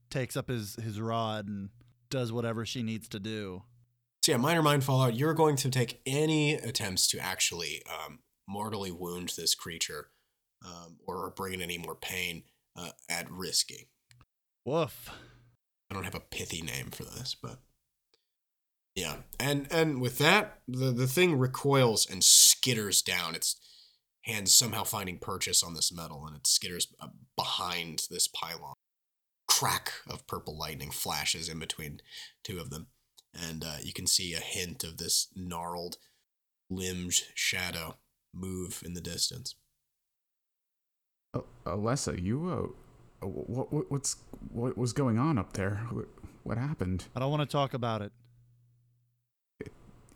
takes 0.09 0.35
up 0.35 0.49
his 0.49 0.75
his 0.75 0.99
rod 0.99 1.47
and 1.47 1.69
does 2.09 2.31
whatever 2.31 2.65
she 2.65 2.83
needs 2.83 3.07
to 3.09 3.19
do. 3.19 3.63
So 4.23 4.33
yeah, 4.33 4.37
minor 4.37 4.61
mind 4.61 4.83
fallout. 4.83 5.15
You're 5.15 5.33
going 5.33 5.55
to 5.57 5.69
take 5.69 6.01
any 6.05 6.55
attempts 6.55 7.07
to 7.09 7.19
actually 7.19 7.81
um, 7.89 8.19
mortally 8.47 8.91
wound 8.91 9.33
this 9.37 9.55
creature, 9.55 10.09
um, 10.65 10.97
or 11.07 11.31
bring 11.35 11.53
in 11.53 11.61
any 11.61 11.77
more 11.77 11.95
pain 11.95 12.43
uh, 12.75 12.91
at 13.09 13.31
risking. 13.31 13.85
Woof. 14.65 15.09
I 15.89 15.93
don't 15.93 16.03
have 16.03 16.15
a 16.15 16.19
pithy 16.19 16.61
name 16.61 16.91
for 16.91 17.03
this, 17.03 17.35
but 17.41 17.59
yeah. 18.95 19.17
And 19.39 19.67
and 19.71 20.01
with 20.01 20.17
that, 20.17 20.59
the 20.67 20.91
the 20.91 21.07
thing 21.07 21.37
recoils 21.37 22.09
and 22.09 22.21
skitters 22.21 23.03
down. 23.03 23.35
Its 23.35 23.55
hands 24.23 24.53
somehow 24.53 24.83
finding 24.83 25.17
purchase 25.17 25.63
on 25.63 25.73
this 25.73 25.91
metal, 25.91 26.25
and 26.27 26.35
it 26.35 26.43
skitters 26.43 26.87
uh, 26.99 27.07
behind 27.37 28.07
this 28.11 28.27
pylon. 28.27 28.73
Crack 29.59 29.91
of 30.09 30.25
purple 30.25 30.57
lightning 30.57 30.89
flashes 30.89 31.49
in 31.49 31.59
between 31.59 31.99
two 32.45 32.59
of 32.59 32.69
them, 32.69 32.87
and 33.33 33.61
uh, 33.61 33.75
you 33.83 33.91
can 33.91 34.07
see 34.07 34.33
a 34.33 34.39
hint 34.39 34.85
of 34.85 34.95
this 34.95 35.27
gnarled, 35.35 35.97
limbed 36.69 37.23
shadow 37.35 37.97
move 38.33 38.81
in 38.85 38.93
the 38.93 39.01
distance. 39.01 39.55
Uh, 41.33 41.41
Alessa, 41.65 42.17
you 42.21 42.71
uh, 43.21 43.25
what, 43.27 43.73
what 43.73 43.91
what's 43.91 44.15
what 44.49 44.77
was 44.77 44.93
going 44.93 45.17
on 45.17 45.37
up 45.37 45.51
there? 45.51 45.81
What, 45.91 46.05
what 46.43 46.57
happened? 46.57 47.03
I 47.13 47.19
don't 47.19 47.29
want 47.29 47.41
to 47.41 47.51
talk 47.51 47.73
about 47.73 48.01
it. 48.01 48.13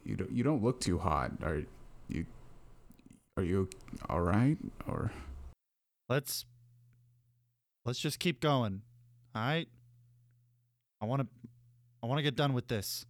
You 0.06 0.16
don't 0.16 0.32
you 0.32 0.44
don't 0.46 0.64
look 0.64 0.80
too 0.80 1.00
hot. 1.00 1.32
Are 1.44 1.64
you 2.08 2.26
are 3.36 3.44
you 3.44 3.70
all 4.10 4.22
right 4.22 4.58
or 4.88 5.12
Let's 6.08 6.46
let's 7.86 8.00
just 8.00 8.20
keep 8.20 8.40
going. 8.40 8.84
All 9.36 9.42
right? 9.42 9.68
I 11.02 11.06
want 11.06 11.22
to 11.22 11.28
I 12.02 12.08
want 12.08 12.20
to 12.20 12.24
get 12.24 12.36
done 12.36 12.54
with 12.54 12.68
this. 12.68 13.06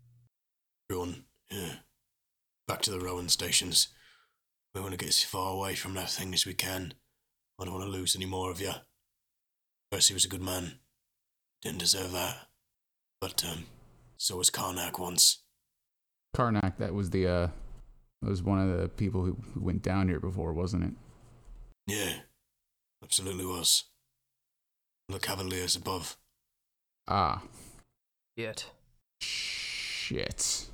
Everyone, 0.89 1.25
yeah. 1.51 1.73
Back 2.67 2.81
to 2.83 2.91
the 2.91 2.99
Rowan 2.99 3.29
stations. 3.29 3.89
We 4.73 4.81
want 4.81 4.93
to 4.93 4.97
get 4.97 5.09
as 5.09 5.23
far 5.23 5.53
away 5.53 5.75
from 5.75 5.93
that 5.95 6.09
thing 6.09 6.33
as 6.33 6.45
we 6.45 6.53
can. 6.53 6.93
I 7.59 7.65
don't 7.65 7.73
want 7.73 7.85
to 7.85 7.91
lose 7.91 8.15
any 8.15 8.25
more 8.25 8.51
of 8.51 8.61
you. 8.61 8.71
Percy 9.91 10.13
was 10.13 10.25
a 10.25 10.29
good 10.29 10.41
man. 10.41 10.79
Didn't 11.61 11.79
deserve 11.79 12.11
that. 12.13 12.47
But, 13.21 13.43
um, 13.45 13.65
so 14.17 14.37
was 14.37 14.49
Karnak 14.49 14.99
once. 14.99 15.43
Karnak? 16.35 16.77
That 16.77 16.93
was 16.93 17.11
the 17.11 17.27
uh, 17.27 17.47
that 18.21 18.29
was 18.29 18.41
one 18.41 18.59
of 18.59 18.77
the 18.77 18.89
people 18.89 19.23
who, 19.23 19.37
who 19.53 19.61
went 19.61 19.81
down 19.81 20.07
here 20.07 20.19
before, 20.19 20.53
wasn't 20.53 20.83
it? 20.83 20.93
Yeah, 21.87 22.13
absolutely 23.03 23.45
was. 23.45 23.85
The 25.09 25.19
Cavaliers 25.19 25.75
above. 25.75 26.17
Ah, 27.07 27.43
Yet. 28.35 28.65
shit. 29.21 30.65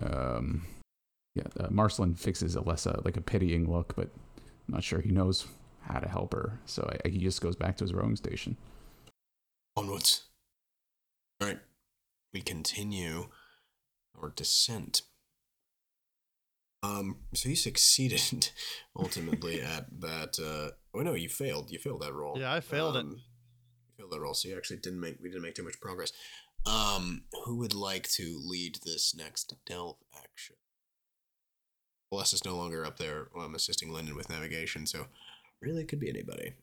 Um, 0.00 0.66
yeah. 1.34 1.44
Uh, 1.58 1.68
Marcelin 1.70 2.14
fixes 2.14 2.56
Alessa 2.56 3.04
like 3.04 3.16
a 3.16 3.20
pitying 3.20 3.70
look, 3.70 3.94
but 3.96 4.08
I'm 4.36 4.74
not 4.74 4.84
sure 4.84 5.00
he 5.00 5.10
knows 5.10 5.46
how 5.82 6.00
to 6.00 6.08
help 6.08 6.32
her. 6.34 6.58
So 6.66 6.90
I, 7.04 7.08
he 7.08 7.18
just 7.18 7.40
goes 7.40 7.56
back 7.56 7.76
to 7.78 7.84
his 7.84 7.94
rowing 7.94 8.16
station. 8.16 8.56
Onwards. 9.76 10.24
Alright, 11.40 11.60
we 12.34 12.40
continue 12.40 13.28
our 14.20 14.30
descent. 14.30 15.02
Um, 16.82 17.18
so 17.32 17.48
you 17.48 17.56
succeeded 17.56 18.50
ultimately 18.96 19.60
at 19.62 19.86
that. 20.00 20.38
Uh, 20.38 20.72
oh 20.94 21.02
no, 21.02 21.14
you 21.14 21.28
failed. 21.28 21.70
You 21.70 21.78
failed 21.78 22.02
that 22.02 22.12
roll. 22.12 22.38
Yeah, 22.38 22.52
I 22.52 22.60
failed 22.60 22.96
it. 22.96 23.00
Um, 23.00 23.20
You 23.98 24.04
failed 24.04 24.12
that 24.12 24.20
roll, 24.20 24.34
so 24.34 24.48
you 24.48 24.56
actually 24.56 24.78
didn't 24.78 25.00
make. 25.00 25.18
We 25.20 25.28
didn't 25.28 25.42
make 25.42 25.54
too 25.54 25.64
much 25.64 25.80
progress. 25.80 26.12
Um, 26.66 27.22
who 27.44 27.56
would 27.56 27.74
like 27.74 28.08
to 28.10 28.40
lead 28.44 28.78
this 28.84 29.14
next 29.14 29.54
delve 29.66 29.96
action? 30.16 30.56
Bless 32.10 32.32
is 32.32 32.44
no 32.44 32.56
longer 32.56 32.84
up 32.84 32.98
there. 32.98 33.28
Well, 33.34 33.44
I'm 33.44 33.54
assisting 33.54 33.92
Lyndon 33.92 34.16
with 34.16 34.30
navigation, 34.30 34.86
so 34.86 35.06
really 35.60 35.82
it 35.82 35.88
could 35.88 36.00
be 36.00 36.08
anybody. 36.08 36.54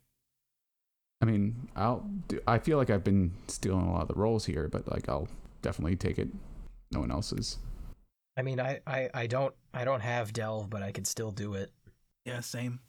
I 1.22 1.26
mean, 1.26 1.70
I'll. 1.76 2.10
Do, 2.28 2.40
I 2.48 2.60
feel 2.60 2.78
like 2.78 2.90
I've 2.90 3.03
been 3.03 3.34
stealing 3.48 3.86
a 3.86 3.91
lot 3.91 4.03
of 4.03 4.07
the 4.07 4.16
roles 4.16 4.45
here, 4.45 4.68
but 4.68 4.90
like 4.91 5.10
I'll 5.10 5.28
definitely 5.62 5.95
take 5.95 6.18
it. 6.18 6.30
No 6.91 7.02
one 7.02 7.12
else's. 7.12 7.57
I 8.38 8.41
mean, 8.41 8.60
I, 8.60 8.80
I, 8.86 9.10
I 9.14 9.28
don't 9.28 9.53
I 9.74 9.86
don't 9.86 10.02
have 10.02 10.34
delve, 10.34 10.70
but 10.70 10.84
I 10.84 10.91
could 10.91 11.07
still 11.07 11.32
do 11.32 11.53
it. 11.56 11.72
Yeah, 12.26 12.40
same. 12.40 12.80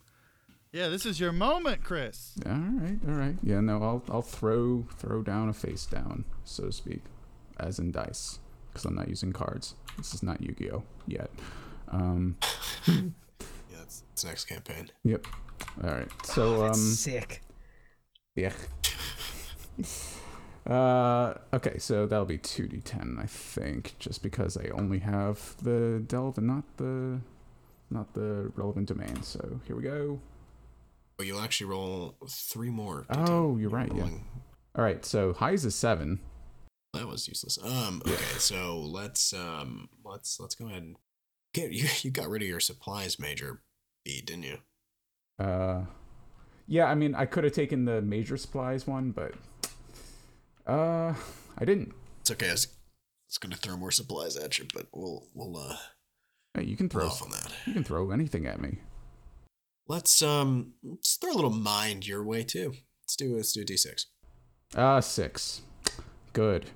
Yeah, 0.72 0.88
this 0.88 1.06
is 1.06 1.18
your 1.18 1.32
moment, 1.32 1.82
Chris. 1.84 2.32
All 2.44 2.52
right, 2.52 2.98
all 3.08 3.14
right. 3.14 3.36
Yeah, 3.42 3.60
no, 3.60 3.82
I'll 3.82 4.02
I'll 4.10 4.22
throw 4.22 4.86
throw 4.98 5.22
down 5.22 5.48
a 5.48 5.52
face 5.54 5.86
down, 5.86 6.24
so 6.44 6.64
to 6.66 6.72
speak, 6.72 7.02
as 7.58 7.78
in 7.78 7.92
dice, 7.92 8.40
because 8.70 8.84
I'm 8.84 8.94
not 8.94 9.08
using 9.08 9.32
cards. 9.32 9.74
This 9.96 10.12
is 10.12 10.22
not 10.22 10.42
Yu-Gi-Oh 10.42 10.82
yet. 11.06 11.30
Um, 11.90 12.36
Yeah, 12.86 13.82
it's, 13.82 14.02
it's 14.12 14.24
next 14.24 14.44
campaign. 14.46 14.90
yep. 15.04 15.26
All 15.82 15.90
right. 15.90 16.08
So 16.24 16.66
um, 16.66 16.74
Sick. 16.74 17.42
yeah. 18.34 18.52
Uh, 20.66 21.34
okay, 21.54 21.78
so 21.78 22.06
that'll 22.06 22.24
be 22.24 22.38
two 22.38 22.66
d10, 22.66 23.22
I 23.22 23.26
think, 23.26 23.94
just 24.00 24.20
because 24.20 24.56
I 24.56 24.68
only 24.70 24.98
have 24.98 25.54
the 25.62 26.02
delve 26.04 26.38
and 26.38 26.48
not 26.48 26.64
the 26.76 27.20
not 27.88 28.14
the 28.14 28.50
relevant 28.56 28.88
domain. 28.88 29.22
So 29.22 29.60
here 29.68 29.76
we 29.76 29.84
go. 29.84 30.18
Oh, 31.18 31.22
you'll 31.22 31.40
actually 31.40 31.68
roll 31.70 32.16
three 32.28 32.70
more. 32.70 33.06
Oh, 33.10 33.56
you're 33.56 33.70
right. 33.70 33.90
Yeah. 33.94 34.08
All 34.74 34.84
right. 34.84 35.04
So 35.04 35.32
highs 35.32 35.60
is 35.60 35.66
a 35.66 35.70
seven. 35.76 36.20
That 36.92 37.06
was 37.06 37.26
useless. 37.26 37.58
Um. 37.62 38.02
Okay. 38.06 38.38
So 38.38 38.78
let's 38.80 39.32
um. 39.32 39.88
Let's 40.04 40.38
let's 40.40 40.54
go 40.54 40.66
ahead 40.66 40.82
and 40.82 40.96
get 41.54 41.72
you. 41.72 41.88
You 42.02 42.10
got 42.10 42.28
rid 42.28 42.42
of 42.42 42.48
your 42.48 42.60
supplies 42.60 43.18
major 43.18 43.62
B, 44.04 44.20
didn't 44.20 44.44
you? 44.44 44.58
Uh, 45.38 45.84
yeah, 46.66 46.86
I 46.86 46.94
mean, 46.94 47.14
I 47.14 47.26
could 47.26 47.44
have 47.44 47.52
taken 47.52 47.84
the 47.84 48.00
major 48.02 48.36
supplies 48.36 48.86
one, 48.86 49.10
but 49.10 49.32
uh, 50.66 51.14
I 51.58 51.64
didn't. 51.64 51.92
It's 52.20 52.30
okay. 52.30 52.48
I 52.48 52.52
was, 52.52 52.66
I 52.66 53.28
was 53.28 53.38
gonna 53.38 53.56
throw 53.56 53.76
more 53.76 53.90
supplies 53.90 54.36
at 54.36 54.58
you, 54.58 54.66
but 54.74 54.86
we'll 54.92 55.26
we'll 55.34 55.56
uh 55.56 55.76
Hey, 56.54 56.64
you 56.64 56.76
can 56.76 56.88
throw 56.88 57.06
off 57.06 57.22
on 57.22 57.30
that. 57.30 57.52
you 57.66 57.72
can 57.74 57.84
throw 57.84 58.10
anything 58.10 58.46
at 58.46 58.60
me. 58.60 58.78
Let's 59.88 60.20
um. 60.22 60.72
Let's 60.82 61.14
throw 61.16 61.32
a 61.32 61.34
little 61.34 61.50
mind 61.50 62.06
your 62.06 62.24
way 62.24 62.42
too. 62.42 62.74
Let's 63.02 63.16
do 63.16 63.36
let's 63.36 63.52
do 63.52 63.62
a 63.62 63.64
D6. 63.64 64.06
Uh, 64.74 65.00
six. 65.00 65.62
Good, 66.32 66.66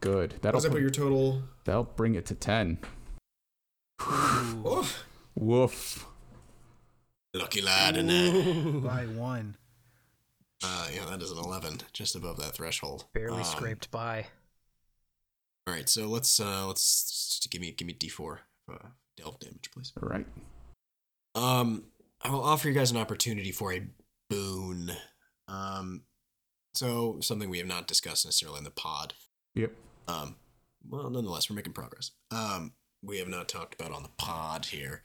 good. 0.00 0.34
That'll 0.42 0.58
What's 0.60 0.68
put- 0.68 0.80
your 0.80 0.90
total? 0.90 1.42
that'll 1.64 1.84
bring 1.84 2.14
it 2.14 2.26
to 2.26 2.34
ten. 2.34 2.78
Oh, 4.00 4.88
Woof. 5.34 6.06
lucky 7.34 7.60
lad, 7.62 7.96
and 7.96 8.10
uh, 8.10 8.80
By 8.88 9.06
one. 9.06 9.56
uh, 10.64 10.88
yeah, 10.92 11.04
that 11.06 11.22
is 11.22 11.30
an 11.30 11.38
eleven, 11.38 11.78
just 11.92 12.16
above 12.16 12.38
that 12.38 12.54
threshold. 12.54 13.06
Barely 13.14 13.38
Um, 13.38 13.44
scraped 13.44 13.90
by. 13.90 14.26
All 15.66 15.74
right, 15.74 15.88
so 15.88 16.06
let's 16.06 16.40
uh 16.40 16.66
let's 16.66 17.46
give 17.50 17.60
me 17.60 17.70
give 17.72 17.86
me 17.86 17.94
D4 17.94 18.38
uh, 18.72 18.78
delve 19.16 19.38
damage, 19.38 19.70
please. 19.72 19.92
All 20.02 20.08
right. 20.08 20.26
Um, 21.34 21.84
I 22.22 22.30
will 22.30 22.42
offer 22.42 22.68
you 22.68 22.74
guys 22.74 22.90
an 22.90 22.96
opportunity 22.96 23.52
for 23.52 23.72
a 23.72 23.86
boon. 24.28 24.92
Um, 25.46 26.02
so 26.74 27.18
something 27.20 27.48
we 27.48 27.58
have 27.58 27.66
not 27.66 27.86
discussed 27.86 28.24
necessarily 28.24 28.58
in 28.58 28.64
the 28.64 28.70
pod. 28.70 29.14
Yep. 29.54 29.72
Um, 30.06 30.36
well, 30.88 31.10
nonetheless, 31.10 31.48
we're 31.48 31.56
making 31.56 31.72
progress. 31.72 32.12
Um, 32.30 32.72
we 33.02 33.18
have 33.18 33.28
not 33.28 33.48
talked 33.48 33.74
about 33.74 33.92
on 33.92 34.02
the 34.02 34.10
pod 34.16 34.66
here. 34.66 35.02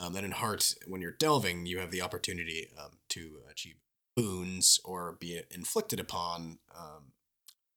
Um, 0.00 0.12
that 0.12 0.24
in 0.24 0.32
heart, 0.32 0.74
when 0.86 1.00
you're 1.00 1.10
delving, 1.12 1.66
you 1.66 1.78
have 1.78 1.90
the 1.90 2.02
opportunity 2.02 2.68
um, 2.78 2.98
to 3.10 3.38
achieve 3.50 3.76
boons 4.16 4.80
or 4.84 5.16
be 5.18 5.40
inflicted 5.50 5.98
upon 5.98 6.58
um, 6.76 7.12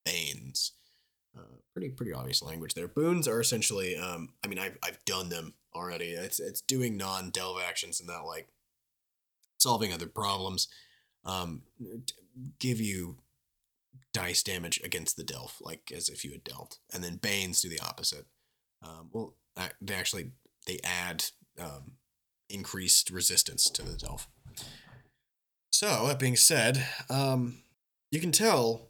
banes. 0.05 0.73
Uh, 1.35 1.57
pretty 1.73 1.89
pretty 1.89 2.13
obvious 2.13 2.43
language 2.43 2.73
there. 2.73 2.87
Boons 2.87 3.27
are 3.27 3.39
essentially, 3.39 3.95
um, 3.95 4.29
I 4.43 4.47
mean, 4.47 4.59
I've 4.59 4.77
I've 4.83 5.03
done 5.05 5.29
them 5.29 5.53
already. 5.75 6.11
It's 6.11 6.39
it's 6.39 6.61
doing 6.61 6.97
non 6.97 7.29
delve 7.29 7.61
actions 7.65 7.99
and 7.99 8.09
that 8.09 8.25
like 8.25 8.47
solving 9.57 9.93
other 9.93 10.07
problems. 10.07 10.67
Um, 11.23 11.63
give 12.59 12.79
you 12.79 13.17
dice 14.13 14.43
damage 14.43 14.81
against 14.83 15.17
the 15.17 15.23
delve, 15.23 15.57
like 15.61 15.91
as 15.95 16.09
if 16.09 16.25
you 16.25 16.31
had 16.31 16.43
dealt, 16.43 16.79
and 16.93 17.03
then 17.03 17.17
banes 17.17 17.61
do 17.61 17.69
the 17.69 17.79
opposite. 17.79 18.25
Um, 18.83 19.09
well, 19.11 19.35
they 19.81 19.93
actually 19.93 20.31
they 20.67 20.79
add 20.83 21.25
um, 21.59 21.93
increased 22.49 23.09
resistance 23.09 23.69
to 23.69 23.83
the 23.83 23.97
delve. 23.97 24.27
So 25.71 26.07
that 26.07 26.19
being 26.19 26.35
said, 26.35 26.85
um, 27.09 27.63
you 28.11 28.19
can 28.19 28.31
tell 28.31 28.89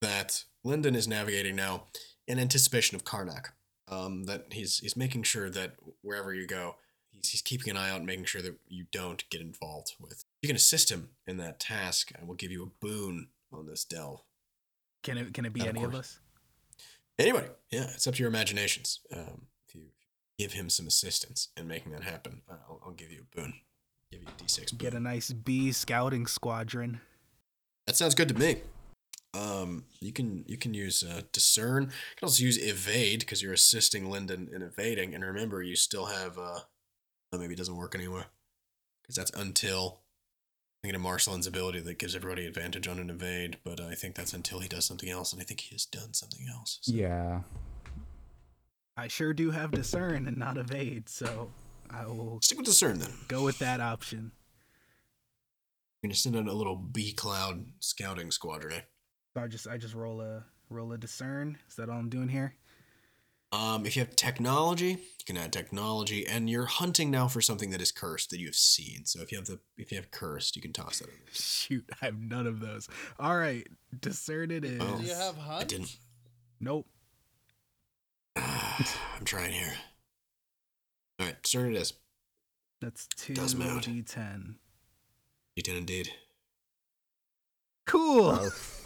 that 0.00 0.44
Lyndon 0.64 0.94
is 0.94 1.06
navigating 1.06 1.56
now 1.56 1.84
in 2.26 2.38
anticipation 2.38 2.96
of 2.96 3.04
Karnak. 3.04 3.48
Um, 3.88 4.24
that 4.24 4.46
he's 4.52 4.78
he's 4.78 4.96
making 4.96 5.24
sure 5.24 5.50
that 5.50 5.74
wherever 6.00 6.32
you 6.32 6.46
go, 6.46 6.76
he's, 7.10 7.30
he's 7.30 7.42
keeping 7.42 7.70
an 7.70 7.76
eye 7.76 7.90
out, 7.90 7.98
and 7.98 8.06
making 8.06 8.24
sure 8.24 8.40
that 8.40 8.58
you 8.66 8.86
don't 8.90 9.28
get 9.28 9.40
involved 9.42 9.94
with. 10.00 10.24
You 10.42 10.46
can 10.48 10.56
assist 10.56 10.90
him 10.90 11.10
in 11.26 11.36
that 11.36 11.60
task, 11.60 12.10
and 12.16 12.26
we'll 12.26 12.36
give 12.36 12.50
you 12.50 12.62
a 12.62 12.84
boon 12.84 13.28
on 13.52 13.66
this 13.66 13.84
delve. 13.84 14.22
Can 15.02 15.18
it 15.18 15.34
can 15.34 15.44
it 15.44 15.52
be 15.52 15.60
Of 15.60 15.66
any 15.68 15.84
of 15.84 15.92
course. 15.92 16.00
us? 16.00 16.18
Anybody, 17.18 17.48
yeah, 17.70 17.90
it's 17.94 18.06
up 18.06 18.14
to 18.14 18.20
your 18.20 18.28
imaginations. 18.28 19.00
Um, 19.12 19.42
if 19.68 19.74
you 19.74 19.82
give 20.38 20.54
him 20.54 20.68
some 20.70 20.86
assistance 20.86 21.48
in 21.56 21.68
making 21.68 21.92
that 21.92 22.02
happen, 22.02 22.40
I'll, 22.50 22.80
I'll 22.86 22.92
give 22.92 23.12
you 23.12 23.20
a 23.32 23.36
boon. 23.36 23.54
Give 24.10 24.22
you 24.22 24.28
a 24.28 24.42
d6 24.42 24.70
boon. 24.70 24.78
Get 24.78 24.94
a 24.94 25.00
nice 25.00 25.30
bee 25.30 25.72
scouting 25.72 26.26
squadron. 26.26 27.00
That 27.86 27.96
sounds 27.96 28.14
good 28.14 28.28
to 28.28 28.34
me. 28.34 28.62
Um, 29.34 29.84
you 30.00 30.12
can 30.12 30.44
you 30.46 30.56
can 30.56 30.74
use 30.74 31.02
uh, 31.02 31.22
discern. 31.32 31.84
You 31.84 31.88
can 32.18 32.26
also 32.26 32.44
use 32.44 32.56
evade 32.58 33.20
because 33.20 33.42
you're 33.42 33.52
assisting 33.52 34.08
Lyndon 34.10 34.48
in 34.54 34.62
evading. 34.62 35.14
And 35.14 35.24
remember, 35.24 35.62
you 35.62 35.76
still 35.76 36.06
have 36.06 36.38
uh, 36.38 36.60
oh, 37.32 37.38
maybe 37.38 37.54
it 37.54 37.58
doesn't 37.58 37.76
work 37.76 37.94
anymore 37.94 38.26
because 39.02 39.16
that's 39.16 39.32
until 39.32 40.00
I 40.82 40.86
thinking 40.88 40.96
of 40.96 41.02
Marcelin's 41.02 41.46
ability 41.46 41.80
that 41.80 41.98
gives 41.98 42.14
everybody 42.14 42.46
advantage 42.46 42.86
on 42.86 42.98
an 42.98 43.10
evade. 43.10 43.56
But 43.64 43.80
I 43.80 43.94
think 43.94 44.14
that's 44.14 44.32
until 44.34 44.60
he 44.60 44.68
does 44.68 44.84
something 44.84 45.08
else, 45.10 45.32
and 45.32 45.40
I 45.42 45.44
think 45.44 45.60
he 45.60 45.74
has 45.74 45.84
done 45.86 46.14
something 46.14 46.46
else. 46.48 46.78
So- 46.82 46.92
Yeah. 46.92 47.42
I 48.96 49.08
sure 49.08 49.32
do 49.34 49.50
have 49.50 49.72
discern 49.72 50.28
and 50.28 50.36
not 50.36 50.56
evade, 50.56 51.08
so 51.08 51.50
I 51.90 52.06
will 52.06 52.38
Stick 52.42 52.58
with 52.58 52.66
discern 52.66 53.00
then. 53.00 53.10
go 53.26 53.42
with 53.42 53.58
that 53.58 53.80
option. 53.80 54.30
You're 56.02 56.08
gonna 56.10 56.14
send 56.14 56.36
out 56.36 56.46
a 56.46 56.52
little 56.52 56.76
bee 56.76 57.12
cloud 57.12 57.66
scouting 57.80 58.30
squadron. 58.30 58.82
So 59.34 59.42
I 59.42 59.48
just 59.48 59.66
I 59.66 59.76
just 59.78 59.94
roll 59.94 60.20
a 60.20 60.44
roll 60.70 60.92
a 60.92 60.98
discern. 60.98 61.58
Is 61.68 61.74
that 61.76 61.88
all 61.88 61.98
I'm 61.98 62.08
doing 62.08 62.28
here? 62.28 62.54
Um, 63.52 63.86
if 63.86 63.94
you 63.94 64.00
have 64.00 64.16
technology, 64.16 64.90
you 64.90 65.24
can 65.26 65.36
add 65.36 65.52
technology, 65.52 66.26
and 66.26 66.50
you're 66.50 66.66
hunting 66.66 67.10
now 67.10 67.28
for 67.28 67.40
something 67.40 67.70
that 67.70 67.80
is 67.80 67.92
cursed 67.92 68.30
that 68.30 68.40
you 68.40 68.46
have 68.46 68.54
seen. 68.56 69.04
So 69.06 69.20
if 69.22 69.30
you 69.32 69.38
have 69.38 69.46
the 69.46 69.58
if 69.76 69.90
you 69.90 69.96
have 69.98 70.10
cursed, 70.12 70.54
you 70.54 70.62
can 70.62 70.72
toss 70.72 71.00
that 71.00 71.08
in. 71.08 71.14
Shoot, 71.32 71.84
I 72.00 72.06
have 72.06 72.20
none 72.20 72.46
of 72.46 72.60
those. 72.60 72.88
All 73.18 73.36
right, 73.36 73.66
discern 74.00 74.50
it 74.52 74.64
is. 74.64 74.80
Oh. 74.80 74.98
Do 74.98 75.04
you 75.04 75.14
have 75.14 75.36
hunt? 75.36 75.62
I 75.62 75.64
didn't. 75.64 75.96
Nope. 76.60 76.86
I'm 78.36 79.24
trying 79.24 79.52
here. 79.52 79.74
All 81.18 81.26
right, 81.26 81.42
discern 81.42 81.74
it 81.74 81.78
is. 81.78 81.92
That's 82.80 83.08
two 83.16 83.34
Doesn't 83.34 83.58
matter. 83.58 83.90
d10. 83.90 84.56
D10 85.58 85.78
indeed. 85.78 86.10
Cool. 87.86 88.50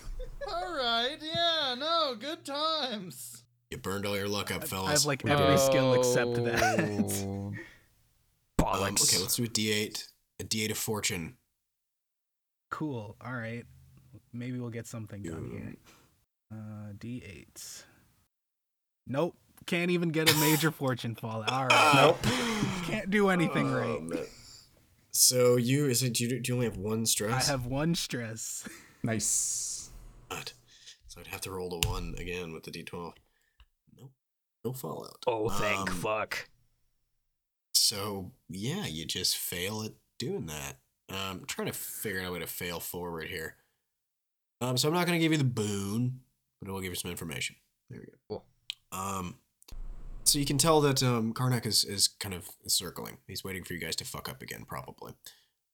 All 0.50 0.74
right, 0.74 1.16
yeah, 1.20 1.74
no, 1.78 2.14
good 2.18 2.44
times. 2.44 3.44
You 3.70 3.76
burned 3.78 4.06
all 4.06 4.16
your 4.16 4.28
luck 4.28 4.50
up, 4.54 4.66
fellas. 4.66 4.88
I 4.88 4.92
have 4.92 5.04
like 5.04 5.26
every 5.26 5.58
skill 5.58 5.94
except 5.94 6.34
that. 6.44 7.54
Um, 8.70 8.82
okay, 8.82 9.18
let's 9.18 9.36
do 9.36 9.44
a 9.44 9.46
D8. 9.46 10.08
A 10.40 10.44
D8 10.44 10.70
of 10.72 10.76
fortune. 10.78 11.36
cool. 12.70 13.16
All 13.24 13.32
right. 13.32 13.64
Maybe 14.32 14.58
we'll 14.60 14.68
get 14.68 14.86
something 14.86 15.22
done 15.22 15.48
here. 15.50 15.74
Uh, 16.52 16.92
d8s. 16.98 17.84
Nope. 19.06 19.36
Can't 19.64 19.90
even 19.90 20.10
get 20.10 20.30
a 20.30 20.36
major 20.38 20.70
fortune 20.82 21.14
fall. 21.14 21.44
All 21.48 21.66
right. 21.66 21.92
Nope. 21.94 22.18
Can't 22.84 23.08
do 23.10 23.30
anything 23.30 23.70
Oh, 23.74 23.78
right. 23.78 24.02
man. 24.02 24.24
So 25.12 25.56
you 25.56 25.86
is 25.86 26.02
it 26.02 26.12
do 26.14 26.24
you, 26.24 26.40
do 26.40 26.48
you 26.52 26.54
only 26.54 26.66
have 26.66 26.76
one 26.76 27.06
stress? 27.06 27.48
I 27.48 27.52
have 27.52 27.64
one 27.64 27.94
stress. 27.94 28.68
Nice. 29.02 29.77
God. 30.30 30.52
So 31.06 31.20
I'd 31.20 31.26
have 31.28 31.40
to 31.42 31.50
roll 31.50 31.80
a 31.82 31.88
one 31.88 32.14
again 32.18 32.52
with 32.52 32.64
the 32.64 32.70
D12. 32.70 33.12
Nope. 33.98 34.12
No 34.64 34.72
fallout. 34.72 35.24
Oh, 35.26 35.48
thank 35.48 35.90
Um, 35.90 35.96
fuck. 35.96 36.48
So 37.74 38.32
yeah, 38.48 38.86
you 38.86 39.04
just 39.06 39.36
fail 39.36 39.82
at 39.82 39.92
doing 40.18 40.46
that. 40.46 40.78
Um, 41.08 41.40
I'm 41.40 41.46
trying 41.46 41.68
to 41.68 41.72
figure 41.72 42.20
out 42.20 42.26
a 42.28 42.32
way 42.32 42.38
to 42.40 42.46
fail 42.46 42.80
forward 42.80 43.28
here. 43.28 43.56
Um, 44.60 44.76
so 44.76 44.88
I'm 44.88 44.94
not 44.94 45.06
gonna 45.06 45.18
give 45.18 45.32
you 45.32 45.38
the 45.38 45.44
boon, 45.44 46.20
but 46.60 46.68
I 46.68 46.72
will 46.72 46.80
give 46.80 46.90
you 46.90 46.96
some 46.96 47.10
information. 47.10 47.56
There 47.88 48.00
we 48.00 48.06
go. 48.06 48.18
Cool. 48.28 48.44
Um, 48.92 49.36
so 50.24 50.38
you 50.38 50.44
can 50.44 50.58
tell 50.58 50.80
that 50.82 51.02
um, 51.02 51.32
Karnak 51.32 51.64
is 51.64 51.84
is 51.84 52.08
kind 52.08 52.34
of 52.34 52.50
circling. 52.66 53.18
He's 53.26 53.42
waiting 53.44 53.64
for 53.64 53.72
you 53.72 53.80
guys 53.80 53.96
to 53.96 54.04
fuck 54.04 54.28
up 54.28 54.42
again, 54.42 54.64
probably. 54.66 55.14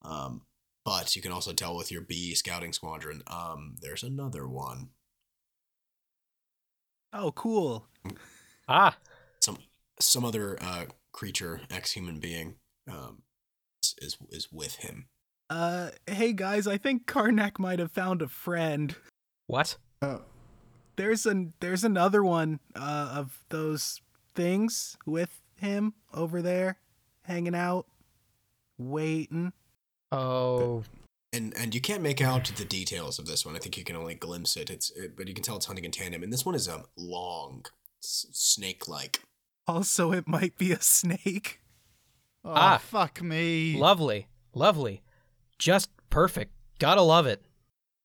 Um, 0.02 0.42
but 0.84 1.14
you 1.16 1.22
can 1.22 1.32
also 1.32 1.52
tell 1.52 1.76
with 1.76 1.90
your 1.90 2.02
bee 2.02 2.34
scouting 2.34 2.72
squadron, 2.72 3.22
um, 3.26 3.76
there's 3.80 4.02
another 4.02 4.46
one. 4.48 4.90
Oh, 7.12 7.32
cool. 7.32 7.86
Ah, 8.68 8.96
Some 9.40 9.58
some 10.00 10.24
other 10.24 10.56
uh, 10.60 10.86
creature, 11.12 11.60
ex 11.70 11.92
human 11.92 12.18
being, 12.18 12.56
um, 12.90 13.22
is, 13.82 13.94
is 13.98 14.16
is 14.30 14.48
with 14.52 14.76
him. 14.76 15.06
Uh, 15.50 15.90
hey 16.06 16.32
guys, 16.32 16.66
I 16.66 16.78
think 16.78 17.06
Karnak 17.06 17.58
might 17.58 17.78
have 17.78 17.92
found 17.92 18.22
a 18.22 18.28
friend. 18.28 18.96
what? 19.46 19.76
Oh, 20.02 20.22
There's 20.96 21.26
an 21.26 21.52
there's 21.60 21.84
another 21.84 22.24
one 22.24 22.58
uh, 22.74 23.12
of 23.16 23.44
those 23.50 24.00
things 24.34 24.96
with 25.06 25.40
him 25.56 25.94
over 26.12 26.42
there, 26.42 26.78
hanging 27.22 27.54
out, 27.54 27.86
waiting. 28.78 29.52
Oh, 30.14 30.84
and 31.32 31.52
and 31.56 31.74
you 31.74 31.80
can't 31.80 32.02
make 32.02 32.20
out 32.20 32.44
the 32.56 32.64
details 32.64 33.18
of 33.18 33.26
this 33.26 33.44
one. 33.44 33.56
I 33.56 33.58
think 33.58 33.76
you 33.76 33.84
can 33.84 33.96
only 33.96 34.14
glimpse 34.14 34.56
it. 34.56 34.70
It's 34.70 34.90
it, 34.90 35.16
but 35.16 35.28
you 35.28 35.34
can 35.34 35.42
tell 35.42 35.56
it's 35.56 35.66
hunting 35.66 35.84
in 35.84 35.90
tandem. 35.90 36.22
And 36.22 36.32
this 36.32 36.44
one 36.46 36.54
is 36.54 36.68
um 36.68 36.84
long, 36.96 37.64
s- 38.02 38.26
snake-like. 38.32 39.20
Also, 39.66 40.12
it 40.12 40.28
might 40.28 40.56
be 40.58 40.72
a 40.72 40.80
snake. 40.80 41.60
Oh, 42.44 42.50
Ah. 42.54 42.78
fuck 42.78 43.22
me. 43.22 43.76
lovely, 43.76 44.28
lovely, 44.54 45.02
just 45.58 45.88
perfect. 46.10 46.52
Gotta 46.78 47.00
love 47.02 47.26
it. 47.26 47.42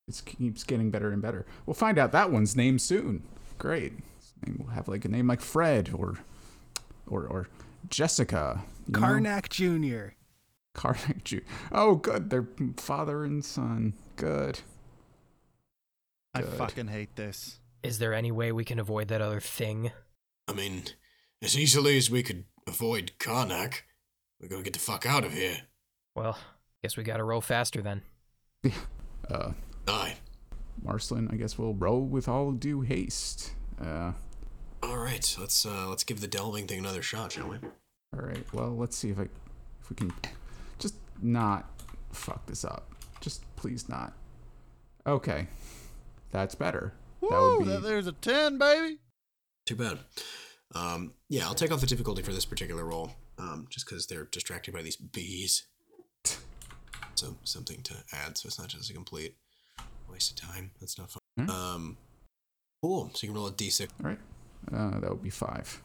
it 0.08 0.22
keeps 0.26 0.64
getting 0.64 0.90
better 0.90 1.12
and 1.12 1.22
better. 1.22 1.46
We'll 1.66 1.74
find 1.76 1.98
out 2.00 2.12
that 2.14 2.32
one's 2.32 2.56
name 2.56 2.80
soon. 2.80 3.24
Great. 3.58 3.94
His 4.20 4.34
name 4.46 4.58
will 4.60 4.74
have 4.74 4.88
like 4.88 5.04
a 5.06 5.10
name 5.10 5.28
like 5.28 5.42
Fred 5.42 5.92
or 5.94 6.20
or 7.06 7.26
or 7.28 7.48
Jessica. 7.90 8.64
you 8.88 8.94
know? 8.94 9.00
Karnak 9.08 9.50
Jr. 9.50 10.14
Karnak 10.80 11.24
Ju- 11.26 11.42
Oh, 11.74 11.96
good. 11.96 12.30
They're 12.30 12.48
father 12.78 13.26
and 13.26 13.44
son. 13.44 13.94
Good. 14.16 14.62
I 16.34 16.42
Good. 16.42 16.54
fucking 16.54 16.88
hate 16.88 17.16
this. 17.18 17.60
Is 17.84 18.00
there 18.00 18.14
any 18.14 18.32
way 18.32 18.52
we 18.54 18.64
can 18.64 18.80
avoid 18.80 19.10
that 19.10 19.22
other 19.22 19.40
thing? 19.42 19.92
I 20.48 20.54
mean, 20.54 20.84
as 21.42 21.58
easily 21.58 21.98
as 21.98 22.10
we 22.10 22.24
could 22.24 22.46
avoid 22.66 23.12
Karnak, 23.20 23.82
we're 24.40 24.48
gonna 24.48 24.64
get 24.64 24.74
the 24.74 24.80
fuck 24.80 25.06
out 25.06 25.26
of 25.26 25.34
here. 25.34 25.58
Well, 26.16 26.38
guess 26.82 26.96
we 26.98 27.04
gotta 27.04 27.24
row 27.24 27.42
faster 27.42 27.82
then. 27.82 28.02
Uh, 29.30 29.52
Aye. 29.88 30.16
Marcelin, 30.82 31.30
I 31.32 31.36
guess 31.36 31.56
we'll 31.56 31.76
row 31.76 32.00
with 32.00 32.28
all 32.28 32.52
due 32.52 32.82
haste. 32.82 33.52
Uh, 33.80 34.14
All 34.82 34.98
right, 34.98 35.36
let's 35.40 35.68
uh 35.68 35.88
let's 35.88 36.04
give 36.04 36.20
the 36.20 36.28
delving 36.28 36.66
thing 36.66 36.80
another 36.80 37.04
shot, 37.04 37.34
shall 37.34 37.48
we? 37.50 37.58
all 38.12 38.26
right. 38.26 38.44
Well, 38.54 38.76
let's 38.76 38.98
see 38.98 39.12
if 39.12 39.20
I 39.20 39.28
if 39.82 39.90
we 39.92 39.96
can 39.98 40.12
just 40.24 40.34
not 41.22 41.70
fuck 42.12 42.46
this 42.46 42.64
up. 42.64 42.90
Just 43.22 43.44
please 43.56 43.90
not. 43.90 44.14
Okay, 45.06 45.48
that's 46.32 46.56
better. 46.56 46.94
that 47.22 47.56
would 47.60 47.66
be 47.66 47.78
there's 47.78 48.08
a 48.08 48.12
10, 48.12 48.58
baby. 48.58 48.98
Too 49.66 49.76
bad. 49.76 50.00
Um, 50.76 51.14
yeah, 51.30 51.46
I'll 51.46 51.56
take 51.56 51.72
off 51.72 51.82
the 51.82 51.88
difficulty 51.88 52.22
for 52.22 52.32
this 52.32 52.46
particular 52.46 52.84
roll, 52.86 53.12
um, 53.38 53.68
just 53.70 53.88
because 53.88 54.08
they're 54.08 54.26
distracted 54.26 54.74
by 54.74 54.82
these 54.82 54.96
bees. 54.96 55.66
So 57.16 57.36
something 57.44 57.82
to 57.84 57.96
add, 58.14 58.38
so 58.38 58.48
it's 58.48 58.60
not 58.60 58.70
just 58.70 58.90
a 58.90 58.94
complete 58.94 59.36
waste 60.10 60.32
of 60.32 60.48
time. 60.48 60.72
That's 60.80 60.98
not 60.98 61.12
fun. 61.12 61.22
Hmm. 61.38 61.50
Um, 61.50 61.98
cool. 62.82 63.12
So 63.14 63.26
you 63.26 63.34
can 63.34 63.36
roll 63.36 63.48
a 63.48 63.52
d6. 63.52 63.90
all 64.04 64.10
right. 64.10 64.20
Uh, 64.74 65.00
that 65.00 65.10
would 65.10 65.24
be 65.24 65.30
five. 65.30 65.82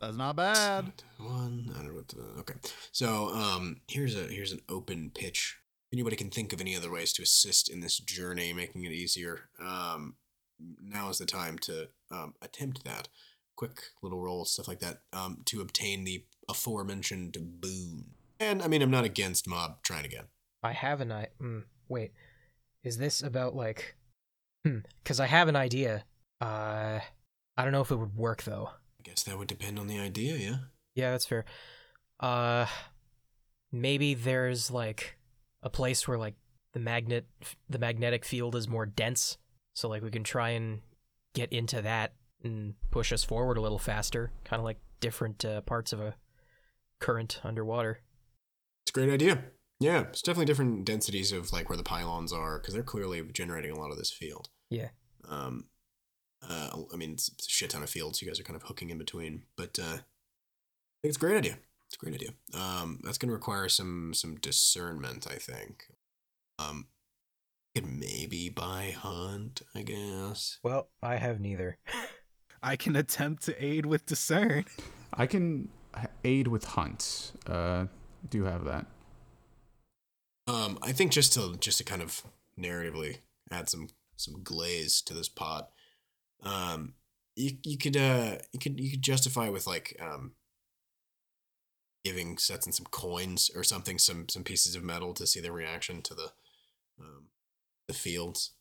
That's 0.00 0.16
not 0.16 0.36
bad. 0.36 0.92
One. 1.18 1.70
I 1.74 1.78
don't 1.78 1.88
know 1.88 1.94
what 1.94 2.08
the, 2.08 2.20
okay. 2.40 2.54
So 2.92 3.28
um, 3.28 3.80
here's 3.88 4.14
a 4.14 4.24
here's 4.24 4.52
an 4.52 4.60
open 4.68 5.10
pitch. 5.14 5.58
Anybody 5.92 6.16
can 6.16 6.30
think 6.30 6.52
of 6.52 6.60
any 6.60 6.76
other 6.76 6.90
ways 6.90 7.12
to 7.14 7.22
assist 7.22 7.68
in 7.68 7.80
this 7.80 7.98
journey, 7.98 8.52
making 8.52 8.84
it 8.84 8.92
easier. 8.92 9.48
Um, 9.60 10.16
now 10.82 11.08
is 11.08 11.18
the 11.18 11.26
time 11.26 11.58
to 11.60 11.88
um, 12.10 12.34
attempt 12.42 12.84
that. 12.84 13.08
Quick 13.56 13.80
little 14.02 14.20
roll, 14.20 14.44
stuff 14.44 14.68
like 14.68 14.80
that, 14.80 15.00
um, 15.14 15.38
to 15.46 15.62
obtain 15.62 16.04
the 16.04 16.24
aforementioned 16.48 17.38
boon. 17.60 18.04
And 18.38 18.62
I 18.62 18.68
mean, 18.68 18.82
I'm 18.82 18.90
not 18.90 19.04
against 19.04 19.48
mob 19.48 19.82
trying 19.82 20.04
again. 20.04 20.24
I 20.62 20.72
have 20.72 21.00
an 21.00 21.10
I. 21.10 21.28
Mm, 21.40 21.64
wait, 21.88 22.12
is 22.84 22.98
this 22.98 23.22
about 23.22 23.56
like? 23.56 23.96
Hmm. 24.66 24.80
Because 25.02 25.20
I 25.20 25.26
have 25.26 25.48
an 25.48 25.56
idea. 25.56 26.04
Uh, 26.40 27.00
I 27.56 27.62
don't 27.62 27.72
know 27.72 27.80
if 27.80 27.90
it 27.90 27.96
would 27.96 28.14
work 28.14 28.42
though. 28.42 28.70
I 29.06 29.10
guess 29.10 29.22
that 29.24 29.38
would 29.38 29.48
depend 29.48 29.78
on 29.78 29.86
the 29.86 29.98
idea, 29.98 30.36
yeah. 30.36 30.56
Yeah, 30.94 31.12
that's 31.12 31.26
fair. 31.26 31.44
Uh, 32.18 32.66
maybe 33.70 34.14
there's 34.14 34.70
like 34.70 35.16
a 35.62 35.70
place 35.70 36.08
where 36.08 36.18
like 36.18 36.34
the 36.72 36.80
magnet, 36.80 37.26
the 37.68 37.78
magnetic 37.78 38.24
field 38.24 38.56
is 38.56 38.68
more 38.68 38.86
dense, 38.86 39.38
so 39.74 39.88
like 39.88 40.02
we 40.02 40.10
can 40.10 40.24
try 40.24 40.50
and 40.50 40.80
get 41.34 41.52
into 41.52 41.82
that 41.82 42.14
and 42.42 42.74
push 42.90 43.12
us 43.12 43.22
forward 43.22 43.58
a 43.58 43.60
little 43.60 43.78
faster, 43.78 44.32
kind 44.44 44.58
of 44.58 44.64
like 44.64 44.78
different 45.00 45.44
uh, 45.44 45.60
parts 45.60 45.92
of 45.92 46.00
a 46.00 46.14
current 46.98 47.40
underwater. 47.44 48.00
It's 48.84 48.90
a 48.90 48.94
great 48.94 49.12
idea. 49.12 49.44
Yeah, 49.78 50.00
it's 50.00 50.22
definitely 50.22 50.46
different 50.46 50.84
densities 50.84 51.32
of 51.32 51.52
like 51.52 51.68
where 51.68 51.76
the 51.76 51.84
pylons 51.84 52.32
are 52.32 52.58
because 52.58 52.74
they're 52.74 52.82
clearly 52.82 53.22
generating 53.32 53.70
a 53.70 53.78
lot 53.78 53.90
of 53.90 53.98
this 53.98 54.10
field. 54.10 54.48
Yeah. 54.70 54.88
Um, 55.28 55.66
uh, 56.48 56.70
I 56.92 56.96
mean, 56.96 57.12
it's, 57.12 57.28
it's 57.28 57.46
a 57.46 57.50
shit 57.50 57.70
ton 57.70 57.82
of 57.82 57.90
fields. 57.90 58.20
You 58.20 58.28
guys 58.28 58.40
are 58.40 58.44
kind 58.44 58.56
of 58.56 58.62
hooking 58.62 58.90
in 58.90 58.98
between, 58.98 59.42
but 59.56 59.78
uh, 59.78 59.84
I 59.84 60.98
think 61.02 61.10
it's 61.10 61.16
a 61.16 61.20
great 61.20 61.36
idea. 61.36 61.58
It's 61.88 61.96
a 61.96 61.98
great 61.98 62.14
idea. 62.14 62.30
Um, 62.54 63.00
that's 63.04 63.18
going 63.18 63.28
to 63.28 63.34
require 63.34 63.68
some 63.68 64.12
some 64.14 64.36
discernment, 64.36 65.26
I 65.30 65.36
think. 65.36 65.84
Um, 66.58 66.88
you 67.74 67.82
could 67.82 67.90
maybe 67.90 68.48
buy 68.48 68.94
hunt, 68.96 69.62
I 69.74 69.82
guess. 69.82 70.58
Well, 70.62 70.88
I 71.02 71.16
have 71.16 71.40
neither. 71.40 71.78
I 72.62 72.76
can 72.76 72.96
attempt 72.96 73.44
to 73.44 73.64
aid 73.64 73.86
with 73.86 74.06
discern. 74.06 74.64
I 75.12 75.26
can 75.26 75.68
aid 76.24 76.48
with 76.48 76.64
hunt. 76.64 77.32
Uh, 77.46 77.86
do 78.28 78.44
have 78.44 78.64
that. 78.64 78.86
Um, 80.48 80.78
I 80.82 80.92
think 80.92 81.12
just 81.12 81.32
to 81.34 81.56
just 81.58 81.78
to 81.78 81.84
kind 81.84 82.02
of 82.02 82.22
narratively 82.58 83.18
add 83.50 83.68
some 83.68 83.88
some 84.16 84.42
glaze 84.42 85.02
to 85.02 85.14
this 85.14 85.28
pot, 85.28 85.70
um, 86.42 86.94
you 87.34 87.52
you 87.62 87.78
could 87.78 87.96
uh 87.96 88.36
you 88.52 88.58
could 88.60 88.80
you 88.80 88.90
could 88.90 89.02
justify 89.02 89.48
with 89.48 89.66
like 89.66 89.96
um 90.00 90.32
giving 92.04 92.36
Setson 92.36 92.72
some 92.72 92.86
coins 92.90 93.50
or 93.54 93.64
something, 93.64 93.98
some 93.98 94.28
some 94.28 94.44
pieces 94.44 94.74
of 94.74 94.82
metal 94.82 95.12
to 95.14 95.26
see 95.26 95.40
their 95.40 95.52
reaction 95.52 96.02
to 96.02 96.14
the 96.14 96.32
um 97.00 97.28
the 97.88 97.94
fields. 97.94 98.52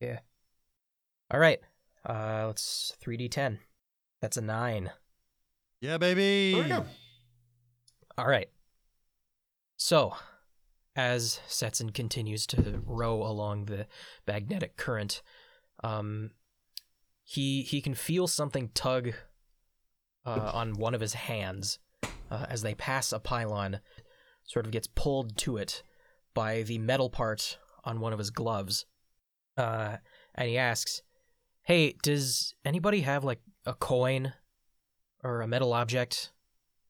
Yeah. 0.00 0.20
All 1.30 1.40
right. 1.40 1.60
Uh, 2.06 2.44
let's 2.46 2.94
3d10. 3.04 3.58
That's 4.20 4.36
a 4.36 4.40
nine. 4.40 4.90
Yeah, 5.80 5.98
baby. 5.98 6.54
There 6.54 6.62
we 6.62 6.68
go. 6.68 6.84
All 8.16 8.26
right. 8.26 8.48
So, 9.76 10.14
as 10.96 11.40
Setson 11.46 11.90
continues 11.90 12.46
to 12.48 12.82
row 12.84 13.22
along 13.22 13.66
the 13.66 13.86
magnetic 14.26 14.76
current, 14.76 15.22
um, 15.84 16.30
he 17.30 17.60
he 17.62 17.82
can 17.82 17.92
feel 17.94 18.26
something 18.26 18.70
tug 18.72 19.12
uh, 20.24 20.50
on 20.54 20.72
one 20.78 20.94
of 20.94 21.02
his 21.02 21.12
hands 21.12 21.78
uh, 22.30 22.46
as 22.48 22.62
they 22.62 22.74
pass 22.74 23.12
a 23.12 23.18
pylon. 23.18 23.80
Sort 24.44 24.64
of 24.64 24.72
gets 24.72 24.86
pulled 24.86 25.36
to 25.38 25.58
it 25.58 25.82
by 26.32 26.62
the 26.62 26.78
metal 26.78 27.10
part 27.10 27.58
on 27.84 28.00
one 28.00 28.14
of 28.14 28.18
his 28.18 28.30
gloves, 28.30 28.86
uh, 29.58 29.98
and 30.34 30.48
he 30.48 30.56
asks, 30.56 31.02
"Hey, 31.64 31.96
does 32.02 32.54
anybody 32.64 33.02
have 33.02 33.24
like 33.24 33.42
a 33.66 33.74
coin 33.74 34.32
or 35.22 35.42
a 35.42 35.46
metal 35.46 35.74
object? 35.74 36.32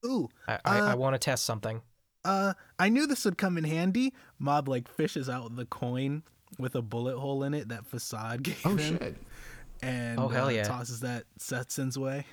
Ooh, 0.06 0.28
I 0.46 0.60
I, 0.64 0.78
I 0.78 0.92
Uh, 0.92 0.96
want 0.96 1.14
to 1.14 1.18
test 1.18 1.44
something." 1.44 1.82
uh, 2.24 2.52
I 2.78 2.88
knew 2.90 3.06
this 3.08 3.24
would 3.24 3.38
come 3.38 3.58
in 3.58 3.64
handy. 3.64 4.14
Mob 4.38 4.68
like 4.68 4.86
fishes 4.86 5.28
out 5.28 5.56
the 5.56 5.66
coin 5.66 6.22
with 6.60 6.76
a 6.76 6.82
bullet 6.82 7.16
hole 7.18 7.42
in 7.42 7.54
it 7.54 7.68
that 7.70 7.86
facade 7.86 8.44
gave 8.44 8.60
Oh 8.64 8.76
him, 8.76 8.98
shit! 8.98 9.16
And 9.82 10.18
Oh, 10.18 10.28
hell 10.28 10.46
uh, 10.46 10.50
yeah. 10.50 10.64
tosses 10.64 11.00
that 11.00 11.24
Setson's 11.38 11.98
way. 11.98 12.24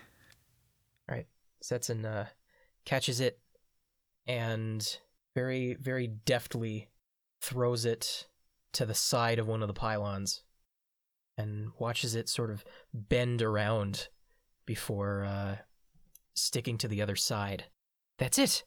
Right. 1.10 1.28
Setson 1.64 2.06
uh, 2.06 2.26
catches 2.86 3.20
it 3.20 3.40
and 4.28 4.98
very, 5.36 5.76
very 5.76 6.08
deftly 6.08 6.90
throws 7.42 7.86
it 7.86 8.28
to 8.74 8.86
the 8.86 8.94
side 8.94 9.40
of 9.40 9.48
one 9.48 9.62
of 9.62 9.68
the 9.68 9.74
pylons 9.74 10.44
and 11.38 11.70
watches 11.80 12.16
it 12.16 12.30
sort 12.30 12.50
of 12.50 12.64
bend 12.94 13.42
around 13.42 14.08
before 14.66 15.26
uh, 15.26 15.58
sticking 16.34 16.78
to 16.78 16.88
the 16.88 17.02
other 17.02 17.16
side. 17.16 17.66
That's 18.18 18.38
it. 18.38 18.64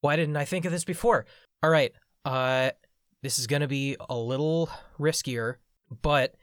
Why 0.00 0.16
didn't 0.16 0.36
I 0.36 0.44
think 0.44 0.64
of 0.64 0.72
this 0.72 0.84
before? 0.84 1.26
All 1.62 1.70
right. 1.70 1.92
Uh, 2.24 2.70
this 3.22 3.38
is 3.38 3.46
going 3.46 3.62
to 3.62 3.68
be 3.68 3.96
a 4.08 4.16
little 4.16 4.70
riskier, 4.98 5.56
but 6.02 6.34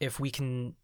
if 0.00 0.20
we 0.20 0.30
can 0.30 0.74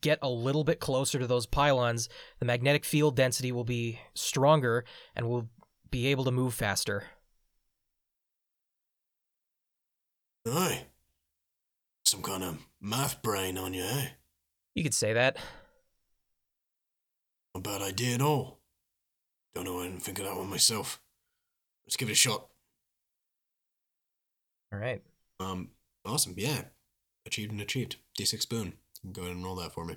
get 0.00 0.18
a 0.22 0.28
little 0.28 0.64
bit 0.64 0.80
closer 0.80 1.18
to 1.18 1.26
those 1.26 1.46
pylons, 1.46 2.08
the 2.38 2.44
magnetic 2.44 2.84
field 2.84 3.16
density 3.16 3.52
will 3.52 3.64
be 3.64 4.00
stronger 4.14 4.84
and 5.14 5.28
we'll 5.28 5.48
be 5.90 6.06
able 6.08 6.24
to 6.24 6.30
move 6.30 6.54
faster. 6.54 7.04
Aye. 10.46 10.86
Some 12.04 12.22
kind 12.22 12.42
of 12.42 12.58
math 12.80 13.22
brain 13.22 13.56
on 13.56 13.74
you, 13.74 13.84
eh? 13.84 14.08
You 14.74 14.82
could 14.82 14.94
say 14.94 15.12
that. 15.12 15.36
Not 17.54 17.60
a 17.60 17.62
bad 17.62 17.82
idea 17.82 18.14
at 18.14 18.22
all. 18.22 18.60
Don't 19.54 19.64
know 19.64 19.80
I 19.80 19.84
didn't 19.84 20.02
think 20.02 20.18
of 20.18 20.24
that 20.24 20.36
one 20.36 20.48
myself. 20.48 21.00
Let's 21.86 21.96
give 21.96 22.08
it 22.08 22.12
a 22.12 22.16
shot. 22.16 22.48
All 24.72 24.78
right. 24.78 25.02
Um, 25.38 25.70
awesome. 26.06 26.34
Yeah, 26.36 26.62
achieved 27.26 27.52
and 27.52 27.60
achieved. 27.60 27.96
D6 28.18 28.48
boon. 28.48 28.74
Go 29.10 29.22
ahead 29.22 29.34
and 29.34 29.44
roll 29.44 29.56
that 29.56 29.72
for 29.72 29.84
me. 29.84 29.96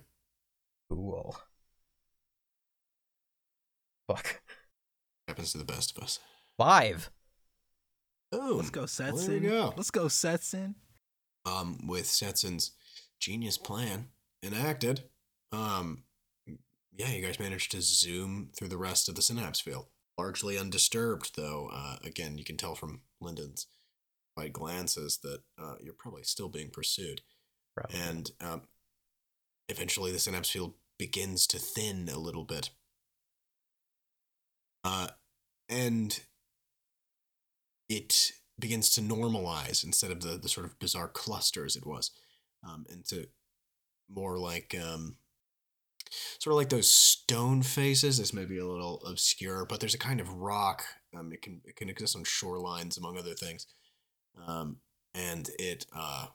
Cool. 0.89 1.35
Fuck. 4.07 4.41
Happens 5.27 5.51
to 5.51 5.57
the 5.57 5.63
best 5.65 5.95
of 5.97 6.03
us. 6.03 6.19
Five. 6.57 7.09
Oh, 8.31 8.55
Let's 8.57 8.69
go, 8.69 8.81
Well, 8.81 8.87
Setson. 8.87 9.27
there 9.27 9.39
we 9.39 9.47
go. 9.47 9.73
Let's 9.77 9.91
go, 9.91 10.05
Setson. 10.07 10.75
um, 11.45 11.87
with 11.87 12.05
Setson's 12.05 12.71
genius 13.19 13.57
plan 13.57 14.09
enacted, 14.43 15.03
um, 15.51 16.03
yeah, 16.97 17.09
you 17.11 17.21
guys 17.25 17.39
managed 17.39 17.71
to 17.71 17.81
zoom 17.81 18.49
through 18.57 18.69
the 18.69 18.77
rest 18.77 19.07
of 19.09 19.15
the 19.15 19.21
synapse 19.21 19.59
field, 19.59 19.87
largely 20.17 20.57
undisturbed. 20.57 21.35
Though, 21.35 21.69
uh, 21.71 21.97
again, 22.03 22.37
you 22.37 22.43
can 22.43 22.57
tell 22.57 22.75
from 22.75 23.01
Lyndon's 23.21 23.67
quiet 24.35 24.53
glances 24.53 25.17
that 25.23 25.39
uh, 25.61 25.75
you're 25.81 25.93
probably 25.93 26.23
still 26.23 26.49
being 26.49 26.69
pursued, 26.69 27.21
Probably. 27.75 27.99
and 27.99 28.31
um, 28.41 28.61
eventually 29.69 30.11
the 30.11 30.19
synapse 30.19 30.49
field 30.49 30.73
begins 30.97 31.47
to 31.47 31.59
thin 31.59 32.09
a 32.11 32.17
little 32.19 32.43
bit. 32.43 32.69
Uh, 34.83 35.07
and 35.67 36.21
it 37.89 38.31
begins 38.59 38.89
to 38.91 39.01
normalize 39.01 39.83
instead 39.83 40.11
of 40.11 40.21
the, 40.21 40.37
the 40.37 40.49
sort 40.49 40.65
of 40.65 40.79
bizarre 40.79 41.07
clusters 41.07 41.75
it 41.75 41.85
was 41.85 42.11
um, 42.67 42.85
into 42.89 43.27
more 44.09 44.37
like 44.37 44.75
um, 44.81 45.17
sort 46.39 46.53
of 46.53 46.57
like 46.57 46.69
those 46.69 46.89
stone 46.89 47.61
faces 47.61 48.17
this 48.17 48.33
may 48.33 48.45
be 48.45 48.59
a 48.59 48.65
little 48.65 49.01
obscure 49.05 49.65
but 49.65 49.79
there's 49.79 49.93
a 49.93 49.99
kind 49.99 50.21
of 50.21 50.31
rock 50.33 50.83
um, 51.17 51.33
it 51.33 51.41
can 51.41 51.61
it 51.65 51.75
can 51.75 51.89
exist 51.89 52.15
on 52.15 52.23
shorelines 52.23 52.97
among 52.97 53.17
other 53.17 53.33
things 53.33 53.67
um, 54.47 54.77
and 55.13 55.49
it 55.59 55.85
uh, 55.93 56.27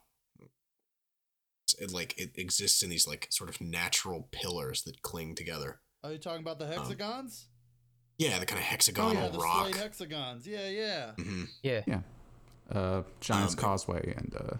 it 1.78 1.92
like 1.92 2.14
it 2.18 2.30
exists 2.36 2.82
in 2.82 2.90
these 2.90 3.06
like 3.06 3.26
sort 3.30 3.50
of 3.50 3.60
natural 3.60 4.28
pillars 4.30 4.82
that 4.82 5.02
cling 5.02 5.34
together 5.34 5.80
Are 6.04 6.12
you 6.12 6.18
talking 6.18 6.40
about 6.42 6.58
the 6.58 6.66
hexagons? 6.66 7.46
yeah 8.18 8.38
the 8.38 8.46
kind 8.46 8.58
of 8.58 8.64
oh 8.66 8.70
hexagonal 8.70 9.14
yeah, 9.14 9.28
the 9.28 9.38
rock 9.38 9.66
slate 9.68 9.76
hexagons. 9.76 10.46
Yeah, 10.46 10.68
yeah. 10.68 11.12
hmm 11.12 11.44
Yeah. 11.62 12.00
Uh, 12.70 13.02
Giant's 13.20 13.54
Um, 13.54 13.58
Causeway 13.58 14.14
and 14.16 14.32
uh, 14.38 14.56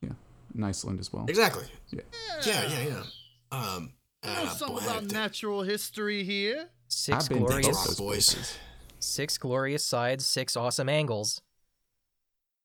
yeah, 0.00 0.10
Niceland 0.56 0.98
as 1.00 1.12
well. 1.12 1.26
exactly 1.28 1.64
Yeah. 1.90 2.00
yeah 2.46 2.68
yeah 2.68 2.82
yeah 2.88 3.02
um 3.50 3.92
You 4.24 4.30
know 4.30 4.42
uh, 4.42 4.48
something 4.48 4.76
boy, 4.76 4.82
about 4.84 5.08
the- 5.08 5.14
natural 5.14 5.62
history 5.62 6.24
here. 6.24 6.68
Six 6.88 7.24
I've 7.24 7.28
been 7.28 7.38
to 7.40 7.44
glorious, 7.46 7.66
both 7.68 7.76
Rock 7.76 7.86
those 7.86 7.96
boys. 7.98 8.34
places. 8.34 8.58
six 9.00 9.38
glorious 9.38 9.84
sides, 9.84 10.24
six 10.26 10.56
awesome 10.56 10.88
angles. 10.88 11.40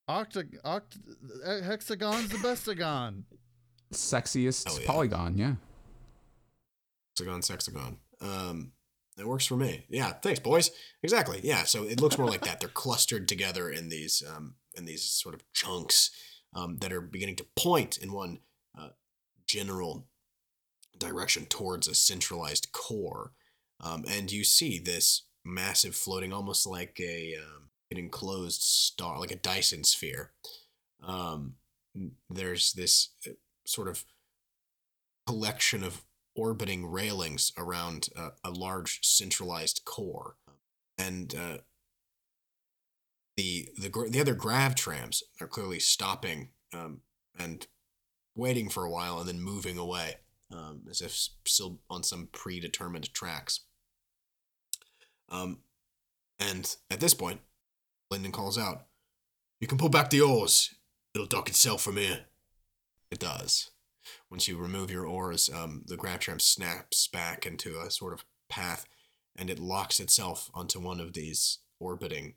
Octa- 0.08 0.60
oct- 0.64 0.98
uh, 1.44 1.62
hexagon's 1.62 2.28
the 2.30 2.38
bestagon. 2.38 3.24
Sexiest 3.92 4.68
Hell 4.68 4.80
yeah. 4.80 4.86
polygon, 4.86 5.38
yeah. 5.38 5.54
hexagon 7.12 7.42
sexagon. 7.42 7.98
Um 8.20 8.72
that 9.16 9.26
works 9.26 9.46
for 9.46 9.56
me. 9.56 9.84
Yeah 9.88 10.12
thanks 10.12 10.40
boys. 10.40 10.70
Exactly 11.02 11.40
yeah 11.42 11.64
so 11.64 11.84
it 11.84 12.00
looks 12.00 12.18
more 12.18 12.28
like 12.28 12.44
that. 12.44 12.60
They're 12.60 12.68
clustered 12.68 13.28
together 13.28 13.68
in 13.70 13.88
these 13.88 14.22
um 14.28 14.54
in 14.76 14.84
these 14.84 15.02
sort 15.04 15.34
of 15.34 15.42
chunks 15.52 16.10
um 16.54 16.78
that 16.78 16.92
are 16.92 17.00
beginning 17.00 17.36
to 17.36 17.46
point 17.56 17.96
in 17.98 18.12
one 18.12 18.40
uh, 18.78 18.90
general 19.46 20.06
direction 20.96 21.46
towards 21.46 21.88
a 21.88 21.94
centralized 21.94 22.72
core. 22.72 23.32
Um 23.80 24.04
and 24.08 24.30
you 24.30 24.44
see 24.44 24.78
this 24.78 25.22
massive 25.44 25.96
floating 25.96 26.32
almost 26.32 26.66
like 26.66 27.00
a 27.00 27.34
um, 27.36 27.70
an 27.90 27.96
enclosed 27.96 28.62
star 28.62 29.18
like 29.18 29.30
a 29.30 29.36
dyson 29.36 29.82
sphere. 29.82 30.32
Um 31.02 31.54
there's 32.30 32.72
this 32.74 33.10
sort 33.68 33.88
of 33.88 34.04
collection 35.26 35.84
of 35.84 36.04
orbiting 36.34 36.86
railings 36.86 37.52
around 37.56 38.08
a 38.44 38.50
large 38.50 39.00
centralized 39.04 39.82
core, 39.84 40.36
and 40.96 41.34
uh, 41.34 41.58
the 43.36 43.68
the 43.78 43.90
the 44.10 44.20
other 44.20 44.34
grav 44.34 44.74
trams 44.74 45.22
are 45.40 45.46
clearly 45.46 45.78
stopping 45.78 46.50
um, 46.72 47.00
and 47.38 47.66
waiting 48.34 48.68
for 48.68 48.84
a 48.84 48.90
while, 48.90 49.18
and 49.18 49.28
then 49.28 49.40
moving 49.40 49.78
away 49.78 50.16
um, 50.52 50.82
as 50.88 51.00
if 51.00 51.12
still 51.46 51.80
on 51.90 52.02
some 52.02 52.28
predetermined 52.32 53.12
tracks. 53.12 53.60
Um, 55.28 55.58
and 56.38 56.76
at 56.90 57.00
this 57.00 57.14
point, 57.14 57.40
Lyndon 58.10 58.32
calls 58.32 58.58
out, 58.58 58.86
You 59.60 59.66
can 59.66 59.78
pull 59.78 59.88
back 59.88 60.10
the 60.10 60.20
oars. 60.20 60.74
It'll 61.14 61.26
dock 61.26 61.48
itself 61.48 61.82
from 61.82 61.96
here. 61.96 62.26
It 63.10 63.18
does. 63.18 63.70
Once 64.30 64.48
you 64.48 64.56
remove 64.56 64.90
your 64.90 65.06
oars, 65.06 65.50
um, 65.52 65.82
the 65.86 65.96
grav 65.96 66.20
tram 66.20 66.40
snaps 66.40 67.08
back 67.08 67.46
into 67.46 67.80
a 67.80 67.90
sort 67.90 68.12
of 68.12 68.24
path, 68.48 68.86
and 69.36 69.50
it 69.50 69.58
locks 69.58 70.00
itself 70.00 70.50
onto 70.54 70.80
one 70.80 71.00
of 71.00 71.12
these 71.12 71.58
orbiting 71.80 72.34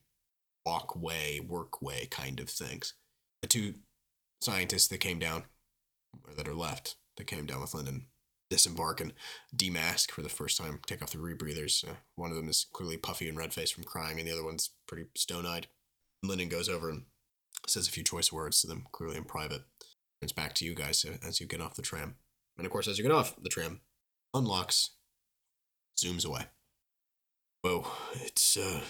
walkway, 0.65 1.39
workway 1.39 2.09
kind 2.09 2.39
of 2.39 2.49
things. 2.49 2.93
The 3.41 3.47
two 3.47 3.73
scientists 4.41 4.87
that 4.89 4.99
came 4.99 5.19
down, 5.19 5.43
or 6.27 6.33
that 6.35 6.47
are 6.47 6.53
left, 6.53 6.95
that 7.17 7.27
came 7.27 7.45
down 7.45 7.61
with 7.61 7.73
Lyndon, 7.73 8.07
disembark 8.49 8.99
and 9.01 9.13
demask 9.55 10.11
for 10.11 10.21
the 10.21 10.29
first 10.29 10.57
time, 10.57 10.79
take 10.85 11.01
off 11.01 11.11
the 11.11 11.17
rebreathers. 11.17 11.87
Uh, 11.87 11.95
one 12.15 12.31
of 12.31 12.35
them 12.35 12.49
is 12.49 12.65
clearly 12.73 12.97
puffy 12.97 13.27
and 13.29 13.37
red 13.37 13.53
faced 13.53 13.73
from 13.73 13.83
crying, 13.83 14.19
and 14.19 14.27
the 14.27 14.33
other 14.33 14.43
one's 14.43 14.71
pretty 14.87 15.05
stone 15.15 15.45
eyed. 15.45 15.67
Lyndon 16.23 16.49
goes 16.49 16.69
over 16.69 16.89
and 16.89 17.03
says 17.65 17.87
a 17.87 17.91
few 17.91 18.03
choice 18.03 18.31
words 18.31 18.61
to 18.61 18.67
them, 18.67 18.85
clearly 18.91 19.17
in 19.17 19.23
private. 19.23 19.61
Turns 20.21 20.33
back 20.33 20.53
to 20.55 20.65
you 20.65 20.75
guys 20.75 21.03
as 21.25 21.39
you 21.39 21.47
get 21.47 21.61
off 21.61 21.75
the 21.75 21.81
tram. 21.81 22.15
And 22.57 22.65
of 22.65 22.71
course, 22.71 22.87
as 22.87 22.97
you 22.97 23.03
get 23.03 23.11
off 23.11 23.35
the 23.41 23.49
tram, 23.49 23.81
unlocks, 24.33 24.91
zooms 25.97 26.25
away. 26.25 26.43
Well, 27.63 27.91
it's 28.13 28.55
uh, 28.55 28.81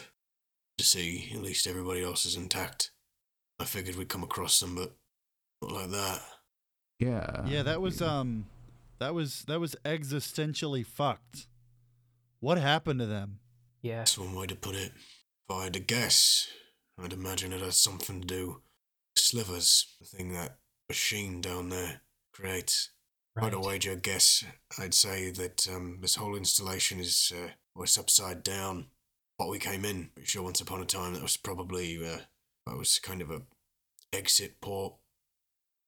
to 0.78 0.84
see 0.84 1.32
at 1.34 1.41
least 1.41 1.68
everybody 1.68 2.03
else 2.03 2.26
is 2.26 2.36
intact. 2.36 2.91
I 3.60 3.66
figured 3.66 3.95
we'd 3.95 4.10
come 4.10 4.24
across 4.24 4.60
them, 4.60 4.76
but 4.76 4.95
not 5.62 5.72
like 5.72 5.91
that. 5.91 6.22
Yeah. 6.99 7.45
yeah, 7.48 7.64
that 7.64 7.82
was 7.82 8.02
um, 8.02 8.45
that 8.99 9.14
was 9.14 9.44
that 9.48 9.60
was 9.60 9.76
existentially 9.86 10.86
fucked. 10.86 11.48
What 12.40 12.58
happened 12.58 12.99
to 12.99 13.06
them? 13.06 13.40
Yeah. 13.82 13.99
That's 13.99 14.18
one 14.18 14.36
way 14.36 14.48
to 14.48 14.56
put 14.56 14.76
it. 14.76 14.91
If 15.49 15.56
I 15.56 15.64
had 15.66 15.74
to 15.74 15.80
guess, 15.80 16.48
I'd 16.99 17.14
imagine 17.14 17.53
it 17.53 17.62
has 17.62 17.78
something 17.78 18.22
to 18.22 18.28
do 18.28 18.48
with 18.48 19.24
slivers, 19.24 19.95
the 19.99 20.06
thing 20.06 20.34
that 20.34 20.58
machine 20.91 21.39
down 21.39 21.69
there 21.69 22.01
creates. 22.34 22.89
Right. 23.34 23.45
I'd 23.45 23.55
wager 23.55 23.93
a 23.93 23.95
guess. 23.95 24.43
I'd 24.77 24.93
say 24.93 25.31
that 25.31 25.65
um, 25.73 25.99
this 26.01 26.15
whole 26.15 26.35
installation 26.35 26.99
is 26.99 27.31
uh, 27.34 27.51
well, 27.73 27.84
it's 27.84 27.97
upside 27.97 28.43
down. 28.43 28.88
What 29.38 29.47
we 29.47 29.57
came 29.57 29.85
in, 29.85 30.09
sure 30.23 30.43
once 30.43 30.59
upon 30.59 30.81
a 30.81 30.85
time 30.85 31.13
that 31.13 31.22
was 31.22 31.38
probably 31.38 31.97
uh, 32.05 32.18
that 32.68 32.77
was 32.77 32.99
kind 32.99 33.22
of 33.22 33.31
a 33.31 33.43
exit 34.11 34.59
port, 34.59 34.95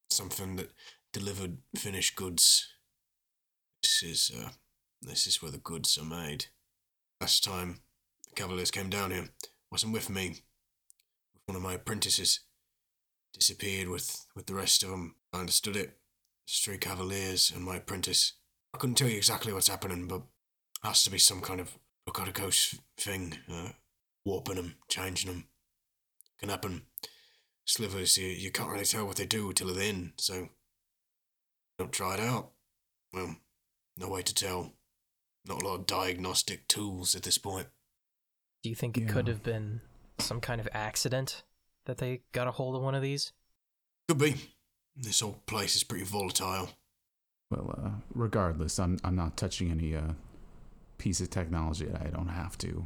something 0.10 0.56
that 0.56 0.72
delivered 1.12 1.58
finished 1.76 2.16
goods. 2.16 2.70
This 3.82 4.04
is 4.04 4.32
uh, 4.34 4.52
this 5.02 5.28
is 5.28 5.42
where 5.42 5.52
the 5.52 5.58
goods 5.58 5.98
are 5.98 6.06
made. 6.06 6.46
Last 7.20 7.44
time 7.44 7.82
the 8.30 8.36
Cavaliers 8.36 8.72
came 8.72 8.90
down 8.90 9.12
here, 9.12 9.28
wasn't 9.70 9.92
with 9.92 10.10
me. 10.10 10.44
With 11.34 11.44
one 11.48 11.58
of 11.58 11.62
my 11.62 11.74
apprentices, 11.74 12.40
disappeared 13.34 13.90
with 13.90 14.26
with 14.36 14.46
the 14.46 14.56
rest 14.56 14.84
of 14.84 14.90
them. 14.90 15.16
I 15.34 15.40
understood 15.40 15.76
it. 15.76 15.98
Three 16.50 16.78
Cavaliers 16.78 17.52
and 17.54 17.64
my 17.64 17.78
apprentice. 17.78 18.34
I 18.74 18.78
couldn't 18.78 18.96
tell 18.96 19.08
you 19.08 19.18
exactly 19.18 19.54
what's 19.54 19.70
happening, 19.70 20.08
but 20.08 20.24
has 20.84 21.04
to 21.04 21.10
be 21.10 21.18
some 21.18 21.42
kind 21.42 21.60
of 21.60 21.78
Rocodicos 22.08 22.78
thing, 22.98 23.38
uh, 23.52 23.70
warping 24.26 24.56
them, 24.56 24.76
changing 24.90 25.32
them. 25.32 25.46
Can 26.40 26.50
happen. 26.50 26.84
Slivers, 27.66 28.18
you, 28.18 28.28
you 28.28 28.52
can't 28.52 28.70
really 28.70 28.84
tell 28.84 29.06
what 29.06 29.16
they 29.16 29.26
do 29.26 29.54
till 29.54 29.74
they're 29.74 29.90
in, 29.90 30.12
so 30.18 30.50
don't 31.80 31.94
try 31.94 32.16
it 32.16 32.20
out. 32.20 32.52
Well, 33.14 33.38
no 33.98 34.10
way 34.10 34.22
to 34.22 34.34
tell. 34.34 34.74
Not 35.46 35.62
a 35.62 35.66
lot 35.66 35.76
of 35.76 35.86
diagnostic 35.86 36.68
tools 36.68 37.16
at 37.16 37.24
this 37.24 37.38
point. 37.38 37.68
Do 38.64 38.70
you 38.70 38.76
think 38.76 38.98
it 38.98 39.08
could 39.08 39.28
have 39.28 39.44
been 39.44 39.82
some 40.20 40.42
kind 40.42 40.60
of 40.60 40.68
accident 40.74 41.44
that 41.86 41.98
they 41.98 42.22
got 42.32 42.48
a 42.48 42.52
hold 42.52 42.76
of 42.76 42.82
one 42.82 42.96
of 42.96 43.02
these? 43.02 43.34
Could 44.08 44.18
be. 44.18 44.36
This 44.96 45.22
whole 45.22 45.40
place 45.46 45.76
is 45.76 45.84
pretty 45.84 46.06
volatile. 46.06 46.70
Well, 47.50 47.80
uh, 47.84 47.90
regardless, 48.14 48.80
I'm 48.80 49.00
I'm 49.04 49.16
not 49.16 49.38
touching 49.38 49.72
any 49.72 49.96
uh, 49.96 50.14
piece 50.98 51.22
of 51.22 51.30
technology 51.30 51.86
that 51.86 52.02
I 52.02 52.10
don't 52.10 52.30
have 52.30 52.58
to. 52.60 52.86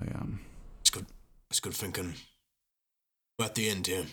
I 0.00 0.04
um. 0.14 0.40
It's 0.80 0.90
good. 0.90 1.06
It's 1.50 1.60
good 1.60 1.74
thinking. 1.74 2.14
We're 3.38 3.46
at 3.46 3.54
the 3.54 3.68
end 3.68 3.86
here. 3.86 4.06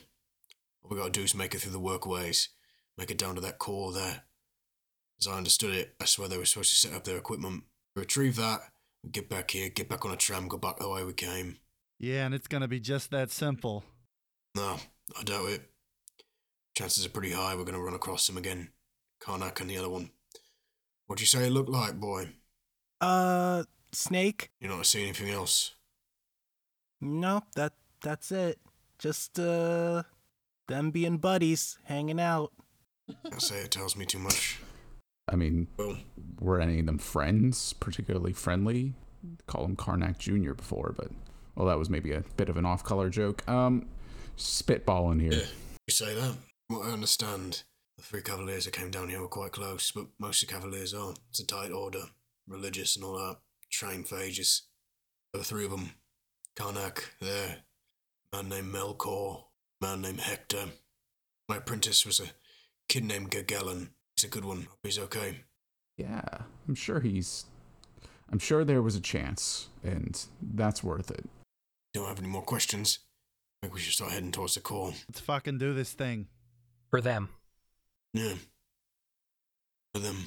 All 0.83 0.91
we 0.91 0.97
gotta 0.97 1.11
do 1.11 1.23
is 1.23 1.35
make 1.35 1.55
it 1.55 1.61
through 1.61 1.71
the 1.71 1.79
workways, 1.79 2.49
make 2.97 3.09
it 3.09 3.17
down 3.17 3.35
to 3.35 3.41
that 3.41 3.59
core 3.59 3.93
there. 3.93 4.23
As 5.19 5.27
I 5.27 5.37
understood 5.37 5.73
it, 5.73 5.95
that's 5.97 6.19
where 6.19 6.27
they 6.27 6.37
were 6.37 6.45
supposed 6.45 6.71
to 6.71 6.75
set 6.75 6.93
up 6.93 7.05
their 7.05 7.17
equipment. 7.17 7.63
Retrieve 7.95 8.35
that, 8.35 8.61
get 9.09 9.29
back 9.29 9.51
here, 9.51 9.69
get 9.69 9.87
back 9.87 10.05
on 10.05 10.11
a 10.11 10.17
tram, 10.17 10.47
go 10.47 10.57
back 10.57 10.79
the 10.79 10.89
way 10.89 11.03
we 11.03 11.13
came. 11.13 11.57
Yeah, 11.99 12.25
and 12.25 12.33
it's 12.33 12.47
gonna 12.47 12.67
be 12.67 12.79
just 12.79 13.11
that 13.11 13.31
simple. 13.31 13.83
No, 14.55 14.77
I 15.17 15.23
doubt 15.23 15.49
it. 15.49 15.69
Chances 16.75 17.05
are 17.05 17.09
pretty 17.09 17.31
high 17.31 17.55
we're 17.55 17.63
gonna 17.65 17.79
run 17.81 17.93
across 17.93 18.27
him 18.29 18.37
again. 18.37 18.69
Karnak 19.21 19.61
and 19.61 19.69
the 19.69 19.77
other 19.77 19.89
one. 19.89 20.11
What'd 21.07 21.21
you 21.21 21.27
say 21.27 21.47
it 21.47 21.51
looked 21.51 21.69
like, 21.69 21.99
boy? 21.99 22.29
Uh, 22.99 23.63
Snake? 23.91 24.51
You 24.59 24.67
not 24.67 24.85
see 24.85 25.03
anything 25.03 25.29
else? 25.29 25.75
No, 27.01 27.43
that 27.55 27.73
that's 28.01 28.31
it. 28.31 28.59
Just 28.99 29.37
uh, 29.39 30.03
them 30.67 30.91
being 30.91 31.17
buddies, 31.17 31.77
hanging 31.85 32.19
out. 32.19 32.51
I'd 33.25 33.41
say 33.41 33.59
it 33.59 33.71
tells 33.71 33.95
me 33.95 34.05
too 34.05 34.19
much. 34.19 34.59
I 35.31 35.35
mean, 35.35 35.67
Well, 35.77 35.97
were 36.39 36.59
any 36.59 36.79
of 36.79 36.85
them 36.85 36.97
friends, 36.97 37.73
particularly 37.73 38.33
friendly? 38.33 38.93
Call 39.47 39.65
him 39.65 39.75
Karnak 39.75 40.17
Jr. 40.17 40.53
before, 40.53 40.93
but 40.95 41.09
well, 41.55 41.67
that 41.67 41.77
was 41.77 41.89
maybe 41.89 42.11
a 42.11 42.23
bit 42.37 42.49
of 42.49 42.57
an 42.57 42.65
off-color 42.65 43.09
joke. 43.09 43.47
Um, 43.47 43.87
spitballing 44.37 45.21
here. 45.21 45.33
Yeah. 45.33 45.45
you 45.87 45.91
say 45.91 46.13
that. 46.15 46.35
What 46.67 46.87
I 46.87 46.91
understand, 46.91 47.63
the 47.97 48.03
three 48.03 48.21
Cavaliers 48.21 48.65
that 48.65 48.73
came 48.73 48.89
down 48.89 49.09
here 49.09 49.21
were 49.21 49.27
quite 49.27 49.51
close, 49.51 49.91
but 49.91 50.07
most 50.19 50.41
of 50.41 50.49
the 50.49 50.53
Cavaliers 50.53 50.93
aren't. 50.93 51.19
It's 51.29 51.39
a 51.39 51.45
tight 51.45 51.71
order, 51.71 52.05
religious 52.47 52.95
and 52.95 53.05
all 53.05 53.17
that, 53.17 53.37
trained 53.69 54.07
for 54.07 54.19
ages. 54.19 54.63
The 55.33 55.43
three 55.43 55.65
of 55.65 55.71
them, 55.71 55.91
Karnak, 56.55 57.09
there, 57.19 57.57
man 58.31 58.49
named 58.49 58.73
Melkor, 58.73 59.45
man 59.81 60.01
named 60.01 60.21
Hector. 60.21 60.65
My 61.49 61.57
apprentice 61.57 62.05
was 62.05 62.19
a 62.19 62.31
kid 62.87 63.03
named 63.03 63.31
Gagellan. 63.31 63.91
He's 64.15 64.25
a 64.25 64.29
good 64.29 64.45
one. 64.45 64.61
Hope 64.61 64.79
he's 64.83 64.99
okay. 64.99 65.41
Yeah, 65.97 66.23
I'm 66.67 66.75
sure 66.75 66.99
he's. 66.99 67.45
I'm 68.31 68.39
sure 68.39 68.63
there 68.63 68.81
was 68.81 68.95
a 68.95 69.01
chance, 69.01 69.67
and 69.83 70.19
that's 70.41 70.83
worth 70.83 71.11
it. 71.11 71.25
Don't 71.93 72.07
have 72.07 72.17
any 72.17 72.27
more 72.27 72.41
questions. 72.41 72.99
I 73.61 73.67
think 73.67 73.75
we 73.75 73.79
should 73.79 73.93
start 73.93 74.11
heading 74.13 74.31
towards 74.31 74.55
the 74.55 74.61
core. 74.61 74.93
Let's 75.07 75.19
fucking 75.19 75.59
do 75.59 75.75
this 75.75 75.93
thing. 75.93 76.27
For 76.89 77.01
them. 77.01 77.29
Yeah. 78.13 78.33
For 79.93 80.01
them. 80.01 80.17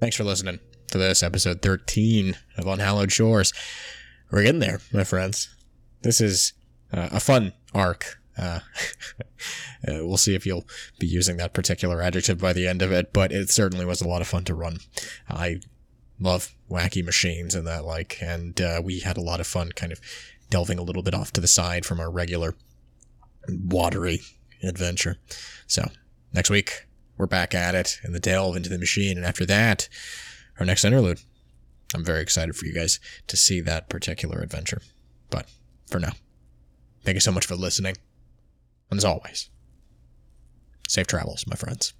Thanks 0.00 0.16
for 0.16 0.24
listening 0.24 0.58
to 0.90 0.98
this 0.98 1.22
episode 1.22 1.62
13 1.62 2.36
of 2.58 2.66
On 2.66 2.80
Hallowed 2.80 3.12
Shores. 3.12 3.52
We're 4.32 4.42
getting 4.42 4.60
there, 4.60 4.80
my 4.92 5.04
friends. 5.04 5.48
This 6.02 6.20
is 6.20 6.54
uh, 6.92 7.08
a 7.12 7.20
fun 7.20 7.52
arc. 7.72 8.18
Uh, 8.38 8.60
uh, 9.88 10.04
we'll 10.06 10.16
see 10.16 10.34
if 10.34 10.46
you'll 10.46 10.66
be 10.98 11.06
using 11.06 11.36
that 11.36 11.54
particular 11.54 12.02
adjective 12.02 12.38
by 12.38 12.52
the 12.52 12.66
end 12.66 12.82
of 12.82 12.92
it, 12.92 13.12
but 13.12 13.32
it 13.32 13.50
certainly 13.50 13.84
was 13.84 14.00
a 14.00 14.08
lot 14.08 14.20
of 14.20 14.28
fun 14.28 14.44
to 14.44 14.54
run. 14.54 14.78
I 15.28 15.60
love 16.18 16.54
wacky 16.70 17.04
machines 17.04 17.54
and 17.54 17.66
that 17.66 17.84
like, 17.84 18.18
and 18.20 18.60
uh, 18.60 18.80
we 18.82 19.00
had 19.00 19.16
a 19.16 19.22
lot 19.22 19.40
of 19.40 19.46
fun 19.46 19.72
kind 19.72 19.92
of 19.92 20.00
delving 20.50 20.78
a 20.78 20.82
little 20.82 21.02
bit 21.02 21.14
off 21.14 21.32
to 21.32 21.40
the 21.40 21.48
side 21.48 21.84
from 21.84 22.00
our 22.00 22.10
regular 22.10 22.54
watery 23.48 24.20
adventure. 24.62 25.16
So 25.66 25.90
next 26.32 26.50
week 26.50 26.86
we're 27.16 27.26
back 27.26 27.54
at 27.54 27.74
it 27.74 27.98
in 28.04 28.12
the 28.12 28.20
delve 28.20 28.56
into 28.56 28.68
the 28.68 28.78
machine, 28.78 29.16
and 29.16 29.26
after 29.26 29.46
that, 29.46 29.88
our 30.58 30.66
next 30.66 30.84
interlude. 30.84 31.20
I'm 31.94 32.04
very 32.04 32.20
excited 32.20 32.56
for 32.56 32.66
you 32.66 32.74
guys 32.74 32.98
to 33.28 33.36
see 33.36 33.60
that 33.60 33.88
particular 33.88 34.40
adventure. 34.40 34.82
But 35.30 35.48
for 35.88 36.00
now, 36.00 36.12
thank 37.04 37.14
you 37.14 37.20
so 37.20 37.32
much 37.32 37.46
for 37.46 37.54
listening. 37.54 37.96
And 38.90 38.98
as 38.98 39.04
always, 39.04 39.50
safe 40.88 41.06
travels, 41.06 41.44
my 41.46 41.56
friends. 41.56 41.92